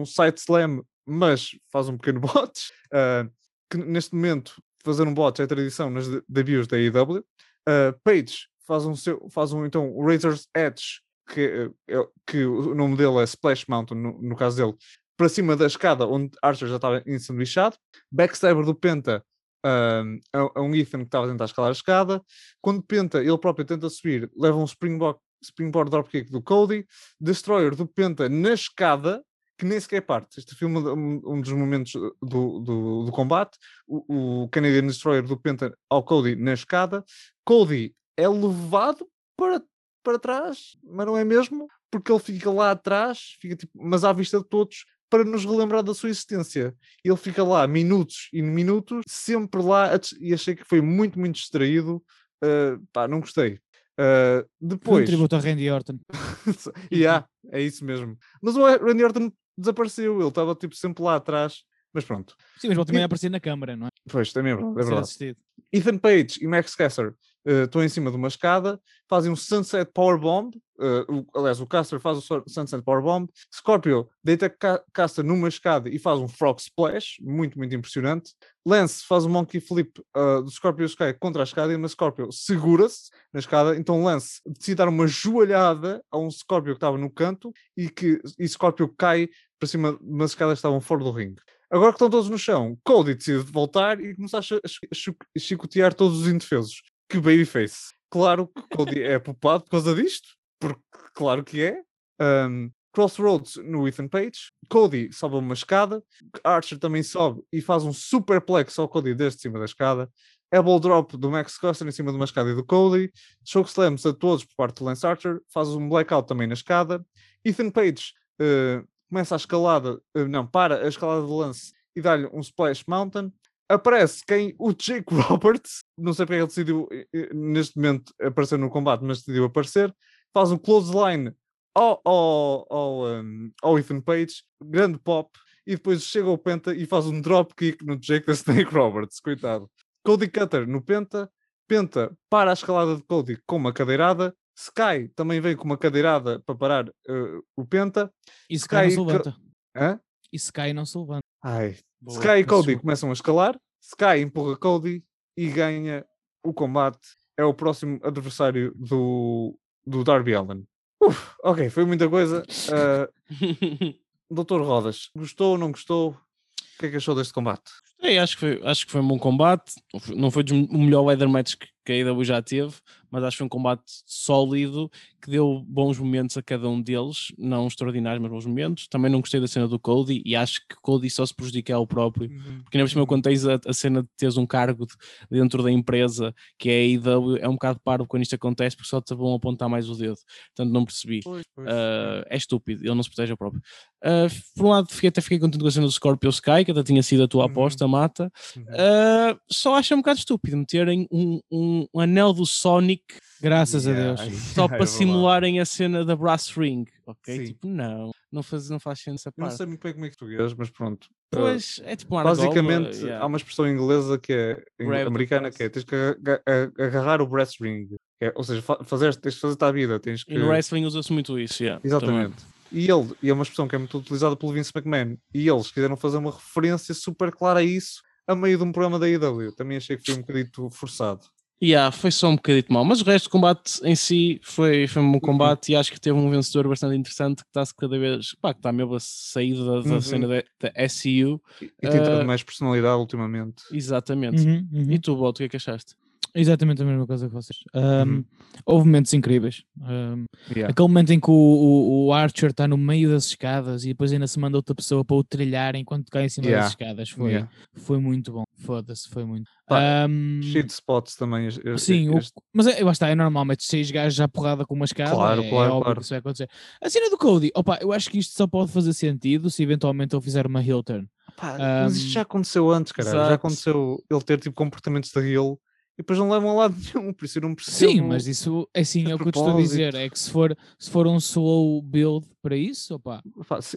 um 0.00 0.04
side 0.06 0.38
slam, 0.38 0.82
mas 1.04 1.50
faz 1.72 1.88
um 1.88 1.96
pequeno 1.96 2.20
bot. 2.52 2.52
uh, 2.92 3.28
que 3.68 3.76
neste 3.78 4.14
momento 4.14 4.54
fazer 4.84 5.02
um 5.02 5.12
bot 5.14 5.42
é 5.42 5.46
tradição 5.48 5.90
nas 5.90 6.06
de- 6.08 6.22
debuts 6.28 6.68
da 6.68 6.76
AEW. 6.76 7.24
Uh, 7.68 7.98
Page 8.04 8.48
faz 8.66 8.84
um, 8.86 8.94
seu, 8.94 9.28
faz 9.30 9.52
um 9.52 9.64
então 9.64 9.98
Razor's 10.00 10.48
Edge, 10.56 11.00
que, 11.28 11.40
é- 11.88 11.94
é- 11.96 12.08
que 12.26 12.44
o 12.44 12.74
nome 12.74 12.96
dele 12.96 13.18
é 13.18 13.24
Splash 13.24 13.66
Mountain, 13.68 13.98
no, 13.98 14.22
no 14.22 14.36
caso 14.36 14.56
dele, 14.56 14.74
para 15.16 15.28
cima 15.28 15.56
da 15.56 15.66
escada 15.66 16.06
onde 16.06 16.30
Archer 16.42 16.68
já 16.68 16.76
estava 16.76 17.02
ensanduichado. 17.06 17.76
Backstabber 18.12 18.64
do 18.64 18.74
Penta 18.74 19.24
um, 19.64 20.20
a, 20.32 20.60
a 20.60 20.62
um 20.62 20.74
Ethan 20.74 20.98
que 20.98 21.06
estava 21.06 21.26
a 21.26 21.30
tentar 21.30 21.46
escalar 21.46 21.70
a 21.70 21.72
escada. 21.72 22.22
Quando 22.60 22.82
Penta, 22.82 23.18
ele 23.18 23.38
próprio 23.38 23.64
tenta 23.64 23.88
subir, 23.88 24.30
leva 24.36 24.56
um 24.56 24.64
springboard, 24.64 25.18
springboard 25.42 25.90
dropkick 25.90 26.30
do 26.30 26.42
Cody. 26.42 26.86
Destroyer 27.20 27.74
do 27.74 27.86
Penta 27.86 28.28
na 28.28 28.52
escada, 28.52 29.24
que 29.56 29.64
nem 29.64 29.80
sequer 29.80 30.02
parte. 30.02 30.38
Este 30.38 30.54
filme 30.54 30.76
é 30.78 30.92
um, 30.92 31.40
dos 31.40 31.52
momentos 31.52 31.92
do, 31.92 32.60
do, 32.60 33.04
do 33.04 33.12
combate. 33.12 33.58
O, 33.86 34.42
o 34.42 34.48
Canadian 34.48 34.86
Destroyer 34.86 35.22
do 35.22 35.36
Penta 35.36 35.76
ao 35.88 36.02
Cody 36.02 36.36
na 36.36 36.52
escada. 36.52 37.04
Cody 37.44 37.94
é 38.16 38.28
levado 38.28 39.06
para, 39.36 39.62
para 40.02 40.18
trás, 40.18 40.76
mas 40.82 41.06
não 41.06 41.16
é 41.16 41.24
mesmo? 41.24 41.68
Porque 41.90 42.10
ele 42.10 42.20
fica 42.20 42.50
lá 42.50 42.72
atrás, 42.72 43.36
fica 43.40 43.56
tipo, 43.56 43.72
mas 43.74 44.04
à 44.04 44.12
vista 44.12 44.38
de 44.38 44.48
todos, 44.48 44.84
para 45.08 45.24
nos 45.24 45.44
relembrar 45.44 45.82
da 45.82 45.94
sua 45.94 46.10
existência. 46.10 46.74
Ele 47.04 47.16
fica 47.16 47.42
lá 47.42 47.66
minutos 47.66 48.28
e 48.32 48.42
minutos, 48.42 49.02
sempre 49.08 49.62
lá, 49.62 49.90
e 50.20 50.34
achei 50.34 50.54
que 50.54 50.64
foi 50.64 50.80
muito, 50.80 51.18
muito 51.18 51.36
distraído. 51.36 52.02
Uh, 52.42 52.84
pá, 52.92 53.08
não 53.08 53.20
gostei. 53.20 53.58
Uh, 53.98 54.44
Foi 54.44 54.46
um 54.60 54.68
depois, 54.68 55.06
tributo 55.06 55.36
a 55.36 55.38
Randy 55.38 55.70
Orton. 55.70 55.98
e 56.90 57.06
há, 57.06 57.24
é 57.50 57.62
isso 57.62 57.84
mesmo. 57.84 58.18
Mas 58.42 58.56
o 58.56 58.62
Randy 58.62 59.04
Orton 59.04 59.32
desapareceu, 59.56 60.18
ele 60.20 60.28
estava 60.28 60.54
tipo 60.54 60.74
sempre 60.74 61.02
lá 61.02 61.16
atrás. 61.16 61.62
Mas 61.92 62.04
pronto, 62.04 62.34
Sim, 62.58 62.68
mas 62.68 62.76
ele 62.76 62.86
também 62.86 63.00
E- 63.00 63.04
aparecer 63.04 63.30
na 63.30 63.40
câmara, 63.40 63.74
não 63.74 63.86
é? 63.86 63.90
pois 64.10 64.32
também 64.32 64.52
é 64.52 64.56
verdade. 64.56 64.92
É 64.96 64.98
assistido. 64.98 65.38
Ethan 65.72 65.96
Page 65.98 66.38
e 66.42 66.46
Max 66.46 66.74
Caster 66.74 67.14
uh, 67.46 67.64
estão 67.64 67.82
em 67.82 67.88
cima 67.88 68.10
de 68.10 68.16
uma 68.16 68.28
escada, 68.28 68.78
fazem 69.08 69.32
um 69.32 69.36
Sunset 69.36 69.90
Powerbomb. 69.92 70.54
Uh, 70.78 71.24
o, 71.32 71.38
aliás, 71.38 71.58
o 71.58 71.66
Caster 71.66 71.98
faz 71.98 72.18
o 72.18 72.42
Sunset 72.46 72.82
Powerbomb. 72.84 73.28
Scorpio 73.52 74.08
deita 74.22 74.50
Ca 74.50 74.84
Caster 74.92 75.24
numa 75.24 75.48
escada 75.48 75.88
e 75.88 75.98
faz 75.98 76.20
um 76.20 76.28
Frog 76.28 76.60
Splash, 76.60 77.16
muito, 77.22 77.56
muito 77.58 77.74
impressionante. 77.74 78.34
Lance 78.64 79.02
faz 79.06 79.24
um 79.24 79.30
Monkey 79.30 79.58
Flip 79.60 79.90
uh, 80.14 80.42
do 80.42 80.50
Scorpio 80.50 80.84
Sky 80.84 81.14
contra 81.18 81.42
a 81.42 81.44
escada, 81.44 81.76
mas 81.78 81.92
Scorpio 81.92 82.30
segura-se 82.30 83.10
na 83.32 83.40
escada. 83.40 83.74
Então 83.76 84.04
Lance 84.04 84.40
decide 84.46 84.76
dar 84.76 84.88
uma 84.88 85.06
joelhada 85.06 86.02
a 86.10 86.18
um 86.18 86.30
Scorpio 86.30 86.74
que 86.74 86.76
estava 86.76 86.98
no 86.98 87.10
canto 87.10 87.52
e 87.76 87.88
que 87.88 88.20
e 88.38 88.46
Scorpio 88.46 88.88
cai 88.96 89.28
para 89.58 89.68
cima 89.68 89.98
escadas 90.24 90.54
que 90.54 90.58
estavam 90.58 90.80
fora 90.80 91.04
do 91.04 91.10
ringue. 91.10 91.40
Agora 91.70 91.90
que 91.90 91.96
estão 91.96 92.10
todos 92.10 92.30
no 92.30 92.38
chão, 92.38 92.78
Cody 92.84 93.14
decide 93.14 93.38
voltar 93.38 94.00
e 94.00 94.14
começar 94.14 94.38
a, 94.38 94.42
chi- 94.42 94.60
a 94.62 94.68
chi- 94.68 94.88
a 94.90 94.94
chi- 94.94 95.16
a 95.36 95.38
chicotear 95.40 95.94
todos 95.94 96.20
os 96.20 96.28
indefesos. 96.28 96.82
Que 97.08 97.18
babyface. 97.18 97.94
Claro 98.10 98.48
que 98.48 98.76
Cody 98.76 99.02
é 99.02 99.18
popado 99.18 99.64
por 99.64 99.70
causa 99.70 99.94
disto, 99.94 100.28
porque 100.60 100.80
claro 101.14 101.42
que 101.44 101.62
é. 101.62 101.82
Um, 102.20 102.70
Crossroads 102.92 103.56
no 103.56 103.86
Ethan 103.86 104.08
Page. 104.08 104.50
Cody 104.70 105.12
sobe 105.12 105.36
uma 105.36 105.52
escada. 105.52 106.02
Archer 106.42 106.78
também 106.78 107.02
sobe 107.02 107.42
e 107.52 107.60
faz 107.60 107.84
um 107.84 107.92
superplex 107.92 108.78
ao 108.78 108.88
Cody 108.88 109.14
desde 109.14 109.42
cima 109.42 109.58
da 109.58 109.66
escada. 109.66 110.10
Elbow 110.50 110.80
drop 110.80 111.14
do 111.16 111.30
Max 111.30 111.58
Costa 111.58 111.84
em 111.84 111.90
cima 111.90 112.10
de 112.10 112.16
uma 112.16 112.24
escada 112.24 112.48
e 112.48 112.54
do 112.54 112.64
Cody. 112.64 113.12
Chokeslams 113.44 114.06
a 114.06 114.14
todos 114.14 114.44
por 114.44 114.54
parte 114.56 114.78
do 114.78 114.84
Lance 114.86 115.06
Archer. 115.06 115.40
Faz 115.52 115.68
um 115.68 115.86
blackout 115.88 116.26
também 116.26 116.46
na 116.46 116.54
escada. 116.54 117.04
Ethan 117.44 117.70
Page 117.70 118.14
eh, 118.40 118.82
começa 119.08 119.34
a 119.34 119.36
escalada, 119.36 120.00
eh, 120.14 120.24
não, 120.24 120.46
para 120.46 120.84
a 120.84 120.88
escalada 120.88 121.26
de 121.26 121.32
lance 121.32 121.72
e 121.94 122.00
dá-lhe 122.00 122.26
um 122.32 122.40
Splash 122.40 122.84
Mountain. 122.86 123.32
Aparece 123.68 124.22
quem? 124.24 124.54
O 124.58 124.72
Jake 124.72 125.06
Roberts. 125.14 125.80
Não 125.98 126.12
sei 126.12 126.26
porque 126.26 126.38
ele 126.38 126.46
decidiu 126.46 126.88
eh, 126.92 127.06
eh, 127.12 127.34
neste 127.34 127.76
momento 127.76 128.12
aparecer 128.20 128.58
no 128.58 128.70
combate, 128.70 129.02
mas 129.02 129.18
decidiu 129.18 129.44
aparecer. 129.44 129.94
Faz 130.32 130.50
um 130.50 130.58
clothesline 130.58 131.32
ao, 131.74 132.00
ao, 132.04 132.66
ao, 132.70 133.06
um, 133.06 133.50
ao 133.62 133.78
Ethan 133.78 134.00
Page, 134.00 134.42
grande 134.62 134.98
pop, 134.98 135.30
e 135.66 135.74
depois 135.74 136.02
chega 136.02 136.28
ao 136.28 136.38
Penta 136.38 136.74
e 136.74 136.86
faz 136.86 137.06
um 137.06 137.20
dropkick 137.20 137.84
no 137.84 137.96
Jake 137.96 138.24
the 138.26 138.32
Snake 138.32 138.72
Roberts, 138.72 139.20
coitado. 139.20 139.70
Cody 140.04 140.28
Cutter 140.28 140.66
no 140.66 140.80
Penta, 140.80 141.30
Penta 141.68 142.16
para 142.30 142.50
a 142.50 142.54
escalada 142.54 142.96
de 142.96 143.02
Cody 143.02 143.38
com 143.46 143.56
uma 143.56 143.72
cadeirada, 143.72 144.34
Sky 144.56 145.08
também 145.14 145.40
veio 145.40 145.56
com 145.56 145.64
uma 145.64 145.76
cadeirada 145.76 146.40
para 146.40 146.54
parar 146.54 146.88
uh, 146.88 147.44
o 147.56 147.64
Penta. 147.66 148.10
E 148.48 148.58
se 148.58 148.66
cai 148.68 148.84
não 148.86 148.90
se 148.90 148.96
Sky- 148.96 149.06
levanta. 149.06 149.36
Hã? 149.76 150.00
E 150.32 150.38
cai 150.52 150.72
não 150.72 150.86
se 150.86 150.98
levanta. 150.98 151.20
Ai. 151.44 151.76
Boa, 152.00 152.18
Sky 152.18 152.28
e 152.38 152.44
Cody 152.44 152.62
desculpa. 152.66 152.80
começam 152.80 153.10
a 153.10 153.12
escalar, 153.12 153.58
Sky 153.82 154.20
empurra 154.22 154.56
Cody 154.56 155.04
e 155.36 155.48
ganha 155.48 156.04
o 156.42 156.52
combate. 156.52 157.06
É 157.38 157.44
o 157.44 157.52
próximo 157.52 158.00
adversário 158.02 158.72
do, 158.74 159.58
do 159.86 160.02
Darby 160.02 160.34
Allen. 160.34 160.66
Uf, 161.02 161.34
ok, 161.44 161.68
foi 161.68 161.84
muita 161.84 162.08
coisa. 162.08 162.42
Uh, 162.42 163.12
Doutor 164.34 164.62
Rodas, 164.62 165.10
gostou 165.14 165.52
ou 165.52 165.58
não 165.58 165.70
gostou? 165.70 166.10
O 166.12 166.78
que 166.78 166.86
é 166.86 166.90
que 166.90 166.96
achou 166.96 167.14
deste 167.14 167.32
combate? 167.32 167.70
É, 168.02 168.18
acho, 168.18 168.34
que 168.34 168.40
foi, 168.40 168.60
acho 168.64 168.86
que 168.86 168.92
foi 168.92 169.00
um 169.00 169.08
bom 169.08 169.18
combate. 169.18 169.72
Não 170.14 170.30
foi- 170.30 170.44
o 170.70 170.78
melhor 170.78 171.02
weather 171.02 171.28
match 171.28 171.54
que, 171.56 171.92
a 171.92 171.94
AEW 171.94 172.24
já 172.24 172.42
teve, 172.42 172.74
mas 173.10 173.22
acho 173.22 173.36
que 173.36 173.38
foi 173.38 173.46
um 173.46 173.48
combate 173.48 173.84
sólido 174.04 174.90
que 175.22 175.30
deu 175.30 175.64
bons 175.66 175.98
momentos 176.00 176.36
a 176.36 176.42
cada 176.42 176.68
um 176.68 176.82
deles, 176.82 177.28
não 177.38 177.68
extraordinários, 177.68 178.20
mas 178.20 178.30
bons 178.30 178.44
momentos. 178.44 178.88
Também 178.88 179.08
não 179.10 179.20
gostei 179.20 179.40
da 179.40 179.46
cena 179.46 179.68
do 179.68 179.78
Cody 179.78 180.20
e 180.26 180.34
acho 180.34 180.60
que 180.68 180.74
Cody 180.82 181.08
só 181.08 181.24
se 181.24 181.32
prejudica 181.34 181.74
ao 181.76 181.86
próprio. 181.86 182.28
Porque 182.64 182.76
ainda 182.76 182.86
por 182.86 182.90
cima, 182.90 183.06
quando 183.06 183.22
tens 183.22 183.46
a, 183.46 183.58
a 183.66 183.72
cena 183.72 184.02
de 184.02 184.08
teres 184.16 184.36
um 184.36 184.44
cargo 184.46 184.84
de- 184.84 184.94
dentro 185.30 185.62
da 185.62 185.70
empresa 185.70 186.34
que 186.58 186.68
é 186.68 186.72
a 186.72 187.10
AEW, 187.14 187.36
é 187.38 187.48
um 187.48 187.52
bocado 187.52 187.78
parvo 187.84 188.06
quando 188.06 188.22
isto 188.24 188.34
acontece 188.34 188.76
porque 188.76 188.88
só 188.90 189.00
te 189.00 189.14
vão 189.14 189.32
apontar 189.34 189.68
mais 189.68 189.88
o 189.88 189.94
dedo. 189.94 190.18
Portanto, 190.54 190.72
não 190.72 190.84
percebi. 190.84 191.20
Uh, 191.26 192.26
é 192.28 192.36
estúpido, 192.36 192.82
ele 192.84 192.94
não 192.94 193.02
se 193.02 193.08
protege 193.08 193.30
ao 193.32 193.38
próprio. 193.38 193.62
Uh, 194.04 194.28
por 194.56 194.66
um 194.66 194.70
lado, 194.70 194.88
fiquei, 194.92 195.08
até 195.08 195.20
fiquei 195.20 195.38
contente 195.38 195.60
com 195.62 195.68
a 195.68 195.70
cena 195.70 195.86
do 195.86 195.92
Scorpio 195.92 196.30
Sky, 196.30 196.64
que 196.64 196.70
até 196.72 196.82
tinha 196.82 197.02
sido 197.02 197.22
a 197.24 197.28
tua 197.28 197.44
Uhum. 197.44 197.50
aposta, 197.50 197.85
mata. 197.88 198.30
Uhum. 198.56 198.62
Uh, 198.64 199.38
só 199.50 199.74
acho 199.76 199.94
um 199.94 199.98
bocado 199.98 200.18
estúpido 200.18 200.56
meterem 200.56 201.06
um, 201.10 201.40
um, 201.50 201.86
um 201.94 202.00
anel 202.00 202.32
do 202.32 202.44
Sonic 202.46 203.02
Graças 203.40 203.86
a 203.86 203.90
Yeah, 203.90 204.22
Deus. 204.24 204.34
só 204.54 204.64
é 204.64 204.68
para 204.68 204.86
simularem 204.86 205.60
a 205.60 205.64
cena 205.64 206.04
da 206.04 206.16
Brass 206.16 206.48
Ring. 206.56 206.84
Ok? 207.06 207.36
Sim. 207.36 207.44
Tipo, 207.44 207.66
não, 207.68 208.10
não 208.32 208.42
faz, 208.42 208.70
não 208.70 208.80
faz 208.80 208.98
sentido 209.00 209.14
essa 209.16 209.28
Eu 209.28 209.32
não 209.36 209.44
parte. 209.46 209.56
sei 209.58 209.66
muito 209.66 209.82
bem 209.82 209.92
como 209.92 210.04
é 210.04 210.08
que 210.08 210.14
é 210.14 210.18
português, 210.18 210.54
mas 210.54 210.70
pronto. 210.70 211.04
Uh, 211.04 211.38
Pois, 211.38 211.80
é 211.84 211.96
tipo 211.96 212.14
uma 212.14 212.24
basicamente, 212.24 212.98
yeah. 212.98 213.22
há 213.22 213.26
uma 213.26 213.36
expressão 213.36 213.68
inglesa 213.68 214.16
que 214.18 214.32
é 214.32 214.64
Grab 214.78 215.06
americana 215.08 215.50
que 215.50 215.62
é 215.62 215.68
tens 215.68 215.84
que 215.84 215.94
aga- 215.94 216.42
a- 216.46 216.82
agarrar 216.84 217.20
o 217.20 217.26
brass 217.26 217.56
ring. 217.60 217.88
É, 218.20 218.32
ou 218.34 218.42
seja, 218.42 218.62
fa 218.62 218.82
fazer, 218.82 219.14
tens 219.16 219.34
de 219.34 219.40
fazer 219.40 219.56
a 219.62 219.70
vida. 219.70 220.00
Tens 220.00 220.24
que... 220.24 220.32
E 220.32 220.38
no 220.38 220.48
wrestling 220.48 220.84
usa-se 220.86 221.12
muito 221.12 221.38
isso, 221.38 221.62
yeah, 221.62 221.80
Exatamente. 221.84 222.34
Também. 222.36 222.55
E 222.72 222.90
ele, 222.90 223.12
e 223.22 223.30
é 223.30 223.32
uma 223.32 223.42
expressão 223.42 223.68
que 223.68 223.74
é 223.74 223.78
muito 223.78 223.98
utilizada 223.98 224.36
pelo 224.36 224.52
Vince 224.52 224.72
McMahon, 224.74 225.16
e 225.32 225.48
eles 225.48 225.70
quiseram 225.70 225.96
fazer 225.96 226.18
uma 226.18 226.32
referência 226.32 226.94
super 226.94 227.30
clara 227.32 227.60
a 227.60 227.64
isso 227.64 228.02
a 228.26 228.34
meio 228.34 228.58
de 228.58 228.64
um 228.64 228.72
programa 228.72 228.98
da 228.98 229.08
IW. 229.08 229.52
Também 229.52 229.76
achei 229.76 229.96
que 229.96 230.04
foi 230.04 230.14
um 230.14 230.20
bocadito 230.20 230.68
forçado. 230.70 231.20
Yeah, 231.62 231.90
foi 231.90 232.10
só 232.10 232.28
um 232.28 232.36
bocadito 232.36 232.70
mal, 232.70 232.84
mas 232.84 233.00
o 233.00 233.04
resto 233.04 233.28
do 233.28 233.30
combate 233.30 233.80
em 233.82 233.96
si 233.96 234.38
foi, 234.42 234.86
foi 234.86 235.00
um 235.00 235.10
bom 235.10 235.18
combate 235.18 235.70
uhum. 235.70 235.74
e 235.74 235.76
acho 235.76 235.90
que 235.90 235.98
teve 235.98 236.14
um 236.14 236.30
vencedor 236.30 236.68
bastante 236.68 236.94
interessante 236.94 237.42
que 237.42 237.48
está-se 237.48 237.74
cada 237.74 237.98
vez, 237.98 238.36
pá, 238.42 238.52
que 238.52 238.58
está 238.58 238.70
mesmo 238.70 238.94
a 238.94 239.00
sair 239.00 239.54
da, 239.54 239.80
da 239.80 239.94
uhum. 239.94 240.00
cena 240.02 240.28
da, 240.28 240.44
da 240.60 240.88
SEU. 240.88 241.40
E, 241.62 241.64
e 241.64 241.88
tem 241.88 242.00
uh, 242.00 242.26
mais 242.26 242.42
personalidade 242.42 242.98
ultimamente. 242.98 243.62
Exatamente. 243.72 244.46
Uhum, 244.46 244.68
uhum. 244.70 244.92
E 244.92 244.98
tu, 244.98 245.16
Boto, 245.16 245.38
o 245.38 245.38
que 245.38 245.44
é 245.44 245.48
que 245.48 245.56
achaste? 245.56 245.94
Exatamente 246.36 246.82
a 246.82 246.84
mesma 246.84 247.06
coisa 247.06 247.26
que 247.26 247.34
vocês. 247.34 247.58
Um, 247.74 247.80
uhum. 247.80 248.24
Houve 248.66 248.86
momentos 248.86 249.12
incríveis. 249.14 249.64
Um, 249.78 250.26
yeah. 250.50 250.70
Aquele 250.70 250.88
momento 250.88 251.10
em 251.10 251.18
que 251.18 251.30
o, 251.30 251.32
o, 251.32 252.06
o 252.06 252.12
Archer 252.12 252.50
está 252.50 252.68
no 252.68 252.76
meio 252.76 253.10
das 253.10 253.26
escadas 253.26 253.84
e 253.84 253.88
depois 253.88 254.12
ainda 254.12 254.26
se 254.26 254.38
manda 254.38 254.58
outra 254.58 254.74
pessoa 254.74 255.02
para 255.02 255.16
o 255.16 255.24
trilhar 255.24 255.74
enquanto 255.74 256.10
cai 256.10 256.26
em 256.26 256.28
cima 256.28 256.46
yeah. 256.46 256.62
das 256.62 256.72
escadas. 256.72 257.08
Foi, 257.08 257.30
yeah. 257.30 257.50
foi 257.74 257.98
muito 257.98 258.32
bom. 258.32 258.44
Foda-se, 258.58 259.08
foi 259.08 259.24
muito. 259.24 259.48
um, 259.70 260.40
cheio 260.42 260.64
de 260.64 260.72
spots 260.72 261.16
também. 261.16 261.48
sim, 261.78 262.14
este... 262.16 262.32
o, 262.36 262.42
mas 262.52 262.66
é, 262.66 262.82
eu 262.82 262.88
acho 262.88 262.98
que 262.98 263.04
é 263.06 263.14
normal, 263.14 263.44
mas 263.44 263.56
seis 263.60 263.90
gajos 263.90 264.14
já 264.14 264.28
porrada 264.28 264.66
com 264.66 264.74
uma 264.74 264.84
escada. 264.84 265.12
Claro, 265.12 265.42
é, 265.42 265.48
claro, 265.48 265.78
é 265.78 265.80
claro. 265.80 265.96
que 265.96 266.02
isso 266.02 266.10
vai 266.10 266.18
acontecer. 266.18 266.50
A 266.82 266.90
cena 266.90 267.10
do 267.10 267.16
Cody, 267.16 267.50
opa, 267.54 267.78
eu 267.80 267.92
acho 267.92 268.10
que 268.10 268.18
isto 268.18 268.34
só 268.36 268.46
pode 268.46 268.70
fazer 268.72 268.92
sentido 268.92 269.50
se 269.50 269.62
eventualmente 269.62 270.14
ele 270.14 270.22
fizer 270.22 270.46
uma 270.46 270.62
heel 270.62 270.82
turn. 270.82 271.08
Pá, 271.36 271.54
um, 271.54 271.58
mas 271.84 271.96
isto 271.96 272.10
já 272.10 272.22
aconteceu 272.22 272.70
antes, 272.70 272.92
cara. 272.92 273.10
Já 273.10 273.34
aconteceu 273.34 274.02
ele 274.10 274.22
ter 274.22 274.38
tipo 274.38 274.54
comportamentos 274.54 275.10
de 275.10 275.20
heel 275.20 275.58
e 275.96 276.02
depois 276.02 276.18
não 276.18 276.30
levam 276.30 276.50
a 276.50 276.54
lado 276.54 276.76
nenhum, 276.94 277.12
por 277.12 277.24
isso 277.24 277.38
eu 277.38 277.42
não 277.42 277.54
percebo. 277.54 277.92
Sim, 277.92 278.00
mas 278.02 278.26
isso 278.26 278.68
é 278.74 278.80
assim, 278.80 279.10
é 279.10 279.14
o 279.14 279.18
que 279.18 279.28
eu 279.28 279.32
te 279.32 279.38
estou 279.38 279.56
a 279.56 279.60
dizer, 279.60 279.94
é 279.94 280.08
que 280.08 280.18
se 280.18 280.30
for, 280.30 280.56
se 280.78 280.90
for 280.90 281.06
um 281.06 281.16
slow 281.16 281.80
build 281.82 282.26
para 282.42 282.56
isso, 282.56 282.94
opa, 282.94 283.22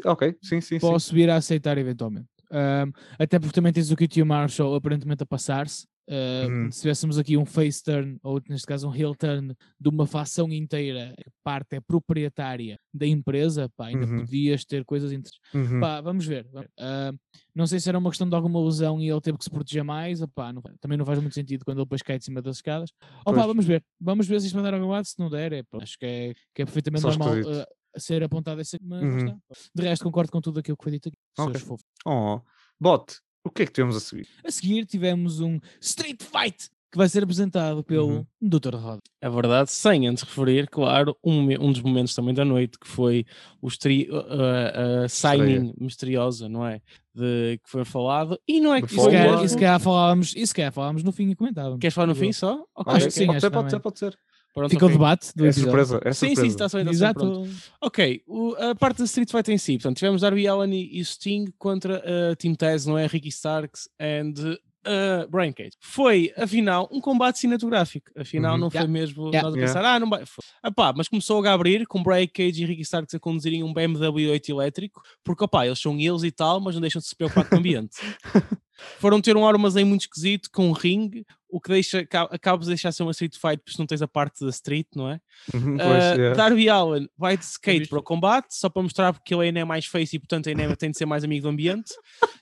ok, 0.05 0.35
sim, 0.41 0.59
sim. 0.59 0.79
Posso 0.79 1.09
sim. 1.09 1.15
vir 1.15 1.29
a 1.29 1.37
aceitar 1.37 1.77
eventualmente. 1.77 2.27
Um, 2.51 2.91
até 3.17 3.37
porque 3.37 3.53
também 3.53 3.71
tens 3.71 3.91
o 3.91 3.95
QT 3.95 4.23
Marshall 4.23 4.75
aparentemente 4.75 5.23
a 5.23 5.25
passar-se. 5.25 5.87
Uh, 6.09 6.49
uhum. 6.49 6.71
Se 6.71 6.81
tivéssemos 6.81 7.19
aqui 7.19 7.37
um 7.37 7.45
face 7.45 7.83
turn, 7.83 8.17
ou 8.23 8.41
neste 8.49 8.65
caso 8.65 8.89
um 8.89 8.95
heel 8.95 9.13
turn, 9.13 9.55
de 9.79 9.89
uma 9.89 10.07
facção 10.07 10.51
inteira, 10.51 11.13
que 11.15 11.29
parte 11.43 11.75
é 11.75 11.79
proprietária 11.79 12.79
da 12.91 13.05
empresa, 13.05 13.69
pá, 13.77 13.87
ainda 13.87 14.07
uhum. 14.07 14.25
podias 14.25 14.65
ter 14.65 14.83
coisas 14.83 15.11
interessantes. 15.11 15.39
Uhum. 15.53 15.79
Pá, 15.79 16.01
vamos 16.01 16.25
ver. 16.25 16.47
Uh, 16.55 17.15
não 17.53 17.67
sei 17.67 17.79
se 17.79 17.87
era 17.87 17.99
uma 17.99 18.09
questão 18.09 18.27
de 18.27 18.35
alguma 18.35 18.59
lesão 18.59 18.99
e 18.99 19.07
ele 19.07 19.21
teve 19.21 19.37
que 19.37 19.43
se 19.43 19.51
proteger 19.51 19.83
mais. 19.83 20.19
Opá, 20.19 20.51
não, 20.51 20.63
também 20.81 20.97
não 20.97 21.05
faz 21.05 21.19
muito 21.19 21.35
sentido 21.35 21.63
quando 21.63 21.77
ele 21.77 21.85
depois 21.85 22.01
cai 22.01 22.17
de 22.17 22.25
cima 22.25 22.41
das 22.41 22.55
escadas. 22.55 22.89
Opá, 23.23 23.45
vamos 23.45 23.65
ver. 23.65 23.83
Vamos 24.01 24.27
ver 24.27 24.39
se 24.39 24.47
isto 24.47 24.55
vai 24.55 24.63
dar 24.63 24.73
algum 24.73 24.89
lado. 24.89 25.05
Se 25.05 25.19
não 25.19 25.29
der, 25.29 25.53
é, 25.53 25.63
pá, 25.63 25.77
acho 25.79 25.97
que 25.99 26.05
é, 26.07 26.33
que 26.55 26.63
é 26.63 26.65
perfeitamente 26.65 27.03
Só 27.03 27.09
normal 27.09 27.35
uh, 27.39 27.65
ser 27.99 28.23
apontado 28.23 28.59
esse. 28.61 28.79
Mas 28.81 29.03
uhum. 29.03 29.39
De 29.75 29.83
resto, 29.83 30.03
concordo 30.03 30.31
com 30.31 30.41
tudo 30.41 30.59
aquilo 30.59 30.75
que 30.75 30.83
foi 30.83 30.93
dito 30.93 31.09
aqui. 31.09 31.17
Okay. 31.37 31.61
Oh, 32.07 32.41
bot, 32.79 33.13
o 33.43 33.49
que 33.49 33.63
é 33.63 33.65
que 33.65 33.71
tivemos 33.71 33.95
a 33.95 33.99
seguir? 33.99 34.27
A 34.43 34.51
seguir 34.51 34.85
tivemos 34.85 35.39
um 35.39 35.59
Street 35.79 36.21
Fight 36.21 36.69
que 36.91 36.97
vai 36.97 37.07
ser 37.07 37.23
apresentado 37.23 37.83
pelo 37.83 38.07
uhum. 38.07 38.25
Dr. 38.41 38.75
Rod. 38.75 38.99
É 39.21 39.29
verdade, 39.29 39.69
sem 39.69 40.07
antes 40.07 40.23
referir, 40.23 40.67
claro, 40.67 41.15
um, 41.23 41.41
um 41.63 41.71
dos 41.71 41.81
momentos 41.81 42.15
também 42.15 42.33
da 42.33 42.43
noite, 42.43 42.79
que 42.79 42.87
foi 42.87 43.25
o 43.61 43.67
estri, 43.67 44.09
uh, 44.09 45.05
uh, 45.05 45.09
signing 45.09 45.67
Estreia. 45.67 45.73
misteriosa, 45.79 46.49
não 46.49 46.65
é? 46.65 46.81
De, 47.13 47.59
que 47.63 47.69
foi 47.69 47.85
falado, 47.85 48.39
e 48.47 48.59
não 48.59 48.73
é 48.73 48.81
que... 48.81 48.87
Isso 48.87 49.09
que, 49.09 49.45
isso 49.45 49.57
que 49.57 49.79
falávamos, 49.79 50.33
isso 50.35 50.55
que 50.55 50.71
falávamos 50.71 51.03
no 51.03 51.11
fim 51.11 51.29
e 51.29 51.35
comentávamos. 51.35 51.79
Queres 51.79 51.93
falar 51.93 52.07
no 52.07 52.15
fim 52.15 52.31
só? 52.31 52.65
Okay. 52.75 52.93
Acho 52.93 53.05
que 53.05 53.11
sim, 53.11 53.27
pode 53.27 53.41
ser, 53.41 53.51
pode 53.51 53.69
ser, 53.69 53.79
pode 53.79 53.99
ser. 53.99 54.19
Pronto, 54.53 54.71
Fica 54.71 54.85
okay. 54.85 54.95
o 54.95 54.97
debate 54.97 55.31
do 55.35 55.45
é 55.45 55.51
surpresa, 55.51 56.01
é 56.03 56.11
sim, 56.11 56.35
sim, 56.35 56.47
está 56.47 56.67
só 56.67 56.79
Exato. 56.79 57.47
Ok, 57.79 58.23
o, 58.27 58.55
a 58.55 58.75
parte 58.75 58.97
da 58.97 59.05
Street 59.05 59.29
Fighter 59.29 59.53
em 59.53 59.57
si, 59.57 59.73
portanto, 59.73 59.97
tivemos 59.97 60.21
Darby 60.21 60.47
Allen 60.47 60.73
e, 60.73 61.05
Sting 61.05 61.53
contra 61.57 61.99
uh, 61.99 62.35
Team 62.35 62.55
Taz, 62.55 62.85
não 62.85 62.97
é? 62.97 63.05
Ricky 63.05 63.29
Starks 63.29 63.87
and 63.99 64.57
uh, 64.85 65.29
Brian 65.29 65.51
Cage. 65.53 65.71
Foi, 65.79 66.33
afinal, 66.37 66.89
um 66.91 66.99
combate 66.99 67.39
cinematográfico. 67.39 68.11
Afinal, 68.17 68.53
uhum. 68.53 68.59
não 68.59 68.71
foi 68.71 68.87
mesmo 68.87 69.27
yeah. 69.27 69.43
nós 69.43 69.53
a 69.53 69.59
pensar, 69.59 69.79
yeah. 69.79 69.95
ah, 69.95 69.99
não 69.99 70.09
vai. 70.09 70.23
Epá, 70.65 70.93
mas 70.95 71.07
começou 71.07 71.43
a 71.45 71.53
abrir 71.53 71.85
com 71.85 72.01
Brian 72.01 72.27
Cage 72.27 72.63
e 72.63 72.65
Ricky 72.65 72.81
Starks 72.81 73.13
a 73.13 73.19
conduzirem 73.19 73.63
um 73.63 73.73
BMW 73.73 74.31
8 74.31 74.51
elétrico, 74.51 75.01
porque 75.23 75.43
opá, 75.43 75.65
eles 75.65 75.79
são 75.79 75.99
eles 75.99 76.23
e 76.23 76.31
tal, 76.31 76.59
mas 76.59 76.75
não 76.75 76.81
deixam 76.81 76.99
de 76.99 77.07
se 77.07 77.15
preocupar 77.15 77.47
com 77.47 77.55
o 77.55 77.59
ambiente. 77.59 77.97
Foram 78.99 79.19
ter 79.19 79.35
um 79.35 79.45
armazém 79.45 79.83
muito 79.83 80.01
esquisito 80.01 80.49
com 80.51 80.69
um 80.69 80.71
ringue, 80.71 81.25
o 81.49 81.59
que 81.59 81.69
deixa, 81.69 82.07
acaba 82.29 82.61
de 82.61 82.67
deixar 82.67 82.91
ser 82.91 83.03
uma 83.03 83.11
street 83.11 83.35
fight 83.35 83.57
porque 83.63 83.79
não 83.79 83.87
tens 83.87 84.01
a 84.01 84.07
parte 84.07 84.43
da 84.43 84.49
street, 84.49 84.87
não 84.95 85.09
é? 85.09 85.19
Uhum, 85.53 85.77
pois, 85.77 86.03
uh, 86.03 86.19
yeah. 86.19 86.35
Darby 86.35 86.69
Allen 86.69 87.09
vai 87.17 87.35
de 87.35 87.43
skate 87.43 87.87
para 87.87 87.99
o 87.99 88.03
combate, 88.03 88.47
só 88.51 88.69
para 88.69 88.83
mostrar 88.83 89.13
porque 89.13 89.33
ele 89.33 89.45
ainda 89.45 89.59
é 89.59 89.65
mais 89.65 89.85
face 89.85 90.15
e 90.15 90.19
portanto 90.19 90.47
ainda 90.47 90.75
tem 90.75 90.91
de 90.91 90.97
ser 90.97 91.05
mais 91.05 91.23
amigo 91.23 91.43
do 91.43 91.49
ambiente. 91.49 91.93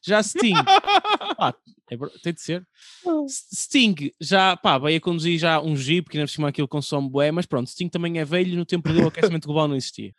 Já 0.05 0.21
Sting, 0.21 0.53
pá, 1.37 1.55
é, 1.89 1.97
tem 2.21 2.33
de 2.33 2.41
ser. 2.41 2.67
Sting 3.29 4.11
já, 4.19 4.57
pá, 4.57 4.77
vai 4.77 4.95
a 4.95 4.99
conduzir 4.99 5.39
já 5.39 5.61
um 5.61 5.75
Jeep, 5.75 6.09
que 6.09 6.17
ainda 6.17 6.27
por 6.27 6.33
cima 6.33 6.49
aquilo 6.49 6.67
consome 6.67 7.09
bué, 7.09 7.31
mas 7.31 7.45
pronto, 7.45 7.69
Sting 7.69 7.89
também 7.89 8.19
é 8.19 8.25
velho 8.25 8.57
no 8.57 8.65
tempo 8.65 8.91
do 8.91 9.07
aquecimento 9.07 9.45
global 9.45 9.67
não 9.67 9.75
existia. 9.75 10.13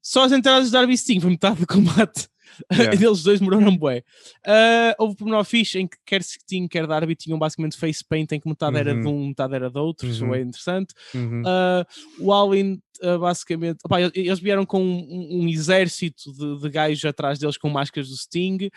Só 0.00 0.24
as 0.24 0.32
entradas 0.32 0.66
de 0.66 0.72
Darby 0.72 0.96
Sting 0.96 1.20
foi 1.20 1.30
metade 1.30 1.60
do 1.60 1.66
combate. 1.66 2.28
Yeah. 2.72 2.94
Eles 3.06 3.22
dois 3.22 3.40
demoraram 3.40 3.76
bué. 3.76 4.02
Uh, 4.46 4.94
houve 4.98 5.16
pormenor 5.16 5.44
fixe 5.44 5.78
em 5.78 5.86
que 5.86 5.96
quer 6.04 6.22
Sting, 6.22 6.68
quer 6.68 6.86
Darby 6.86 7.14
tinham 7.14 7.38
basicamente 7.38 7.76
face 7.76 8.04
paint 8.04 8.32
em 8.32 8.40
que 8.40 8.48
metade 8.48 8.74
uhum. 8.74 8.80
era 8.80 8.94
de 8.94 9.06
um, 9.06 9.28
metade 9.28 9.54
era 9.54 9.70
de 9.70 9.78
outro, 9.78 10.06
uhum. 10.06 10.12
isso 10.12 10.34
é 10.34 10.40
interessante. 10.40 10.94
Uhum. 11.14 11.42
Uh, 11.42 12.24
o 12.24 12.32
Allen 12.32 12.82
uh, 13.02 13.18
basicamente, 13.18 13.78
opa, 13.84 14.00
eles 14.00 14.38
vieram 14.40 14.64
com 14.64 14.82
um, 14.82 15.42
um 15.42 15.48
exército 15.48 16.32
de, 16.32 16.60
de 16.60 16.68
gajos 16.68 17.04
atrás 17.04 17.38
deles 17.38 17.56
com 17.56 17.68
máscaras 17.68 18.08
do 18.08 18.16
Sting. 18.16 18.70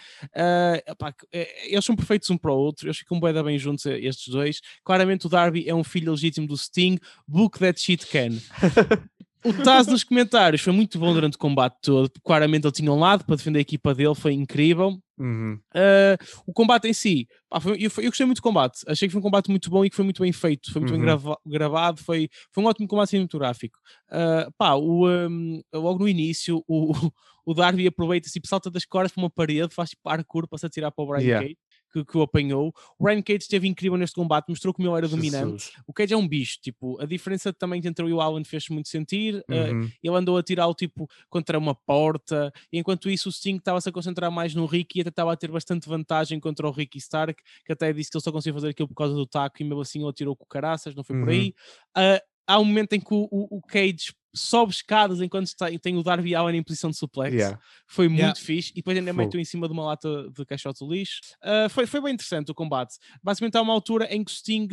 Opa, 0.89 1.13
é, 1.31 1.71
eles 1.71 1.85
são 1.85 1.95
perfeitos 1.95 2.29
um 2.29 2.37
para 2.37 2.51
o 2.51 2.57
outro, 2.57 2.87
eles 2.87 2.97
ficam 2.97 3.19
bem, 3.19 3.43
bem 3.43 3.57
juntos 3.57 3.85
estes 3.85 4.33
dois. 4.33 4.61
Claramente 4.83 5.25
o 5.25 5.29
Darby 5.29 5.67
é 5.67 5.75
um 5.75 5.83
filho 5.83 6.11
legítimo 6.11 6.47
do 6.47 6.57
Sting. 6.57 6.97
Book 7.27 7.59
that 7.59 7.79
shit 7.79 8.05
can. 8.07 8.29
O 9.45 9.53
Taz 9.63 9.85
nos 9.85 10.03
comentários 10.03 10.61
foi 10.61 10.73
muito 10.73 10.97
bom 10.97 11.13
durante 11.13 11.35
o 11.35 11.39
combate 11.39 11.77
todo. 11.81 12.11
Claramente 12.23 12.65
ele 12.65 12.73
tinha 12.73 12.91
um 12.91 12.99
lado 12.99 13.23
para 13.23 13.35
defender 13.35 13.59
a 13.59 13.61
equipa 13.61 13.93
dele, 13.93 14.15
foi 14.15 14.33
incrível. 14.33 14.97
Uhum. 15.17 15.59
Uh, 15.73 16.17
o 16.45 16.51
combate 16.51 16.87
em 16.87 16.93
si, 16.93 17.27
pá, 17.47 17.59
foi, 17.59 17.73
eu, 17.73 17.91
eu, 17.97 18.09
gostei 18.09 18.25
muito 18.25 18.39
do 18.39 18.41
combate. 18.41 18.81
Achei 18.87 19.07
que 19.07 19.11
foi 19.11 19.19
um 19.19 19.23
combate 19.23 19.49
muito 19.49 19.69
bom 19.69 19.85
e 19.85 19.89
que 19.89 19.95
foi 19.95 20.03
muito 20.03 20.21
bem 20.21 20.31
feito, 20.31 20.73
foi 20.73 20.81
muito 20.81 20.91
uhum. 20.91 20.97
bem 20.97 21.05
grava, 21.05 21.37
gravado. 21.45 22.01
Foi, 22.01 22.27
foi 22.51 22.63
um 22.63 22.67
ótimo 22.67 22.87
combate 22.87 23.11
cinematográfico. 23.11 23.77
Uh, 24.09 24.51
pá, 24.57 24.73
o, 24.73 25.07
um, 25.07 25.61
logo 25.73 25.99
no 25.99 26.09
início, 26.09 26.63
o, 26.67 26.91
o 27.45 27.53
Darby 27.53 27.87
aproveita-se 27.87 28.39
e 28.43 28.47
salta 28.47 28.71
das 28.71 28.83
cordas 28.83 29.11
para 29.11 29.23
uma 29.23 29.29
parede, 29.29 29.75
faz 29.75 29.91
tipo 29.91 30.01
parkour 30.03 30.47
para 30.47 30.57
se 30.57 30.65
atirar 30.65 30.91
para 30.91 31.03
o 31.03 31.07
Brian 31.07 31.21
yeah. 31.21 31.47
Cage 31.47 31.57
que, 31.95 32.03
que 32.03 32.17
o 32.17 32.21
apanhou. 32.21 32.73
O 32.99 33.05
Ryan 33.05 33.21
Cage 33.21 33.43
esteve 33.43 33.67
incrível 33.67 33.97
neste 33.97 34.15
combate, 34.15 34.49
mostrou 34.49 34.73
como 34.73 34.89
ele 34.89 34.97
era 34.97 35.07
dominante. 35.07 35.71
O 35.87 35.93
Cage 35.93 36.13
é 36.13 36.17
um 36.17 36.27
bicho, 36.27 36.59
tipo, 36.61 36.99
a 37.01 37.05
diferença 37.05 37.53
também 37.53 37.81
entre 37.85 38.11
o 38.11 38.19
Allen 38.19 38.43
fez 38.43 38.67
muito 38.69 38.89
sentir. 38.89 39.43
Eh, 39.49 39.71
uhum. 39.71 39.85
Uh, 39.85 39.91
ele 40.03 40.15
andou 40.15 40.37
a 40.37 40.43
tirar 40.43 40.67
o 40.67 40.73
tipo 40.73 41.07
contra 41.29 41.57
uma 41.57 41.73
porta, 41.73 42.51
e 42.71 42.79
enquanto 42.79 43.09
isso 43.09 43.29
o 43.29 43.31
Sting 43.31 43.55
estava-se 43.57 43.87
a 43.87 43.91
concentrar 43.91 44.31
mais 44.31 44.53
no 44.53 44.65
Ricky 44.65 44.99
e 44.99 45.01
até 45.01 45.09
estava 45.09 45.31
a 45.31 45.37
ter 45.37 45.49
bastante 45.51 45.87
vantagem 45.87 46.39
contra 46.39 46.67
o 46.67 46.71
Ricky 46.71 46.97
Stark, 46.97 47.41
que 47.65 47.71
até 47.71 47.93
disse 47.93 48.09
que 48.11 48.17
ele 48.17 48.23
só 48.23 48.31
conseguia 48.31 48.53
fazer 48.53 48.69
aquilo 48.69 48.87
por 48.87 48.95
causa 48.95 49.13
do 49.13 49.25
taco 49.25 49.61
e 49.61 49.63
mesmo 49.63 49.81
assim 49.81 49.99
ele 49.99 50.09
atirou 50.09 50.35
com 50.35 50.45
caraças, 50.45 50.95
não 50.95 51.03
foi 51.03 51.15
uhum. 51.15 51.23
por 51.23 51.31
aí. 51.31 51.53
Uh, 51.97 52.34
há 52.47 52.59
um 52.59 52.65
momento 52.65 52.93
em 52.93 52.99
que 52.99 53.13
o, 53.13 53.27
o, 53.31 53.57
o 53.57 53.61
Cage 53.61 54.13
sobe 54.33 54.73
escadas 54.73 55.21
enquanto 55.21 55.47
está, 55.47 55.67
tem 55.79 55.97
o 55.97 56.03
Darby 56.03 56.35
Allen 56.35 56.57
em 56.57 56.63
posição 56.63 56.89
de 56.89 56.97
suplex. 56.97 57.33
Yeah. 57.33 57.59
Foi 57.87 58.07
muito 58.07 58.19
yeah. 58.19 58.39
fixe. 58.39 58.71
E 58.71 58.75
depois 58.75 58.97
ainda 58.97 59.13
meteu 59.13 59.39
em 59.39 59.45
cima 59.45 59.67
de 59.67 59.73
uma 59.73 59.85
lata 59.85 60.29
de 60.29 60.45
caixote 60.45 60.85
de 60.85 60.91
lixo. 60.91 61.21
Uh, 61.41 61.69
foi, 61.69 61.85
foi 61.85 62.01
bem 62.01 62.13
interessante 62.13 62.51
o 62.51 62.55
combate. 62.55 62.97
Basicamente 63.23 63.55
há 63.55 63.61
uma 63.61 63.73
altura 63.73 64.13
em 64.13 64.23
que 64.23 64.31
o 64.31 64.35
Sting 64.35 64.67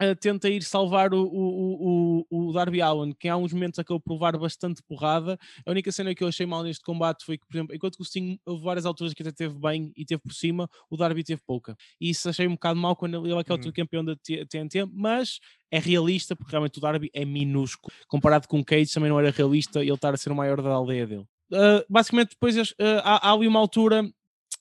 Uh, 0.00 0.14
tenta 0.14 0.48
ir 0.48 0.62
salvar 0.62 1.12
o, 1.12 1.24
o, 1.24 2.24
o, 2.30 2.48
o 2.48 2.52
Darby 2.52 2.80
Allen, 2.80 3.12
que 3.12 3.28
há 3.28 3.36
uns 3.36 3.52
momentos 3.52 3.78
acabou 3.78 4.00
por 4.00 4.12
levar 4.12 4.38
bastante 4.38 4.82
porrada. 4.82 5.38
A 5.66 5.70
única 5.70 5.90
cena 5.90 6.14
que 6.14 6.22
eu 6.22 6.28
achei 6.28 6.46
mal 6.46 6.62
neste 6.62 6.84
combate 6.84 7.24
foi 7.24 7.36
que, 7.36 7.46
por 7.46 7.56
exemplo, 7.56 7.74
enquanto 7.74 7.96
que 7.96 8.02
o 8.02 8.04
Sting 8.04 8.38
houve 8.46 8.62
várias 8.62 8.86
alturas 8.86 9.12
que 9.12 9.22
até 9.22 9.32
teve 9.32 9.58
bem 9.58 9.92
e 9.96 10.04
teve 10.04 10.22
por 10.22 10.32
cima, 10.32 10.68
o 10.88 10.96
Darby 10.96 11.24
teve 11.24 11.42
pouca. 11.44 11.76
E 12.00 12.10
isso 12.10 12.28
achei 12.28 12.46
um 12.46 12.52
bocado 12.52 12.78
mal 12.78 12.94
quando 12.94 13.26
ele 13.26 13.38
é 13.38 13.44
que 13.44 13.50
é 13.50 13.54
o 13.54 13.72
campeão 13.72 14.04
da 14.04 14.14
TNT, 14.16 14.86
mas 14.92 15.40
é 15.70 15.78
realista 15.78 16.36
porque 16.36 16.52
realmente 16.52 16.78
o 16.78 16.80
Darby 16.80 17.10
é 17.12 17.24
minúsculo. 17.24 17.92
Comparado 18.06 18.46
com 18.46 18.60
o 18.60 18.64
Cage 18.64 18.92
também 18.92 19.10
não 19.10 19.18
era 19.18 19.30
realista 19.30 19.80
ele 19.80 19.92
estar 19.92 20.14
a 20.14 20.16
ser 20.16 20.30
o 20.30 20.36
maior 20.36 20.62
da 20.62 20.70
aldeia 20.70 21.06
dele. 21.06 21.26
Uh, 21.50 21.82
basicamente 21.88 22.30
depois 22.30 22.56
uh, 22.56 22.74
há, 23.02 23.28
há 23.28 23.32
ali 23.32 23.48
uma 23.48 23.58
altura 23.58 24.08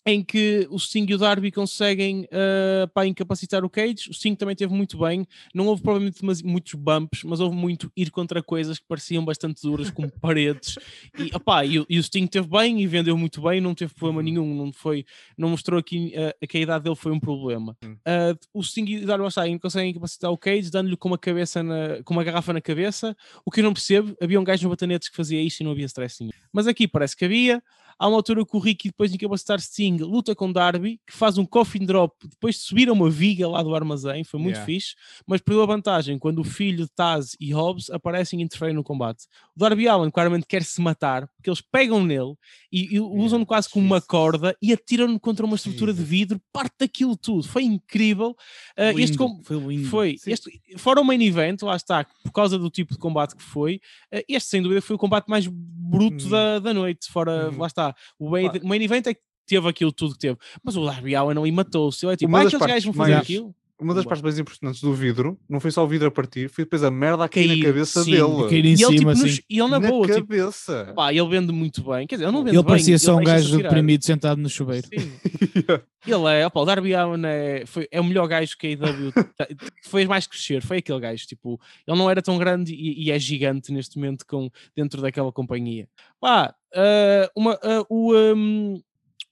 em 0.08 0.24
que 0.24 0.66
o 0.72 0.80
Sting 0.80 1.06
e 1.10 1.14
o 1.14 1.18
Darby 1.18 1.52
conseguem 1.52 2.22
uh, 2.24 2.88
pá, 2.94 3.06
incapacitar 3.06 3.66
o 3.66 3.70
Cage. 3.70 4.10
O 4.10 4.14
Sting 4.14 4.36
também 4.36 4.56
teve 4.56 4.74
muito 4.74 4.98
bem. 4.98 5.28
Não 5.54 5.68
houve 5.68 5.82
provavelmente 5.82 6.24
muitos 6.46 6.74
bumps, 6.76 7.26
mas 7.26 7.42
houve 7.42 7.54
muito 7.54 7.92
ir 7.94 8.10
contra 8.10 8.42
coisas 8.42 8.80
que 8.80 8.86
pareciam 8.88 9.26
bastante 9.26 9.62
duras, 9.62 9.92
como 9.92 10.10
paredes. 10.22 10.80
E, 11.20 11.36
opá, 11.36 11.66
e, 11.66 11.86
e, 11.90 12.00
o 12.00 12.04
Sting 12.04 12.26
teve 12.26 12.48
bem 12.48 12.82
e 12.82 12.88
vendeu 12.88 13.18
muito 13.18 13.42
bem, 13.42 13.60
não 13.60 13.76
teve 13.76 13.94
problema 13.94 14.20
uhum. 14.20 14.26
nenhum. 14.26 14.56
Não, 14.56 14.72
foi, 14.72 15.06
não 15.38 15.50
mostrou 15.50 15.78
aqui 15.78 16.14
uh, 16.16 16.48
que 16.48 16.58
a 16.58 16.62
idade 16.62 16.86
dele 16.86 16.96
foi 16.96 17.12
um 17.12 17.20
problema. 17.20 17.76
Uh, 17.84 18.40
o 18.54 18.64
Sting 18.64 18.86
e 18.86 19.04
o 19.04 19.06
Darby 19.06 19.26
conseguem 19.60 19.92
incapacitar 19.92 20.32
o 20.32 20.38
Cage, 20.38 20.72
dando-lhe 20.72 20.96
com 20.96 21.10
uma, 21.10 21.18
cabeça 21.18 21.62
na, 21.62 22.02
com 22.06 22.14
uma 22.14 22.24
garrafa 22.24 22.54
na 22.54 22.62
cabeça. 22.62 23.14
O 23.46 23.52
que 23.52 23.60
eu 23.60 23.66
não 23.66 23.74
percebo, 23.74 24.16
havia 24.22 24.40
um 24.40 24.44
gajo 24.46 24.64
no 24.64 24.70
batanetes 24.70 25.10
que 25.10 25.18
fazia 25.18 25.42
isto 25.42 25.60
e 25.60 25.64
não 25.66 25.72
havia 25.72 25.86
stress 25.86 26.22
nenhum. 26.22 26.32
Mas 26.54 26.66
aqui 26.66 26.88
parece 26.88 27.14
que 27.14 27.26
havia. 27.26 27.62
Há 28.00 28.08
uma 28.08 28.18
altura 28.18 28.46
que 28.46 28.56
o 28.56 28.60
Ricky, 28.60 28.90
depois 28.90 29.10
de 29.10 29.16
incapacitar 29.16 29.60
Sting, 29.60 29.98
luta 29.98 30.36
com 30.36 30.52
Darby, 30.52 31.00
que 31.06 31.14
faz 31.14 31.38
um 31.38 31.46
coffin 31.46 31.86
drop 31.86 32.16
depois 32.28 32.56
de 32.56 32.62
subir 32.62 32.90
a 32.90 32.94
uma 32.94 33.10
viga 33.10 33.48
lá 33.48 33.64
do 33.64 33.74
armazém, 33.74 34.24
foi 34.24 34.40
muito 34.40 34.56
yeah. 34.56 34.66
fixe, 34.66 34.96
mas 35.26 35.42
perdeu 35.42 35.64
a 35.64 35.66
vantagem 35.66 36.20
quando 36.20 36.40
o 36.40 36.44
filho 36.44 36.86
de 36.86 36.92
Taz 36.92 37.36
e 37.40 37.52
Hobbs 37.52 37.90
aparecem 37.90 38.40
e 38.40 38.44
interferem 38.44 38.76
no 38.76 38.84
combate. 38.84 39.26
O 39.56 39.60
Darby 39.60 39.88
Allen 39.88 40.12
claramente 40.12 40.46
quer 40.46 40.64
se 40.64 40.80
matar, 40.82 41.28
porque 41.36 41.50
eles 41.50 41.62
pegam 41.62 42.04
nele 42.04 42.36
e, 42.72 42.96
e 42.96 43.00
usam-no 43.00 43.46
quase 43.46 43.70
como 43.70 43.86
uma 43.86 44.02
corda 44.02 44.56
e 44.62 44.72
atiram-no 44.72 45.20
contra 45.20 45.46
uma 45.46 45.56
estrutura 45.56 45.94
de 45.94 46.04
vidro, 46.04 46.40
parte 46.54 46.76
daquilo 46.80 47.16
tudo. 47.18 47.48
Foi 47.48 47.64
incrível. 47.64 48.36
Uh, 48.78 48.90
lindo, 48.90 49.00
este 49.00 49.18
com... 49.18 49.42
foi 49.44 49.58
lindo. 49.58 49.88
Foi. 49.88 50.18
Este, 50.26 50.62
fora 50.78 51.02
o 51.02 51.04
main 51.04 51.22
event, 51.22 51.62
lá 51.64 51.76
está, 51.76 52.06
por 52.24 52.32
causa 52.32 52.58
do 52.58 52.70
tipo 52.70 52.94
de 52.94 53.00
combate 53.00 53.36
que 53.36 53.44
foi, 53.44 53.82
uh, 54.14 54.22
este 54.28 54.50
sem 54.50 54.62
dúvida 54.62 54.82
foi 54.82 54.96
o 54.96 55.00
combate 55.00 55.28
mais 55.28 55.48
bruto 55.48 56.26
hum. 56.26 56.30
da, 56.30 56.60
da 56.60 56.74
noite. 56.74 57.08
Fora, 57.12 57.50
hum. 57.50 57.58
lá 57.58 57.68
está, 57.68 57.87
o 58.20 58.30
main, 58.30 58.50
o 58.64 58.68
main 58.68 58.82
event 58.82 59.08
é 59.08 59.14
que 59.14 59.22
teve 59.46 59.68
aquilo 59.68 59.92
tudo 59.92 60.14
que 60.14 60.20
teve. 60.20 60.38
Mas 60.64 60.76
o 60.76 60.86
Darby 60.86 61.16
Allen 61.16 61.36
não 61.36 61.52
matou-se. 61.52 62.06
É 62.08 62.16
tipo, 62.16 62.36
ah, 62.36 62.42
aqueles 62.42 62.60
gajos 62.60 62.86
vão 62.86 62.94
fazer 62.94 63.12
mais... 63.14 63.24
aquilo 63.24 63.56
uma 63.80 63.94
das 63.94 64.06
partes 64.06 64.24
mais 64.24 64.40
importantes 64.40 64.82
do 64.82 64.94
vidro 64.94 65.40
não 65.48 65.60
foi 65.60 65.70
só 65.70 65.84
o 65.84 65.88
vidro 65.88 66.08
a 66.08 66.12
partir, 66.12 66.50
foi 66.50 66.64
depois 66.64 66.84
a 66.84 66.90
merda 66.90 67.26
a 67.26 67.30
cair, 67.30 67.48
cair 67.48 67.60
na 67.60 67.66
cabeça 67.66 68.04
sim, 68.04 68.12
dele. 68.12 68.50
Cair 68.50 68.66
em 68.66 68.70
e 68.70 68.72
ele, 68.72 68.98
cima, 68.98 69.14
tipo, 69.14 69.26
nos, 69.26 69.38
e 69.38 69.60
ele 69.60 69.70
na, 69.70 69.80
na 69.80 69.88
boa, 69.88 70.08
tipo, 70.08 70.20
cabeça. 70.20 70.80
Tipo, 70.82 70.96
pá, 70.96 71.14
ele 71.14 71.28
vende 71.28 71.52
muito 71.52 71.84
bem. 71.84 72.08
Quer 72.08 72.16
dizer, 72.16 72.26
ele 72.26 72.32
não 72.32 72.44
vende 72.44 72.56
ele 72.56 72.64
bem. 72.64 72.72
Parecia 72.72 72.98
só 72.98 73.16
um 73.16 73.24
gajo 73.24 73.58
deprimido 73.58 74.04
sentado 74.04 74.42
no 74.42 74.50
chuveiro. 74.50 74.88
ele 76.08 76.28
é, 76.30 76.48
opa, 76.48 76.60
o 76.60 76.66
Darby 76.66 76.96
Allen 76.96 77.22
é, 77.26 77.66
foi, 77.68 77.88
é 77.92 78.02
o 78.02 78.04
melhor 78.04 78.28
gajo 78.28 78.58
que 78.58 78.68
a 78.68 78.70
IW 78.72 79.14
fez 79.84 80.08
mais 80.08 80.26
crescer. 80.26 80.64
Foi 80.64 80.78
aquele 80.78 81.00
gajo, 81.00 81.28
tipo, 81.28 81.60
ele 81.88 81.98
não 81.98 82.10
era 82.10 82.22
tão 82.22 82.38
grande 82.38 82.74
e, 82.74 83.06
e 83.06 83.12
é 83.12 83.20
gigante 83.20 83.72
neste 83.72 83.98
momento 83.98 84.26
com, 84.26 84.50
dentro 84.76 85.02
daquela 85.02 85.32
companhia. 85.32 85.88
Pá, 86.20 86.56
uh, 86.74 87.30
uma, 87.36 87.54
uh, 87.56 87.86
o. 87.90 88.16
Um, 88.16 88.82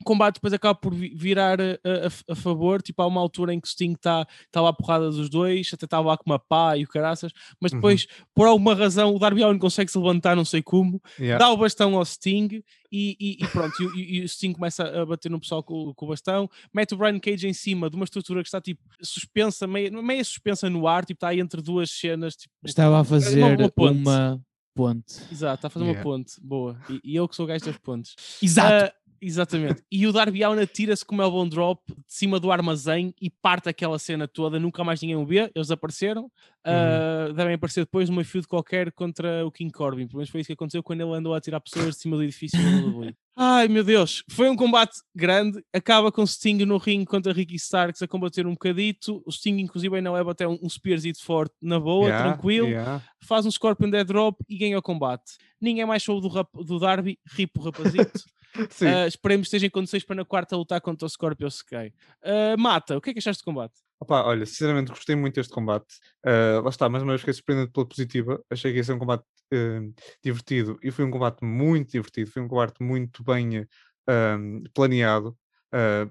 o 0.02 0.04
combate 0.04 0.36
depois 0.36 0.54
acaba 0.54 0.76
por 0.76 0.94
virar 0.94 1.60
a, 1.62 1.74
a, 1.74 2.34
a, 2.34 2.36
favor, 2.36 2.82
tipo 2.82 3.02
há 3.02 3.08
uma 3.08 3.22
altura 3.22 3.54
em 3.54 3.60
que 3.60 3.68
o 3.68 3.72
Sting 3.72 3.94
está 3.94 4.28
tá 4.52 4.62
lá 4.62 4.70
a 4.70 4.74
porrada 4.74 5.10
dos 5.10 5.30
dois, 5.30 5.70
até 5.74 5.86
estava 5.86 6.10
lá 6.10 6.18
com 6.18 6.30
uma 6.30 6.40
pá 6.40 6.78
e 6.78 6.84
o 6.84 6.88
caraças, 6.88 7.32
mas 7.60 7.72
uhum. 7.72 7.78
depois, 7.78 8.04
uhum. 8.04 8.26
por 8.34 8.48
alguma 8.48 8.76
razão, 8.76 9.16
o 9.16 9.20
Darby 9.20 9.44
Allin 9.44 9.58
consegue 9.58 9.92
se 9.92 9.98
levantar, 9.98 10.36
não 10.36 10.46
sei 10.46 10.62
como, 10.62 11.02
yeah. 11.20 11.44
dá 11.44 11.52
o 11.52 11.58
bastão 11.58 11.96
ao 11.96 12.06
Sting 12.06 12.62
e, 12.92 13.18
e, 13.20 13.44
e 13.44 13.48
pronto, 13.48 13.76
e, 13.96 14.20
e, 14.20 14.24
o 14.24 14.30
Sting 14.30 14.54
começa 14.54 14.84
a 14.84 15.06
bater 15.06 15.30
no 15.32 15.40
pessoal 15.40 15.64
com, 15.64 15.94
com, 15.94 16.06
o 16.06 16.10
bastão, 16.10 16.50
mete 16.74 16.94
o 16.94 16.98
Brian 16.98 17.20
Cage 17.20 17.48
em 17.48 17.54
cima 17.54 17.90
de 17.90 17.96
uma 17.96 18.06
estrutura 18.06 18.42
que 18.42 18.48
está 18.48 18.60
tipo 18.60 18.82
suspensa, 19.02 19.66
meio, 19.66 20.04
meio 20.04 20.24
suspensa 20.26 20.70
no 20.70 20.88
ar, 20.88 21.06
tipo 21.06 21.18
está 21.18 21.30
aí 21.30 21.40
entre 21.40 21.62
duas 21.62 21.90
cenas. 21.90 22.36
Tipo, 22.36 22.54
Estava 22.64 23.00
a 23.00 23.04
fazer 23.04 23.44
uma, 23.44 23.72
uma, 23.78 23.92
uma 23.92 24.42
ponte. 24.76 25.22
Exato, 25.32 25.56
está 25.56 25.68
a 25.68 25.70
fazer 25.70 25.86
yeah. 25.86 26.00
uma 26.00 26.04
ponte, 26.04 26.34
boa. 26.42 26.78
E, 27.04 27.16
eu 27.16 27.28
que 27.28 27.36
sou 27.36 27.46
o 27.46 27.48
gajo 27.48 27.66
das 27.66 27.78
pontes. 27.78 28.16
Exato. 28.42 28.94
Uh, 28.94 29.05
Exatamente. 29.22 29.84
E 29.92 30.06
o 30.08 30.12
Darby 30.12 30.44
Allin 30.44 30.62
atira-se 30.62 31.06
com 31.06 31.16
o 31.16 31.18
Melbourne 31.18 31.50
Drop 31.50 31.82
de 31.88 31.96
cima 32.08 32.40
do 32.40 32.52
armazém 32.52 33.14
e 33.22 33.30
parte 33.30 33.70
aquela 33.70 33.98
cena 33.98 34.28
toda. 34.28 34.60
Nunca 34.60 34.84
mais 34.84 35.02
ninguém 35.02 35.16
o 35.16 35.26
vê. 35.26 35.52
Eles 35.56 35.72
apareceram. 35.72 36.24
Uhum. 36.66 37.30
Uh, 37.30 37.34
devem 37.34 37.54
aparecer 37.54 37.82
depois 37.82 38.10
numa 38.10 38.24
feud 38.24 38.48
qualquer 38.48 38.92
contra 38.92 39.46
o 39.46 39.52
King 39.52 39.72
Corbin. 39.72 40.08
Pelo 40.08 40.18
menos 40.18 40.30
foi 40.30 40.42
isso 40.42 40.48
que 40.48 40.54
aconteceu 40.54 40.82
quando 40.82 41.02
ele 41.02 41.14
andou 41.14 41.34
a 41.34 41.38
atirar 41.38 41.62
pessoas 41.62 41.96
de 41.96 42.02
cima 42.02 42.16
do 42.16 42.24
edifício. 42.24 42.58
Ai 43.38 43.68
meu 43.68 43.84
Deus, 43.84 44.24
foi 44.30 44.50
um 44.50 44.56
combate 44.56 44.98
grande. 45.14 45.62
Acaba 45.74 46.10
com 46.10 46.26
Sting 46.26 46.64
no 46.66 46.78
ringue 46.78 47.06
contra 47.06 47.34
Ricky 47.34 47.56
Starks 47.56 48.02
a 48.02 48.08
combater 48.08 48.48
um 48.48 48.52
bocadito. 48.52 49.22
O 49.26 49.32
Sting, 49.32 49.60
inclusive, 49.60 49.94
ainda 49.96 50.12
leva 50.12 50.32
até 50.32 50.48
um, 50.48 50.58
um 50.62 50.70
Spearsito 50.70 51.22
forte 51.22 51.54
na 51.62 51.80
boa, 51.80 52.08
yeah, 52.08 52.30
tranquilo. 52.30 52.68
Yeah. 52.68 53.04
Faz 53.22 53.46
um 53.46 53.52
Scorpion 53.52 53.90
Dead 53.90 54.08
Drop 54.08 54.38
e 54.48 54.58
ganha 54.58 54.80
o 54.80 54.82
combate. 54.82 55.34
Ninguém 55.60 55.86
mais 55.86 56.02
soube 56.02 56.22
do, 56.22 56.30
rap, 56.30 56.48
do 56.54 56.80
Darby, 56.80 57.20
ripo 57.28 57.62
rapazito. 57.62 58.24
Uh, 58.58 59.08
esperemos 59.08 59.46
que 59.46 59.56
esteja 59.56 59.68
em 59.68 59.70
condições 59.70 60.04
para 60.04 60.16
na 60.16 60.26
quarta 60.26 60.56
lutar 60.56 60.82
contra 60.82 61.06
o 61.06 61.10
Scorpio 61.10 61.48
Sky. 61.48 61.94
Uh, 62.24 62.58
Mata, 62.58 62.98
o 62.98 63.02
que 63.02 63.10
é 63.10 63.14
que 63.14 63.20
achaste 63.20 63.42
do 63.42 63.46
combate? 63.46 63.86
Opa, 64.00 64.24
olha, 64.24 64.46
sinceramente 64.46 64.92
gostei 64.92 65.16
muito 65.16 65.36
deste 65.36 65.54
combate. 65.54 65.96
Uh, 66.26 66.62
lá 66.62 66.70
está, 66.70 66.90
mais 66.90 67.02
uma 67.02 67.14
vez 67.14 67.22
fiquei 67.22 67.34
surpreendido 67.34 67.72
pela 67.72 67.88
positiva. 67.88 68.44
Achei 68.50 68.72
que 68.72 68.78
ia 68.78 68.84
ser 68.84 68.94
um 68.94 69.00
combate 69.00 69.24
uh, 69.54 69.94
divertido 70.24 70.78
e 70.84 70.92
foi 70.92 71.06
um 71.06 71.12
combate 71.12 71.44
muito 71.46 71.92
divertido. 71.92 72.30
Foi 72.30 72.42
um 72.42 72.48
combate 72.48 72.84
muito 72.84 73.24
bem 73.24 73.62
uh, 73.62 74.70
planeado. 74.74 75.38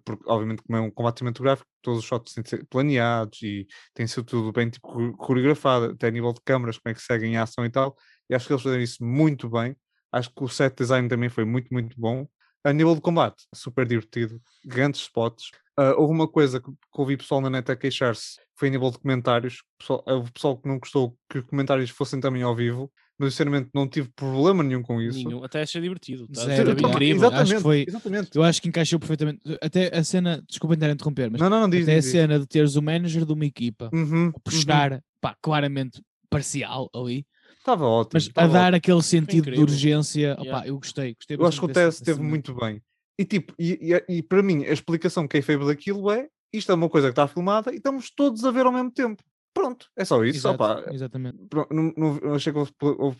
porque, 0.05 0.25
obviamente, 0.27 0.63
como 0.63 0.79
é 0.79 0.81
um 0.81 0.91
combate 0.91 1.19
cinematográfico, 1.19 1.69
todos 1.83 2.01
os 2.01 2.05
shots 2.05 2.35
têm 2.35 2.43
de 2.43 2.51
ser 2.51 2.67
planeados 2.67 3.43
e 3.43 3.67
tem 3.95 4.07
sido 4.07 4.25
tudo 4.25 4.53
bem 4.53 4.69
tipo, 4.71 5.17
coreografado, 5.17 5.93
até 5.93 6.09
a 6.09 6.11
nível 6.11 6.33
de 6.33 6.41
câmaras, 6.45 6.79
como 6.79 6.91
é 6.91 6.95
que 6.95 7.03
seguem 7.03 7.37
a 7.37 7.43
ação 7.45 7.65
e 7.65 7.71
tal. 7.71 7.97
E 8.29 8.35
acho 8.35 8.47
que 8.47 8.53
eles 8.53 8.63
fizeram 8.63 8.83
isso 8.83 9.05
muito 9.05 9.49
bem. 9.49 9.77
Acho 10.13 10.31
que 10.35 10.45
o 10.45 10.49
set 10.49 10.75
design 10.77 11.09
também 11.09 11.29
foi 11.29 11.45
muito, 11.45 11.69
muito 11.73 11.99
bom. 11.99 12.27
A 12.65 12.73
nível 12.73 12.95
de 12.95 13.01
combate, 13.01 13.45
super 13.55 13.87
divertido, 13.87 14.41
grandes 14.65 15.03
spots. 15.03 15.51
Uh, 15.79 15.93
houve 15.99 16.15
uma 16.15 16.27
coisa 16.27 16.61
que, 16.61 16.71
que 16.71 17.01
ouvi 17.01 17.17
pessoal 17.17 17.41
na 17.41 17.51
net 17.51 17.71
a 17.71 17.77
queixar-se, 17.77 18.39
foi 18.57 18.69
a 18.69 18.71
nível 18.71 18.91
de 18.91 18.99
comentários. 18.99 19.63
Pessoal, 19.79 20.03
houve 20.07 20.33
pessoal 20.33 20.57
que 20.57 20.69
não 20.69 20.79
gostou 20.79 21.17
que 21.29 21.39
os 21.39 21.45
comentários 21.45 21.91
fossem 21.91 22.21
também 22.21 22.43
ao 22.43 22.57
vivo, 22.57 22.91
mas 23.19 23.35
sinceramente 23.35 23.71
não 23.75 23.89
tive 23.89 24.09
problema 24.15 24.63
nenhum 24.63 24.83
com 24.83 25.01
isso. 25.03 25.19
Nenhum, 25.19 25.45
até 25.45 25.63
achei 25.63 25.81
divertido. 25.81 26.27
Tá? 26.29 26.43
Zero, 26.43 26.71
então, 26.71 26.91
incrível. 26.91 27.17
Exatamente, 27.17 27.55
acho 27.55 27.63
foi, 27.63 27.85
exatamente. 27.87 28.31
Eu 28.35 28.43
acho 28.43 28.63
que 28.63 28.69
encaixou 28.69 28.99
perfeitamente. 28.99 29.41
Até 29.61 29.97
a 29.97 30.03
cena, 30.03 30.43
desculpa 30.49 30.75
estar 30.75 30.89
a 30.89 30.93
interromper, 30.93 31.31
mas 31.31 31.41
não, 31.41 31.51
não, 31.51 31.61
não, 31.63 31.69
diz, 31.69 31.83
até 31.83 31.97
diz, 31.97 32.09
a 32.09 32.11
cena 32.11 32.39
de 32.39 32.47
teres 32.47 32.77
o 32.77 32.83
manager 32.83 33.27
de 33.27 33.33
uma 33.33 33.45
equipa 33.45 33.91
uhum, 33.93 34.33
puxar, 34.43 34.93
uhum. 34.93 35.01
pá, 35.21 35.37
claramente 35.43 36.03
parcial 36.31 36.89
ali 36.95 37.27
Estava 37.59 37.87
ótimo. 37.87 38.11
Mas 38.15 38.31
a 38.35 38.47
dar 38.47 38.63
ótimo. 38.65 38.77
aquele 38.77 39.03
sentido 39.03 39.51
de 39.51 39.61
urgência, 39.61 40.37
yeah. 40.39 40.43
opa, 40.43 40.67
eu 40.67 40.77
gostei. 40.77 41.15
gostei 41.15 41.37
eu 41.37 41.47
acho 41.47 41.59
que 41.59 41.67
o 41.67 41.69
Tess 41.69 41.97
esteve 41.97 42.23
muito 42.23 42.55
bem. 42.55 42.83
E 43.19 43.25
tipo, 43.25 43.55
e, 43.59 43.95
e, 44.09 44.17
e, 44.17 44.23
para 44.23 44.43
mim 44.43 44.65
a 44.65 44.73
explicação 44.73 45.29
que 45.29 45.39
é 45.39 45.43
feio 45.43 45.65
daquilo 45.67 46.11
é 46.11 46.29
isto 46.53 46.71
é 46.71 46.75
uma 46.75 46.89
coisa 46.89 47.09
que 47.09 47.13
está 47.13 47.27
filmada 47.27 47.73
e 47.73 47.77
estamos 47.77 48.11
todos 48.11 48.45
a 48.45 48.51
ver 48.51 48.67
ao 48.67 48.73
mesmo 48.73 48.91
tempo. 48.91 49.23
Pronto, 49.53 49.89
é 49.97 50.05
só 50.05 50.23
isso. 50.25 50.39
Exato, 50.39 50.63
opa, 50.63 50.85
exatamente. 50.93 51.39
Não, 51.53 51.93
não, 51.97 52.19
não, 52.23 52.35
achei 52.35 52.53
que 52.53 52.59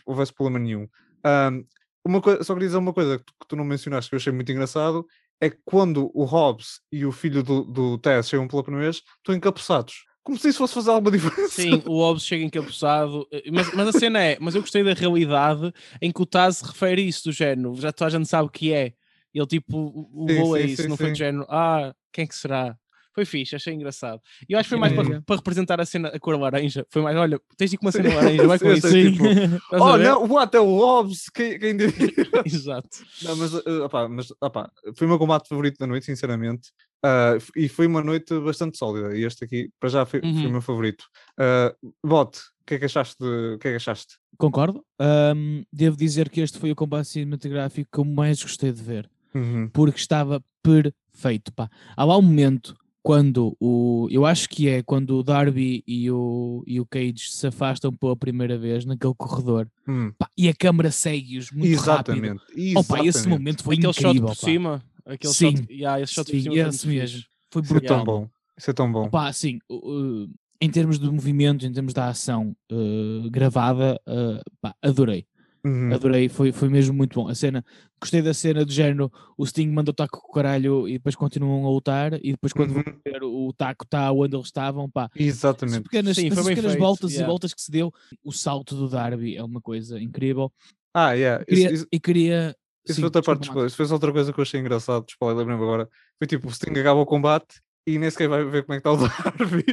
houvesse 0.05 0.33
problema 0.33 0.59
nenhum. 0.59 0.89
Um, 1.25 1.65
uma 2.05 2.21
coisa, 2.21 2.43
só 2.43 2.55
queria 2.55 2.69
dizer 2.69 2.79
uma 2.79 2.93
coisa 2.93 3.19
que 3.19 3.25
tu, 3.25 3.33
que 3.41 3.49
tu, 3.49 3.57
não 3.57 3.65
mencionaste 3.65 4.11
que 4.11 4.15
eu 4.15 4.19
achei 4.19 4.33
muito 4.33 4.51
engraçado 4.51 5.07
é 5.41 5.49
que 5.51 5.59
quando 5.65 6.11
o 6.15 6.25
Hobbs 6.25 6.81
e 6.93 7.05
o 7.05 7.13
filho 7.13 7.43
do, 7.43 7.65
do 7.65 7.99
Tess 7.99 8.29
chegam 8.29 8.47
pela 8.47 8.63
primeira 8.63 8.87
vez, 8.87 9.03
estão 9.19 9.35
encapuçados 9.35 10.05
como 10.25 10.39
se 10.39 10.49
isso 10.49 10.59
fosse 10.59 10.75
fazer 10.75 10.91
alguma 10.91 11.11
diferença. 11.11 11.51
Sim, 11.51 11.83
o 11.87 11.99
Hobbs 11.99 12.25
chega 12.25 12.43
encapuçado, 12.43 13.29
eh, 13.31 13.45
mas, 13.53 13.73
mas 13.75 13.89
a 13.89 13.93
cena 13.93 14.21
é, 14.21 14.39
mas 14.41 14.55
eu 14.55 14.63
gostei 14.63 14.83
da 14.83 14.95
realidade 14.95 15.73
em 16.01 16.11
que 16.11 16.23
o 16.23 16.27
Taz 16.27 16.63
refere 16.63 17.07
isso 17.07 17.25
do 17.25 17.33
género, 17.33 17.75
já 17.77 17.93
toda 17.93 18.09
a 18.09 18.11
gente 18.11 18.29
sabe 18.29 18.49
o 18.49 18.51
que 18.51 18.73
é. 18.73 18.95
Ele 19.35 19.47
tipo 19.47 20.11
levou 20.27 20.55
a 20.55 20.61
isso, 20.61 20.83
sim, 20.83 20.89
não 20.89 20.97
sim. 20.97 21.03
foi 21.05 21.13
do 21.13 21.19
género, 21.19 21.45
ah, 21.49 21.95
quem 22.13 22.25
é 22.25 22.27
que 22.27 22.35
será? 22.35 22.77
Foi 23.15 23.25
fixe, 23.25 23.55
achei 23.55 23.73
engraçado. 23.73 24.21
E 24.49 24.53
eu 24.53 24.59
acho 24.59 24.67
que 24.67 24.71
foi 24.71 24.79
mais 24.79 24.93
é. 24.93 24.97
para, 24.97 25.23
para, 25.23 25.37
representar 25.37 25.81
a 25.81 25.87
cena, 25.87 26.09
a 26.09 26.19
cor 26.19 26.39
laranja. 26.39 26.85
Foi 26.91 27.01
mais, 27.01 27.17
olha, 27.17 27.41
tens 27.57 27.71
de 27.71 27.77
ir 27.77 27.79
com 27.79 27.87
uma 27.87 27.93
cena 27.93 28.09
laranja, 28.15 28.47
vai 28.47 28.59
com 28.59 28.73
isso. 28.73 28.89
Tipo, 28.91 29.25
olha, 29.73 30.19
o 30.19 30.39
até 30.39 30.59
o 30.59 30.77
Hobbs, 30.77 31.31
quem, 31.33 31.59
quem 31.59 31.77
diria? 31.77 32.13
Exato. 32.45 32.89
Não, 33.23 33.37
mas, 33.37 33.55
uh, 33.55 33.85
opá, 33.85 34.09
mas 34.09 34.33
opá, 34.41 34.71
foi 34.97 35.07
o 35.07 35.11
meu 35.11 35.19
combate 35.19 35.49
favorito 35.49 35.79
da 35.79 35.87
noite, 35.87 36.07
sinceramente. 36.07 36.71
Uh, 37.05 37.39
e 37.55 37.69
foi 37.69 37.87
uma 37.87 38.03
noite 38.03 38.39
bastante 38.41 38.79
sólida. 38.79 39.17
E 39.17 39.25
este 39.25 39.45
aqui, 39.45 39.71
para 39.79 39.91
já, 39.91 40.05
foi, 40.05 40.21
uhum. 40.21 40.35
foi 40.35 40.47
o 40.47 40.51
meu 40.51 40.63
favorito. 40.63 41.05
Uh, 41.39 41.93
Bote, 42.05 42.41
o 42.63 42.67
que 42.67 42.75
é 42.75 42.79
que 42.79 42.87
achaste? 42.87 43.17
De, 43.21 43.55
o 43.55 43.59
que 43.59 43.69
é 43.69 43.71
que 43.73 43.77
achaste? 43.77 44.17
Concordo. 44.39 44.85
Um, 45.01 45.65
devo 45.73 45.97
dizer 45.97 46.31
que 46.31 46.41
este 46.41 46.59
foi 46.59 46.73
o 46.73 46.77
combate 46.77 47.09
cinematográfico 47.09 47.91
que 47.93 48.01
eu 48.01 48.05
mais 48.05 48.43
gostei 48.43 48.73
de 48.73 48.83
ver. 48.83 49.09
Uhum. 49.35 49.69
Porque 49.69 50.01
estava 50.01 50.43
perfeito. 50.63 51.53
Pá. 51.53 51.69
Há 51.95 52.05
lá 52.05 52.17
um 52.17 52.23
momento 52.23 52.75
quando 53.05 53.55
o. 53.61 54.09
Eu 54.11 54.25
acho 54.25 54.49
que 54.49 54.67
é 54.67 54.83
quando 54.83 55.19
o 55.19 55.23
Darby 55.23 55.85
e 55.87 56.11
o, 56.11 56.65
e 56.67 56.81
o 56.81 56.87
Cage 56.87 57.29
se 57.29 57.47
afastam 57.47 57.93
pela 57.93 58.17
primeira 58.17 58.57
vez 58.57 58.87
naquele 58.87 59.13
corredor 59.15 59.69
hum. 59.87 60.11
pá, 60.19 60.27
e 60.35 60.49
a 60.49 60.55
câmera 60.55 60.91
segue-os 60.91 61.51
muito 61.51 61.71
exatamente, 61.71 62.29
rápido. 62.29 62.43
Exatamente. 62.57 62.79
Opa, 62.79 63.05
esse 63.05 63.29
momento 63.29 63.63
foi 63.63 63.75
Aquele 63.75 63.91
incrível. 63.91 64.13
shot 64.13 64.21
por 64.21 64.29
pá. 64.29 64.35
cima. 64.35 64.85
Aquele 65.05 65.35
sim, 65.35 65.57
shot, 65.57 65.73
yeah, 65.73 66.01
esse 66.01 66.15
shot 66.15 66.31
sim, 66.31 66.33
por 66.33 66.43
cima 66.43 66.69
esse 66.69 66.89
mesmo. 66.89 67.23
Foi 67.51 67.61
brutal. 67.61 67.77
Isso 67.77 67.85
é 67.85 67.97
tão 67.97 68.05
bom. 68.05 68.29
Isso 68.57 68.71
é 68.71 68.73
tão 68.73 68.93
bom. 68.93 69.05
Opa, 69.05 69.29
assim, 69.29 69.59
uh, 69.71 70.31
em 70.59 70.71
termos 70.71 70.99
de 70.99 71.11
movimento, 71.11 71.67
em 71.67 71.73
termos 71.73 71.93
da 71.93 72.09
ação 72.09 72.57
uh, 72.73 73.31
gravada, 73.31 74.01
uh, 74.09 74.41
pá, 74.63 74.75
adorei. 74.81 75.27
Uhum. 75.65 75.95
Adorei, 75.95 76.29
foi, 76.29 76.53
foi 76.53 76.69
mesmo 76.69 76.95
muito 76.95 77.19
bom. 77.19 77.29
A 77.29 77.35
cena, 77.35 77.65
gostei 77.99 78.21
da 78.21 78.35
cena 78.35 78.65
do 78.65 78.73
género, 78.73 79.11
o 79.37 79.47
Sting 79.47 79.69
manda 79.69 79.91
o 79.91 79.95
taco 79.95 80.21
com 80.21 80.29
o 80.29 80.35
caralho 80.35 80.87
e 80.87 80.95
depois 80.95 81.17
continuam 81.17 81.65
a 81.67 81.71
lutar 81.71 82.15
e 82.23 82.33
depois 82.33 82.53
quando 82.53 82.75
vão 82.75 82.85
Uhum. 82.87 83.01
ver 83.05 83.23
o 83.23 83.53
taco 83.53 83.85
está 83.85 84.13
onde 84.13 84.37
eles 84.37 84.47
estavam, 84.47 84.91
pá. 84.91 85.09
Exatamente. 85.17 85.85
pequenas, 85.85 86.17
Sim, 86.17 86.29
bem 86.29 86.45
pequenas 86.45 86.77
voltas 86.77 87.13
yeah. 87.13 87.27
e 87.27 87.31
voltas 87.31 87.55
que 87.55 87.63
se 87.63 87.71
deu, 87.71 87.93
o 88.23 88.31
salto 88.31 88.77
do 88.77 88.89
Darby 88.89 89.37
é 89.37 89.43
uma 89.43 89.61
coisa 89.61 89.99
incrível. 90.01 90.53
Ah, 90.93 91.13
yeah. 91.13 91.43
E 91.43 91.47
queria, 91.47 91.65
Isso, 91.65 91.75
isso, 91.75 91.87
e 91.91 92.01
queria 92.01 92.57
isso 92.87 92.97
sim, 92.97 93.01
foi 93.01 93.05
outra 93.05 93.23
parte, 93.23 93.41
desculpa, 93.41 93.67
isso 93.67 93.77
foi 93.77 93.87
outra 93.87 94.13
coisa 94.13 94.33
que 94.33 94.39
eu 94.39 94.43
achei 94.43 94.61
engraçado, 94.61 95.07
desculpa, 95.07 95.33
lembro-me 95.33 95.63
agora. 95.63 95.89
Foi 96.19 96.27
tipo, 96.27 96.47
o 96.49 96.53
Sting 96.53 96.79
acaba 96.79 97.01
o 97.01 97.07
combate 97.07 97.63
e 97.87 97.99
nem 97.99 98.11
sequer 98.11 98.29
vai 98.29 98.45
ver 98.45 98.65
como 98.65 98.75
é 98.77 98.81
que 98.81 98.87
está 98.87 98.93
o 98.93 98.97
Darby, 99.09 99.65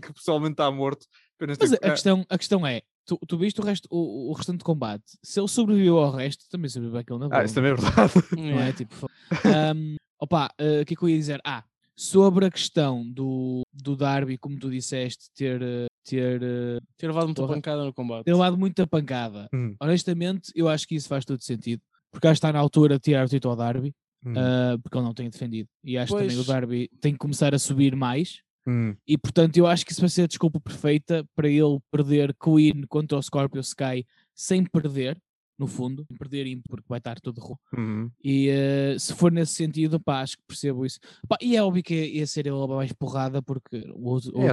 que 0.00 0.12
pessoalmente 0.12 0.54
está 0.54 0.68
morto. 0.70 1.06
Mas 1.40 1.56
tipo, 1.56 1.74
a 1.74 1.88
ah, 1.88 1.90
questão, 1.92 2.26
a 2.28 2.36
questão 2.36 2.66
é, 2.66 2.82
tu, 3.18 3.26
tu 3.26 3.36
viste 3.38 3.60
o, 3.60 3.64
resto, 3.64 3.88
o, 3.90 4.30
o 4.30 4.32
restante 4.32 4.62
combate, 4.62 5.04
se 5.22 5.40
ele 5.40 5.48
sobreviveu 5.48 5.98
ao 5.98 6.10
resto, 6.12 6.44
também 6.50 6.68
sobreviveu 6.68 7.00
aquele 7.00 7.18
na 7.18 7.28
boa. 7.28 7.40
ah, 7.40 7.44
isso 7.44 7.54
também 7.54 7.72
é 7.72 7.74
verdade. 7.74 8.12
não 8.36 8.44
Yeah. 8.44 8.68
é? 8.68 8.72
Tipo, 8.72 9.06
Ahm, 9.44 9.96
opa, 10.20 10.50
eh, 10.58 10.80
o 10.82 10.86
que 10.86 10.94
é 10.94 10.96
que 10.96 11.02
eu 11.04 11.08
ia 11.08 11.16
dizer? 11.18 11.40
Ah, 11.44 11.64
sobre 11.96 12.46
a 12.46 12.50
questão 12.50 13.04
do, 13.10 13.62
do 13.72 13.94
Darby, 13.96 14.38
como 14.38 14.58
tu 14.58 14.70
disseste, 14.70 15.26
ter, 15.34 15.60
eh, 15.62 15.86
ter, 16.04 16.40
eh, 16.42 16.78
Ter 16.96 17.08
levado 17.08 17.26
muita 17.26 17.42
Porra. 17.42 17.54
pancada 17.54 17.84
no 17.84 17.92
combate. 17.92 18.24
ter 18.24 18.32
levado 18.32 18.56
muita 18.56 18.86
pancada. 18.86 19.48
Hum, 19.52 19.74
Honestamente, 19.80 20.50
eu 20.54 20.68
acho 20.68 20.86
que 20.86 20.94
isso 20.94 21.08
faz 21.08 21.24
todo 21.24 21.42
sentido. 21.42 21.82
Porque 22.12 22.26
acho 22.26 22.40
que 22.40 22.46
está 22.46 22.52
na 22.52 22.58
altura 22.58 22.94
de 22.94 23.00
tirar 23.00 23.24
o 23.24 23.28
título 23.28 23.52
ao 23.52 23.56
Darby, 23.58 23.94
hum, 24.24 24.34
ah, 24.36 24.76
porque 24.82 24.96
ele 24.98 25.04
não 25.04 25.14
tem 25.14 25.28
defendido. 25.30 25.68
E 25.84 25.96
acho 25.98 26.12
que 26.12 26.18
também 26.20 26.36
o 26.36 26.44
Pois. 26.44 26.46
Darby 26.46 26.88
tem 27.00 27.12
que 27.12 27.18
começar 27.18 27.54
a 27.54 27.58
subir 27.58 27.94
mais. 27.94 28.40
Hum. 28.66 28.94
E 29.06 29.16
portanto, 29.18 29.56
eu 29.56 29.66
acho 29.66 29.84
que 29.84 29.92
isso 29.92 30.00
vai 30.00 30.10
ser 30.10 30.22
a 30.22 30.26
desculpa 30.26 30.60
perfeita 30.60 31.24
para 31.34 31.48
ele 31.48 31.78
perder 31.90 32.34
Queen 32.42 32.82
contra 32.88 33.18
o 33.18 33.22
Scorpio 33.22 33.60
Sky 33.60 34.06
sem 34.34 34.64
perder, 34.64 35.20
no 35.58 35.66
fundo, 35.66 36.04
sem 36.08 36.16
perder 36.16 36.46
ímpeto, 36.46 36.68
porque 36.70 36.88
vai 36.88 36.98
estar 36.98 37.20
todo 37.20 37.38
rouco. 37.38 37.60
Uhum. 37.76 38.10
E 38.24 38.48
eh, 38.48 38.96
se 38.98 39.12
for 39.14 39.30
nesse 39.30 39.52
sentido, 39.52 40.00
pá, 40.00 40.22
acho 40.22 40.38
que 40.38 40.42
percebo 40.46 40.86
isso. 40.86 40.98
Pá, 41.28 41.36
e 41.42 41.54
é 41.54 41.62
óbvio 41.62 41.82
que 41.82 41.94
ia 41.94 42.26
ser 42.26 42.46
ele 42.46 42.56
a 42.56 42.66
mais 42.66 42.92
porrada, 42.94 43.42
porque 43.42 43.84
o 43.94 44.18
É 44.42 44.50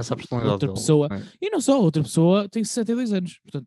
outra 0.52 0.68
dele, 0.68 0.72
pessoa, 0.78 1.08
é. 1.10 1.22
e 1.40 1.50
não 1.50 1.60
só, 1.62 1.80
outra 1.80 2.02
pessoa 2.02 2.46
tem 2.48 2.62
62 2.62 3.12
anos, 3.14 3.38
portanto, 3.38 3.66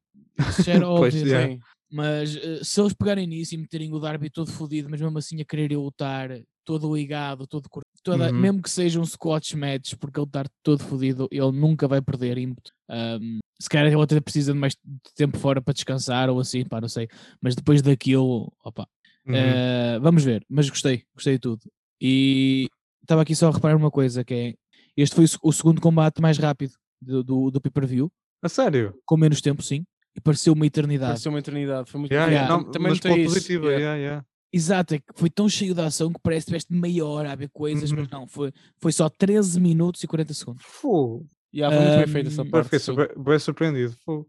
isso 0.49 0.63
já 0.63 0.73
era 0.73 0.85
Pois, 0.85 1.15
óbvio. 1.15 1.27
yeah. 1.27 1.53
Sim. 1.53 1.59
Mas 1.91 2.35
eh, 2.37 2.59
se 2.63 2.79
eles 2.79 2.93
pegarem 2.93 3.27
nisso 3.27 3.53
e 3.55 3.57
meterem 3.57 3.91
o 3.93 3.99
Darby 3.99 4.29
todo 4.29 4.49
fodido, 4.51 4.87
mas 4.89 5.01
mesmo 5.01 5.17
assim 5.17 5.41
a 5.41 5.45
querer 5.45 5.75
lutar, 5.75 6.29
todo 6.63 6.95
ligado, 6.95 7.45
todo 7.47 7.67
toda, 8.03 8.31
Uhum. 8.31 8.39
mesmo 8.39 8.61
que 8.61 8.69
seja 8.69 8.99
um 8.99 9.05
squash 9.05 9.53
match, 9.55 9.93
porque 9.99 10.19
ele 10.19 10.27
estar 10.27 10.47
todo 10.63 10.83
fodido, 10.83 11.27
ele 11.31 11.51
nunca 11.51 11.87
vai 11.87 12.01
perder 12.01 12.37
ímpeto. 12.37 12.71
Ahm, 12.89 13.39
se 13.61 13.69
calhar 13.69 13.91
ele 13.91 14.01
até 14.01 14.19
precisa 14.19 14.53
de 14.53 14.59
mais 14.59 14.75
tempo 15.15 15.37
fora 15.37 15.61
para 15.61 15.73
descansar 15.73 16.29
ou 16.29 16.39
assim, 16.39 16.65
pá, 16.65 16.81
não 16.81 16.89
sei. 16.89 17.07
Mas 17.41 17.55
depois 17.55 17.81
daquilo, 17.81 18.51
opa, 18.63 18.87
Uhum. 19.25 19.35
eh, 19.35 19.99
vamos 20.01 20.23
ver. 20.23 20.43
Mas 20.49 20.69
gostei, 20.69 21.03
gostei 21.13 21.33
de 21.35 21.39
tudo. 21.39 21.61
E 22.01 22.67
estava 23.03 23.21
aqui 23.21 23.35
só 23.35 23.49
a 23.49 23.51
reparar 23.51 23.75
uma 23.77 23.91
coisa, 23.91 24.23
que 24.23 24.33
é, 24.33 24.53
este 24.97 25.15
foi 25.15 25.25
o, 25.25 25.27
se- 25.27 25.37
o 25.43 25.51
segundo 25.51 25.79
combate 25.79 26.21
mais 26.21 26.37
rápido 26.37 26.73
do, 27.01 27.23
do, 27.23 27.51
do 27.51 27.61
pay-per-view, 27.61 28.11
A 28.43 28.49
sério? 28.49 28.95
com 29.05 29.15
menos 29.17 29.41
tempo, 29.41 29.61
sim. 29.61 29.83
E 30.15 30.19
pareceu 30.19 30.53
uma 30.53 30.65
eternidade. 30.65 31.11
Pareceu 31.13 31.31
uma 31.31 31.39
eternidade. 31.39 31.89
Foi 31.89 31.99
muito 31.99 32.11
Yeah, 32.11 32.27
bom. 32.29 32.33
yeah. 32.35 32.57
Não, 32.57 32.71
Também 32.71 32.89
mas 32.89 32.97
notei 32.97 33.55
yeah. 33.55 33.69
yeah, 33.77 33.95
yeah. 33.95 34.25
Exato, 34.53 34.95
é 34.95 34.99
que 34.99 35.05
foi 35.15 35.29
tão 35.29 35.47
cheio 35.47 35.73
de 35.73 35.81
ação 35.81 36.11
que 36.11 36.19
parece 36.21 36.45
que 36.45 36.49
tiveste 36.51 36.73
meia 36.73 37.05
hora 37.05 37.31
a 37.31 37.35
ver 37.35 37.49
coisas, 37.49 37.91
mas 37.91 38.01
Uhum. 38.03 38.07
não, 38.11 38.27
foi, 38.27 38.51
foi 38.79 38.91
só 38.91 39.07
13 39.09 39.59
minutos 39.61 40.03
e 40.03 40.07
40 40.07 40.33
segundos. 40.33 40.63
Fogo. 40.65 41.25
Yeah, 41.53 41.75
foi 41.75 41.85
muito 41.85 41.97
bem 42.05 42.07
feita 42.13 42.29
essa 42.29 42.45
parte. 42.45 42.63
fiquei 42.65 42.79
super, 42.79 43.13
bem 43.17 43.39
surpreendido. 43.39 43.95
Uhum. 44.07 44.23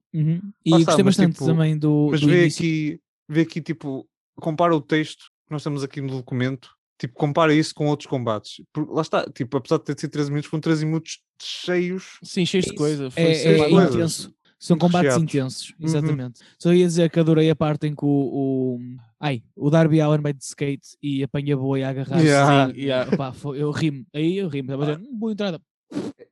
E 0.64 0.70
está, 0.70 0.77
gostei 0.79 1.05
mas, 1.05 1.16
bastante 1.16 1.33
tipo, 1.35 1.47
também 1.47 1.79
do, 1.79 2.09
Mas 2.11 2.20
do 2.20 2.27
vê 2.27 2.43
início. 2.43 2.59
aqui, 2.61 3.01
vê 3.29 3.41
aqui, 3.43 3.61
tipo, 3.61 4.09
compara 4.37 4.75
o 4.75 4.81
texto 4.81 5.25
que 5.47 5.53
nós 5.53 5.62
temos 5.62 5.85
aqui 5.85 6.01
no 6.01 6.09
documento, 6.09 6.68
tipo, 6.99 7.14
compara 7.14 7.55
isso 7.55 7.75
com 7.75 7.87
outros 7.87 8.09
combates. 8.09 8.61
Porque 8.73 8.93
lá 8.93 9.03
está, 9.03 9.25
tipo, 9.31 9.57
apesar 9.57 9.79
de 9.79 9.85
ter 9.85 9.99
sido 10.01 10.11
13 10.11 10.31
minutos, 10.31 10.51
foram 10.51 10.61
13 10.61 10.85
minutos 10.87 11.20
cheios. 11.41 12.18
Sim, 12.25 12.45
cheios 12.47 12.64
de 12.64 12.70
Isso. 12.73 12.79
coisa. 12.79 13.11
Foi 13.11 13.23
É, 13.23 13.55
é 13.55 13.68
coisas. 13.70 13.95
intenso. 13.95 14.35
São 14.65 14.79
combates 14.79 15.15
recheados. 15.15 15.23
intensos, 15.35 15.69
Uhum. 15.71 15.87
exatamente. 15.87 16.41
Só 16.59 16.73
ia 16.73 16.87
dizer 16.87 17.11
que 17.11 17.19
adorei 17.19 17.51
a 17.51 17.57
parte 17.57 17.87
em 17.89 17.95
que 17.97 18.05
o, 18.05 18.09
o, 18.09 18.79
ai, 19.21 19.43
o 19.57 19.69
Darby 19.71 20.01
Allen 20.01 20.21
vai 20.21 20.33
de 20.33 20.45
skate 20.45 20.97
e 21.03 21.23
apanha 21.25 21.57
boi 21.57 21.83
a 21.83 21.89
agarrar 21.91 22.21
Yeah. 22.21 22.73
Sim, 22.73 22.81
yeah. 22.81 23.17
Pá, 23.17 23.33
foi- 23.33 23.61
eu 23.61 23.71
rimo, 23.73 24.07
aí 24.15 24.39
eu 24.39 24.47
rimo, 24.49 24.67
estava 24.71 24.85
a 24.93 24.95
dizer, 24.97 25.09
"Hum, 25.09 25.19
boa 25.19 25.33
entrada. 25.33 25.61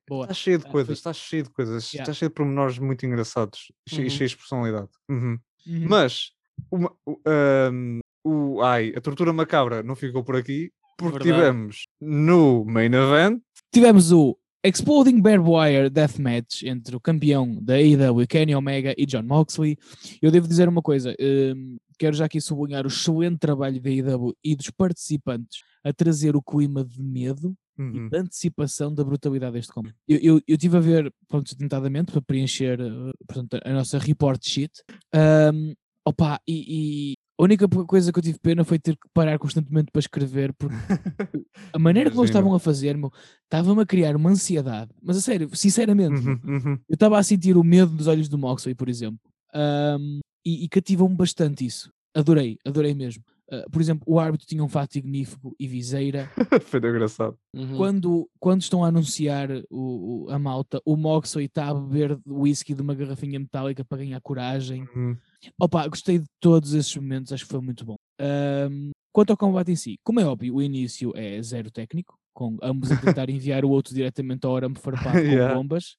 Boa. 0.08 0.24
Está 0.24 0.34
cheio 0.34 0.58
de 0.58 0.66
Ah, 0.66 0.70
coisas, 0.70 0.86
foi- 0.86 0.94
está 0.94 1.12
cheio 1.12 1.42
de 1.42 1.50
coisas, 1.50 1.92
Yeah. 1.92 2.02
está 2.10 2.12
cheio 2.18 2.28
de 2.28 2.34
pormenores 2.34 2.78
muito 2.78 3.04
engraçados 3.04 3.72
e 3.92 4.00
Uhum. 4.00 4.08
cheios 4.10 4.30
de 4.30 4.36
personalidade. 4.36 4.88
Uhum. 5.08 5.38
Uhum. 5.66 5.86
Mas 5.88 6.30
uma- 6.70 6.92
ahm, 7.26 7.98
o- 8.24 8.62
ai, 8.62 8.92
a 8.96 9.00
tortura 9.00 9.32
macabra 9.32 9.82
não 9.82 9.96
ficou 9.96 10.22
por 10.22 10.36
aqui, 10.36 10.70
porque 10.96 11.18
Verdade. 11.18 11.36
tivemos 11.40 11.84
no 12.00 12.64
main 12.64 12.92
event 12.94 13.40
Tivemos 13.72 14.10
o 14.10 14.36
Exploding 14.62 15.20
Barbed 15.20 15.48
Wire 15.48 15.88
Deathmatch 15.90 16.64
entre 16.64 16.94
o 16.94 17.00
campeão 17.00 17.58
da 17.62 17.74
AEW, 17.74 18.26
Kenny 18.26 18.54
Omega, 18.54 18.94
e 18.96 19.06
John 19.06 19.22
Moxley. 19.22 19.76
Eu 20.20 20.30
devo 20.30 20.46
dizer 20.46 20.68
uma 20.68 20.82
coisa, 20.82 21.14
hum, 21.20 21.76
quero 21.98 22.14
já 22.14 22.26
aqui 22.26 22.40
sublinhar 22.40 22.84
o 22.84 22.88
excelente 22.88 23.38
trabalho 23.38 23.80
da 23.80 23.88
AEW 23.88 24.36
e 24.44 24.54
dos 24.54 24.70
participantes 24.70 25.60
a 25.82 25.92
trazer 25.92 26.36
o 26.36 26.42
clima 26.42 26.84
de 26.84 27.02
medo 27.02 27.56
Uhum. 27.78 28.08
e 28.08 28.10
de 28.10 28.16
antecipação 28.18 28.94
da 28.94 29.02
brutalidade 29.02 29.54
deste 29.54 29.72
combate. 29.72 29.94
Eu, 30.06 30.18
eu, 30.18 30.40
eu 30.46 30.58
tive 30.58 30.76
a 30.76 30.80
ver, 30.80 31.10
pronto, 31.26 31.56
tentadamente, 31.56 32.12
para 32.12 32.20
preencher 32.20 32.78
eh, 32.78 33.12
portanto, 33.26 33.58
a 33.64 33.72
nossa 33.72 33.98
report 33.98 34.46
sheet. 34.46 34.70
Hum, 35.14 35.72
opa, 36.04 36.38
e 36.46 37.14
a 37.40 37.44
única 37.44 37.66
coisa 37.68 38.12
que 38.12 38.18
eu 38.18 38.22
tive 38.22 38.38
pena 38.38 38.64
foi 38.64 38.78
ter 38.78 38.94
que 38.96 39.08
parar 39.14 39.38
constantemente 39.38 39.90
para 39.90 40.00
escrever, 40.00 40.52
porque 40.54 40.74
a 41.72 41.78
maneira 41.78 42.10
como 42.10 42.22
eles 42.22 42.30
estavam 42.30 42.54
a 42.54 42.58
fazer, 42.60 42.96
meu, 42.96 43.10
estava-me 43.44 43.82
a 43.82 43.86
criar 43.86 44.14
uma 44.16 44.30
ansiedade. 44.30 44.90
Mas 45.02 45.16
a 45.16 45.20
sério, 45.20 45.48
sinceramente, 45.54 46.20
Uhum, 46.26 46.38
uhum. 46.44 46.72
eu 46.88 46.94
estava 46.94 47.18
a 47.18 47.22
sentir 47.22 47.56
o 47.56 47.64
medo 47.64 47.92
dos 47.92 48.06
olhos 48.06 48.28
do 48.28 48.36
Moxley, 48.38 48.74
por 48.74 48.88
exemplo. 48.88 49.18
Ahm, 49.54 50.20
e, 50.44 50.64
e 50.64 50.68
cativou-me 50.68 51.16
bastante 51.16 51.64
isso. 51.64 51.90
Adorei, 52.14 52.58
adorei 52.66 52.94
mesmo. 52.94 53.22
Ah, 53.52 53.64
por 53.70 53.80
exemplo, 53.80 54.04
o 54.06 54.18
árbitro 54.20 54.46
tinha 54.46 54.62
um 54.62 54.68
fato 54.68 54.96
ignífico 54.96 55.54
e 55.58 55.66
viseira. 55.66 56.30
Foi 56.66 56.78
engraçado. 56.78 57.36
Uhum. 57.54 57.76
Quando, 57.76 58.30
quando 58.38 58.62
estão 58.62 58.84
a 58.84 58.88
anunciar 58.88 59.48
o, 59.70 60.26
o- 60.26 60.30
a 60.30 60.38
malta, 60.38 60.80
o 60.84 60.96
Moxley 60.96 61.46
está 61.46 61.68
a 61.68 61.74
beber 61.74 62.18
whisky 62.26 62.74
de 62.74 62.82
uma 62.82 62.94
garrafinha 62.94 63.38
metálica 63.40 63.84
para 63.84 63.98
ganhar 63.98 64.20
coragem. 64.20 64.86
Uhum. 64.94 65.16
Opa, 65.58 65.86
gostei 65.88 66.18
de 66.18 66.26
todos 66.40 66.74
esses 66.74 66.94
momentos, 66.96 67.32
acho 67.32 67.44
que 67.44 67.50
foi 67.50 67.60
muito 67.60 67.84
bom. 67.84 67.96
Ahm, 68.20 68.90
quanto 69.12 69.30
ao 69.30 69.36
combate 69.36 69.72
em 69.72 69.76
si, 69.76 69.96
como 70.04 70.20
é 70.20 70.24
óbvio, 70.24 70.54
o 70.56 70.62
início 70.62 71.12
é 71.16 71.40
zero 71.42 71.70
técnico, 71.70 72.18
com 72.34 72.58
ambos 72.62 72.90
a 72.92 72.96
tentar 72.96 73.28
enviar 73.30 73.64
o 73.64 73.70
outro 73.70 73.94
diretamente 73.94 74.46
ao 74.46 74.56
arame 74.56 74.76
farpado 74.76 75.12
com 75.22 75.26
Yeah. 75.32 75.54
bombas. 75.54 75.96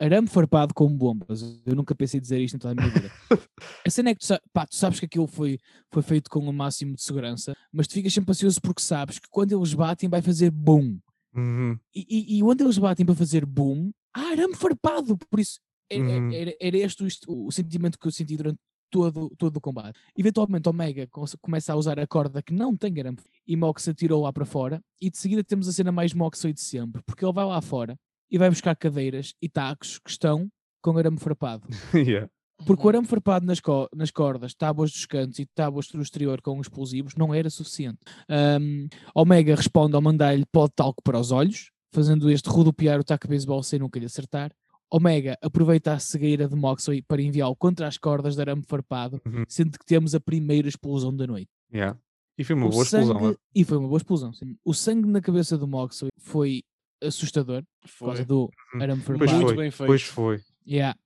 Arame 0.00 0.28
farpado 0.28 0.72
com 0.72 0.88
bombas. 0.88 1.42
Eu 1.66 1.76
nunca 1.76 1.94
pensei 1.94 2.18
dizer 2.18 2.40
isto 2.40 2.56
em 2.56 2.58
toda 2.58 2.72
a 2.72 2.74
minha 2.74 2.90
vida. 2.90 3.10
A 3.86 3.90
cena 3.90 4.10
é 4.10 4.14
que 4.14 4.26
tu, 4.26 4.34
pá, 4.52 4.66
tu 4.66 4.74
sabes 4.74 4.98
que 4.98 5.04
aquilo 5.06 5.26
foi, 5.26 5.58
foi 5.92 6.02
feito 6.02 6.30
com 6.30 6.38
o 6.40 6.52
máximo 6.52 6.94
de 6.94 7.02
segurança, 7.02 7.54
mas 7.72 7.86
tu 7.86 7.94
ficas 7.94 8.12
sempre 8.12 8.30
ansioso 8.30 8.60
porque 8.60 8.80
sabes 8.82 9.18
que 9.18 9.26
quando 9.30 9.52
eles 9.56 9.74
batem 9.74 10.08
vai 10.08 10.22
fazer 10.22 10.50
boom. 10.50 10.98
Uhum. 11.34 11.78
E, 11.94 12.06
e, 12.08 12.38
e 12.38 12.42
onde 12.42 12.64
eles 12.64 12.78
batem 12.78 13.04
para 13.04 13.14
fazer 13.14 13.44
boom, 13.44 13.90
há 14.14 14.20
arame 14.32 14.54
farpado. 14.54 15.16
Por 15.30 15.38
isso, 15.40 15.58
era, 15.90 16.02
Uhum. 16.02 16.32
era, 16.32 16.54
era 16.60 16.76
este 16.78 17.04
o, 17.28 17.46
o 17.46 17.50
sentimento 17.52 17.98
que 17.98 18.06
eu 18.06 18.12
senti 18.12 18.36
durante 18.36 18.58
todo, 18.90 19.30
todo 19.38 19.56
o 19.56 19.60
combate. 19.60 19.98
Eventualmente, 20.16 20.68
Omega 20.68 21.08
começa 21.40 21.72
a 21.72 21.76
usar 21.76 21.98
a 21.98 22.06
corda 22.06 22.42
que 22.42 22.52
não 22.52 22.76
tem 22.76 22.98
arame 23.00 23.18
e 23.46 23.56
Mox 23.56 23.88
atirou 23.88 24.22
lá 24.22 24.32
para 24.32 24.44
fora. 24.44 24.82
E 25.00 25.10
de 25.10 25.16
seguida 25.18 25.42
temos 25.44 25.68
a 25.68 25.72
cena 25.72 25.90
mais 25.92 26.12
Moxley 26.12 26.52
de 26.52 26.60
sempre, 26.60 27.02
porque 27.06 27.24
ele 27.24 27.32
vai 27.32 27.44
lá 27.46 27.60
fora 27.60 27.96
e 28.30 28.36
vai 28.38 28.48
buscar 28.50 28.74
cadeiras 28.76 29.34
e 29.40 29.48
tacos 29.48 29.98
que 29.98 30.10
estão 30.10 30.48
com 30.82 30.96
arame 30.98 31.18
farpado. 31.18 31.66
Yeah. 31.94 32.28
Porque 32.66 32.84
o 32.84 32.88
arame 32.90 33.06
farpado 33.06 33.46
nas, 33.46 33.58
co- 33.58 33.88
nas 33.96 34.10
cordas, 34.10 34.52
tábuas 34.54 34.90
dos 34.92 35.06
cantos 35.06 35.38
e 35.38 35.46
tábuas 35.46 35.86
do 35.88 36.02
exterior 36.02 36.42
com 36.42 36.60
explosivos 36.60 37.14
não 37.16 37.32
era 37.32 37.48
suficiente. 37.48 37.98
Ahm, 38.28 38.86
Omega 39.14 39.54
responde 39.54 39.94
ao 39.96 40.02
mandar-lhe 40.02 40.44
pó 40.52 40.66
de 40.66 40.74
talco 40.74 41.02
para 41.02 41.18
os 41.18 41.32
olhos, 41.32 41.70
fazendo 41.90 42.30
este 42.30 42.50
rodopiar 42.50 43.00
o 43.00 43.04
taco 43.04 43.26
de 43.26 43.30
beisebol 43.30 43.62
sem 43.62 43.78
nunca 43.78 43.98
lhe 43.98 44.04
acertar. 44.04 44.52
Omega 44.90 45.36
aproveita 45.42 45.92
a 45.92 45.98
cegueira 45.98 46.48
de 46.48 46.54
Moxley 46.56 47.02
para 47.02 47.22
enviá-lo 47.22 47.54
contra 47.56 47.86
as 47.86 47.96
cordas 47.96 48.34
de 48.34 48.40
arame 48.40 48.62
farpado, 48.66 49.20
Uhum. 49.26 49.44
sendo 49.48 49.78
que 49.78 49.84
temos 49.86 50.14
a 50.14 50.20
primeira 50.20 50.68
explosão 50.68 51.14
da 51.14 51.26
noite. 51.26 51.50
Yeah. 51.72 51.98
E 52.36 52.42
foi 52.44 52.56
uma 52.56 52.66
O 52.66 52.70
boa 52.70 52.82
explosão. 52.82 53.18
sangue- 53.20 53.34
é? 53.34 53.36
E 53.60 53.64
foi 53.64 53.76
uma 53.78 53.88
boa 53.88 53.98
explosão. 53.98 54.32
sim. 54.32 54.56
O 54.64 54.74
sangue 54.74 55.06
na 55.08 55.20
cabeça 55.20 55.56
do 55.56 55.68
Moxley 55.68 56.10
foi 56.18 56.62
assustador 57.02 57.62
por 57.98 58.06
causa 58.06 58.16
Foi. 58.18 58.24
do 58.26 58.40
Uhum. 58.74 58.82
arame 58.82 59.02
Pois 59.02 59.18
farpado. 59.18 59.32
Muito 59.36 59.46
foi, 59.46 59.56
bem 59.56 59.70
feito. 59.70 59.86
Pois 59.88 60.02
foi. 60.02 60.40
Yeah. 60.66 60.98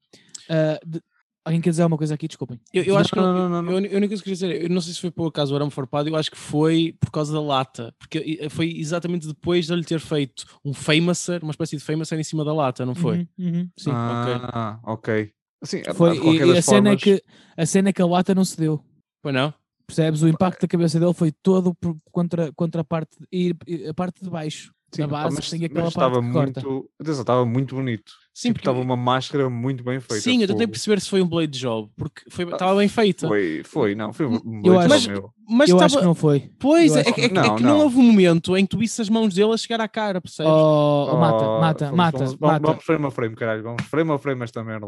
Ah, 0.49 0.79
de- 0.87 1.03
Alguém 1.45 1.61
quer 1.61 1.71
dizer 1.71 1.83
alguma 1.83 1.99
coisa 1.99 2.15
aqui? 2.15 2.27
Desculpem. 2.27 2.59
Eu, 2.73 2.85
eu 2.85 2.97
acho 2.97 3.11
que 3.11 3.17
Não, 3.17 3.25
não, 3.35 3.49
não, 3.51 3.63
não, 3.63 3.73
eu, 3.73 3.79
eu, 3.81 3.93
a 3.95 3.97
única 3.99 4.09
coisa 4.09 4.23
que 4.23 4.31
eu 4.31 4.35
queria 4.37 4.49
dizer, 4.55 4.63
eu 4.63 4.71
não 4.75 4.81
sei 4.81 4.95
se 4.95 5.01
foi 5.01 5.11
por 5.11 5.27
acaso 5.27 5.53
o 5.53 5.57
arame 5.57 5.71
farpado, 5.71 6.09
eu 6.09 6.17
acho 6.17 6.31
que 6.31 6.39
foi 6.39 6.97
por 6.99 7.11
causa 7.11 7.33
da 7.35 7.41
lata, 7.41 7.95
porque 7.99 8.19
i- 8.19 8.49
foi 8.49 8.73
exatamente 8.79 9.27
depois 9.27 9.67
de 9.67 9.73
ele 9.75 9.85
ter 9.85 10.01
feito 10.01 10.47
um 10.65 10.73
famouser, 10.73 11.43
uma 11.43 11.51
espécie 11.51 11.77
de 11.77 11.83
famouser 11.85 12.19
em 12.19 12.25
cima 12.25 12.45
da 12.47 12.55
lata, 12.55 12.87
não 12.87 12.95
foi? 12.95 13.29
Uhum, 13.39 13.47
uhum, 13.47 13.71
sim. 13.77 13.91
ah, 13.93 14.81
ok. 14.85 15.31
Assim, 15.63 15.79
epá, 15.79 15.93
Foi, 15.95 16.13
de 16.13 16.17
e, 16.17 16.23
qualquer 16.23 16.47
e 16.47 16.51
a, 16.51 16.55
das 16.55 16.65
cena 16.65 16.89
é 16.91 16.97
formas, 16.99 17.03
que, 17.03 17.23
a 17.57 17.67
cena 17.67 17.89
é 17.91 17.93
que 17.93 18.03
a 18.03 18.07
lata 18.07 18.35
não 18.35 18.45
se 18.45 18.57
deu. 18.57 18.83
Pois 19.23 19.35
não? 19.35 19.53
Percebes? 19.87 20.23
O 20.23 20.29
impacto 20.29 20.63
da 20.63 20.69
cabeça 20.69 20.99
dele 20.99 21.13
foi 21.13 21.31
todo 21.31 21.75
por- 21.75 21.97
contra, 22.11 22.51
contra 22.55 22.81
a, 22.81 22.85
parte, 22.85 23.19
e, 23.31 23.55
e 23.67 23.87
a 23.87 23.93
parte 23.93 24.25
de 24.25 24.31
baixo. 24.31 24.73
sim, 24.95 25.03
da 25.03 25.07
epá, 25.09 25.25
base 25.25 25.37
mas, 25.37 25.51
tem 25.51 25.61
mas 25.61 25.71
aquela 25.71 25.83
parte 25.93 25.95
estava 25.95 26.23
que 26.23 26.33
corta. 26.33 26.61
muito. 26.63 26.91
Atenção, 26.99 27.21
estava 27.21 27.45
muito 27.47 27.75
bonito. 27.75 28.13
Sim, 28.37 28.49
Tipo, 28.49 28.55
porque- 28.55 28.69
estava 28.69 28.85
uma 28.85 28.97
máscara 28.97 29.49
muito 29.49 29.85
bem 29.85 30.01
feita. 30.01 30.21
Sim, 30.21 30.43
eu 30.43 30.49
tentei 30.49 30.67
perceber 30.67 31.01
se 31.01 31.09
foi 31.09 31.23
um 31.23 31.29
blade 31.29 31.57
job, 31.57 31.89
porque 31.97 32.23
foi- 32.29 32.45
Ah, 32.47 32.49
estava 32.55 32.75
bem 32.77 32.89
feita. 32.89 33.29
Foi, 33.29 33.63
foi, 33.65 33.95
não, 33.95 34.13
foi 34.13 34.27
um 34.27 34.61
Eu 34.65 34.73
blade 34.75 34.93
acho- 34.93 35.05
job 35.09 35.21
meu. 35.21 35.31
Mas 35.49 35.69
eu 35.71 35.77
estava. 35.77 35.87
acho 35.87 35.99
que 35.99 36.05
não 36.05 36.15
foi. 36.17 36.51
Pois, 36.59 36.93
eu 36.93 36.99
é, 36.99 37.01
é- 37.03 37.13
que 37.13 37.29
não. 37.33 37.43
é 37.45 37.57
que 37.57 37.63
não 37.63 37.79
não. 37.79 37.81
houve 37.85 37.97
um 37.99 38.03
momento 38.03 38.57
em 38.57 38.65
que 38.65 38.71
tu 38.71 38.79
visse 38.79 39.01
as 39.01 39.09
mãos 39.09 39.35
dele 39.35 39.53
a 39.53 39.57
chegar 39.57 39.81
à 39.81 39.87
cara, 39.87 40.21
percebes? 40.21 40.51
Oh, 40.51 41.11
oh, 41.13 41.17
mata, 41.17 41.45
mata, 41.61 41.85
vamos- 41.85 41.97
mata, 41.97 42.19
vamos, 42.19 42.37
mata, 42.41 42.67
Vamos 42.67 42.85
frame 42.85 43.07
a 43.07 43.11
frame, 43.13 43.37
caralho. 43.37 43.63
Vamos 43.63 43.83
frame 43.85 44.11
a 44.11 44.19
frame 44.19 44.43
esta 44.43 44.65
merda. 44.65 44.87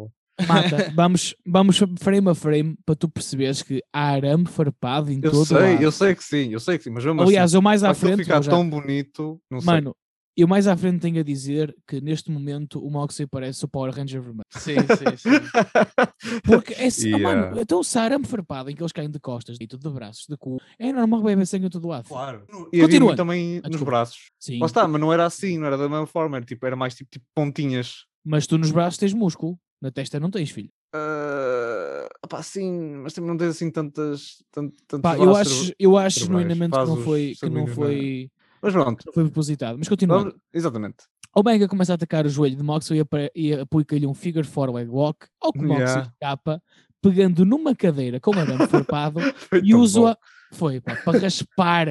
mata. 0.48 0.92
Vamos, 0.96 1.34
vamos 1.46 1.78
frame 2.00 2.28
a 2.28 2.34
frame 2.34 2.76
para 2.84 2.94
tu 2.96 3.08
perceberes 3.08 3.62
que 3.62 3.80
há 3.92 4.08
arame 4.10 4.44
farpado 4.46 5.10
em 5.12 5.20
Eu 5.22 5.30
todo 5.30 5.46
sei, 5.46 5.56
lado. 5.56 5.82
eu 5.82 5.92
sei 5.92 6.14
que 6.16 6.24
sim, 6.24 6.52
eu 6.52 6.58
sei 6.60 6.76
que 6.78 6.84
sim, 6.84 6.90
mas 6.90 7.04
mesmo 7.04 7.22
Aliás, 7.22 7.50
assim, 7.52 7.56
eu 7.58 7.62
mais 7.62 7.82
à 7.84 7.94
frente, 7.94 8.24
ficar 8.24 8.42
já- 8.42 8.50
tão 8.50 8.68
bonito, 8.68 9.40
não 9.50 9.60
sei. 9.60 9.84
Eu 10.36 10.46
mais 10.46 10.66
à 10.66 10.76
frente 10.76 11.00
tenho 11.00 11.18
a 11.20 11.22
dizer 11.22 11.74
que 11.86 12.00
neste 12.00 12.30
momento 12.30 12.84
o 12.84 12.90
Moxley 12.90 13.26
parece 13.26 13.64
o 13.64 13.68
Power 13.68 13.92
Ranger 13.94 14.20
vermelho. 14.20 14.44
Sim, 14.50 14.86
sim, 14.86 15.16
sim. 15.16 15.30
Porque 16.44 16.74
é 16.74 16.86
assim, 16.86 17.08
Yeah. 17.08 17.46
mano, 17.46 17.60
então 17.60 17.80
há 17.94 18.00
arame 18.02 18.26
farpado 18.26 18.70
em 18.70 18.74
que 18.74 18.82
eles 18.82 18.92
caem 18.92 19.10
de 19.10 19.18
costas, 19.20 19.56
e 19.60 19.66
tudo 19.66 19.88
de 19.88 19.94
braços, 19.94 20.26
de 20.28 20.36
cu, 20.36 20.60
é 20.78 20.92
normal 20.92 21.20
que 21.20 21.26
bebe 21.26 21.46
sangue 21.46 21.66
em 21.66 21.70
todo 21.70 21.86
lado. 21.88 22.08
Claro. 22.08 22.44
E 22.72 22.80
muito 22.82 23.16
também 23.16 23.60
Ah, 23.62 23.68
nos 23.68 23.82
braços. 23.82 24.30
Sim, 24.38 24.58
Lá 24.58 24.66
está, 24.66 24.86
mas 24.88 25.00
não 25.00 25.12
era 25.12 25.24
assim, 25.24 25.58
não 25.58 25.66
era 25.66 25.76
da 25.78 25.88
mesma 25.88 26.06
forma, 26.06 26.36
era, 26.36 26.44
tipo, 26.44 26.66
era 26.66 26.76
mais 26.76 26.94
tipo, 26.94 27.10
tipo 27.10 27.24
pontinhas. 27.34 28.04
mas 28.24 28.46
tu 28.46 28.58
nos 28.58 28.70
braços 28.70 28.98
tens 28.98 29.12
músculo, 29.14 29.58
na 29.80 29.90
testa 29.90 30.18
não 30.20 30.30
tens, 30.30 30.50
filho. 30.50 30.70
Ah, 30.94 32.08
opá, 32.24 32.42
sim, 32.42 32.96
mas 33.02 33.12
também 33.12 33.28
não 33.30 33.36
tens 33.36 33.50
assim 33.50 33.70
tantas. 33.70 34.42
tant- 34.50 34.72
tantos 34.88 35.02
Pá, 35.02 35.16
eu 35.18 35.34
acho, 35.34 35.72
eu 35.78 35.96
acho 35.96 36.20
genuinamente 36.20 36.72
que 36.78 36.84
não 36.86 36.96
foi, 36.96 37.34
que 37.38 37.48
não 37.50 37.66
foi, 37.66 38.30
Mas 38.66 38.72
pronto, 38.72 39.02
não 39.06 39.12
foi 39.12 39.24
propositado. 39.24 39.78
Mas 39.78 39.88
continuando. 39.88 40.24
vamos- 40.30 40.40
exatamente. 40.52 40.96
Omega 41.34 41.68
começa 41.68 41.92
a 41.92 41.96
atacar 41.96 42.24
o 42.26 42.28
joelho 42.30 42.56
de 42.56 42.62
Moxley 42.62 43.02
e 43.34 43.52
aplica-lhe 43.52 44.06
um 44.06 44.14
figure 44.14 44.46
four 44.46 44.70
leg 44.74 44.88
walk, 44.88 45.26
ao 45.40 45.52
que 45.52 45.58
Moxley 45.60 45.80
Yeah. 45.86 46.02
escapa, 46.12 46.62
pegando 47.02 47.44
numa 47.44 47.74
cadeira 47.74 48.18
com 48.18 48.32
arame 48.32 48.66
farpado 48.66 49.20
e 49.62 49.70
tão 49.70 49.80
usa 49.80 50.00
bom. 50.00 50.14
foi 50.52 50.80
pá, 50.80 50.96
para 50.96 51.18
raspar 51.18 51.86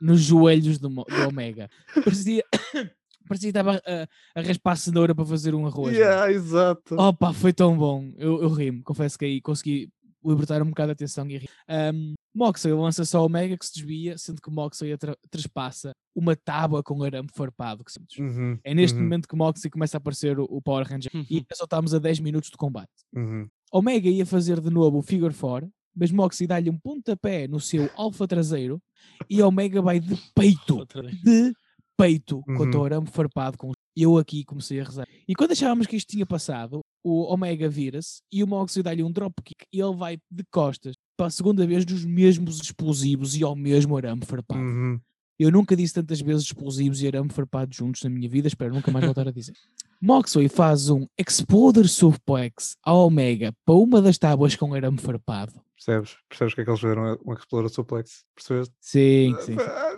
nos 0.00 0.20
joelhos 0.20 0.78
do, 0.78 0.88
do 0.90 1.28
Omega. 1.28 1.68
Parecia, 2.04 2.44
parecia 3.26 3.50
que 3.52 3.58
estava 3.58 3.80
a, 3.86 4.38
a 4.38 4.42
raspar 4.42 4.72
a 4.72 4.76
cenoura 4.76 5.14
para 5.14 5.24
fazer 5.24 5.54
um 5.54 5.66
arroz. 5.66 5.92
mano. 5.92 5.96
Yeah, 5.98 6.30
exato. 6.32 6.94
Opa, 6.96 7.32
foi 7.32 7.52
tão 7.54 7.76
bom. 7.76 8.12
Eu, 8.18 8.42
eu 8.42 8.48
ri-me, 8.50 8.82
confesso 8.82 9.18
que 9.18 9.24
aí 9.24 9.40
consegui 9.40 9.90
libertar 10.24 10.62
um 10.62 10.66
bocado 10.68 10.90
a 10.90 10.92
atenção 10.92 11.28
e 11.30 11.38
ri. 11.38 11.48
Um, 11.94 12.14
Moxley 12.34 12.72
lança 12.74 13.04
só 13.04 13.22
o 13.22 13.26
Omega 13.26 13.56
que 13.56 13.66
se 13.66 13.74
desvia, 13.74 14.16
sendo 14.18 14.40
que 14.40 14.50
Moxley 14.50 14.96
trespassa 15.30 15.92
uma 16.14 16.36
tábua 16.36 16.82
com 16.82 17.02
arame 17.02 17.28
farpado. 17.32 17.82
Que 17.84 18.20
Uhum, 18.22 18.58
É 18.62 18.74
neste 18.74 18.96
uhum, 18.96 19.02
momento 19.04 19.26
que 19.28 19.36
Moxley 19.36 19.70
começa 19.70 19.96
a 19.96 19.98
aparecer 19.98 20.38
o, 20.38 20.44
o 20.44 20.60
Power 20.62 20.86
Ranger 20.86 21.10
e 21.28 21.38
Uhum. 21.38 21.44
só 21.54 21.64
estamos 21.64 21.94
a 21.94 21.98
10 21.98 22.20
minutos 22.20 22.50
de 22.50 22.56
combate. 22.56 22.90
uhum. 23.14 23.48
Omega 23.72 24.08
ia 24.08 24.26
fazer 24.26 24.60
de 24.60 24.68
novo 24.68 24.98
o 24.98 25.02
Figure 25.02 25.32
4, 25.34 25.70
mas 25.94 26.10
Moxley 26.10 26.46
dá-lhe 26.46 26.68
um 26.70 26.76
pontapé 26.78 27.46
no 27.46 27.60
seu 27.60 27.88
alfa 27.96 28.26
traseiro 28.26 28.80
e 29.28 29.40
Omega 29.42 29.80
vai 29.80 30.00
de 30.00 30.16
peito, 30.34 30.84
de 31.22 31.52
peito, 31.96 32.42
contra 32.56 32.76
o 32.78 32.80
Uhum. 32.80 32.86
arame 32.86 33.06
farpado. 33.06 33.56
Com... 33.58 33.72
Eu 33.96 34.18
aqui 34.18 34.44
comecei 34.44 34.80
a 34.80 34.84
rezar. 34.84 35.06
E 35.28 35.34
quando 35.34 35.52
achávamos 35.52 35.86
que 35.86 35.96
isto 35.96 36.08
tinha 36.10 36.24
passado, 36.26 36.80
o 37.02 37.32
Omega 37.32 37.68
vira-se 37.68 38.22
e 38.32 38.42
o 38.42 38.46
Moxley 38.46 38.82
dá-lhe 38.82 39.02
um 39.02 39.10
dropkick 39.10 39.64
e 39.72 39.80
ele 39.80 39.96
vai 39.96 40.18
de 40.30 40.44
costas 40.50 40.96
para 41.16 41.26
a 41.26 41.30
segunda 41.30 41.66
vez 41.66 41.84
dos 41.84 42.04
mesmos 42.04 42.60
explosivos 42.60 43.36
e 43.36 43.42
ao 43.42 43.54
mesmo 43.54 43.96
arame 43.96 44.24
farpado. 44.24 44.60
Uhum. 44.60 45.00
Eu 45.38 45.50
nunca 45.50 45.74
disse 45.74 45.94
tantas 45.94 46.20
vezes 46.20 46.44
explosivos 46.44 47.02
e 47.02 47.06
arame 47.06 47.30
farpado 47.30 47.74
juntos 47.74 48.02
na 48.02 48.10
minha 48.10 48.28
vida, 48.28 48.46
espero 48.46 48.74
nunca 48.74 48.90
mais 48.90 49.04
voltar 49.04 49.26
a 49.26 49.32
dizer. 49.32 49.54
Moxley 50.00 50.48
faz 50.48 50.88
um 50.88 51.06
Exploder 51.18 51.88
Suplex 51.88 52.76
ao 52.82 53.06
Omega 53.06 53.52
para 53.64 53.74
uma 53.74 54.00
das 54.00 54.16
tábuas 54.16 54.56
com 54.56 54.74
arame 54.74 54.98
farpado. 54.98 55.52
Percebes? 55.74 56.16
Percebes 56.28 56.54
que 56.54 56.60
é 56.60 56.64
que 56.64 56.70
eles 56.70 56.80
fizeram 56.80 57.18
um 57.26 57.32
Explorer 57.32 57.70
Suplex? 57.70 58.24
Percebeste? 58.34 58.74
Sim, 58.80 59.34
sim. 59.40 59.56
sim. 59.56 59.56
Ah, 59.58 59.96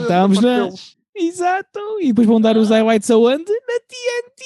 Estamos 0.00 0.40
parte 0.40 0.46
na-. 0.46 0.98
Exato! 1.14 1.80
E 2.00 2.08
depois 2.08 2.26
vão 2.26 2.40
dar 2.40 2.56
os 2.56 2.70
highlights 2.70 3.10
aonde? 3.10 3.52
Na 3.52 3.80
TNT! 3.80 4.44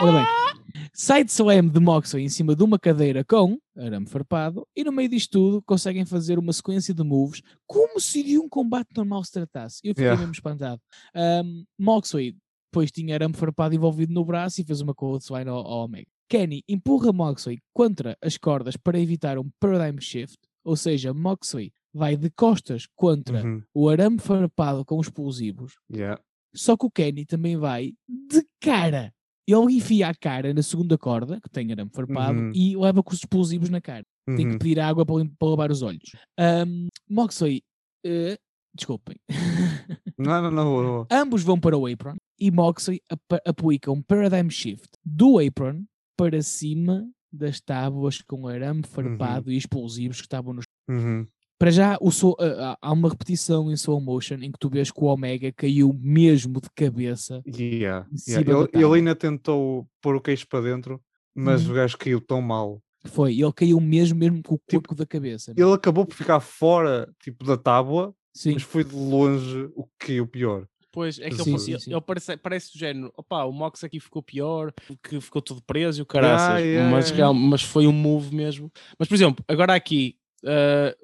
Ora 0.00 0.12
bem, 0.12 0.61
side 0.94 1.30
slam 1.30 1.68
de 1.68 1.80
Moxley 1.80 2.24
em 2.24 2.28
cima 2.28 2.54
de 2.54 2.62
uma 2.62 2.78
cadeira 2.78 3.24
com 3.24 3.58
arame 3.76 4.06
farpado 4.06 4.66
e 4.76 4.84
no 4.84 4.92
meio 4.92 5.08
disto 5.08 5.30
tudo 5.32 5.62
conseguem 5.62 6.04
fazer 6.04 6.38
uma 6.38 6.52
sequência 6.52 6.92
de 6.94 7.02
moves 7.02 7.42
como 7.66 7.98
se 8.00 8.22
de 8.22 8.38
um 8.38 8.48
combate 8.48 8.88
normal 8.96 9.24
se 9.24 9.32
tratasse. 9.32 9.80
Eu 9.84 9.90
fiquei 9.90 10.04
Yeah. 10.04 10.20
mesmo 10.20 10.32
espantado. 10.32 10.80
Um, 11.14 11.64
Moxley 11.78 12.36
depois 12.72 12.90
tinha 12.90 13.14
arame 13.14 13.34
farpado 13.34 13.74
envolvido 13.74 14.12
no 14.14 14.24
braço 14.24 14.60
e 14.60 14.64
fez 14.64 14.80
uma 14.80 14.94
clothesline 14.94 15.48
ao, 15.48 15.58
ao 15.66 15.84
Omega. 15.84 16.06
Kenny 16.28 16.62
empurra 16.68 17.12
Moxley 17.12 17.58
contra 17.74 18.16
as 18.22 18.38
cordas 18.38 18.76
para 18.76 18.98
evitar 18.98 19.38
um 19.38 19.50
paradigm 19.60 19.98
shift, 20.00 20.38
ou 20.64 20.74
seja, 20.76 21.12
Moxley 21.12 21.70
vai 21.92 22.16
de 22.16 22.30
costas 22.30 22.86
contra 22.96 23.44
Uhum. 23.44 23.62
o 23.74 23.88
arame 23.90 24.18
farpado 24.18 24.82
com 24.86 24.98
explosivos, 24.98 25.74
Yeah. 25.92 26.18
só 26.54 26.74
que 26.74 26.86
o 26.86 26.90
Kenny 26.90 27.26
também 27.26 27.56
vai 27.58 27.92
de 28.08 28.42
cara. 28.58 29.12
Ele 29.46 29.72
enfia 29.74 30.08
a 30.08 30.14
cara 30.14 30.54
na 30.54 30.62
segunda 30.62 30.96
corda, 30.96 31.40
que 31.40 31.48
tem 31.50 31.72
arame 31.72 31.90
farpado, 31.92 32.38
Uhum. 32.38 32.52
e 32.54 32.76
leva 32.76 33.02
com 33.02 33.12
os 33.12 33.18
explosivos 33.18 33.68
na 33.68 33.80
cara. 33.80 34.04
Tem 34.26 34.36
que 34.36 34.44
Uhum. 34.52 34.58
pedir 34.58 34.78
água 34.80 35.04
para, 35.04 35.24
para 35.38 35.48
lavar 35.48 35.70
os 35.72 35.82
olhos. 35.82 36.12
Um, 36.38 36.86
Moxley, 37.10 37.60
eh, 38.06 38.38
desculpem. 38.74 39.16
Não, 40.18 40.42
não, 40.42 40.50
não, 40.50 40.82
não. 40.82 41.06
Ambos 41.10 41.42
vão 41.42 41.58
para 41.58 41.76
o 41.76 41.86
apron 41.86 42.14
e 42.38 42.50
Moxley 42.50 43.00
ap- 43.10 43.42
aplica 43.46 43.90
um 43.90 44.00
paradigm 44.02 44.48
shift 44.48 44.88
do 45.04 45.38
apron 45.38 45.84
para 46.16 46.40
cima 46.42 47.04
das 47.32 47.60
tábuas 47.60 48.20
com 48.22 48.46
arame 48.46 48.82
farpado 48.86 49.50
e 49.50 49.56
explosivos 49.56 50.18
que 50.18 50.26
estavam 50.26 50.52
nos 50.52 50.64
Uhum. 50.88 51.26
Para 51.62 51.70
já, 51.70 51.96
o 52.00 52.10
so- 52.10 52.34
ah, 52.40 52.72
ah, 52.72 52.78
há 52.82 52.92
uma 52.92 53.08
repetição 53.08 53.70
em 53.70 53.74
slow 53.74 54.00
motion 54.00 54.34
em 54.42 54.50
que 54.50 54.58
tu 54.58 54.68
vês 54.68 54.90
que 54.90 54.98
o 55.00 55.04
Omega 55.06 55.52
caiu 55.52 55.96
mesmo 56.02 56.60
de 56.60 56.68
cabeça. 56.74 57.40
Yeah, 57.46 58.04
yeah. 58.28 58.50
Ele, 58.72 58.84
ele 58.84 58.94
ainda 58.96 59.14
tentou 59.14 59.86
pôr 60.00 60.16
o 60.16 60.20
queixo 60.20 60.44
para 60.48 60.60
dentro, 60.60 61.00
mas 61.32 61.64
Uhum. 61.64 61.70
o 61.70 61.74
gajo 61.76 61.96
caiu 61.96 62.20
tão 62.20 62.42
mal. 62.42 62.82
Foi, 63.04 63.38
ele 63.40 63.52
caiu 63.52 63.78
mesmo, 63.80 64.18
mesmo 64.18 64.42
com 64.42 64.56
o 64.56 64.58
Tipo, 64.58 64.88
corpo 64.88 64.94
da 64.96 65.06
cabeça. 65.06 65.52
Ele 65.56 65.72
acabou 65.72 66.04
por 66.04 66.16
ficar 66.16 66.40
fora 66.40 67.08
tipo, 67.22 67.44
da 67.44 67.56
tábua, 67.56 68.12
Sim, 68.34 68.54
mas 68.54 68.64
foi 68.64 68.82
de 68.82 68.96
longe 68.96 69.68
o 69.76 69.84
que 69.84 70.06
caiu 70.08 70.26
pior. 70.26 70.66
Pois, 70.90 71.20
é 71.20 71.28
que 71.30 71.36
Sim, 71.36 71.50
ele, 71.52 71.58
sim, 71.60 71.70
ele- 71.74 71.80
sim. 71.80 71.92
ele 71.92 72.00
parece, 72.00 72.36
parece 72.38 72.72
do 72.72 72.78
género, 72.80 73.12
opá, 73.16 73.44
o 73.44 73.52
Mox 73.52 73.84
aqui 73.84 74.00
ficou 74.00 74.20
pior, 74.20 74.72
que 75.00 75.20
ficou 75.20 75.40
tudo 75.40 75.62
preso 75.62 76.00
e 76.00 76.02
o 76.02 76.06
caraças, 76.06 76.60
yeah, 76.60 76.90
mas, 76.90 77.04
yeah. 77.10 77.16
real- 77.18 77.34
mas 77.34 77.62
foi 77.62 77.86
um 77.86 77.92
move 77.92 78.34
mesmo. 78.34 78.68
Mas, 78.98 79.06
por 79.06 79.14
exemplo, 79.14 79.44
agora 79.46 79.74
aqui, 79.76 80.16
ah, 80.44 80.88
é- 80.90 80.96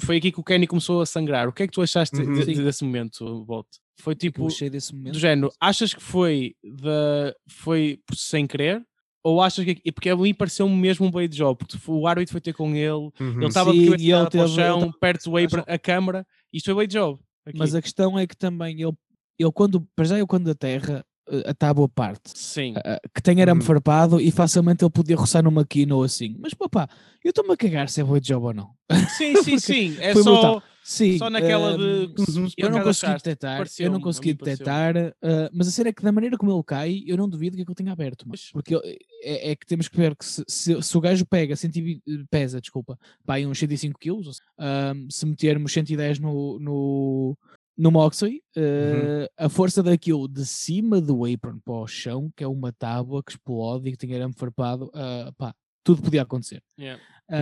foi 0.00 0.16
aqui 0.16 0.32
que 0.32 0.40
o 0.40 0.44
Kenny 0.44 0.66
começou 0.66 1.00
a 1.02 1.06
sangrar. 1.06 1.48
O 1.48 1.52
que 1.52 1.62
é 1.62 1.66
que 1.66 1.72
tu 1.72 1.82
achaste 1.82 2.16
Uhum. 2.16 2.32
de- 2.34 2.44
Sim. 2.44 2.64
desse 2.64 2.84
momento, 2.84 3.44
Bolt? 3.44 3.66
Foi 4.00 4.14
tipo, 4.14 4.48
cheio 4.50 4.70
desse 4.70 4.94
momento. 4.94 5.12
do 5.14 5.18
género, 5.18 5.52
achas 5.60 5.94
que 5.94 6.02
foi, 6.02 6.54
da, 6.64 7.34
foi 7.48 8.00
por- 8.06 8.16
sem 8.16 8.46
querer? 8.46 8.84
Ou 9.22 9.40
achas 9.40 9.64
que. 9.64 9.92
Porque 9.92 10.10
a 10.10 10.16
mim 10.16 10.34
pareceu-me 10.34 10.74
mesmo 10.76 11.06
um 11.06 11.10
blade 11.10 11.34
job, 11.36 11.56
porque 11.58 11.78
o 11.86 12.06
árbitro 12.06 12.32
foi 12.32 12.40
ter 12.40 12.52
com 12.52 12.74
ele, 12.74 12.90
Uhum. 12.90 13.12
ele 13.36 13.46
estava 13.46 13.72
de 13.72 13.78
Sim, 13.78 13.84
cabeça 13.90 14.04
e 14.04 14.10
para 14.30 14.44
o 14.44 14.48
chão, 14.48 14.80
tava- 14.80 14.92
perto 15.00 15.30
do 15.30 15.36
apron, 15.38 15.64
a 15.66 15.78
câmara, 15.78 16.26
isto 16.52 16.66
foi 16.66 16.74
blade 16.74 16.92
job. 16.92 17.20
aqui. 17.46 17.58
Mas 17.58 17.74
a 17.74 17.80
questão 17.82 18.18
é 18.18 18.26
que 18.26 18.36
também 18.36 18.80
ele, 18.82 18.92
ele 19.38 19.52
quando, 19.52 19.80
para 19.94 20.04
já 20.06 20.16
ele 20.16 20.26
quando 20.26 20.48
a 20.50 20.54
terra, 20.54 21.04
a 21.46 21.54
tábua 21.54 21.88
parte, 21.88 22.30
Sim. 22.34 22.74
ah, 22.76 23.00
que 23.14 23.22
tem 23.22 23.40
arame 23.40 23.60
Uhum. 23.60 23.66
farpado 23.66 24.20
e 24.20 24.30
facilmente 24.30 24.84
ele 24.84 24.90
podia 24.90 25.16
roçar 25.16 25.42
numa 25.42 25.64
quina 25.64 25.94
ou 25.94 26.02
assim. 26.02 26.36
Mas 26.38 26.52
papá, 26.54 26.88
eu 27.24 27.30
estou-me 27.30 27.52
a 27.52 27.56
cagar 27.56 27.88
se 27.88 28.00
é 28.00 28.04
boa 28.04 28.20
job 28.20 28.46
ou 28.46 28.54
não. 28.54 28.70
Sim, 29.16 29.34
sim, 29.42 29.58
sim. 29.58 29.96
É 30.00 30.14
só. 30.14 30.22
brutal. 30.22 30.62
Sim, 30.86 31.16
Só 31.16 31.30
naquela 31.30 31.76
ahm, 31.76 31.78
de. 31.78 32.30
Uhum. 32.38 32.46
Eu 32.58 32.68
não 32.68 32.82
consegui 32.82 33.12
chaste, 33.12 33.24
detectar, 33.24 33.66
eu 33.78 33.90
não 33.90 34.00
consegui 34.02 34.34
detectar, 34.34 34.94
ah, 35.22 35.48
mas 35.50 35.66
a 35.66 35.70
cena 35.70 35.88
é 35.88 35.92
que 35.94 36.02
da 36.02 36.12
maneira 36.12 36.36
como 36.36 36.52
ele 36.52 36.62
cai, 36.62 37.02
eu 37.06 37.16
não 37.16 37.26
duvido 37.26 37.56
que 37.56 37.62
ele 37.62 37.74
tenha 37.74 37.90
aberto, 37.90 38.26
mas, 38.28 38.50
porque 38.52 38.74
ele- 38.74 38.98
é, 39.22 39.52
é 39.52 39.56
que 39.56 39.64
temos 39.64 39.88
que 39.88 39.96
ver 39.96 40.14
que 40.14 40.26
se, 40.26 40.44
se- 40.46 40.82
se 40.82 40.98
o 40.98 41.00
gajo 41.00 41.24
pega 41.24 41.56
120, 41.56 42.02
eh, 42.06 42.24
pesa, 42.30 42.60
desculpa, 42.60 42.98
pá, 43.24 43.38
uns 43.38 43.58
105 43.58 43.98
kg, 43.98 44.30
se 45.08 45.24
metermos 45.24 45.72
110 45.72 46.18
no, 46.18 46.58
no, 46.58 47.38
no 47.76 47.90
Moxley, 47.90 48.40
Uhum. 48.56 49.24
ah, 49.38 49.44
a 49.46 49.48
força 49.48 49.82
daquilo 49.82 50.28
de 50.28 50.44
cima 50.46 51.00
do 51.00 51.24
apron 51.24 51.58
para 51.64 51.74
o 51.74 51.86
chão, 51.86 52.30
que 52.36 52.44
é 52.44 52.48
uma 52.48 52.72
tábua 52.72 53.22
que 53.22 53.32
explode 53.32 53.88
e 53.88 53.92
que 53.92 53.98
tem 53.98 54.14
arame 54.14 54.34
farpado, 54.36 54.90
ah, 54.94 55.32
pá, 55.36 55.54
tudo 55.82 56.00
podia 56.02 56.22
acontecer. 56.22 56.62
Yeah. 56.78 57.02
Uhum. 57.30 57.38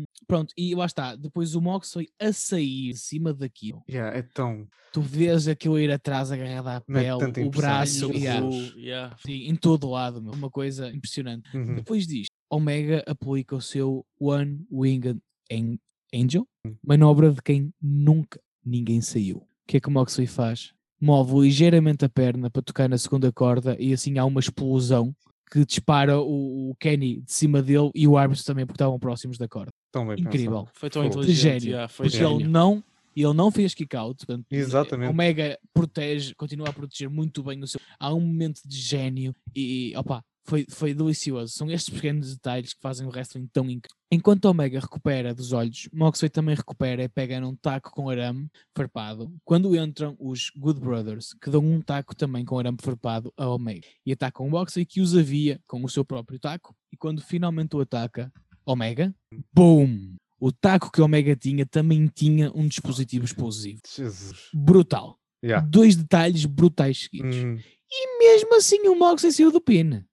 Ahm, 0.00 0.04
pronto, 0.26 0.52
e 0.56 0.74
lá 0.74 0.86
está, 0.86 1.14
depois 1.16 1.54
o 1.54 1.60
Moxley 1.60 2.08
a 2.20 2.32
sair 2.32 2.92
de 2.92 2.98
cima 2.98 3.32
daquilo, 3.34 3.82
Yeah, 3.88 4.16
é 4.16 4.22
tão. 4.22 4.66
tu 4.92 5.00
vês 5.02 5.46
aquilo 5.48 5.78
ir 5.78 5.90
atrás 5.92 6.30
agarrado 6.32 6.68
à 6.68 6.82
Mete 6.88 7.32
pele, 7.32 7.46
o 7.46 7.50
braço, 7.50 8.10
yeah. 8.12 8.46
Yeah. 8.76 9.16
sim, 9.24 9.48
em 9.48 9.54
todo 9.56 9.88
lado, 9.90 10.22
meu, 10.22 10.32
uma 10.32 10.50
coisa 10.50 10.88
impressionante. 10.92 11.48
Uhum. 11.56 11.74
Depois 11.76 12.06
disto, 12.06 12.30
Omega 12.50 13.02
aplica 13.06 13.54
o 13.56 13.60
seu 13.60 14.04
One 14.20 14.64
Winged 14.72 15.20
An- 15.52 15.78
Angel, 16.14 16.46
Hum. 16.66 16.76
manobra 16.82 17.30
de 17.32 17.42
quem 17.42 17.72
nunca 17.82 18.40
ninguém 18.64 19.00
saiu. 19.00 19.46
O 19.64 19.66
que 19.66 19.76
é 19.78 19.80
que 19.80 19.88
o 19.88 19.90
Moxley 19.90 20.26
faz? 20.26 20.72
Move 21.00 21.40
ligeiramente 21.40 22.04
a 22.04 22.08
perna 22.08 22.50
para 22.50 22.62
tocar 22.62 22.88
na 22.88 22.98
segunda 22.98 23.32
corda 23.32 23.76
e 23.78 23.92
assim 23.92 24.18
há 24.18 24.24
uma 24.24 24.40
explosão 24.40 25.14
que 25.50 25.64
dispara 25.64 26.18
o, 26.20 26.70
o 26.70 26.74
Kenny 26.80 27.20
de 27.20 27.32
cima 27.32 27.62
dele 27.62 27.90
e 27.94 28.06
o 28.08 28.16
árbitro 28.16 28.44
também 28.44 28.66
porque 28.66 28.76
estavam 28.76 28.98
próximos 28.98 29.38
da 29.38 29.46
corda. 29.48 29.70
Tão 29.92 30.06
bem 30.06 30.20
Incrível. 30.20 30.60
pensado. 30.60 30.70
Foi 30.74 30.90
tão 30.90 31.02
Fogo. 31.02 31.14
inteligente. 31.14 31.60
Gênio. 31.62 31.68
yeah, 31.74 31.88
foi 31.88 32.06
Porque 32.06 32.18
gênio. 32.18 32.40
ele 32.40 32.48
não, 32.48 32.82
ele 33.16 33.32
não 33.34 33.50
fez 33.50 33.74
kick 33.74 33.94
out. 33.96 34.26
Portanto, 34.26 34.46
Exatamente. 34.50 35.10
Omega 35.10 35.58
protege, 35.72 36.34
continua 36.34 36.68
a 36.68 36.72
proteger 36.72 37.08
muito 37.08 37.42
bem 37.42 37.62
o 37.62 37.66
seu. 37.66 37.80
Há 37.98 38.12
um 38.12 38.20
momento 38.20 38.60
de 38.66 38.76
gênio 38.78 39.34
e 39.54 39.92
opa, 39.96 40.22
foi, 40.44 40.66
foi 40.68 40.94
delicioso. 40.94 41.52
São 41.52 41.70
estes 41.70 41.92
pequenos 41.94 42.34
detalhes 42.34 42.74
que 42.74 42.80
fazem 42.80 43.06
o 43.06 43.10
wrestling 43.10 43.46
tão 43.52 43.64
incrível. 43.64 43.96
Enquanto 44.10 44.44
Omega 44.44 44.78
recupera 44.78 45.34
dos 45.34 45.52
olhos, 45.52 45.88
Moxley 45.92 46.30
também 46.30 46.54
recupera 46.54 47.02
e 47.02 47.08
pega 47.08 47.40
num 47.40 47.56
taco 47.56 47.90
com 47.90 48.08
arame 48.08 48.48
farpado. 48.76 49.34
Quando 49.44 49.74
entram 49.76 50.16
os 50.20 50.50
Good 50.56 50.80
Brothers, 50.80 51.34
que 51.42 51.50
dão 51.50 51.64
um 51.64 51.80
taco 51.80 52.14
também 52.14 52.44
com 52.44 52.58
arame 52.58 52.78
farpado 52.80 53.32
a 53.36 53.48
Omega 53.48 53.86
e 54.06 54.12
atacam 54.12 54.46
o 54.46 54.50
Moxley 54.50 54.86
que 54.86 55.00
os 55.00 55.16
havia 55.16 55.60
com 55.66 55.82
o 55.82 55.88
seu 55.88 56.04
próprio 56.04 56.38
taco. 56.38 56.76
E 56.92 56.96
quando 56.96 57.20
finalmente 57.22 57.74
o 57.74 57.80
ataca, 57.80 58.32
Omega, 58.64 59.14
BOOM! 59.52 60.14
O 60.38 60.52
taco 60.52 60.90
que 60.92 61.00
Omega 61.00 61.34
tinha 61.34 61.64
também 61.64 62.06
tinha 62.06 62.52
um 62.54 62.68
dispositivo 62.68 63.24
explosivo. 63.24 63.80
Jesus. 63.96 64.50
Brutal. 64.52 65.18
Yeah. 65.42 65.66
Dois 65.66 65.96
detalhes 65.96 66.44
brutais 66.44 67.04
seguidos. 67.04 67.36
Hum, 67.36 67.58
E 67.90 68.18
mesmo 68.18 68.54
assim 68.56 68.86
o 68.88 68.94
Moxley 68.98 69.32
saiu 69.32 69.50
do 69.50 69.60
pin. 69.60 70.04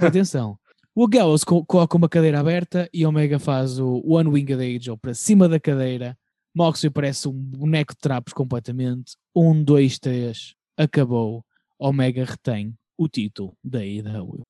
Atenção. 0.00 0.58
O 0.94 1.06
Gallows 1.06 1.44
co- 1.44 1.64
coloca 1.64 1.96
uma 1.96 2.08
cadeira 2.08 2.40
aberta 2.40 2.88
e 2.92 3.04
Omega 3.04 3.38
faz 3.38 3.78
o 3.78 4.02
One 4.06 4.30
Winged 4.30 4.54
Angel 4.76 4.96
para 4.96 5.12
cima 5.14 5.48
da 5.48 5.60
cadeira. 5.60 6.16
Moxley 6.54 6.90
parece 6.90 7.28
um 7.28 7.32
boneco 7.32 7.92
de 7.92 7.98
trapos 8.00 8.32
completamente. 8.32 9.14
Um, 9.34 9.62
dois, 9.62 9.98
três. 9.98 10.54
Acabou. 10.76 11.44
Omega 11.78 12.24
retém 12.24 12.74
o 12.96 13.06
título 13.08 13.54
da 13.62 13.80
AEW. 13.80 14.40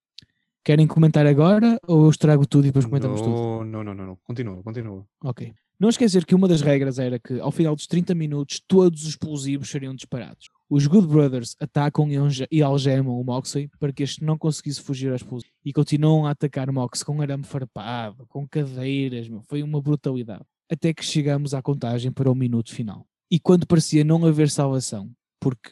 Querem 0.64 0.86
comentar 0.86 1.26
agora 1.26 1.78
ou 1.86 2.04
eu 2.04 2.10
estrago 2.10 2.46
tudo 2.46 2.64
e 2.64 2.68
depois 2.68 2.84
comentamos 2.84 3.20
tudo? 3.20 3.34
Não, 3.34 3.64
não, 3.64 3.84
não, 3.84 3.94
não, 3.94 4.06
não. 4.06 4.18
Continua, 4.24 4.62
continua. 4.62 5.04
Ok. 5.24 5.52
Não 5.78 5.88
esquecer 5.88 6.24
que 6.24 6.34
uma 6.34 6.46
das 6.48 6.60
regras 6.60 6.98
era 7.00 7.18
que 7.18 7.38
ao 7.40 7.50
final 7.50 7.74
dos 7.74 7.86
30 7.88 8.14
minutos 8.14 8.60
todos 8.66 9.02
os 9.02 9.08
explosivos 9.10 9.68
seriam 9.68 9.94
disparados. 9.94 10.48
Os 10.68 10.86
Good 10.86 11.06
Brothers 11.06 11.54
atacam 11.60 12.10
e 12.10 12.16
alge- 12.16 12.48
algemam 12.64 13.20
o 13.20 13.24
Moxley 13.24 13.68
para 13.78 13.92
que 13.92 14.02
este 14.02 14.24
não 14.24 14.36
conseguisse 14.36 14.80
fugir 14.82 15.12
aos 15.12 15.20
explosivos. 15.22 15.52
E 15.64 15.72
continuam 15.72 16.26
a 16.26 16.30
atacar 16.30 16.70
Mox 16.72 17.02
com 17.02 17.22
arame 17.22 17.44
farpado, 17.44 18.26
com 18.28 18.46
cadeiras, 18.48 19.28
meu. 19.28 19.42
foi 19.48 19.62
uma 19.62 19.80
brutalidade. 19.80 20.42
Até 20.70 20.92
que 20.92 21.04
chegamos 21.04 21.54
à 21.54 21.62
contagem 21.62 22.10
para 22.10 22.30
o 22.30 22.34
minuto 22.34 22.74
final. 22.74 23.06
E 23.30 23.38
quando 23.38 23.66
parecia 23.66 24.02
não 24.04 24.24
haver 24.26 24.50
salvação, 24.50 25.10
porque 25.40 25.70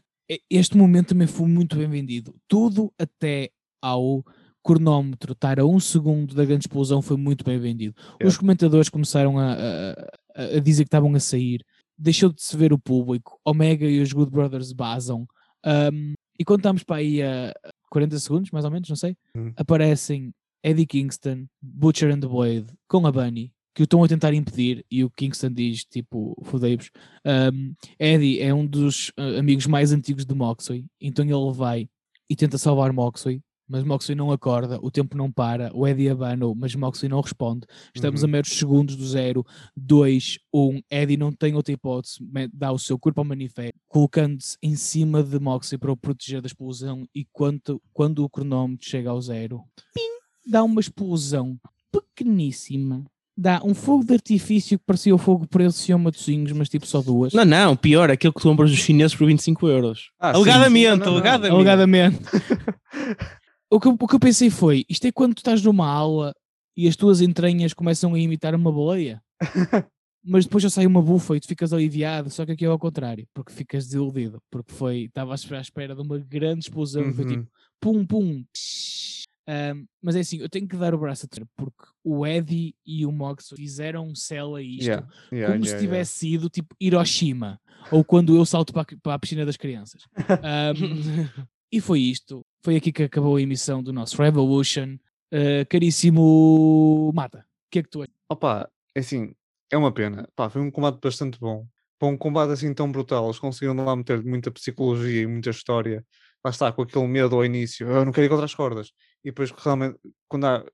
este 0.48 0.76
momento 0.76 1.08
também 1.08 1.26
foi 1.26 1.48
muito 1.48 1.76
bem 1.76 1.88
vendido. 1.88 2.34
Tudo 2.48 2.92
até 2.98 3.50
ao 3.82 4.24
cronómetro 4.64 5.32
estar 5.32 5.58
a 5.60 5.66
um 5.66 5.78
segundo 5.78 6.34
da 6.34 6.44
grande 6.44 6.62
explosão 6.62 7.02
foi 7.02 7.16
muito 7.16 7.44
bem 7.44 7.58
vendido. 7.58 7.94
Os 8.14 8.16
Yeah. 8.20 8.38
comentadores 8.38 8.88
começaram 8.88 9.38
a, 9.38 9.52
a- 9.52 10.44
a 10.56 10.60
dizer 10.60 10.84
que 10.84 10.88
estavam 10.88 11.14
a 11.14 11.20
sair, 11.20 11.62
deixou 11.96 12.32
de 12.32 12.42
se 12.42 12.56
ver 12.56 12.72
o 12.72 12.78
público, 12.78 13.38
Omega 13.44 13.86
e 13.86 14.00
os 14.00 14.12
Good 14.12 14.30
Brothers 14.30 14.72
basam, 14.72 15.26
um, 15.64 16.14
e 16.38 16.44
quando 16.44 16.60
estamos 16.60 16.82
para 16.82 16.96
aí 16.96 17.22
a 17.22 17.54
40 17.90 18.18
segundos, 18.18 18.50
mais 18.50 18.64
ou 18.64 18.70
menos, 18.70 18.88
não 18.88 18.96
sei, 18.96 19.16
Hum. 19.36 19.52
aparecem 19.56 20.34
Eddie 20.62 20.86
Kingston, 20.86 21.46
Butcher 21.62 22.12
and 22.12 22.20
the 22.20 22.26
Blade, 22.26 22.66
com 22.88 23.06
a 23.06 23.12
Bunny, 23.12 23.52
que 23.74 23.82
o 23.82 23.84
estão 23.84 24.02
a 24.04 24.08
tentar 24.08 24.32
impedir, 24.32 24.84
e 24.90 25.04
o 25.04 25.10
Kingston 25.10 25.50
diz, 25.50 25.84
tipo, 25.84 26.36
fodei-vos. 26.44 26.90
Um, 27.24 27.74
Eddie 27.98 28.40
é 28.40 28.54
um 28.54 28.66
dos 28.66 29.08
uh, 29.10 29.38
amigos 29.38 29.66
mais 29.66 29.92
antigos 29.92 30.24
de 30.24 30.34
Moxley, 30.34 30.86
então 31.00 31.24
ele 31.24 31.56
vai 31.56 31.88
e 32.28 32.36
tenta 32.36 32.56
salvar 32.56 32.92
Moxley, 32.92 33.42
mas 33.68 33.82
Moxley 33.84 34.14
não 34.16 34.30
acorda, 34.30 34.78
o 34.82 34.90
tempo 34.90 35.16
não 35.16 35.30
para, 35.32 35.70
o 35.74 35.86
Eddie 35.86 36.08
abana, 36.10 36.46
mas 36.56 36.74
Moxley 36.74 37.08
não 37.08 37.20
responde. 37.20 37.66
Estamos 37.94 38.22
Uhum. 38.22 38.28
a 38.28 38.32
meros 38.32 38.50
segundos 38.50 38.96
do 38.96 39.06
0, 39.06 39.44
2, 39.76 40.38
1. 40.52 40.80
Eddie 40.90 41.16
não 41.16 41.32
tem 41.32 41.54
outra 41.54 41.72
hipótese, 41.72 42.18
dá 42.52 42.70
o 42.72 42.78
seu 42.78 42.98
corpo 42.98 43.20
ao 43.20 43.24
manifesto, 43.24 43.78
colocando-se 43.88 44.56
em 44.62 44.76
cima 44.76 45.22
de 45.22 45.38
Moxley 45.38 45.78
para 45.78 45.92
o 45.92 45.96
proteger 45.96 46.40
da 46.40 46.46
explosão. 46.46 47.06
E 47.14 47.26
quando, 47.32 47.80
quando 47.92 48.24
o 48.24 48.28
cronómetro 48.28 48.86
chega 48.88 49.10
ao 49.10 49.20
zero, 49.20 49.60
pim, 49.94 50.50
dá 50.50 50.62
uma 50.62 50.80
explosão 50.80 51.58
pequeníssima. 51.90 53.04
Dá 53.36 53.60
um 53.64 53.74
fogo 53.74 54.04
de 54.04 54.14
artifício 54.14 54.78
que 54.78 54.84
parecia 54.86 55.12
o 55.12 55.18
fogo 55.18 55.44
preso 55.48 55.90
e 55.90 55.94
matozinhos, 55.96 56.52
mas 56.52 56.68
tipo 56.68 56.86
só 56.86 57.02
duas. 57.02 57.32
Não, 57.32 57.44
não, 57.44 57.74
pior, 57.74 58.08
aquilo 58.08 58.32
que 58.32 58.40
tu 58.40 58.48
compras 58.48 58.70
dos 58.70 58.78
chineses 58.78 59.12
por 59.16 59.26
25 59.26 59.66
euros. 59.66 60.10
Ah, 60.20 60.32
sim, 60.32 60.36
alegadamente, 60.40 60.82
sim. 60.84 60.88
Não, 60.88 60.96
não, 60.98 61.10
não. 61.10 61.16
alegadamente. 61.16 61.50
Alegadamente. 61.50 62.18
o, 63.76 63.80
que, 63.80 63.88
eu- 63.88 63.96
o 64.00 64.06
que 64.08 64.14
eu 64.14 64.20
pensei 64.20 64.50
foi: 64.50 64.84
isto 64.88 65.06
é 65.06 65.12
quando 65.12 65.34
tu 65.34 65.38
estás 65.38 65.62
numa 65.62 65.86
aula 65.88 66.32
e 66.76 66.88
as 66.88 66.96
tuas 66.96 67.20
entranhas 67.20 67.72
começam 67.72 68.14
a 68.14 68.18
imitar 68.18 68.54
uma 68.54 68.72
baleia, 68.72 69.22
mas 70.24 70.44
depois 70.44 70.62
já 70.62 70.70
sai 70.70 70.86
uma 70.86 71.02
bufa 71.02 71.36
e 71.36 71.40
tu 71.40 71.46
ficas 71.48 71.72
aliviado. 71.72 72.30
Só 72.30 72.44
que 72.46 72.52
aqui 72.52 72.64
é 72.64 72.68
ao 72.68 72.78
contrário, 72.78 73.26
porque 73.34 73.52
ficas 73.52 73.84
desiludido, 73.86 74.40
porque 74.50 74.72
foi, 74.72 75.02
estava 75.04 75.32
à 75.32 75.60
espera- 75.60 75.94
de 75.94 76.00
uma 76.02 76.18
grande 76.18 76.60
explosão, 76.64 77.08
e 77.10 77.12
foi 77.14 77.24
Uhum. 77.24 77.30
tipo 77.30 77.48
pum 77.80 78.06
pum. 78.06 78.44
Ahm, 79.46 79.84
mas 80.02 80.16
é 80.16 80.20
assim, 80.20 80.38
eu 80.38 80.48
tenho 80.48 80.66
que 80.66 80.76
dar 80.76 80.94
o 80.94 80.98
braço 80.98 81.26
a 81.26 81.28
ter, 81.28 81.46
porque 81.54 81.84
o 82.02 82.26
Eddie 82.26 82.74
e 82.86 83.04
o 83.04 83.12
Mox 83.12 83.52
fizeram 83.54 84.06
um 84.08 84.14
céu 84.14 84.54
a 84.56 84.62
isto 84.62 84.84
Yeah, 84.84 85.06
yeah, 85.30 85.52
como 85.52 85.64
se 85.66 85.72
yeah, 85.72 85.86
tivesse 85.86 86.12
sido 86.18 86.48
tipo 86.48 86.74
Hiroshima 86.80 87.60
ou 87.90 88.02
quando 88.02 88.34
eu 88.34 88.46
salto 88.46 88.72
para 88.72 88.82
a, 88.82 88.96
para 89.02 89.14
a 89.14 89.18
piscina 89.18 89.44
das 89.44 89.58
crianças. 89.58 90.00
Ahm, 90.42 90.74
e 91.70 91.78
foi 91.78 92.00
isto. 92.00 92.42
Foi 92.64 92.76
aqui 92.76 92.90
que 92.90 93.02
acabou 93.02 93.36
a 93.36 93.42
emissão 93.42 93.82
do 93.82 93.92
nosso 93.92 94.22
Revolution. 94.22 94.96
Uh, 95.30 95.68
caríssimo 95.68 97.12
Mata, 97.14 97.40
o 97.40 97.70
que 97.70 97.80
é 97.80 97.82
que 97.82 97.90
tu 97.90 98.00
achas? 98.00 98.14
Opa, 98.26 98.70
é 98.94 99.00
assim, 99.00 99.34
é 99.70 99.76
uma 99.76 99.92
pena. 99.92 100.26
Foi 100.50 100.62
um 100.62 100.70
combate 100.70 100.98
bastante 100.98 101.38
bom. 101.38 101.66
Para 101.98 102.08
um 102.08 102.16
combate 102.16 102.52
assim 102.52 102.72
tão 102.72 102.90
brutal, 102.90 103.26
eles 103.26 103.38
conseguiram 103.38 103.74
lá 103.84 103.94
meter 103.94 104.24
muita 104.24 104.50
psicologia 104.50 105.20
e 105.20 105.26
muita 105.26 105.50
história. 105.50 106.02
Lá 106.42 106.50
está, 106.50 106.72
com 106.72 106.80
aquele 106.80 107.06
medo 107.06 107.36
ao 107.36 107.44
início, 107.44 107.86
eu 107.86 108.02
não 108.02 108.12
quero 108.12 108.26
ir 108.26 108.30
contra 108.30 108.46
as 108.46 108.54
cordas. 108.54 108.92
E 109.22 109.28
depois, 109.28 109.50
realmente, 109.50 109.98
quando 110.26 110.46
há, 110.46 110.64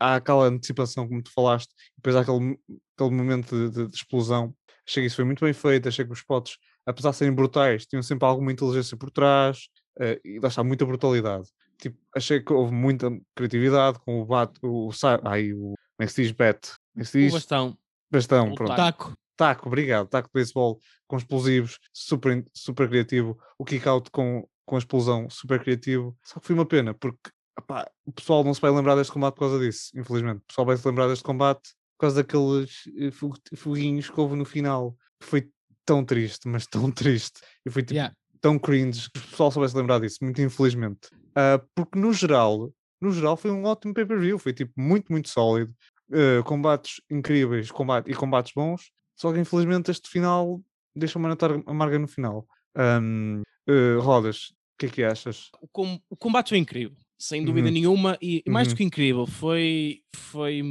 há 0.00 0.14
aquela 0.14 0.46
antecipação, 0.46 1.06
como 1.06 1.22
tu 1.22 1.30
falaste, 1.34 1.68
depois 1.98 2.16
há 2.16 2.20
aquele, 2.20 2.58
aquele 2.96 3.14
momento 3.14 3.54
de, 3.54 3.70
de- 3.76 3.88
de 3.90 3.94
explosão. 3.94 4.54
Achei 4.88 5.02
que 5.02 5.08
isso 5.08 5.16
foi 5.16 5.24
muito 5.26 5.44
bem 5.44 5.52
feito. 5.52 5.86
Achei 5.86 6.04
que 6.04 6.12
os 6.12 6.18
spots, 6.18 6.56
apesar 6.86 7.10
de 7.10 7.16
serem 7.16 7.34
brutais, 7.34 7.84
tinham 7.84 8.02
sempre 8.02 8.26
alguma 8.26 8.50
inteligência 8.52 8.96
por 8.96 9.10
trás. 9.10 9.68
Eh, 10.00 10.20
e 10.24 10.38
lá 10.40 10.48
está, 10.48 10.62
muita 10.64 10.84
brutalidade. 10.86 11.48
Tipo, 11.78 11.98
achei 12.14 12.40
que 12.40 12.52
houve 12.52 12.72
muita 12.72 13.10
criatividade 13.34 13.98
com 14.00 14.20
o 14.20 14.24
bat, 14.24 14.52
o, 14.62 14.90
ai, 15.24 15.52
o, 15.52 15.58
como 15.74 15.76
é 16.00 16.06
que 16.06 16.12
se 16.12 16.22
diz 16.22 16.32
bet? 16.32 16.60
Como 16.92 17.02
é 17.02 17.04
que 17.04 17.10
se 17.10 17.18
O 17.18 17.20
diz? 17.20 17.32
bastão. 17.32 17.78
Bastão, 18.10 18.52
o 18.52 18.54
pronto. 18.54 18.76
taco. 18.76 19.16
Taco. 19.36 19.68
Obrigado. 19.68 20.08
Taco 20.08 20.28
de 20.28 20.32
beisebol 20.32 20.80
com 21.06 21.16
explosivos, 21.18 21.78
super, 21.92 22.44
super 22.54 22.88
criativo. 22.88 23.38
O 23.58 23.64
kick-out 23.64 24.10
com, 24.10 24.48
com 24.64 24.76
a 24.76 24.78
explosão, 24.78 25.28
super 25.28 25.60
criativo. 25.60 26.16
Só 26.24 26.40
que 26.40 26.46
foi 26.46 26.54
uma 26.54 26.64
pena, 26.66 26.94
porque 26.94 27.30
epá, 27.58 27.86
o 28.06 28.12
pessoal 28.12 28.42
não 28.42 28.54
se 28.54 28.60
vai 28.60 28.70
lembrar 28.70 28.94
deste 28.94 29.12
combate 29.12 29.34
por 29.34 29.40
causa 29.40 29.58
disso, 29.58 29.90
infelizmente. 29.94 30.38
O 30.38 30.46
pessoal 30.46 30.66
vai 30.66 30.76
se 30.76 30.88
lembrar 30.88 31.08
deste 31.08 31.24
combate 31.24 31.74
por 31.98 32.02
causa 32.06 32.16
daqueles 32.22 32.84
eh, 32.98 33.10
foguinhos 33.56 34.08
que 34.08 34.18
houve 34.20 34.36
no 34.36 34.44
final. 34.44 34.96
Foi 35.22 35.48
tão 35.84 36.04
triste, 36.04 36.48
mas 36.48 36.66
tão 36.66 36.90
triste. 36.92 37.40
E 37.66 37.70
foi 37.70 37.82
tipo, 37.82 37.94
Yeah. 37.94 38.14
Tão 38.40 38.58
cringe 38.58 39.10
que 39.10 39.18
o 39.18 39.22
pessoal 39.22 39.50
só 39.50 39.60
vai 39.60 39.68
se 39.68 39.76
lembrar 39.76 40.00
disso, 40.00 40.18
muito 40.22 40.40
infelizmente. 40.40 41.08
Ah, 41.34 41.60
porque 41.74 41.98
no 41.98 42.12
geral, 42.12 42.70
no 43.00 43.12
geral 43.12 43.36
foi 43.36 43.50
um 43.50 43.64
ótimo 43.64 43.92
pay-per-view, 43.94 44.38
foi 44.38 44.52
tipo 44.52 44.72
muito, 44.76 45.10
muito 45.12 45.28
sólido. 45.28 45.74
Ah, 46.12 46.42
combates 46.44 47.00
incríveis 47.10 47.70
combate, 47.70 48.10
e 48.10 48.14
combates 48.14 48.52
bons, 48.54 48.90
só 49.18 49.32
que 49.32 49.38
infelizmente 49.40 49.90
este 49.90 50.08
final 50.08 50.60
deixa 50.94 51.18
uma 51.18 51.36
amarga 51.66 51.98
no 51.98 52.06
final. 52.08 52.46
Ahm, 52.76 53.42
ah, 53.68 54.00
Rodas, 54.02 54.50
o 54.50 54.78
que 54.78 54.86
é 54.86 54.88
que 54.88 55.02
achas? 55.04 55.50
O, 55.60 55.68
com- 55.68 56.00
o 56.08 56.16
combate 56.16 56.50
foi 56.50 56.58
incrível, 56.58 56.96
sem 57.18 57.44
dúvida 57.44 57.68
Uhum. 57.68 57.74
nenhuma, 57.74 58.18
e 58.20 58.42
mais 58.46 58.68
do 58.68 58.70
Uhum. 58.72 58.76
que 58.76 58.84
incrível, 58.84 59.26
foi, 59.26 60.00
foi 60.14 60.62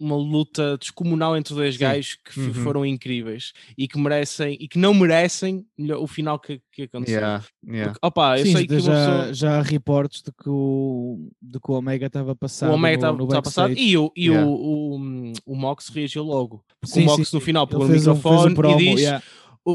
uma 0.00 0.16
luta 0.16 0.76
descomunal 0.78 1.36
entre 1.36 1.54
dois 1.54 1.76
gajos 1.76 2.16
que 2.24 2.40
Uhum. 2.40 2.54
foram 2.54 2.84
incríveis 2.84 3.52
e 3.78 3.86
que 3.86 3.96
merecem 3.98 4.56
e 4.58 4.66
que 4.66 4.76
não 4.78 4.92
merecem 4.92 5.64
o 6.00 6.06
final 6.08 6.40
que, 6.40 6.60
que 6.72 6.82
aconteceu. 6.82 7.18
Yeah, 7.20 7.44
yeah. 7.64 7.92
Porque, 7.92 8.06
opa, 8.06 8.38
eu 8.40 8.46
Sim, 8.46 8.52
sei 8.52 8.66
que 8.66 8.80
já, 8.80 8.92
pessoa- 8.92 9.34
já 9.34 9.58
há 9.58 9.62
reportes 9.62 10.22
de 10.22 10.32
que 10.32 10.48
o, 10.48 11.30
de 11.40 11.60
que 11.60 11.70
o 11.70 11.74
Omega 11.74 12.06
estava 12.06 12.34
passado 12.34 12.70
o 12.70 12.74
Omega 12.74 12.96
estava 12.96 13.42
passado 13.42 13.74
e, 13.78 13.96
o, 13.96 14.10
e 14.16 14.26
Yeah. 14.26 14.44
o, 14.44 14.96
o, 14.96 15.32
o 15.46 15.54
Mox 15.56 15.88
reagiu 15.88 16.24
logo. 16.24 16.64
Porque 16.80 16.94
Sim, 16.94 17.02
o 17.02 17.06
Mox 17.06 17.28
sim, 17.28 17.36
no 17.36 17.40
final 17.40 17.66
pegou 17.66 17.84
no 17.86 17.90
fez 17.92 18.06
um- 18.06 18.10
um 18.10 18.14
microfone 18.16 18.54
promo, 18.56 18.80
e 18.80 18.84
diz 18.94 19.00
yeah. 19.02 19.22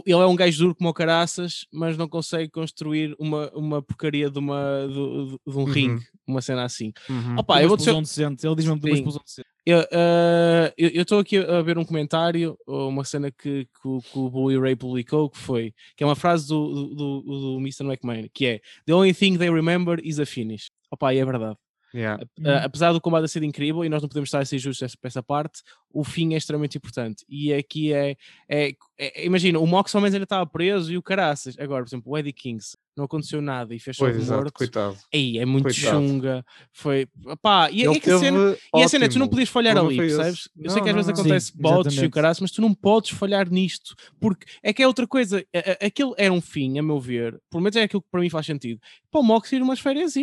Ele 0.05 0.19
é 0.19 0.25
um 0.25 0.35
gajo 0.35 0.57
duro 0.59 0.75
como 0.75 0.89
o 0.89 0.93
caraças, 0.93 1.65
mas 1.71 1.97
não 1.97 2.07
consegue 2.07 2.49
construir 2.49 3.15
uma, 3.17 3.49
uma 3.53 3.81
porcaria 3.81 4.29
de, 4.29 4.37
uma, 4.37 4.87
de, 4.87 4.93
de 4.93 5.57
um 5.57 5.59
uhum. 5.59 5.63
ringue, 5.65 6.05
uma 6.25 6.41
cena 6.41 6.63
assim. 6.63 6.91
Uhum. 7.09 7.37
Opa, 7.39 7.61
eu 7.61 7.67
vou 7.67 7.77
dizer... 7.77 7.93
decente. 7.99 8.45
Ele 8.45 8.55
diz-me 8.55 8.73
uma 8.73 8.89
explosão 8.89 9.21
decente. 9.23 9.47
Uh, 9.67 10.71
eu 10.77 11.01
estou 11.01 11.19
aqui 11.19 11.37
a 11.37 11.61
ver 11.61 11.77
um 11.77 11.83
comentário, 11.83 12.57
uma 12.65 13.03
cena 13.03 13.29
que, 13.31 13.65
que, 13.65 14.09
que 14.11 14.17
o 14.19 14.29
Bully 14.29 14.57
Ray 14.57 14.75
publicou, 14.75 15.29
que 15.29 15.37
foi, 15.37 15.73
que 15.95 16.03
é 16.03 16.07
uma 16.07 16.15
frase 16.15 16.47
do, 16.47 16.73
do, 16.73 16.95
do, 16.95 17.21
do 17.21 17.57
Mr. 17.59 17.83
McMahon, 17.83 18.27
que 18.33 18.45
é 18.45 18.61
The 18.85 18.93
only 18.93 19.13
thing 19.13 19.37
they 19.37 19.49
remember 19.49 19.99
is 20.03 20.19
a 20.19 20.25
finish. 20.25 20.69
Opa, 20.89 21.13
e 21.13 21.17
é 21.19 21.25
verdade. 21.25 21.57
Yeah. 21.93 22.23
Uh, 22.39 22.65
apesar 22.65 22.91
do 22.91 23.01
combate 23.01 23.27
ser 23.29 23.43
incrível 23.43 23.83
e 23.83 23.89
nós 23.89 24.01
não 24.01 24.09
podemos 24.09 24.27
estar 24.27 24.39
a 24.39 24.45
ser 24.45 24.59
justos 24.59 24.95
para 24.95 25.07
essa 25.07 25.23
parte, 25.23 25.61
o 25.91 26.03
fim 26.03 26.33
é 26.33 26.37
extremamente 26.37 26.77
importante. 26.77 27.25
E 27.29 27.53
aqui 27.53 27.93
é, 27.93 28.15
é, 28.49 28.73
é 28.97 29.25
imagina, 29.25 29.59
o 29.59 29.65
Mox 29.65 29.93
ao 29.95 30.01
menos 30.01 30.13
ainda 30.13 30.25
estava 30.25 30.45
preso 30.45 30.91
e 30.91 30.97
o 30.97 31.03
caraças. 31.03 31.57
Agora, 31.57 31.83
por 31.83 31.89
exemplo, 31.89 32.11
o 32.11 32.17
Eddie 32.17 32.33
Kings 32.33 32.77
não 32.97 33.05
aconteceu 33.05 33.41
nada 33.41 33.73
e 33.73 33.79
fez 33.79 33.95
só 33.95 34.05
morto. 34.05 34.53
Coitado. 34.53 34.97
Aí 35.13 35.37
é 35.37 35.45
muito 35.45 35.65
coitado. 35.65 35.97
chunga. 35.97 36.45
Foi, 36.73 37.07
pá, 37.41 37.69
e, 37.71 37.83
e, 37.83 37.87
a 37.87 38.19
cena, 38.19 38.57
e 38.75 38.83
a 38.83 38.87
cena 38.87 39.05
é, 39.05 39.07
tu 39.07 39.19
não 39.19 39.27
podias 39.27 39.49
falhar 39.49 39.77
ali, 39.77 39.95
percebes? 39.95 40.49
Eu 40.57 40.63
não, 40.65 40.73
sei 40.73 40.81
que 40.81 40.89
às 40.89 40.95
vezes 40.95 41.09
acontece 41.09 41.45
Sim, 41.47 41.57
bots 41.59 41.95
e 41.95 42.05
o 42.05 42.09
caraças, 42.09 42.41
mas 42.41 42.51
tu 42.51 42.61
não 42.61 42.73
podes 42.73 43.11
falhar 43.11 43.49
nisto, 43.49 43.95
porque 44.19 44.45
é 44.61 44.73
que 44.73 44.81
é 44.81 44.87
outra 44.87 45.07
coisa. 45.07 45.45
Aquilo 45.81 46.13
era 46.17 46.33
um 46.33 46.41
fim, 46.41 46.77
a 46.79 46.83
meu 46.83 46.99
ver, 46.99 47.39
pelo 47.49 47.63
menos 47.63 47.75
é 47.75 47.83
aquilo 47.83 48.01
que 48.01 48.09
para 48.09 48.21
mim 48.21 48.29
faz 48.29 48.45
sentido. 48.45 48.81
Para 49.11 49.21
o 49.21 49.23
Mox 49.23 49.51
ir 49.51 49.61
umas 49.61 49.79
férias 49.79 50.15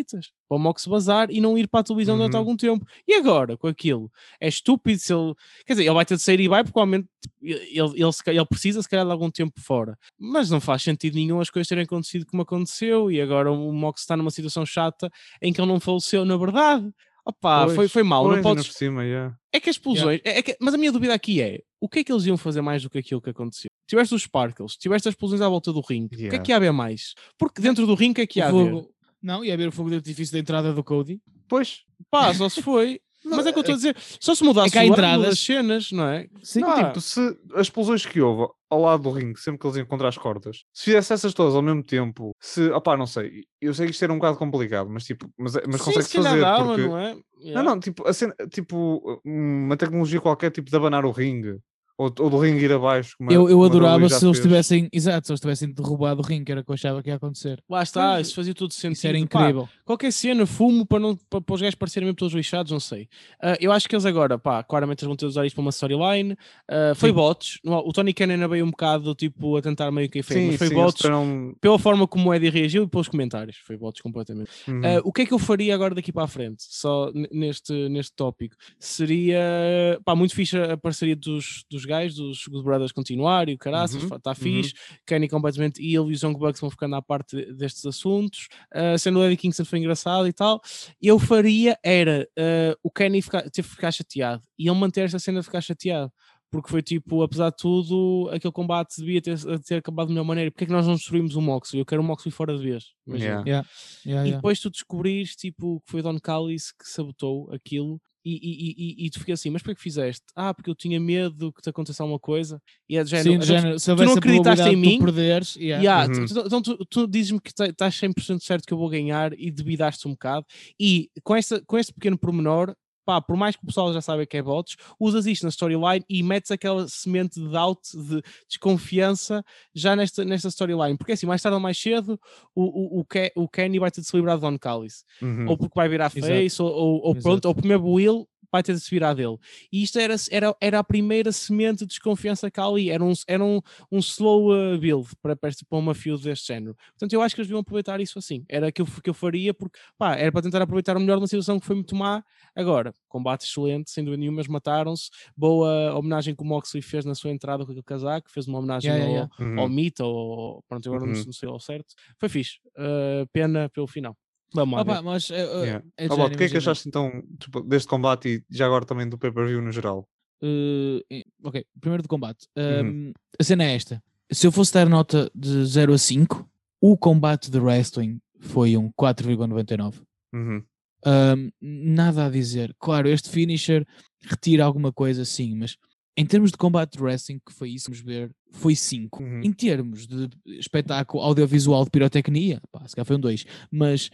para 0.48 0.56
o 0.56 0.58
Mox 0.58 0.86
bazar 0.86 1.30
e 1.30 1.40
não 1.40 1.56
ir 1.56 1.68
para 1.68 1.80
a 1.80 1.84
televisão 1.84 2.14
uhum. 2.14 2.18
durante 2.20 2.36
algum 2.36 2.56
tempo. 2.56 2.86
E 3.06 3.14
agora, 3.14 3.56
com 3.56 3.66
aquilo? 3.66 4.10
É 4.40 4.48
estúpido 4.48 4.98
se 4.98 5.12
ele. 5.12 5.34
Quer 5.66 5.74
dizer, 5.74 5.84
ele 5.84 5.94
vai 5.94 6.04
ter 6.04 6.16
de 6.16 6.22
sair 6.22 6.40
e 6.40 6.48
vai, 6.48 6.62
porque 6.62 6.72
provavelmente 6.72 7.08
ele, 7.42 7.60
ele, 7.72 8.10
ele, 8.26 8.46
precisa, 8.46 8.82
se 8.82 8.88
calhar, 8.88 9.04
de 9.04 9.12
algum 9.12 9.30
tempo 9.30 9.60
fora. 9.60 9.98
Mas 10.18 10.50
não 10.50 10.60
faz 10.60 10.82
sentido 10.82 11.14
nenhum 11.14 11.40
as 11.40 11.50
coisas 11.50 11.68
terem 11.68 11.84
acontecido 11.84 12.26
como 12.26 12.42
aconteceu. 12.42 12.63
E 13.10 13.20
agora 13.20 13.50
o 13.50 13.72
Mox 13.72 14.02
está 14.02 14.16
numa 14.16 14.30
situação 14.30 14.64
chata 14.64 15.10
em 15.40 15.52
que 15.52 15.60
ele 15.60 15.68
não 15.68 15.80
faleceu, 15.80 16.24
na 16.24 16.36
verdade. 16.36 16.90
Opa, 17.26 17.64
pois, 17.64 17.76
foi, 17.76 17.88
foi 17.88 18.02
mal. 18.02 18.24
Pois, 18.24 18.36
não 18.36 18.42
podes... 18.42 18.66
Cima, 18.74 19.02
yeah. 19.02 19.34
É 19.50 19.58
que 19.58 19.70
as 19.70 19.76
explosões. 19.76 20.20
Yeah. 20.20 20.30
É, 20.30 20.38
é 20.38 20.42
que... 20.42 20.56
Mas 20.60 20.74
a 20.74 20.78
minha 20.78 20.92
dúvida 20.92 21.14
aqui 21.14 21.40
é: 21.40 21.60
o 21.80 21.88
que 21.88 22.00
é 22.00 22.04
que 22.04 22.12
eles 22.12 22.26
iam 22.26 22.36
fazer 22.36 22.60
mais 22.60 22.82
do 22.82 22.90
que 22.90 22.98
aquilo 22.98 23.20
que 23.20 23.30
aconteceu? 23.30 23.70
Tiveste 23.88 24.14
os 24.14 24.22
Sparkles, 24.22 24.76
tiveste 24.76 25.08
as 25.08 25.14
explosões 25.14 25.40
à 25.40 25.48
volta 25.48 25.72
do 25.72 25.80
ringue. 25.80 26.16
Yeah. 26.16 26.28
O 26.28 26.30
que 26.30 26.36
é 26.36 26.38
que 26.40 26.52
ia 26.52 26.56
haver 26.56 26.72
mais? 26.72 27.14
Porque 27.38 27.62
dentro 27.62 27.86
do 27.86 27.94
ringue, 27.94 28.12
o 28.12 28.14
que 28.14 28.20
é 28.20 28.26
que 28.26 28.38
ia 28.40 28.48
haver? 28.48 28.86
Não, 29.22 29.42
ia 29.42 29.54
haver 29.54 29.68
o 29.68 29.72
fogo 29.72 29.88
de 29.88 29.96
artifício 29.96 30.34
da 30.34 30.38
entrada 30.38 30.72
do 30.74 30.84
Cody. 30.84 31.18
Pois. 31.48 31.80
Pá, 32.10 32.34
só 32.34 32.48
se 32.48 32.60
foi. 32.60 33.00
Mas 33.24 33.46
é 33.46 33.52
que 33.52 33.58
eu 33.58 33.60
estou 33.60 33.74
a 33.74 33.76
dizer, 33.76 33.96
só 34.20 34.34
se 34.34 34.44
mudasse 34.44 34.76
é 34.78 34.84
entradas... 34.84 35.28
as 35.28 35.38
cenas, 35.38 35.90
não 35.90 36.06
é? 36.06 36.28
Sim, 36.42 36.60
não, 36.60 36.76
tipo, 36.76 37.00
se 37.00 37.20
as 37.54 37.62
explosões 37.62 38.04
que 38.04 38.20
houve 38.20 38.52
ao 38.68 38.80
lado 38.80 39.04
do 39.04 39.10
ringue, 39.10 39.38
sempre 39.38 39.58
que 39.58 39.66
eles 39.66 39.76
iam 39.76 39.84
encontrar 39.84 40.08
as 40.08 40.18
cordas, 40.18 40.64
se 40.72 40.84
fizesse 40.84 41.12
essas 41.12 41.32
todas 41.32 41.54
ao 41.54 41.62
mesmo 41.62 41.82
tempo, 41.82 42.32
se, 42.40 42.70
opá, 42.70 42.96
não 42.96 43.06
sei, 43.06 43.44
eu 43.60 43.72
sei 43.72 43.86
que 43.86 43.92
isto 43.92 44.02
era 44.02 44.12
um 44.12 44.18
bocado 44.18 44.36
complicado, 44.36 44.90
mas 44.90 45.04
tipo, 45.04 45.30
mas, 45.38 45.54
mas 45.66 45.80
consegue 45.80 46.08
fazer. 46.08 46.40
Dava, 46.40 46.64
porque... 46.66 46.82
não 46.82 46.98
é? 46.98 47.16
Yeah. 47.40 47.62
Não, 47.62 47.74
não, 47.74 47.80
tipo, 47.80 48.10
cena, 48.12 48.34
tipo, 48.50 49.20
uma 49.24 49.76
tecnologia 49.76 50.20
qualquer, 50.20 50.50
tipo, 50.50 50.70
de 50.70 50.76
abanar 50.76 51.04
o 51.04 51.10
ringue. 51.10 51.58
Ou, 51.96 52.12
ou 52.18 52.30
do 52.30 52.38
ringue 52.38 52.64
ir 52.64 52.72
abaixo. 52.72 53.14
Como 53.16 53.30
eu, 53.30 53.48
eu 53.48 53.62
adorava 53.62 54.08
se 54.08 54.24
eles 54.24 54.40
tivessem, 54.40 54.88
exato, 54.92 55.26
se 55.26 55.32
eles 55.32 55.40
tivessem 55.40 55.72
derrubado 55.72 56.20
o 56.20 56.24
ringue, 56.24 56.46
que 56.46 56.52
era 56.52 56.60
o 56.60 56.64
que 56.64 56.70
eu 56.70 56.74
achava 56.74 57.02
que 57.02 57.08
ia 57.08 57.14
acontecer. 57.14 57.62
Lá 57.70 57.82
está, 57.82 58.20
isso 58.20 58.34
fazia 58.34 58.52
tudo 58.52 58.74
sentido. 58.74 58.96
Isso 58.96 59.06
era 59.06 59.18
incrível. 59.18 59.62
Pá, 59.62 59.72
qualquer 59.84 60.12
cena, 60.12 60.44
fumo 60.44 60.84
para, 60.84 60.98
não, 60.98 61.16
para, 61.30 61.40
para 61.40 61.54
os 61.54 61.60
gajos 61.60 61.76
parecerem 61.76 62.06
mesmo 62.06 62.16
todos 62.16 62.34
lixados, 62.34 62.72
não 62.72 62.80
sei. 62.80 63.04
Uh, 63.42 63.56
eu 63.60 63.70
acho 63.70 63.88
que 63.88 63.94
eles 63.94 64.04
agora, 64.04 64.36
pá, 64.36 64.64
claramente 64.64 65.02
eles 65.02 65.08
vão 65.08 65.16
ter 65.16 65.26
de 65.26 65.30
usar 65.30 65.46
isto 65.46 65.54
para 65.54 65.62
uma 65.62 65.70
storyline. 65.70 66.32
Uh, 66.32 66.94
foi 66.96 67.10
sim. 67.10 67.14
bots, 67.14 67.58
o 67.64 67.92
Tony 67.92 68.12
Cannon 68.12 68.48
veio 68.48 68.64
um 68.64 68.70
bocado 68.70 69.14
tipo 69.14 69.56
a 69.56 69.62
tentar 69.62 69.92
meio 69.92 70.08
que 70.08 70.18
efeito, 70.18 70.48
mas 70.48 70.56
foi 70.56 70.68
sim, 70.68 70.74
bots 70.74 71.00
terão... 71.00 71.54
pela 71.60 71.78
forma 71.78 72.08
como 72.08 72.30
o 72.30 72.34
Eddie 72.34 72.50
reagiu 72.50 72.82
e 72.82 72.88
pelos 72.88 73.06
comentários. 73.06 73.58
Foi 73.64 73.76
bots 73.76 74.00
completamente. 74.00 74.50
Uhum. 74.66 74.80
Uh, 74.80 75.00
o 75.04 75.12
que 75.12 75.22
é 75.22 75.26
que 75.26 75.32
eu 75.32 75.38
faria 75.38 75.74
agora 75.74 75.94
daqui 75.94 76.12
para 76.12 76.24
a 76.24 76.28
frente, 76.28 76.64
só 76.68 77.12
neste, 77.30 77.88
neste 77.88 78.12
tópico? 78.16 78.56
Seria, 78.80 80.00
pá, 80.04 80.16
muito 80.16 80.34
fixe 80.34 80.58
a 80.58 80.76
parceria 80.76 81.14
dos, 81.14 81.64
dos 81.70 81.83
gajos, 81.84 82.44
dos 82.48 82.62
Brothers 82.62 82.92
continuar 82.92 83.48
e 83.48 83.54
o 83.54 83.58
caraças, 83.58 84.02
está 84.02 84.14
uhum, 84.14 84.20
tá 84.20 84.34
fixe. 84.34 84.72
Uhum. 84.72 84.96
Kenny 85.06 85.28
completamente 85.28 85.82
e 85.82 85.94
ele 85.94 86.10
e 86.10 86.14
os 86.14 86.22
Young 86.22 86.34
Bucks 86.34 86.60
vão 86.60 86.70
ficando 86.70 86.96
à 86.96 87.02
parte 87.02 87.52
destes 87.54 87.84
assuntos. 87.86 88.48
Uh, 88.74 88.98
sendo 88.98 89.18
o 89.18 89.24
Eddie 89.24 89.36
Kingston 89.36 89.64
foi 89.64 89.78
engraçado 89.78 90.26
e 90.26 90.32
tal. 90.32 90.60
Eu 91.00 91.18
faria 91.18 91.78
era 91.82 92.28
uh, 92.38 92.78
o 92.82 92.90
Kenny 92.90 93.22
ficar, 93.22 93.42
ter 93.42 93.62
que 93.62 93.68
ficar 93.68 93.92
chateado 93.92 94.42
e 94.58 94.68
ele 94.68 94.78
manter 94.78 95.02
esta 95.02 95.18
cena 95.18 95.40
de 95.40 95.46
ficar 95.46 95.60
chateado 95.60 96.12
porque 96.54 96.70
foi 96.70 96.82
tipo, 96.82 97.20
apesar 97.20 97.50
de 97.50 97.56
tudo, 97.56 98.30
aquele 98.32 98.52
combate 98.52 98.94
devia 98.98 99.20
ter, 99.20 99.36
ter 99.66 99.74
acabado 99.74 100.06
de 100.06 100.12
melhor 100.12 100.24
maneira. 100.24 100.52
Porque 100.52 100.62
é 100.62 100.66
que 100.68 100.72
nós 100.72 100.86
não 100.86 100.94
destruímos 100.94 101.34
o 101.34 101.40
Moxley? 101.40 101.80
Eu 101.80 101.84
quero 101.84 102.00
o 102.00 102.04
Moxley 102.04 102.30
fora 102.30 102.56
de 102.56 102.62
vez. 102.62 102.92
Yeah. 103.08 103.42
Yeah. 103.44 103.68
Yeah, 104.06 104.28
e 104.28 104.32
depois 104.34 104.60
tu 104.60 104.70
descobrires 104.70 105.34
tipo, 105.34 105.80
que 105.80 105.90
foi 105.90 106.00
Don 106.00 106.16
Callis 106.20 106.70
que 106.70 106.88
sabotou 106.88 107.52
aquilo 107.52 108.00
e, 108.24 108.32
e, 108.32 108.74
e, 109.02 109.06
e, 109.06 109.10
tu 109.10 109.20
ficas 109.20 109.38
assim, 109.38 109.50
mas 109.50 109.62
porquê 109.62 109.74
que 109.74 109.82
fizeste? 109.82 110.24
Ah, 110.34 110.54
porque 110.54 110.70
eu 110.70 110.74
tinha 110.74 110.98
medo 110.98 111.52
que 111.52 111.60
te 111.60 111.68
acontecesse 111.68 112.00
alguma 112.00 112.18
coisa. 112.18 112.60
E 112.88 112.96
é 112.96 113.04
de 113.04 113.10
género, 113.10 113.42
Sim, 113.42 113.46
género 113.46 113.76
tu, 113.76 113.96
tu 113.96 114.04
não 114.04 114.14
acreditaste 114.14 114.68
em 114.68 114.76
mim. 114.76 114.98
Perderes, 114.98 115.56
yeah. 115.56 115.82
Yeah, 115.82 116.20
uhum. 116.20 116.26
tu, 116.26 116.40
então 116.46 116.62
tu, 116.62 116.86
tu 116.86 117.06
dizes-me 117.06 117.40
que 117.40 117.50
estás 117.50 117.94
100% 118.00 118.40
certo 118.40 118.66
que 118.66 118.72
eu 118.72 118.78
vou 118.78 118.88
ganhar 118.88 119.32
e 119.38 119.50
debidaste 119.50 120.08
um 120.08 120.12
bocado. 120.12 120.46
E 120.80 121.10
com, 121.22 121.36
esta, 121.36 121.62
com 121.66 121.76
este 121.76 121.92
pequeno 121.92 122.18
pormenor, 122.18 122.74
pá, 123.04 123.20
por 123.20 123.36
mais 123.36 123.56
que 123.56 123.62
o 123.62 123.66
pessoal 123.66 123.92
já 123.92 124.00
saiba 124.00 124.26
que 124.26 124.36
é 124.36 124.42
bots, 124.42 124.76
usas 124.98 125.26
isto 125.26 125.42
na 125.44 125.50
storyline 125.50 126.04
e 126.08 126.22
metes 126.22 126.50
aquela 126.50 126.88
semente 126.88 127.40
de 127.40 127.48
doubt, 127.48 127.80
de 127.96 128.22
desconfiança 128.48 129.44
já 129.74 129.94
nesta, 129.94 130.24
nesta 130.24 130.48
storyline. 130.48 130.96
Porque 130.96 131.12
assim, 131.12 131.26
mais 131.26 131.42
tarde 131.42 131.54
ou 131.54 131.60
mais 131.60 131.78
cedo, 131.78 132.18
o, 132.54 132.62
o, 132.62 133.00
o, 133.00 133.04
Ke, 133.04 133.32
o 133.34 133.48
Kenny 133.48 133.78
vai 133.78 133.90
ter 133.90 134.00
de 134.00 134.06
se 134.06 134.16
livrar 134.16 134.36
de 134.36 134.42
Don 134.42 134.58
Callis. 134.58 135.04
Uhum. 135.20 135.48
Ou 135.48 135.56
porque 135.56 135.74
vai 135.74 135.88
virar 135.88 136.10
face, 136.10 136.60
ou, 136.60 136.68
ou, 136.68 137.06
ou 137.06 137.14
pronto, 137.14 137.44
ou 137.46 137.54
primeiro 137.54 137.84
Will 137.84 138.28
vai 138.54 138.62
ter 138.62 138.72
de 138.72 138.80
se 138.80 138.88
virar 138.88 139.14
dele. 139.14 139.36
E 139.72 139.82
isto 139.82 139.98
era, 139.98 140.14
era, 140.30 140.56
era 140.60 140.78
a 140.78 140.84
primeira 140.84 141.32
semente 141.32 141.80
de 141.80 141.86
desconfiança 141.86 142.48
que 142.48 142.60
há 142.60 142.64
ali, 142.64 142.88
era 142.88 143.02
um, 143.02 143.12
era 143.26 143.44
um, 143.44 143.60
um 143.90 143.98
slow 143.98 144.52
uh, 144.52 144.78
build 144.78 145.08
para, 145.20 145.34
para 145.34 145.50
uma 145.72 145.92
field 145.92 146.22
deste 146.22 146.46
género. 146.46 146.76
Portanto, 146.92 147.12
eu 147.12 147.20
acho 147.20 147.34
que 147.34 147.40
eles 147.40 147.48
deviam 147.48 147.60
aproveitar 147.60 148.00
isso 148.00 148.16
assim. 148.16 148.44
Era 148.48 148.68
aquilo 148.68 148.86
que 149.02 149.10
eu 149.10 149.14
faria, 149.14 149.52
porque 149.52 149.76
pá, 149.98 150.14
era 150.14 150.30
para 150.30 150.42
tentar 150.42 150.62
aproveitar 150.62 150.96
o 150.96 151.00
melhor 151.00 151.16
de 151.16 151.22
uma 151.22 151.26
situação 151.26 151.58
que 151.58 151.66
foi 151.66 151.74
muito 151.74 151.96
má. 151.96 152.22
Agora, 152.54 152.94
combate 153.08 153.44
excelente, 153.44 153.90
sem 153.90 154.04
dúvida 154.04 154.20
nenhuma, 154.20 154.40
mataram-se. 154.48 155.10
Boa 155.36 155.92
homenagem 155.98 156.36
que 156.36 156.42
o 156.42 156.46
Moxley 156.46 156.80
fez 156.80 157.04
na 157.04 157.16
sua 157.16 157.32
entrada 157.32 157.64
com 157.64 157.72
aquele 157.72 157.82
casaco, 157.82 158.30
fez 158.30 158.46
uma 158.46 158.58
homenagem 158.58 158.92
yeah, 158.92 159.04
ao, 159.04 159.12
yeah. 159.12 159.34
Uhum. 159.40 159.60
ao 159.60 159.68
Mito, 159.68 160.04
ou 160.04 160.62
pronto, 160.68 160.88
agora 160.88 161.04
uhum. 161.04 161.12
não, 161.12 161.24
não 161.24 161.32
sei 161.32 161.48
ao 161.48 161.58
certo. 161.58 161.92
Foi 162.20 162.28
fixe. 162.28 162.60
Uh, 162.76 163.26
pena 163.32 163.68
pelo 163.68 163.88
final. 163.88 164.16
Vamos 164.52 164.80
Opa, 164.80 165.02
mas, 165.02 165.30
uh, 165.30 165.34
yeah. 165.64 165.84
é 165.96 166.06
o 166.06 166.30
que 166.30 166.44
é 166.44 166.48
que 166.48 166.56
achaste 166.56 166.88
então 166.88 167.22
tipo, 167.38 167.60
deste 167.62 167.88
combate 167.88 168.28
e 168.28 168.44
já 168.56 168.66
agora 168.66 168.84
também 168.84 169.08
do 169.08 169.18
pay-per-view 169.18 169.60
no 169.60 169.72
geral? 169.72 170.08
Uh, 170.42 171.00
ok, 171.42 171.64
primeiro 171.80 172.02
do 172.02 172.08
combate. 172.08 172.46
uhum. 172.56 173.12
A 173.38 173.42
cena 173.42 173.64
é 173.64 173.74
esta. 173.74 174.02
Se 174.30 174.46
eu 174.46 174.52
fosse 174.52 174.72
dar 174.72 174.88
nota 174.88 175.30
de 175.34 175.64
0 175.64 175.94
a 175.94 175.98
5, 175.98 176.48
o 176.80 176.96
combate 176.96 177.50
de 177.50 177.58
wrestling 177.58 178.20
foi 178.40 178.76
um 178.76 178.90
4,99. 178.92 180.02
Uhum. 180.32 180.62
Um, 181.06 181.50
nada 181.60 182.26
a 182.26 182.30
dizer. 182.30 182.74
Claro, 182.78 183.08
este 183.08 183.28
finisher 183.30 183.86
retira 184.22 184.64
alguma 184.64 184.92
coisa, 184.92 185.24
sim, 185.24 185.54
mas 185.54 185.76
em 186.16 186.24
termos 186.24 186.50
de 186.50 186.56
combate 186.56 186.96
de 186.96 187.02
wrestling, 187.02 187.40
que 187.44 187.52
foi 187.52 187.70
isso, 187.70 187.90
vamos 187.90 188.00
ver, 188.00 188.30
foi 188.52 188.76
5. 188.76 189.22
Uhum. 189.22 189.40
Em 189.42 189.52
termos 189.52 190.06
de 190.06 190.28
espetáculo 190.46 191.22
audiovisual 191.22 191.84
de 191.84 191.90
pirotecnia, 191.90 192.60
pá, 192.70 192.86
se 192.86 192.94
calhar 192.94 193.06
foi 193.06 193.16
um 193.16 193.20
2. 193.20 193.44
Mas 193.70 194.10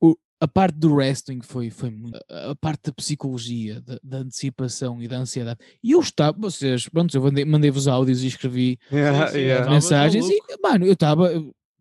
o, 0.00 0.16
a 0.40 0.46
parte 0.46 0.76
do 0.78 0.94
wrestling 0.94 1.42
foi, 1.42 1.68
foi 1.68 1.90
muito. 1.90 2.18
A, 2.30 2.52
a 2.52 2.54
parte 2.54 2.84
da 2.84 2.92
psicologia, 2.92 3.80
da, 3.80 3.98
da, 4.02 4.18
antecipação 4.18 5.02
e 5.02 5.08
da 5.08 5.18
ansiedade. 5.18 5.58
E 5.82 5.90
eu 5.90 6.00
estava, 6.00 6.36
vocês, 6.38 6.88
pronto, 6.88 7.14
eu 7.14 7.46
mandei-vos 7.46 7.88
áudios 7.88 8.22
e 8.22 8.28
escrevi 8.28 8.78
yeah, 8.92 9.30
yeah. 9.32 9.70
mensagens 9.70 10.28
e, 10.28 10.40
mano, 10.62 10.86
eu 10.86 10.92
estava. 10.92 11.30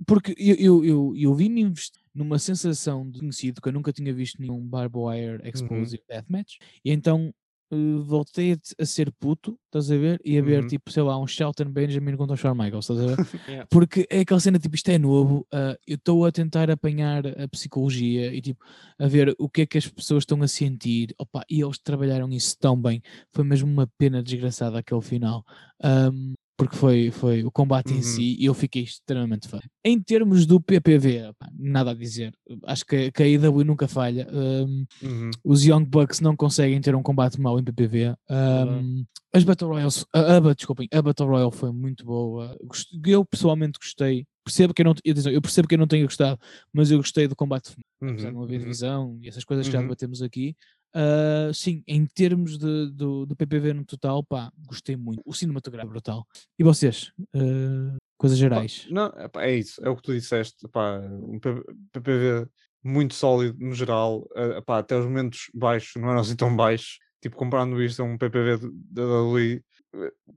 Porque 0.05 0.33
eu, 0.37 0.55
eu, 0.55 0.85
eu, 0.85 1.13
eu 1.15 1.33
vim-me 1.35 1.61
investir 1.61 2.01
numa 2.15 2.39
sensação 2.39 3.09
de 3.09 3.19
conhecido 3.19 3.61
que 3.61 3.67
eu 3.67 3.73
nunca 3.73 3.93
tinha 3.93 4.13
visto 4.13 4.41
nenhum 4.41 4.65
Barbed 4.65 4.97
Wire. 4.97 5.41
Explosive 5.47 6.01
uhum. 6.01 6.15
Deathmatch. 6.15 6.57
E 6.83 6.91
então 6.91 7.33
uh, 7.71 8.03
voltei 8.03 8.57
a, 8.79 8.85
ser 8.85 9.11
puto, 9.11 9.57
estás 9.65 9.91
a 9.91 9.97
ver? 9.97 10.19
E 10.23 10.37
a 10.37 10.41
ver, 10.41 10.61
uhum. 10.61 10.67
tipo, 10.67 10.91
sei 10.91 11.03
lá, 11.03 11.17
um 11.19 11.27
Shelton 11.27 11.65
Benjamin 11.65 12.15
contra 12.15 12.33
o 12.33 12.37
Shawn 12.37 12.55
Michaels, 12.55 12.89
estás 12.89 12.99
a 12.99 13.15
ver? 13.15 13.17
yeah. 13.47 13.67
Porque 13.69 14.07
é 14.09 14.21
aquela 14.21 14.39
cena, 14.39 14.59
tipo, 14.59 14.75
isto 14.75 14.89
é 14.89 14.97
novo, 14.97 15.47
uh, 15.53 15.77
eu 15.87 15.95
estou 15.95 16.25
a 16.25 16.31
tentar 16.31 16.69
apanhar 16.69 17.25
a 17.27 17.47
psicologia 17.47 18.33
e, 18.33 18.41
tipo, 18.41 18.63
a 18.97 19.07
ver 19.07 19.35
o 19.37 19.49
que 19.49 19.61
é 19.61 19.65
que 19.65 19.77
as 19.77 19.87
pessoas 19.87 20.23
estão 20.23 20.41
a 20.41 20.47
sentir, 20.47 21.13
opa, 21.17 21.43
e 21.49 21.61
eles 21.61 21.79
trabalharam 21.79 22.29
isso 22.29 22.57
tão 22.59 22.79
bem, 22.79 23.01
foi 23.31 23.43
mesmo 23.43 23.71
uma 23.71 23.87
pena 23.97 24.23
desgraçada 24.23 24.79
aquele 24.79 25.01
final. 25.01 25.45
Um, 25.83 26.33
porque 26.59 26.75
foi, 26.75 27.09
foi 27.09 27.43
o 27.43 27.49
combate 27.51 27.91
Uhum. 27.93 27.99
em 27.99 28.01
si 28.01 28.35
e 28.37 28.45
eu 28.45 28.53
fiquei 28.53 28.83
extremamente 28.83 29.47
fã. 29.47 29.59
Em 29.83 29.99
termos 29.99 30.45
do 30.45 30.59
PPV, 30.61 31.31
nada 31.57 31.91
a 31.91 31.93
dizer. 31.93 32.33
Acho 32.65 32.85
que, 32.85 33.11
que 33.11 33.23
a 33.23 33.25
AEW 33.25 33.63
nunca 33.63 33.87
falha. 33.87 34.27
Um, 34.31 34.85
Uhum. 35.01 35.29
os 35.43 35.63
Young 35.65 35.85
Bucks 35.85 36.19
não 36.19 36.35
conseguem 36.35 36.79
ter 36.81 36.93
um 36.95 37.01
combate 37.01 37.39
mau 37.39 37.57
em 37.59 37.63
PPV. 37.63 38.13
Um, 38.29 39.05
as 39.33 39.43
Battle 39.43 39.69
Royals, 39.69 40.05
a, 40.13 40.37
a, 40.37 40.53
desculpem, 40.53 40.87
a 40.91 41.01
Battle 41.01 41.27
Royale 41.29 41.51
foi 41.51 41.71
muito 41.71 42.03
boa. 42.05 42.57
Eu 43.05 43.23
pessoalmente 43.25 43.79
gostei. 43.79 44.25
Percebo 44.43 44.73
que 44.73 44.81
eu 44.81 44.85
não, 44.85 44.95
eu, 45.05 45.41
percebo 45.41 45.67
que 45.67 45.75
eu 45.75 45.79
não 45.79 45.85
tenha 45.87 46.03
gostado, 46.03 46.39
mas 46.73 46.89
eu 46.89 46.97
gostei 46.97 47.27
do 47.27 47.35
combate 47.35 47.71
apesar 48.01 48.29
de 48.29 48.33
não 48.33 48.39
Uhum. 48.39 48.43
haver 48.45 48.55
Uhum. 48.57 48.61
divisão 48.63 49.19
e 49.21 49.27
essas 49.29 49.43
coisas 49.43 49.65
que 49.67 49.71
já 49.71 49.77
Uhum. 49.79 49.85
debatemos 49.85 50.21
aqui. 50.21 50.55
Ah, 50.93 51.51
sim, 51.53 51.83
em 51.87 52.05
termos 52.05 52.57
de, 52.57 52.91
do, 52.91 53.25
do 53.25 53.35
PPV 53.35 53.73
no 53.73 53.85
total, 53.85 54.23
pá, 54.23 54.51
gostei 54.67 54.95
muito. 54.95 55.21
O 55.25 55.33
cinematográfico 55.33 55.89
é 55.89 55.93
brutal. 55.93 56.27
E 56.57 56.63
vocês? 56.63 57.11
Ah, 57.35 57.97
coisas 58.17 58.37
Pá, 58.37 58.43
gerais? 58.43 58.87
Não, 58.89 59.07
epá, 59.19 59.43
é 59.43 59.55
isso, 59.55 59.79
é 59.83 59.89
o 59.89 59.95
que 59.95 60.01
tu 60.03 60.13
disseste. 60.13 60.65
epá, 60.65 60.99
um 60.99 61.39
PPV 61.39 62.47
muito 62.83 63.13
sólido 63.13 63.57
no 63.59 63.73
geral, 63.75 64.27
eh, 64.35 64.57
epá, 64.59 64.79
até 64.79 64.97
os 64.97 65.05
momentos 65.05 65.49
baixos 65.53 66.01
não 66.01 66.09
eram 66.09 66.21
assim 66.21 66.35
tão 66.35 66.55
baixos. 66.55 66.97
Tipo, 67.21 67.35
comparando 67.35 67.81
isto 67.83 68.01
a 68.01 68.05
um 68.05 68.17
PPV 68.17 68.57
da 68.89 69.03
WWE, 69.03 69.61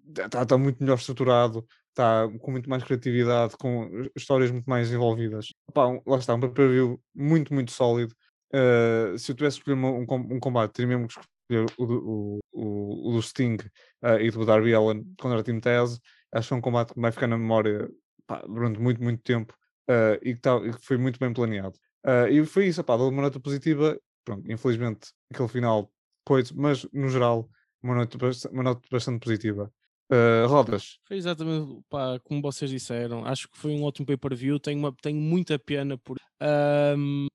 está 0.09 0.45
tá 0.45 0.59
muito 0.59 0.83
melhor 0.83 0.99
estruturado, 0.99 1.65
está 1.91 2.29
com 2.41 2.51
muito 2.51 2.69
mais 2.69 2.83
criatividade, 2.83 3.57
com 3.57 3.89
histórias 4.17 4.51
muito 4.51 4.69
mais 4.69 4.91
envolvidas. 4.91 5.53
Um- 5.77 6.01
lá 6.05 6.19
está, 6.19 6.35
um 6.35 6.41
PPV 6.41 6.99
muito, 7.15 7.55
muito 7.55 7.71
sólido. 7.71 8.13
Eh, 8.53 9.17
se 9.19 9.33
eu 9.33 9.37
tivesse 9.37 9.59
escolhido 9.59 9.87
um, 9.87 10.03
um 10.37 10.41
combate, 10.41 10.73
teria 10.73 10.89
mesmo 10.99 11.09
que 11.09 11.15
escolher 11.21 11.67
o, 11.79 12.41
o, 12.53 13.09
o, 13.11 13.13
do 13.13 13.23
Sting 13.23 13.57
eh, 14.03 14.25
e 14.27 14.31
do 14.31 14.45
Darby 14.45 14.75
Allen 14.75 15.05
contra 15.21 15.41
a 15.41 15.43
Team 15.43 15.61
Taz. 15.61 15.99
Acho 16.33 16.49
que 16.49 16.55
é 16.55 16.57
um 16.57 16.61
combate 16.61 16.95
que 16.95 17.01
vai 17.01 17.13
ficar 17.13 17.27
na 17.27 17.39
memória 17.39 17.89
pá, 18.27 18.43
durante 18.47 18.79
muito, 18.81 19.03
muito 19.03 19.23
tempo 19.23 19.55
eh, 19.89 20.19
e, 20.23 20.35
que 20.35 20.41
tá- 20.41 20.57
e 20.65 20.73
que 20.73 20.85
foi 20.87 20.97
muito 20.99 21.19
bem 21.19 21.33
planeado. 21.33 21.79
E 22.31 22.45
foi 22.45 22.67
isso, 22.67 22.83
pá, 22.85 22.95
uma 22.97 23.23
nota 23.23 23.39
positiva. 23.41 23.99
Pronto, 24.25 24.51
infelizmente, 24.51 25.13
aquele 25.33 25.49
final, 25.49 25.93
coisa, 26.25 26.53
mas 26.57 26.85
no 26.93 27.09
geral, 27.09 27.49
uma 27.83 27.95
nota, 27.95 28.17
uma 28.53 28.63
nota 28.63 28.81
bastante 28.91 29.21
positiva. 29.25 29.73
Eh, 30.11 30.45
rodas, 30.47 30.99
Foi 31.07 31.17
exatamente 31.17 31.81
pá, 31.89 32.19
como 32.25 32.43
vocês 32.43 32.71
disseram. 32.71 33.25
Acho 33.25 33.49
que 33.49 33.57
foi 33.57 33.73
um 33.73 33.83
ótimo 33.85 34.07
pay-per-view. 34.07 34.59
Tenho, 34.59 34.79
uma- 34.79 34.95
tenho 35.01 35.19
muita 35.19 35.59
pena 35.59 35.97
por. 35.97 36.17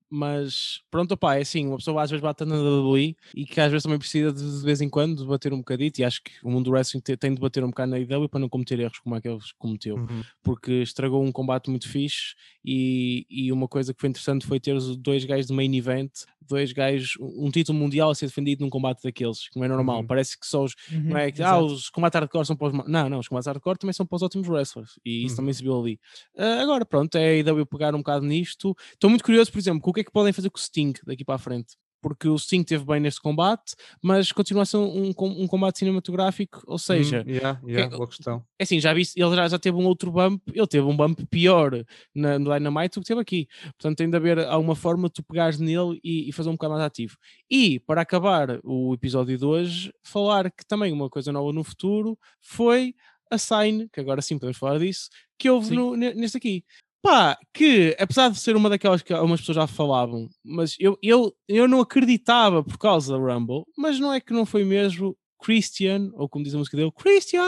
Mas 0.09 0.79
pronto, 0.89 1.13
opá, 1.13 1.35
é 1.35 1.41
assim, 1.41 1.67
uma 1.67 1.77
pessoa 1.77 2.01
às 2.01 2.09
vezes 2.09 2.21
bate 2.21 2.45
na 2.45 2.55
WWE 2.55 3.15
e 3.35 3.45
que 3.45 3.59
às 3.59 3.69
vezes 3.71 3.83
também 3.83 3.99
precisa 3.99 4.31
de, 4.31 4.39
de 4.59 4.65
vez 4.65 4.79
em 4.79 4.89
quando 4.89 5.17
de 5.21 5.27
bater 5.27 5.51
um 5.53 5.57
bocadito. 5.57 5.99
E 5.99 6.03
acho 6.03 6.21
que 6.23 6.31
o 6.43 6.49
mundo 6.49 6.65
do 6.65 6.71
wrestling 6.71 7.01
te- 7.01 7.17
tem 7.17 7.33
de 7.33 7.41
bater 7.41 7.63
um 7.63 7.67
bocado 7.69 7.91
na 7.91 7.99
IW 7.99 8.29
para 8.29 8.39
não 8.39 8.47
cometer 8.47 8.79
erros 8.79 8.99
como 8.99 9.15
aqueles 9.15 9.51
que 9.51 9.57
cometeu 9.57 9.95
Uhum. 9.97 10.21
porque 10.43 10.71
estragou 10.81 11.21
um 11.23 11.31
combate 11.31 11.69
muito 11.69 11.89
fixe 11.89 12.35
e, 12.63 13.25
e 13.29 13.51
uma 13.51 13.67
coisa 13.67 13.93
que 13.93 13.99
foi 13.99 14.09
interessante 14.09 14.45
foi 14.45 14.59
ter 14.59 14.73
os 14.75 14.95
dois 14.95 15.25
gajos 15.25 15.47
de 15.47 15.53
main 15.53 15.73
event, 15.75 16.11
dois 16.41 16.71
gajos, 16.71 17.17
um 17.19 17.49
título 17.51 17.77
mundial 17.77 18.09
a 18.09 18.15
ser 18.15 18.27
defendido 18.27 18.61
num 18.61 18.69
combate 18.69 19.01
daqueles, 19.03 19.49
que 19.49 19.57
não 19.57 19.65
é 19.65 19.67
normal, 19.67 19.99
Uhum. 20.01 20.07
parece 20.07 20.39
que 20.39 20.45
só 20.47 20.63
os, 20.63 20.73
não 20.89 21.11
Uhum, 21.11 21.17
é 21.17 21.31
que, 21.31 21.41
ah, 21.43 21.59
os 21.59 21.89
hardcore 22.13 22.45
são 22.45 22.55
para 22.55 22.66
os, 22.67 22.73
ma- 22.73 22.85
não, 22.87 23.09
não, 23.09 23.19
os 23.19 23.27
combates 23.27 23.47
hardcore 23.47 23.77
também 23.77 23.93
são 23.93 24.05
para 24.05 24.15
os 24.15 24.21
ótimos 24.23 24.47
wrestlers 24.47 24.99
e 25.05 25.25
isso 25.25 25.33
Uhum. 25.33 25.37
também 25.37 25.53
se 25.53 25.63
viu 25.63 25.79
ali. 25.79 25.99
Ah, 26.37 26.61
agora, 26.61 26.85
pronto, 26.85 27.15
é 27.17 27.29
a 27.29 27.33
IW 27.37 27.65
pegar 27.65 27.93
um 27.95 27.99
bocado 27.99 28.25
nisto, 28.25 28.75
estou 28.93 29.09
muito 29.09 29.23
curioso, 29.23 29.51
por 29.51 29.59
exemplo, 29.59 29.81
com 29.81 29.89
o 29.89 29.93
que 29.93 30.01
é 30.01 30.03
que 30.03 30.11
podem 30.11 30.33
fazer 30.33 30.49
com 30.49 30.57
o 30.57 30.61
Sting 30.61 30.93
daqui 31.05 31.25
para 31.25 31.35
a 31.35 31.39
frente. 31.39 31.75
Porque 32.01 32.27
o 32.27 32.37
Sting 32.37 32.63
teve 32.63 32.85
bem 32.85 32.99
neste 32.99 33.19
combate, 33.21 33.73
mas 34.01 34.31
continua 34.31 34.63
a 34.63 34.65
ser 34.65 34.77
um, 34.77 35.11
com- 35.13 35.29
um 35.29 35.47
combate 35.47 35.79
cinematográfico, 35.79 36.61
ou 36.67 36.77
seja, 36.77 37.23
Hum, 37.27 37.29
yeah, 37.31 37.59
yeah, 37.65 37.89
que- 37.89 37.95
boa 37.97 38.07
questão. 38.07 38.45
é 38.59 38.63
assim, 38.63 38.79
já 38.79 38.93
viste, 38.93 39.19
ele 39.19 39.35
já, 39.35 39.47
já 39.47 39.59
teve 39.59 39.77
um 39.77 39.85
outro 39.85 40.11
bump, 40.11 40.41
ele 40.53 40.67
teve 40.67 40.85
um 40.85 40.95
bump 40.95 41.19
pior 41.29 41.71
na, 42.15 42.37
no 42.39 42.53
Dynamite 42.53 42.95
do 42.95 43.01
que 43.01 43.07
teve 43.07 43.21
aqui. 43.21 43.47
Portanto, 43.77 43.97
tem 43.97 44.09
de 44.09 44.15
haver 44.15 44.39
alguma 44.39 44.75
forma 44.75 45.07
de 45.07 45.13
tu 45.15 45.23
pegares 45.23 45.59
nele 45.59 45.99
e, 46.03 46.29
e 46.29 46.31
fazer 46.31 46.49
um 46.49 46.53
bocado 46.53 46.73
mais 46.73 46.85
ativo. 46.85 47.17
E, 47.49 47.79
para 47.81 48.01
acabar 48.01 48.59
o 48.63 48.93
episódio 48.93 49.37
de 49.37 49.45
hoje, 49.45 49.91
falar 50.03 50.51
que 50.51 50.65
também 50.65 50.93
uma 50.93 51.09
coisa 51.09 51.31
nova 51.31 51.51
no 51.51 51.63
futuro 51.63 52.17
foi 52.41 52.93
a 53.29 53.37
sign, 53.37 53.89
que 53.91 53.99
agora 53.99 54.21
sim 54.21 54.37
podemos 54.37 54.57
falar 54.57 54.79
disso, 54.79 55.09
que 55.37 55.49
houve 55.49 55.75
no, 55.75 55.95
ne- 55.97 56.13
neste 56.13 56.37
aqui. 56.37 56.63
Pá, 57.01 57.37
que 57.53 57.95
apesar 57.99 58.29
de 58.29 58.39
ser 58.39 58.55
uma 58.55 58.69
daquelas 58.69 59.01
que 59.01 59.13
algumas 59.13 59.39
pessoas 59.39 59.55
já 59.57 59.67
falavam, 59.67 60.27
mas 60.43 60.75
eu, 60.79 60.97
eu, 61.01 61.33
eu 61.47 61.67
não 61.67 61.79
acreditava 61.79 62.63
por 62.63 62.77
causa 62.77 63.13
da 63.17 63.19
Rumble, 63.33 63.63
mas 63.77 63.99
não 63.99 64.11
é 64.13 64.19
que 64.19 64.33
não 64.33 64.45
foi 64.45 64.63
mesmo 64.65 65.15
Christian, 65.41 66.09
ou 66.13 66.27
como 66.27 66.43
diz 66.43 66.53
a 66.53 66.57
música 66.57 66.75
dele, 66.75 66.91
Christian, 66.91 67.43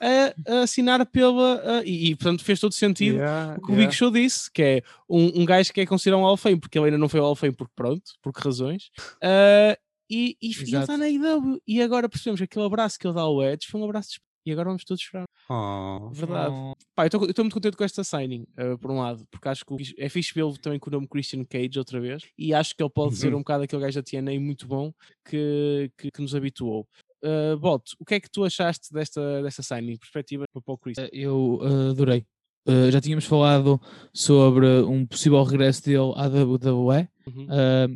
a, 0.00 0.52
a 0.52 0.60
assinar 0.62 1.04
pela. 1.06 1.78
a- 1.78 1.84
e, 1.84 2.10
e, 2.10 2.16
portanto 2.16 2.42
fez 2.42 2.58
todo 2.58 2.72
sentido 2.72 3.16
Yeah, 3.16 3.56
o 3.58 3.60
que 3.62 3.70
o 3.70 3.74
yeah. 3.74 3.86
Big 3.86 3.94
Show 3.94 4.10
disse, 4.10 4.50
que 4.50 4.62
é 4.62 4.82
um, 5.08 5.42
um 5.42 5.44
gajo 5.44 5.72
que 5.72 5.80
é 5.80 5.86
considerado 5.86 6.20
um 6.20 6.24
Hall 6.24 6.38
porque 6.60 6.78
ele 6.78 6.86
ainda 6.86 6.98
não 6.98 7.08
foi 7.08 7.20
Hall 7.20 7.32
of 7.32 7.40
Fame, 7.40 7.54
porque 7.54 7.72
pronto, 7.76 8.02
por 8.22 8.32
que 8.32 8.40
razões. 8.42 8.90
Ah, 9.22 9.78
e, 10.10 10.36
e, 10.40 10.50
e 10.50 10.74
ele 10.74 10.78
está 10.78 10.96
na 10.96 11.08
IW. 11.08 11.60
E 11.66 11.80
agora 11.80 12.08
percebemos 12.08 12.38
que 12.40 12.44
aquele 12.44 12.66
abraço 12.66 12.98
que 12.98 13.06
ele 13.06 13.14
dá 13.14 13.22
ao 13.22 13.42
Edge 13.42 13.66
foi 13.68 13.80
um 13.80 13.84
abraço 13.84 14.10
de 14.10 14.20
e 14.46 14.52
agora 14.52 14.68
vamos 14.68 14.84
todos 14.84 15.02
chorar. 15.02 15.24
Oh. 15.48 16.10
Verdade. 16.12 16.54
Oh, 16.54 16.72
Pá, 16.94 17.04
eu 17.04 17.06
estou 17.08 17.44
muito 17.44 17.54
contente 17.54 17.76
com 17.76 17.84
esta 17.84 18.02
signing, 18.02 18.46
uh, 18.58 18.78
por 18.78 18.90
um 18.90 18.98
lado, 18.98 19.26
porque 19.30 19.48
acho 19.48 19.64
que 19.64 19.94
é 19.98 20.08
fixe 20.08 20.32
vê-lo 20.34 20.56
também 20.58 20.78
com 20.78 20.88
o 20.88 20.92
nome 20.92 21.06
Christian 21.08 21.44
Cage 21.44 21.78
outra 21.78 22.00
vez, 22.00 22.22
e 22.38 22.54
acho 22.54 22.74
que 22.74 22.82
ele 22.82 22.90
pode 22.90 23.16
ser 23.16 23.28
Uhum. 23.32 23.36
um 23.36 23.40
bocado 23.40 23.64
aquele 23.64 23.82
gajo 23.82 24.00
da 24.00 24.02
TNA 24.02 24.40
muito 24.40 24.66
bom 24.66 24.92
que, 25.28 25.90
que, 25.98 26.10
que 26.10 26.22
nos 26.22 26.34
habituou. 26.34 26.86
Uh, 27.22 27.56
Boto, 27.58 27.92
o 27.98 28.04
que 28.04 28.14
é 28.14 28.20
que 28.20 28.30
tu 28.30 28.44
achaste 28.44 28.92
desta, 28.92 29.42
desta 29.42 29.62
signing? 29.62 29.96
Perspectiva 29.96 30.44
para 30.52 30.58
o 30.58 30.62
Paul 30.62 30.78
Christian? 30.78 31.08
eu 31.12 31.58
ah, 31.62 31.90
adorei. 31.90 32.26
Ah, 32.66 32.90
já 32.90 33.00
tínhamos 33.00 33.24
falado 33.26 33.78
sobre 34.12 34.66
um 34.82 35.06
possível 35.06 35.42
regresso 35.42 35.84
dele 35.84 36.12
à 36.16 36.26
WWE, 36.26 37.08
Uhum. 37.26 37.46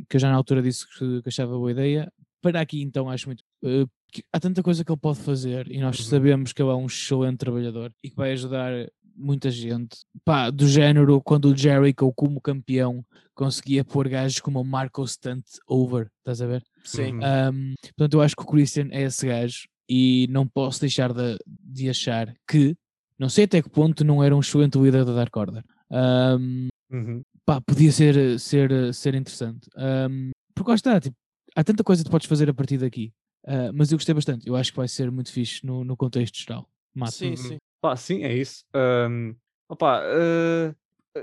que 0.08 0.16
eu 0.16 0.20
já 0.20 0.30
na 0.30 0.36
altura 0.36 0.62
disse 0.62 0.86
que, 0.98 1.20
que 1.22 1.28
achava 1.28 1.52
boa 1.52 1.70
ideia. 1.70 2.10
Para 2.40 2.60
aqui, 2.62 2.80
então, 2.82 3.10
acho 3.10 3.26
muito. 3.28 3.44
Que 4.12 4.22
há 4.32 4.40
tanta 4.40 4.62
coisa 4.62 4.84
que 4.84 4.90
ele 4.90 5.00
pode 5.00 5.18
fazer 5.20 5.70
e 5.70 5.78
nós 5.80 5.98
Uhum. 5.98 6.04
sabemos 6.06 6.52
que 6.52 6.62
ele 6.62 6.70
é 6.70 6.74
um 6.74 6.86
excelente 6.86 7.38
trabalhador 7.38 7.92
e 8.02 8.08
que 8.10 8.16
vai 8.16 8.32
ajudar 8.32 8.72
muita 9.14 9.50
gente. 9.50 9.98
Pá, 10.24 10.48
do 10.48 10.66
género, 10.66 11.20
quando 11.20 11.46
o 11.52 11.56
Jericho, 11.56 12.12
como 12.14 12.40
campeão, 12.40 13.04
conseguia 13.34 13.84
pôr 13.84 14.08
gajos 14.08 14.40
como 14.40 14.60
o 14.60 14.64
Marco 14.64 15.06
Stunt 15.06 15.44
over, 15.66 16.08
estás 16.18 16.40
a 16.40 16.46
ver? 16.46 16.62
Sim. 16.84 17.16
Um, 17.16 17.74
portanto, 17.82 18.14
eu 18.14 18.20
acho 18.22 18.36
que 18.36 18.42
o 18.42 18.46
Christian 18.46 18.88
é 18.92 19.02
esse 19.02 19.26
gajo 19.26 19.66
e 19.88 20.26
não 20.30 20.46
posso 20.46 20.80
deixar 20.80 21.12
de, 21.12 21.36
de 21.46 21.90
achar 21.90 22.32
que, 22.48 22.76
não 23.18 23.28
sei 23.28 23.44
até 23.44 23.60
que 23.60 23.68
ponto, 23.68 24.04
não 24.04 24.22
era 24.22 24.34
um 24.36 24.40
excelente 24.40 24.78
líder 24.78 25.04
da 25.04 25.12
Dark 25.14 25.36
Order. 25.36 25.64
Um, 25.90 26.68
Uhum. 26.90 27.22
pá, 27.44 27.60
podia 27.60 27.92
ser, 27.92 28.38
ser, 28.40 28.94
ser 28.94 29.14
interessante. 29.14 29.68
Um, 29.76 30.30
porque 30.54 30.70
lá 30.70 30.74
está, 30.74 30.98
tipo, 31.00 31.16
há 31.54 31.62
tanta 31.62 31.84
coisa 31.84 32.02
que 32.02 32.08
podes 32.10 32.26
fazer 32.26 32.48
a 32.48 32.54
partir 32.54 32.78
daqui. 32.78 33.12
Uh, 33.48 33.72
mas 33.72 33.90
eu 33.90 33.96
gostei 33.96 34.14
bastante. 34.14 34.46
Eu 34.46 34.54
acho 34.54 34.70
que 34.70 34.76
vai 34.76 34.86
ser 34.86 35.10
muito 35.10 35.32
fixe 35.32 35.64
no, 35.64 35.82
no 35.82 35.96
contexto 35.96 36.36
geral. 36.38 36.68
Mato. 36.94 37.12
Sim, 37.12 37.34
sim. 37.34 37.56
Pá, 37.80 37.96
sim, 37.96 38.22
é 38.22 38.34
isso. 38.34 38.64
Ahm, 38.74 39.34
opá, 39.68 40.02
eh, 40.04 40.74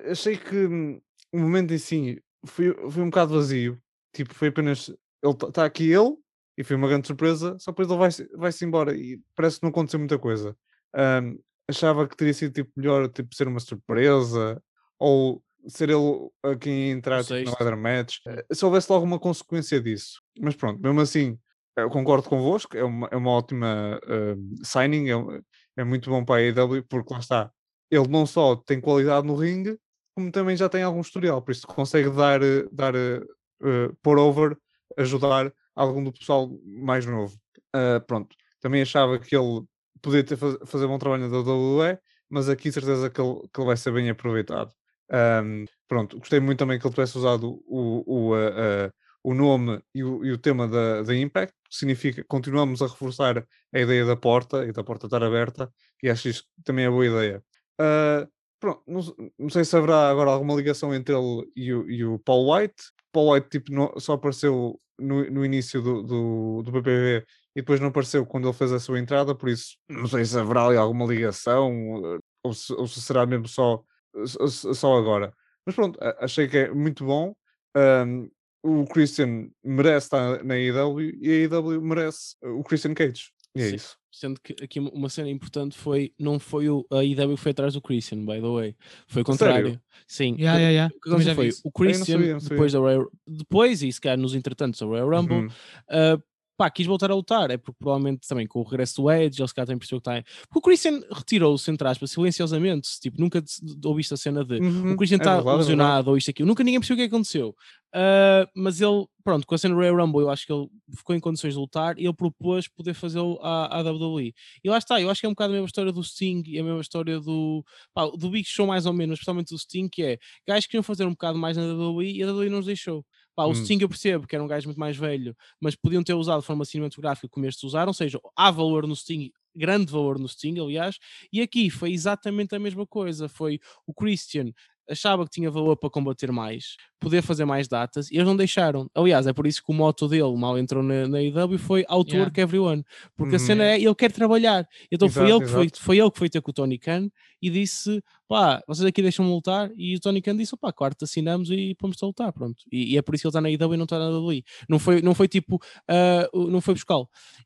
achei 0.10 0.36
que 0.36 0.66
hum, 0.66 1.00
o 1.32 1.38
momento 1.38 1.72
em 1.74 1.78
si 1.78 2.24
foi, 2.46 2.74
foi 2.90 3.04
um 3.04 3.10
bocado 3.10 3.34
vazio. 3.36 3.80
Tipo, 4.12 4.34
foi 4.34 4.48
apenas. 4.48 4.92
Está 5.24 5.52
tá 5.52 5.66
aqui 5.66 5.92
ele 5.92 6.16
e 6.58 6.64
foi 6.64 6.76
uma 6.76 6.88
grande 6.88 7.08
surpresa, 7.08 7.58
só 7.60 7.72
depois 7.72 7.90
ele 7.90 7.98
vai-se 7.98 8.30
vai-se 8.36 8.64
embora 8.66 8.96
e 8.96 9.20
parece 9.36 9.58
que 9.60 9.64
não 9.64 9.70
aconteceu 9.70 10.00
muita 10.00 10.18
coisa. 10.18 10.56
Ahm, 10.96 11.38
achava 11.70 12.08
que 12.08 12.16
teria 12.16 12.34
sido 12.34 12.54
tipo, 12.54 12.72
melhor 12.76 13.08
tipo, 13.10 13.36
ser 13.36 13.48
uma 13.48 13.60
surpresa 13.60 14.62
ou 14.98 15.44
ser 15.68 15.90
ele 15.90 16.30
a 16.44 16.56
quem 16.56 16.92
entrar 16.92 17.24
tipo, 17.24 17.34
no 17.34 17.46
sexto. 17.46 17.60
ladder 17.60 17.78
match. 17.78 18.18
Eh, 18.28 18.46
Se 18.52 18.64
houvesse 18.66 18.92
logo 18.92 19.04
uma 19.04 19.20
consequência 19.20 19.82
disso. 19.82 20.22
Mas 20.40 20.56
pronto, 20.56 20.82
mesmo 20.82 21.02
assim, 21.02 21.38
eu 21.78 21.90
concordo 21.90 22.30
convosco, 22.30 22.76
é 22.78 22.84
uma, 22.84 23.08
é 23.12 23.16
uma 23.18 23.32
ótima 23.32 24.00
ahm, 24.08 24.56
signing, 24.64 25.10
é, 25.10 25.16
um- 25.18 25.42
é 25.78 25.84
muito 25.84 26.10
bom 26.10 26.24
para 26.26 26.36
a 26.36 26.40
AEW, 26.40 26.84
porque 26.88 27.14
lá 27.14 27.20
está, 27.20 27.52
ele 27.92 28.08
não 28.08 28.26
só 28.26 28.56
tem 28.56 28.80
qualidade 28.82 29.28
no 29.28 29.36
ringue, 29.36 29.78
como 30.16 30.32
também 30.32 30.56
já 30.58 30.70
tem 30.70 30.84
algum 30.84 31.02
historial, 31.02 31.42
por 31.42 31.52
isso 31.52 31.68
consegue 31.68 32.10
dar, 32.10 32.40
dar 32.72 32.96
eh, 32.96 33.22
eh, 33.64 33.90
por 34.02 34.18
over, 34.20 34.58
ajudar 34.98 35.52
algum 35.76 36.04
do 36.04 36.12
pessoal 36.14 36.50
mais 36.66 37.06
novo. 37.06 37.38
Ah, 37.74 38.00
pronto, 38.08 38.36
também 38.62 38.82
achava 38.82 39.20
que 39.20 39.36
ele 39.36 39.64
podia 40.02 40.24
ter, 40.24 40.38
faz- 40.38 40.58
fazer 40.66 40.88
bom 40.88 40.98
trabalho 40.98 41.24
na 41.24 41.30
WWE, 41.30 42.00
mas 42.30 42.48
aqui 42.50 42.72
certeza 42.72 43.10
que 43.10 43.20
ele, 43.22 43.42
que 43.54 43.60
ele 43.60 43.68
vai 43.68 43.78
ser 43.78 43.92
bem 43.92 44.10
aproveitado. 44.10 44.72
Ahm, 45.12 45.66
pronto, 45.88 46.18
gostei 46.20 46.40
muito 46.40 46.60
também 46.60 46.80
que 46.80 46.86
ele 46.88 46.94
tivesse 46.94 47.18
usado 47.18 47.62
o, 47.68 48.30
o, 48.32 48.36
ah, 48.36 48.92
o 49.26 49.34
nome 49.34 49.82
e 49.94 50.04
o, 50.04 50.24
e 50.24 50.32
o 50.32 50.38
tema 50.38 50.68
da, 50.68 51.02
da 51.02 51.16
Impact, 51.16 51.52
que 51.68 51.76
significa 51.76 52.24
continuamos 52.28 52.84
a 52.84 52.88
reforçar 52.88 53.44
a 53.74 53.80
ideia 53.80 54.06
da 54.06 54.16
porta 54.16 54.64
e 54.66 54.72
da 54.72 54.84
porta 54.84 55.08
estar 55.08 55.24
aberta, 55.24 55.72
e 56.04 56.10
acho 56.10 56.30
isso 56.30 56.44
também 56.64 56.86
é 56.86 56.90
boa 56.90 57.06
ideia. 57.06 57.44
Ah, 57.80 58.28
pronto, 58.60 58.84
não, 58.88 59.02
não 59.40 59.50
sei 59.50 59.66
se 59.66 59.76
haverá 59.76 60.10
agora 60.10 60.30
alguma 60.30 60.54
ligação 60.54 60.94
entre 60.94 61.16
ele 61.16 61.52
e 61.56 61.74
o, 61.74 61.90
e 61.90 62.06
o 62.06 62.20
Paul 62.20 62.54
White. 62.54 62.76
Paul 63.12 63.34
White 63.34 63.50
tipo, 63.50 64.00
só 64.00 64.14
apareceu 64.14 64.80
no, 65.00 65.30
no 65.32 65.44
início 65.44 65.82
do, 65.82 66.04
do, 66.04 66.62
do 66.64 66.72
PPV 66.72 67.26
e 67.56 67.62
depois 67.62 67.80
não 67.80 67.88
apareceu 67.88 68.26
quando 68.28 68.48
ele 68.48 68.58
fez 68.58 68.72
a 68.72 68.80
sua 68.80 69.00
entrada, 69.00 69.34
por 69.34 69.50
isso 69.50 69.76
não 69.90 70.06
sei 70.08 70.24
se 70.24 70.38
haverá 70.38 70.68
ali 70.68 70.78
alguma 70.78 71.06
ligação 71.06 72.20
ou 72.44 72.54
se, 72.54 72.72
ou 72.74 72.88
se 72.88 73.02
será 73.02 73.26
mesmo 73.26 73.48
só, 73.48 73.82
só 74.28 74.98
agora. 74.98 75.34
Mas 75.66 75.74
pronto, 75.74 75.98
achei 76.20 76.48
que 76.48 76.58
é 76.58 76.72
muito 76.72 77.04
bom. 77.04 77.34
Um, 77.76 78.30
o 78.66 78.86
Christian 78.86 79.48
merece 79.64 80.08
estar 80.08 80.44
na 80.44 80.56
AEW 80.56 81.00
e 81.00 81.30
a 81.30 81.58
AEW 81.58 81.82
merece 81.82 82.36
o 82.42 82.64
Christian 82.64 82.96
Cage. 82.96 83.30
E 83.56 83.62
é 83.62 83.70
Sim. 83.70 83.76
isso. 83.76 83.98
Sendo 84.12 84.40
que 84.42 84.56
aqui 84.64 84.80
uma 84.80 85.10
cena 85.10 85.30
importante 85.30 85.78
foi, 85.78 86.14
não 86.18 86.40
foi 86.40 86.70
o, 86.70 86.86
a 86.92 87.04
IW 87.04 87.38
foi 87.38 87.52
atrás 87.52 87.74
do 87.74 87.82
Christian, 87.82 88.26
by 88.26 88.42
the 88.42 88.48
way. 88.48 88.76
Foi 89.08 89.22
o 89.22 89.26
contrário. 89.26 89.66
Sério? 89.68 89.82
Sim. 90.08 90.36
Yeah, 90.40 90.60
yeah, 90.60 90.70
yeah. 90.72 90.96
O 90.96 91.20
que 91.20 91.36
foi? 91.36 91.50
O 91.64 91.72
Christian, 91.72 92.18
sabia, 92.18 92.38
depois 92.38 92.74
da 92.74 92.80
Royal, 92.80 93.08
depois, 93.28 93.84
e 93.84 93.92
se 93.92 94.02
calhar 94.02 94.18
nos 94.18 94.34
entretantos 94.34 94.80
da 94.80 94.86
Royal 94.86 95.10
Rumble, 95.10 95.36
uhum. 95.36 95.48
uh, 95.48 96.24
pá, 96.58 96.70
quis 96.70 96.88
voltar 96.88 97.12
a 97.12 97.16
lutar. 97.16 97.52
É 97.52 97.58
porque 97.58 97.78
provavelmente 97.78 98.28
também 98.28 98.48
com 98.48 98.60
o 98.60 98.64
regresso 98.64 99.02
do 99.02 99.12
Edge, 99.12 99.42
ele 99.42 99.48
se 99.48 99.54
calhar 99.54 99.68
tem 99.68 99.78
percebido 99.78 100.02
que 100.02 100.10
está. 100.10 100.24
Porque 100.50 100.60
o 100.60 100.62
Christian 100.62 101.02
retirou-se, 101.12 101.70
entre 101.70 101.88
aspas, 101.88 102.12
silenciosamente. 102.12 102.90
Tipo, 103.00 103.20
nunca 103.20 103.44
ouviste 103.84 104.14
a 104.14 104.18
cena 104.18 104.44
de 104.44 104.60
uhum, 104.60 104.94
o 104.94 104.98
Christian 104.98 105.18
está 105.18 105.38
é 105.38 105.44
tá 105.44 105.56
lesionado 105.56 106.10
é 106.10 106.12
ou 106.12 106.18
isto 106.18 106.30
aqui. 106.30 106.44
Nunca 106.44 106.64
ninguém 106.64 106.80
percebeu 106.80 107.06
o 107.06 107.08
que 107.08 107.14
aconteceu. 107.14 107.56
Uh, 107.96 108.46
mas 108.54 108.82
ele, 108.82 109.06
pronto, 109.24 109.48
com 109.48 109.56
a 109.56 109.58
cena 109.58 109.74
do 109.74 109.80
Royal 109.80 109.96
Rumble, 109.96 110.24
eu 110.24 110.30
acho 110.30 110.46
que 110.46 110.52
ele 110.52 110.68
ficou 110.98 111.16
em 111.16 111.20
condições 111.20 111.54
de 111.54 111.60
lutar 111.60 111.98
e 111.98 112.04
ele 112.04 112.14
propôs 112.14 112.68
poder 112.68 112.94
fazê-lo 112.94 113.40
à, 113.42 113.80
à 113.80 113.82
WWE. 113.82 114.34
E 114.62 114.70
lá 114.70 114.78
está, 114.78 115.00
eu 115.00 115.10
acho 115.10 115.22
que 115.22 115.26
é 115.26 115.30
um 115.30 115.32
bocado 115.32 115.54
a 115.54 115.54
mesma 115.54 115.68
história 115.68 115.94
do 115.94 116.04
Sting 116.04 116.44
e 116.46 116.60
a 116.60 116.64
mesma 116.64 116.82
história 116.82 117.22
do, 117.22 117.64
pá, 117.94 118.06
do 118.08 118.30
Big 118.30 118.46
Show, 118.46 118.68
mais 118.68 118.86
ou 118.86 118.92
menos, 118.92 119.14
especialmente 119.14 119.54
do 119.54 119.58
Sting, 119.58 119.88
que 119.88 120.04
é 120.04 120.18
gajos 120.46 120.66
que 120.66 120.72
queriam 120.72 120.84
fazer 120.84 121.06
um 121.06 121.12
bocado 121.12 121.38
mais 121.38 121.56
na 121.56 121.64
WWE 121.64 122.18
e 122.18 122.22
a 122.22 122.30
WWE 122.34 122.50
não 122.50 122.60
os 122.60 122.66
deixou. 122.66 123.06
Pá, 123.34 123.46
o 123.46 123.52
hum. 123.52 123.56
Sting 123.56 123.80
eu 123.82 123.88
percebo 123.88 124.28
que 124.28 124.36
era 124.36 124.44
um 124.44 124.48
gajo 124.48 124.68
muito 124.68 124.80
mais 124.80 124.98
velho, 124.98 125.34
mas 125.62 125.74
podiam 125.74 126.04
ter 126.04 126.16
usado 126.16 126.42
de 126.42 126.48
forma 126.48 126.66
cinematográfica 126.66 127.30
como 127.30 127.46
estes 127.46 127.64
usaram, 127.64 127.92
ou 127.92 127.94
seja, 127.94 128.20
há 128.36 128.52
valor 128.52 128.86
no 128.86 128.96
Sting, 128.96 129.32
grande 129.56 129.90
valor 129.90 130.20
no 130.20 130.28
Sting, 130.28 130.60
aliás, 130.60 130.98
e 131.32 131.42
aqui 131.42 131.70
foi 131.70 131.94
exatamente 131.94 132.54
a 132.56 132.60
mesma 132.60 132.86
coisa. 132.86 133.30
Foi 133.30 133.60
o 133.88 133.94
Christian 133.94 134.52
achava 134.90 135.24
que 135.26 135.32
tinha 135.32 135.50
valor 135.50 135.76
para 135.76 135.90
combater 135.90 136.32
mais, 136.32 136.76
poder 137.00 137.22
fazer 137.22 137.46
mais 137.46 137.68
datas, 137.68 138.10
e 138.12 138.16
eles 138.16 138.28
não 138.28 138.36
deixaram. 138.36 138.90
Aliás, 138.94 139.28
é 139.28 139.34
por 139.34 139.48
isso 139.48 139.64
que 139.64 139.72
o 139.72 139.76
moto 139.76 140.08
dele, 140.08 140.36
mal 140.36 140.58
entrou 140.58 140.84
na, 140.84 141.08
na 141.08 141.22
IW, 141.22 141.58
foi 141.58 141.86
Outwork 141.88 142.38
yeah. 142.38 142.42
Everyone, 142.42 142.84
porque 143.16 143.36
uhum. 143.36 143.44
a 143.44 143.46
cena 143.46 143.64
é 143.64 143.80
ele 143.80 143.96
quer 143.96 144.12
trabalhar. 144.12 144.68
Então 144.92 145.08
exato, 145.08 145.26
foi, 145.26 145.36
ele 145.36 145.46
que 145.46 145.52
foi, 145.52 145.70
foi 145.80 145.98
ele 146.00 146.12
que 146.12 146.18
foi 146.18 146.30
ter 146.30 146.42
com 146.42 146.52
o 146.52 146.54
Tony 146.54 146.78
Khan 146.78 147.10
e 147.46 147.50
disse: 147.52 148.04
pá, 148.28 148.64
vocês 148.68 148.86
aqui 148.86 149.02
deixam-me 149.04 149.32
lutar, 149.32 149.70
e 149.78 149.96
o 149.96 150.00
Tony 150.00 150.20
Khan 150.20 150.36
disse: 150.36 150.58
pá, 150.58 150.74
quarto 150.74 151.06
assinamos 151.06 151.52
e 151.52 151.76
vamos 151.80 152.02
a 152.02 152.06
lutar, 152.08 152.34
pronto. 152.34 152.64
E, 152.72 152.94
e, 152.94 152.98
é 152.98 153.02
por 153.04 153.14
isso 153.14 153.22
que 153.22 153.28
ele 153.28 153.30
está 153.30 153.42
na 153.42 153.50
IW 153.52 153.76
e 153.76 153.78
não 153.78 153.84
está 153.84 154.00
na 154.00 154.10
WWE. 154.10 154.44
Não 154.68 154.80
foi, 154.80 155.02
não 155.02 155.14
foi 155.14 155.28
tipo, 155.28 155.56
uh, 155.56 156.50
não 156.50 156.60
foi 156.60 156.74
buscar 156.74 156.96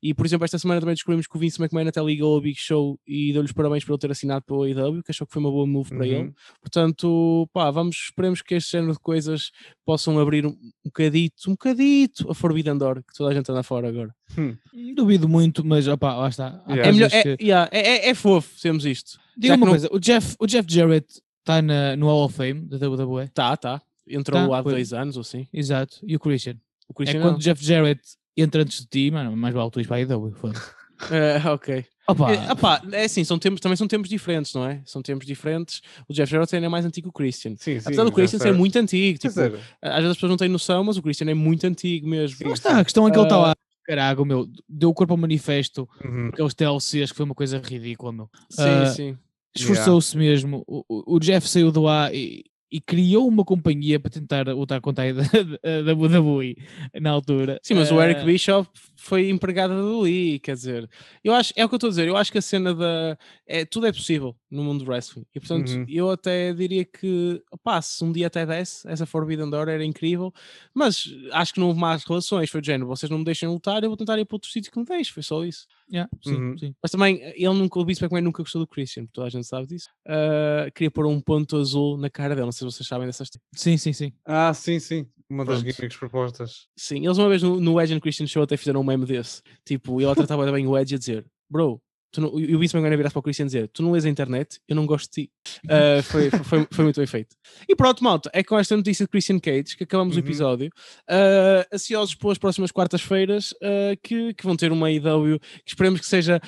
E 0.01 0.13
por 0.13 0.25
exemplo, 0.25 0.45
esta 0.45 0.57
semana 0.57 0.79
também 0.79 0.95
descobrimos 0.95 1.27
que 1.27 1.35
o 1.35 1.39
Vince 1.39 1.61
McMahon 1.61 1.89
até 1.89 2.01
ligou 2.01 2.35
ao 2.35 2.41
Big 2.41 2.57
Show 2.57 2.97
e 3.05 3.33
deu-lhes 3.33 3.51
parabéns 3.51 3.83
por 3.83 3.91
ele 3.91 3.99
ter 3.99 4.11
assinado 4.11 4.45
pela 4.45 4.69
IW, 4.69 5.03
que 5.03 5.11
achou 5.11 5.27
que 5.27 5.33
foi 5.33 5.41
uma 5.41 5.51
boa 5.51 5.67
move 5.67 5.91
uhum. 5.91 5.97
para 5.97 6.07
ele. 6.07 6.33
Portanto, 6.61 7.49
pá, 7.51 7.69
vamos, 7.71 7.97
esperemos 8.05 8.41
que 8.41 8.55
este 8.55 8.71
género 8.71 8.93
de 8.93 8.99
coisas 8.99 9.51
possam 9.85 10.17
abrir 10.17 10.45
um, 10.45 10.49
um 10.49 10.71
bocadito, 10.85 11.49
um 11.49 11.53
bocadito 11.53 12.31
a 12.31 12.33
Forbidden 12.33 12.77
Door, 12.77 13.03
que 13.03 13.13
toda 13.13 13.31
a 13.31 13.33
gente 13.33 13.51
anda 13.51 13.63
fora 13.63 13.89
agora. 13.89 14.15
Hum. 14.37 14.55
Duvido 14.95 15.27
muito, 15.27 15.65
mas 15.65 15.87
opá, 15.87 16.15
lá 16.15 16.29
está. 16.29 16.63
Yeah. 16.67 16.87
É, 16.87 16.91
melhor, 16.91 17.09
é, 17.11 17.23
que... 17.23 17.43
yeah, 17.43 17.69
é, 17.71 17.79
é, 17.79 18.09
é, 18.09 18.13
fofo, 18.13 18.57
sermos 18.57 18.85
isto. 18.85 19.19
Diga 19.39 19.55
uma 19.55 19.65
não... 19.65 19.71
coisa, 19.71 19.89
o 19.91 19.99
Jeff, 19.99 20.35
o 20.37 20.45
Jeff 20.45 20.67
Jarrett 20.69 21.21
está 21.39 21.61
no 21.97 22.07
Hall 22.07 22.25
of 22.25 22.35
Fame 22.35 22.61
da 22.67 22.89
WWE? 22.89 23.29
Tá, 23.29 23.55
tá. 23.55 23.81
Entrou 24.07 24.49
tá, 24.49 24.59
há 24.59 24.63
foi. 24.63 24.73
dois 24.73 24.91
anos 24.91 25.15
ou 25.15 25.21
assim. 25.21 25.47
Exato. 25.53 25.99
E 26.03 26.15
o 26.15 26.19
Christian? 26.19 26.55
O 26.87 26.93
Christian 26.93 27.19
é 27.19 27.23
não. 27.23 27.29
quando 27.29 27.37
o 27.37 27.39
Jeff 27.39 27.63
Jarrett 27.63 28.01
entra 28.35 28.61
antes 28.63 28.81
de 28.81 28.87
ti, 28.87 29.11
mano, 29.11 29.35
mais 29.37 29.53
vale 29.53 29.71
tu 29.71 29.79
ir 29.79 29.87
para 29.87 29.97
a 29.97 30.01
IW. 30.01 30.33
É, 31.09 31.37
ok. 31.49 31.85
Opa. 32.09 32.33
É, 32.33 32.51
opa, 32.51 32.81
é 32.91 33.05
assim, 33.05 33.23
são 33.23 33.39
tempos, 33.39 33.61
também 33.61 33.77
são 33.77 33.87
tempos 33.87 34.09
diferentes, 34.09 34.53
não 34.53 34.65
é? 34.65 34.81
São 34.85 35.01
tempos 35.01 35.25
diferentes. 35.25 35.81
O 36.09 36.13
Jeff 36.13 36.29
Jarrett 36.29 36.53
é 36.53 36.67
mais 36.67 36.85
antigo 36.85 37.05
que 37.05 37.09
o 37.09 37.13
Christian. 37.13 37.55
Sim, 37.57 37.77
Apesar 37.77 38.03
do 38.03 38.11
Christian 38.11 38.37
ser 38.37 38.51
muito 38.51 38.77
antigo. 38.77 39.17
Tipo, 39.17 39.39
às 39.39 39.95
vezes 39.95 40.09
as 40.09 40.17
pessoas 40.17 40.29
não 40.31 40.35
têm 40.35 40.49
noção, 40.49 40.83
mas 40.83 40.97
o 40.97 41.01
Christian 41.01 41.29
é 41.29 41.33
muito 41.33 41.65
antigo 41.65 42.05
mesmo. 42.05 42.35
Sim, 42.35 42.51
está, 42.51 42.79
a 42.79 42.83
questão 42.83 43.07
é 43.07 43.11
que 43.11 43.17
uh... 43.17 43.21
ele 43.21 43.27
está 43.27 43.37
lá. 43.37 43.55
Caraca, 43.85 44.25
meu, 44.25 44.47
deu 44.67 44.89
o 44.89 44.93
corpo 44.93 45.13
ao 45.13 45.17
manifesto, 45.17 45.87
uhum. 46.03 46.27
aqueles 46.27 46.53
TLCs 46.53 47.11
que 47.11 47.17
foi 47.17 47.25
uma 47.25 47.33
coisa 47.33 47.59
ridícula, 47.59 48.11
meu. 48.11 48.29
Sim, 48.49 48.83
uh, 48.83 48.93
sim. 48.93 49.17
Esforçou-se 49.55 50.17
yeah. 50.17 50.31
mesmo. 50.31 50.63
O, 50.67 51.15
o, 51.15 51.19
Jeff 51.19 51.47
saiu 51.47 51.71
do 51.71 51.87
ar 51.87 52.13
e, 52.13 52.43
e 52.71 52.79
criou 52.79 53.27
uma 53.27 53.43
companhia 53.43 53.99
para 53.99 54.11
tentar 54.11 54.47
lutar 54.47 54.79
contra 54.81 55.05
a 55.05 55.13
da 55.83 55.93
WWE 55.93 56.55
na 57.01 57.11
altura. 57.11 57.59
Sim, 57.63 57.75
mas 57.75 57.91
uh... 57.91 57.95
o 57.95 58.01
Eric 58.01 58.23
Bischoff 58.23 58.69
foi 58.99 59.29
empregado 59.29 59.73
da 59.73 60.01
Lee, 60.01 60.39
quer 60.39 60.55
dizer, 60.55 60.89
eu 61.23 61.33
acho, 61.33 61.53
é 61.55 61.63
o 61.63 61.69
que 61.69 61.75
eu 61.75 61.77
estou 61.77 61.87
a 61.87 61.91
dizer, 61.91 62.07
eu 62.07 62.17
acho 62.17 62.31
que 62.31 62.37
a 62.37 62.41
cena 62.41 62.73
da. 62.75 63.17
É, 63.47 63.65
tudo 63.65 63.87
é 63.87 63.91
possível 63.91 64.35
no 64.51 64.63
mundo 64.63 64.83
do 64.83 64.91
wrestling. 64.91 65.25
E 65.33 65.39
portanto, 65.39 65.69
uhum. 65.69 65.85
eu 65.87 66.09
até 66.09 66.53
diria 66.53 66.83
que, 66.83 67.41
opá, 67.51 67.81
se 67.81 68.03
um 68.03 68.11
dia 68.11 68.27
até 68.27 68.45
desse, 68.45 68.87
essa 68.87 69.05
Forbidden 69.05 69.49
Door 69.49 69.69
era 69.69 69.85
incrível, 69.85 70.33
mas 70.73 71.05
acho 71.31 71.53
que 71.53 71.59
não 71.59 71.67
houve 71.67 71.79
mais 71.79 72.03
relações. 72.03 72.49
Foi 72.49 72.61
de 72.61 72.67
género, 72.67 72.87
vocês 72.87 73.09
não 73.09 73.19
me 73.19 73.23
deixem 73.23 73.47
lutar, 73.47 73.83
eu 73.83 73.89
vou 73.89 73.97
tentar 73.97 74.19
ir 74.19 74.25
para 74.25 74.35
outro 74.35 74.49
sítio 74.49 74.71
que 74.71 74.79
me 74.79 74.85
deixe, 74.85 75.11
foi 75.11 75.23
só 75.23 75.43
isso. 75.45 75.65
Yeah, 75.91 76.09
sim, 76.21 76.35
uhum. 76.35 76.57
sim. 76.57 76.75
Mas 76.81 76.91
também, 76.91 77.19
ele 77.21 77.53
nunca, 77.53 77.79
o 77.79 77.85
Vince 77.85 78.03
McMahon 78.03 78.21
nunca 78.21 78.43
gostou 78.43 78.61
do 78.61 78.67
Christian, 78.67 79.05
toda 79.11 79.27
a 79.27 79.29
gente 79.29 79.47
sabe 79.47 79.67
disso. 79.67 79.89
Uh, 80.05 80.71
queria 80.73 80.91
pôr 80.91 81.07
um 81.07 81.19
ponto 81.19 81.57
azul 81.57 81.97
na 81.97 82.09
cara 82.09 82.35
dele, 82.35 82.45
não 82.45 82.51
sei 82.51 82.69
se 82.69 82.75
vocês 82.75 82.87
sabem 82.87 83.07
dessas. 83.07 83.29
Sim, 83.53 83.77
sim, 83.77 83.93
sim. 83.93 84.13
Ah, 84.25 84.53
sim, 84.53 84.79
sim. 84.79 85.07
Uma 85.29 85.45
das 85.45 85.59
gimmicks 85.59 85.95
propostas. 85.95 86.67
Sim, 86.75 87.05
eles 87.05 87.17
uma 87.17 87.29
vez 87.29 87.43
no, 87.43 87.59
no 87.59 87.79
Edge 87.79 87.93
and 87.93 87.99
Christian 87.99 88.25
Show 88.25 88.41
até 88.41 88.57
fizeram 88.57 88.81
um 88.81 88.83
meme 88.83 89.05
desse. 89.05 89.41
Tipo, 89.63 90.01
ele 90.01 90.15
tratava 90.15 90.51
bem 90.51 90.65
o 90.65 90.77
Edge 90.77 90.95
a 90.95 90.97
dizer: 90.97 91.25
Bro, 91.47 91.79
tu 92.11 92.21
não, 92.21 92.39
e 92.39 92.55
o 92.55 92.59
Vince 92.59 92.75
McMahon 92.75 92.97
virar 92.97 93.11
para 93.11 93.19
o 93.19 93.21
Christian 93.21 93.45
dizer: 93.45 93.67
Tu 93.69 93.83
não 93.83 93.91
lês 93.91 94.05
a 94.05 94.09
internet, 94.09 94.59
eu 94.67 94.75
não 94.75 94.85
gosto 94.87 95.09
de 95.11 95.23
ti. 95.23 95.31
Uh, 95.65 96.01
foi, 96.03 96.31
foi, 96.31 96.67
foi, 96.71 96.83
muito 96.83 96.97
bem 96.97 97.05
feito. 97.05 97.35
E 97.67 97.75
pronto, 97.75 98.03
malta, 98.03 98.29
é 98.33 98.43
com 98.43 98.57
esta 98.57 98.75
notícia 98.75 99.05
de 99.05 99.09
Christian 99.09 99.39
Cage 99.39 99.77
que 99.77 99.83
acabamos 99.83 100.15
uhum. 100.15 100.23
o 100.23 100.25
episódio. 100.25 100.71
Uh, 101.09 101.75
ansiosos 101.75 102.15
pelas 102.15 102.37
próximas 102.37 102.71
quartas-feiras 102.71 103.51
uh, 103.51 103.97
que, 104.01 104.33
que 104.33 104.43
vão 104.43 104.55
ter 104.55 104.71
uma 104.71 104.91
IW 104.91 105.39
que 105.39 105.69
esperemos 105.69 105.99
que 105.99 106.07
seja 106.07 106.41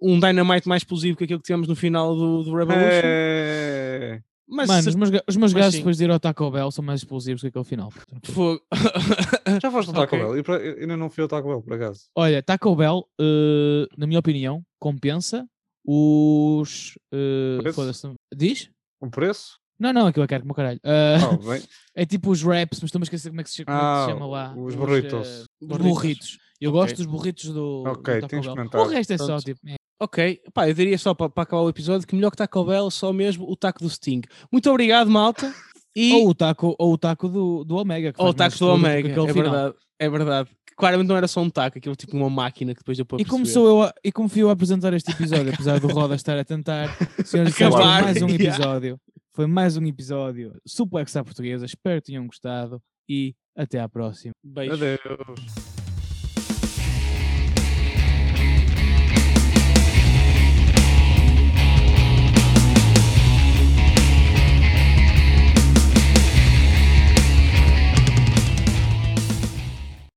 um 0.00 0.20
Dynamite 0.20 0.68
mais 0.68 0.82
explosivo 0.82 1.16
que 1.16 1.24
aquilo 1.24 1.40
que 1.40 1.46
tivemos 1.46 1.68
no 1.68 1.76
final 1.76 2.14
do, 2.14 2.42
do 2.42 2.54
Revolution. 2.54 3.00
É... 3.02 4.20
Mas 4.48 4.68
Mano, 4.68 4.82
se... 4.82 4.88
os 4.90 4.94
meus, 4.94 5.10
os 5.28 5.36
meus 5.36 5.52
gajos 5.52 5.74
depois 5.74 5.96
de 5.96 6.04
ir 6.04 6.10
ao 6.10 6.20
Taco 6.20 6.50
Bell 6.50 6.70
são 6.70 6.84
mais 6.84 7.00
explosivos 7.00 7.40
que 7.42 7.48
aquele 7.48 7.64
final. 7.64 7.92
Já 9.60 9.70
foste 9.70 9.88
ao 9.88 9.94
Taco 9.94 10.14
okay. 10.14 10.18
Bell? 10.18 10.36
Eu, 10.36 10.44
eu, 10.64 10.80
ainda 10.82 10.96
não 10.96 11.10
fui 11.10 11.22
ao 11.22 11.28
Taco 11.28 11.48
Bell, 11.48 11.62
por 11.62 11.74
acaso. 11.74 12.04
Olha, 12.14 12.42
Taco 12.42 12.74
Bell, 12.76 13.08
uh, 13.20 13.86
na 13.98 14.06
minha 14.06 14.20
opinião, 14.20 14.62
compensa 14.78 15.46
os. 15.84 16.96
Uh, 17.12 18.14
Diz? 18.34 18.70
Um 19.02 19.10
preço? 19.10 19.58
Não, 19.78 19.92
não, 19.92 20.06
aquilo 20.06 20.24
é 20.24 20.28
caro 20.28 20.42
como 20.42 20.54
caralho. 20.54 20.78
Uh, 20.78 21.38
oh, 21.44 21.52
é 21.94 22.06
tipo 22.06 22.30
os 22.30 22.42
raps, 22.42 22.80
mas 22.80 22.84
estou-me 22.88 23.02
a 23.02 23.06
esquecer 23.06 23.28
como 23.28 23.40
é 23.40 23.44
que 23.44 23.50
se, 23.50 23.64
como 23.64 23.76
ah, 23.76 23.80
é 23.80 23.94
que 23.94 24.04
se 24.04 24.12
chama 24.12 24.26
lá. 24.26 24.54
Os 24.56 24.74
burritos. 24.74 25.46
Os, 25.60 25.70
uh, 25.70 25.78
burritos. 25.78 26.38
Eu 26.60 26.70
okay. 26.70 26.80
gosto 26.80 26.96
dos 26.96 27.06
burritos 27.06 27.50
do. 27.50 27.84
Ok, 27.86 28.20
do 28.20 28.28
tens 28.28 28.46
O 28.46 28.84
resto 28.86 29.12
é 29.12 29.18
só 29.18 29.38
tipo. 29.38 29.60
É. 29.66 29.76
Ok, 29.98 30.42
pá, 30.52 30.68
eu 30.68 30.74
diria 30.74 30.98
só 30.98 31.14
para, 31.14 31.26
acabar 31.34 31.62
o 31.62 31.70
episódio 31.70 32.06
que 32.06 32.14
melhor 32.14 32.30
que 32.30 32.36
Taco 32.36 32.64
Bell, 32.64 32.90
só 32.90 33.12
mesmo 33.12 33.50
o 33.50 33.56
taco 33.56 33.82
do 33.82 33.88
Sting. 33.88 34.22
Muito 34.52 34.70
obrigado, 34.70 35.10
malta. 35.10 35.54
E... 35.94 36.12
Ou 36.12 36.28
o 36.28 36.34
taco, 36.34 36.76
ou 36.78 36.92
o 36.92 36.98
taco 36.98 37.28
do, 37.28 37.64
do 37.64 37.76
Omega. 37.76 38.12
Ou 38.18 38.28
o 38.28 38.34
taco 38.34 38.58
do 38.58 38.68
Omega, 38.68 39.08
é 39.08 39.32
verdade, 39.32 39.74
é 39.98 40.10
verdade. 40.10 40.50
Claramente 40.76 41.08
não 41.08 41.16
era 41.16 41.26
só 41.26 41.40
um 41.40 41.48
taco, 41.48 41.78
aquilo 41.78 41.96
tipo 41.96 42.14
uma 42.14 42.28
máquina 42.28 42.74
que 42.74 42.80
depois 42.80 42.98
depois 42.98 43.22
e 43.22 43.24
como 43.24 43.46
sou 43.46 43.66
eu 43.66 43.82
a, 43.84 43.94
E 44.04 44.12
como 44.12 44.28
fui 44.28 44.42
eu 44.42 44.50
a 44.50 44.52
apresentar 44.52 44.92
este 44.92 45.10
episódio, 45.10 45.54
apesar 45.54 45.80
do 45.80 45.88
Roda 45.88 46.14
estar 46.14 46.38
a 46.38 46.44
tentar, 46.44 46.94
senhores, 47.24 47.56
foi 47.56 47.70
mais 47.70 48.20
um 48.20 48.28
episódio. 48.28 49.00
Foi 49.32 49.46
mais 49.46 49.76
um 49.78 49.86
episódio 49.86 50.54
Suplex 50.66 51.16
à 51.16 51.24
portuguesa. 51.24 51.64
Espero 51.64 52.00
que 52.02 52.08
tenham 52.08 52.26
gostado 52.26 52.82
e 53.08 53.34
até 53.56 53.80
à 53.80 53.88
próxima. 53.88 54.32
Beijo. 54.44 54.74
Adeus. 54.74 55.75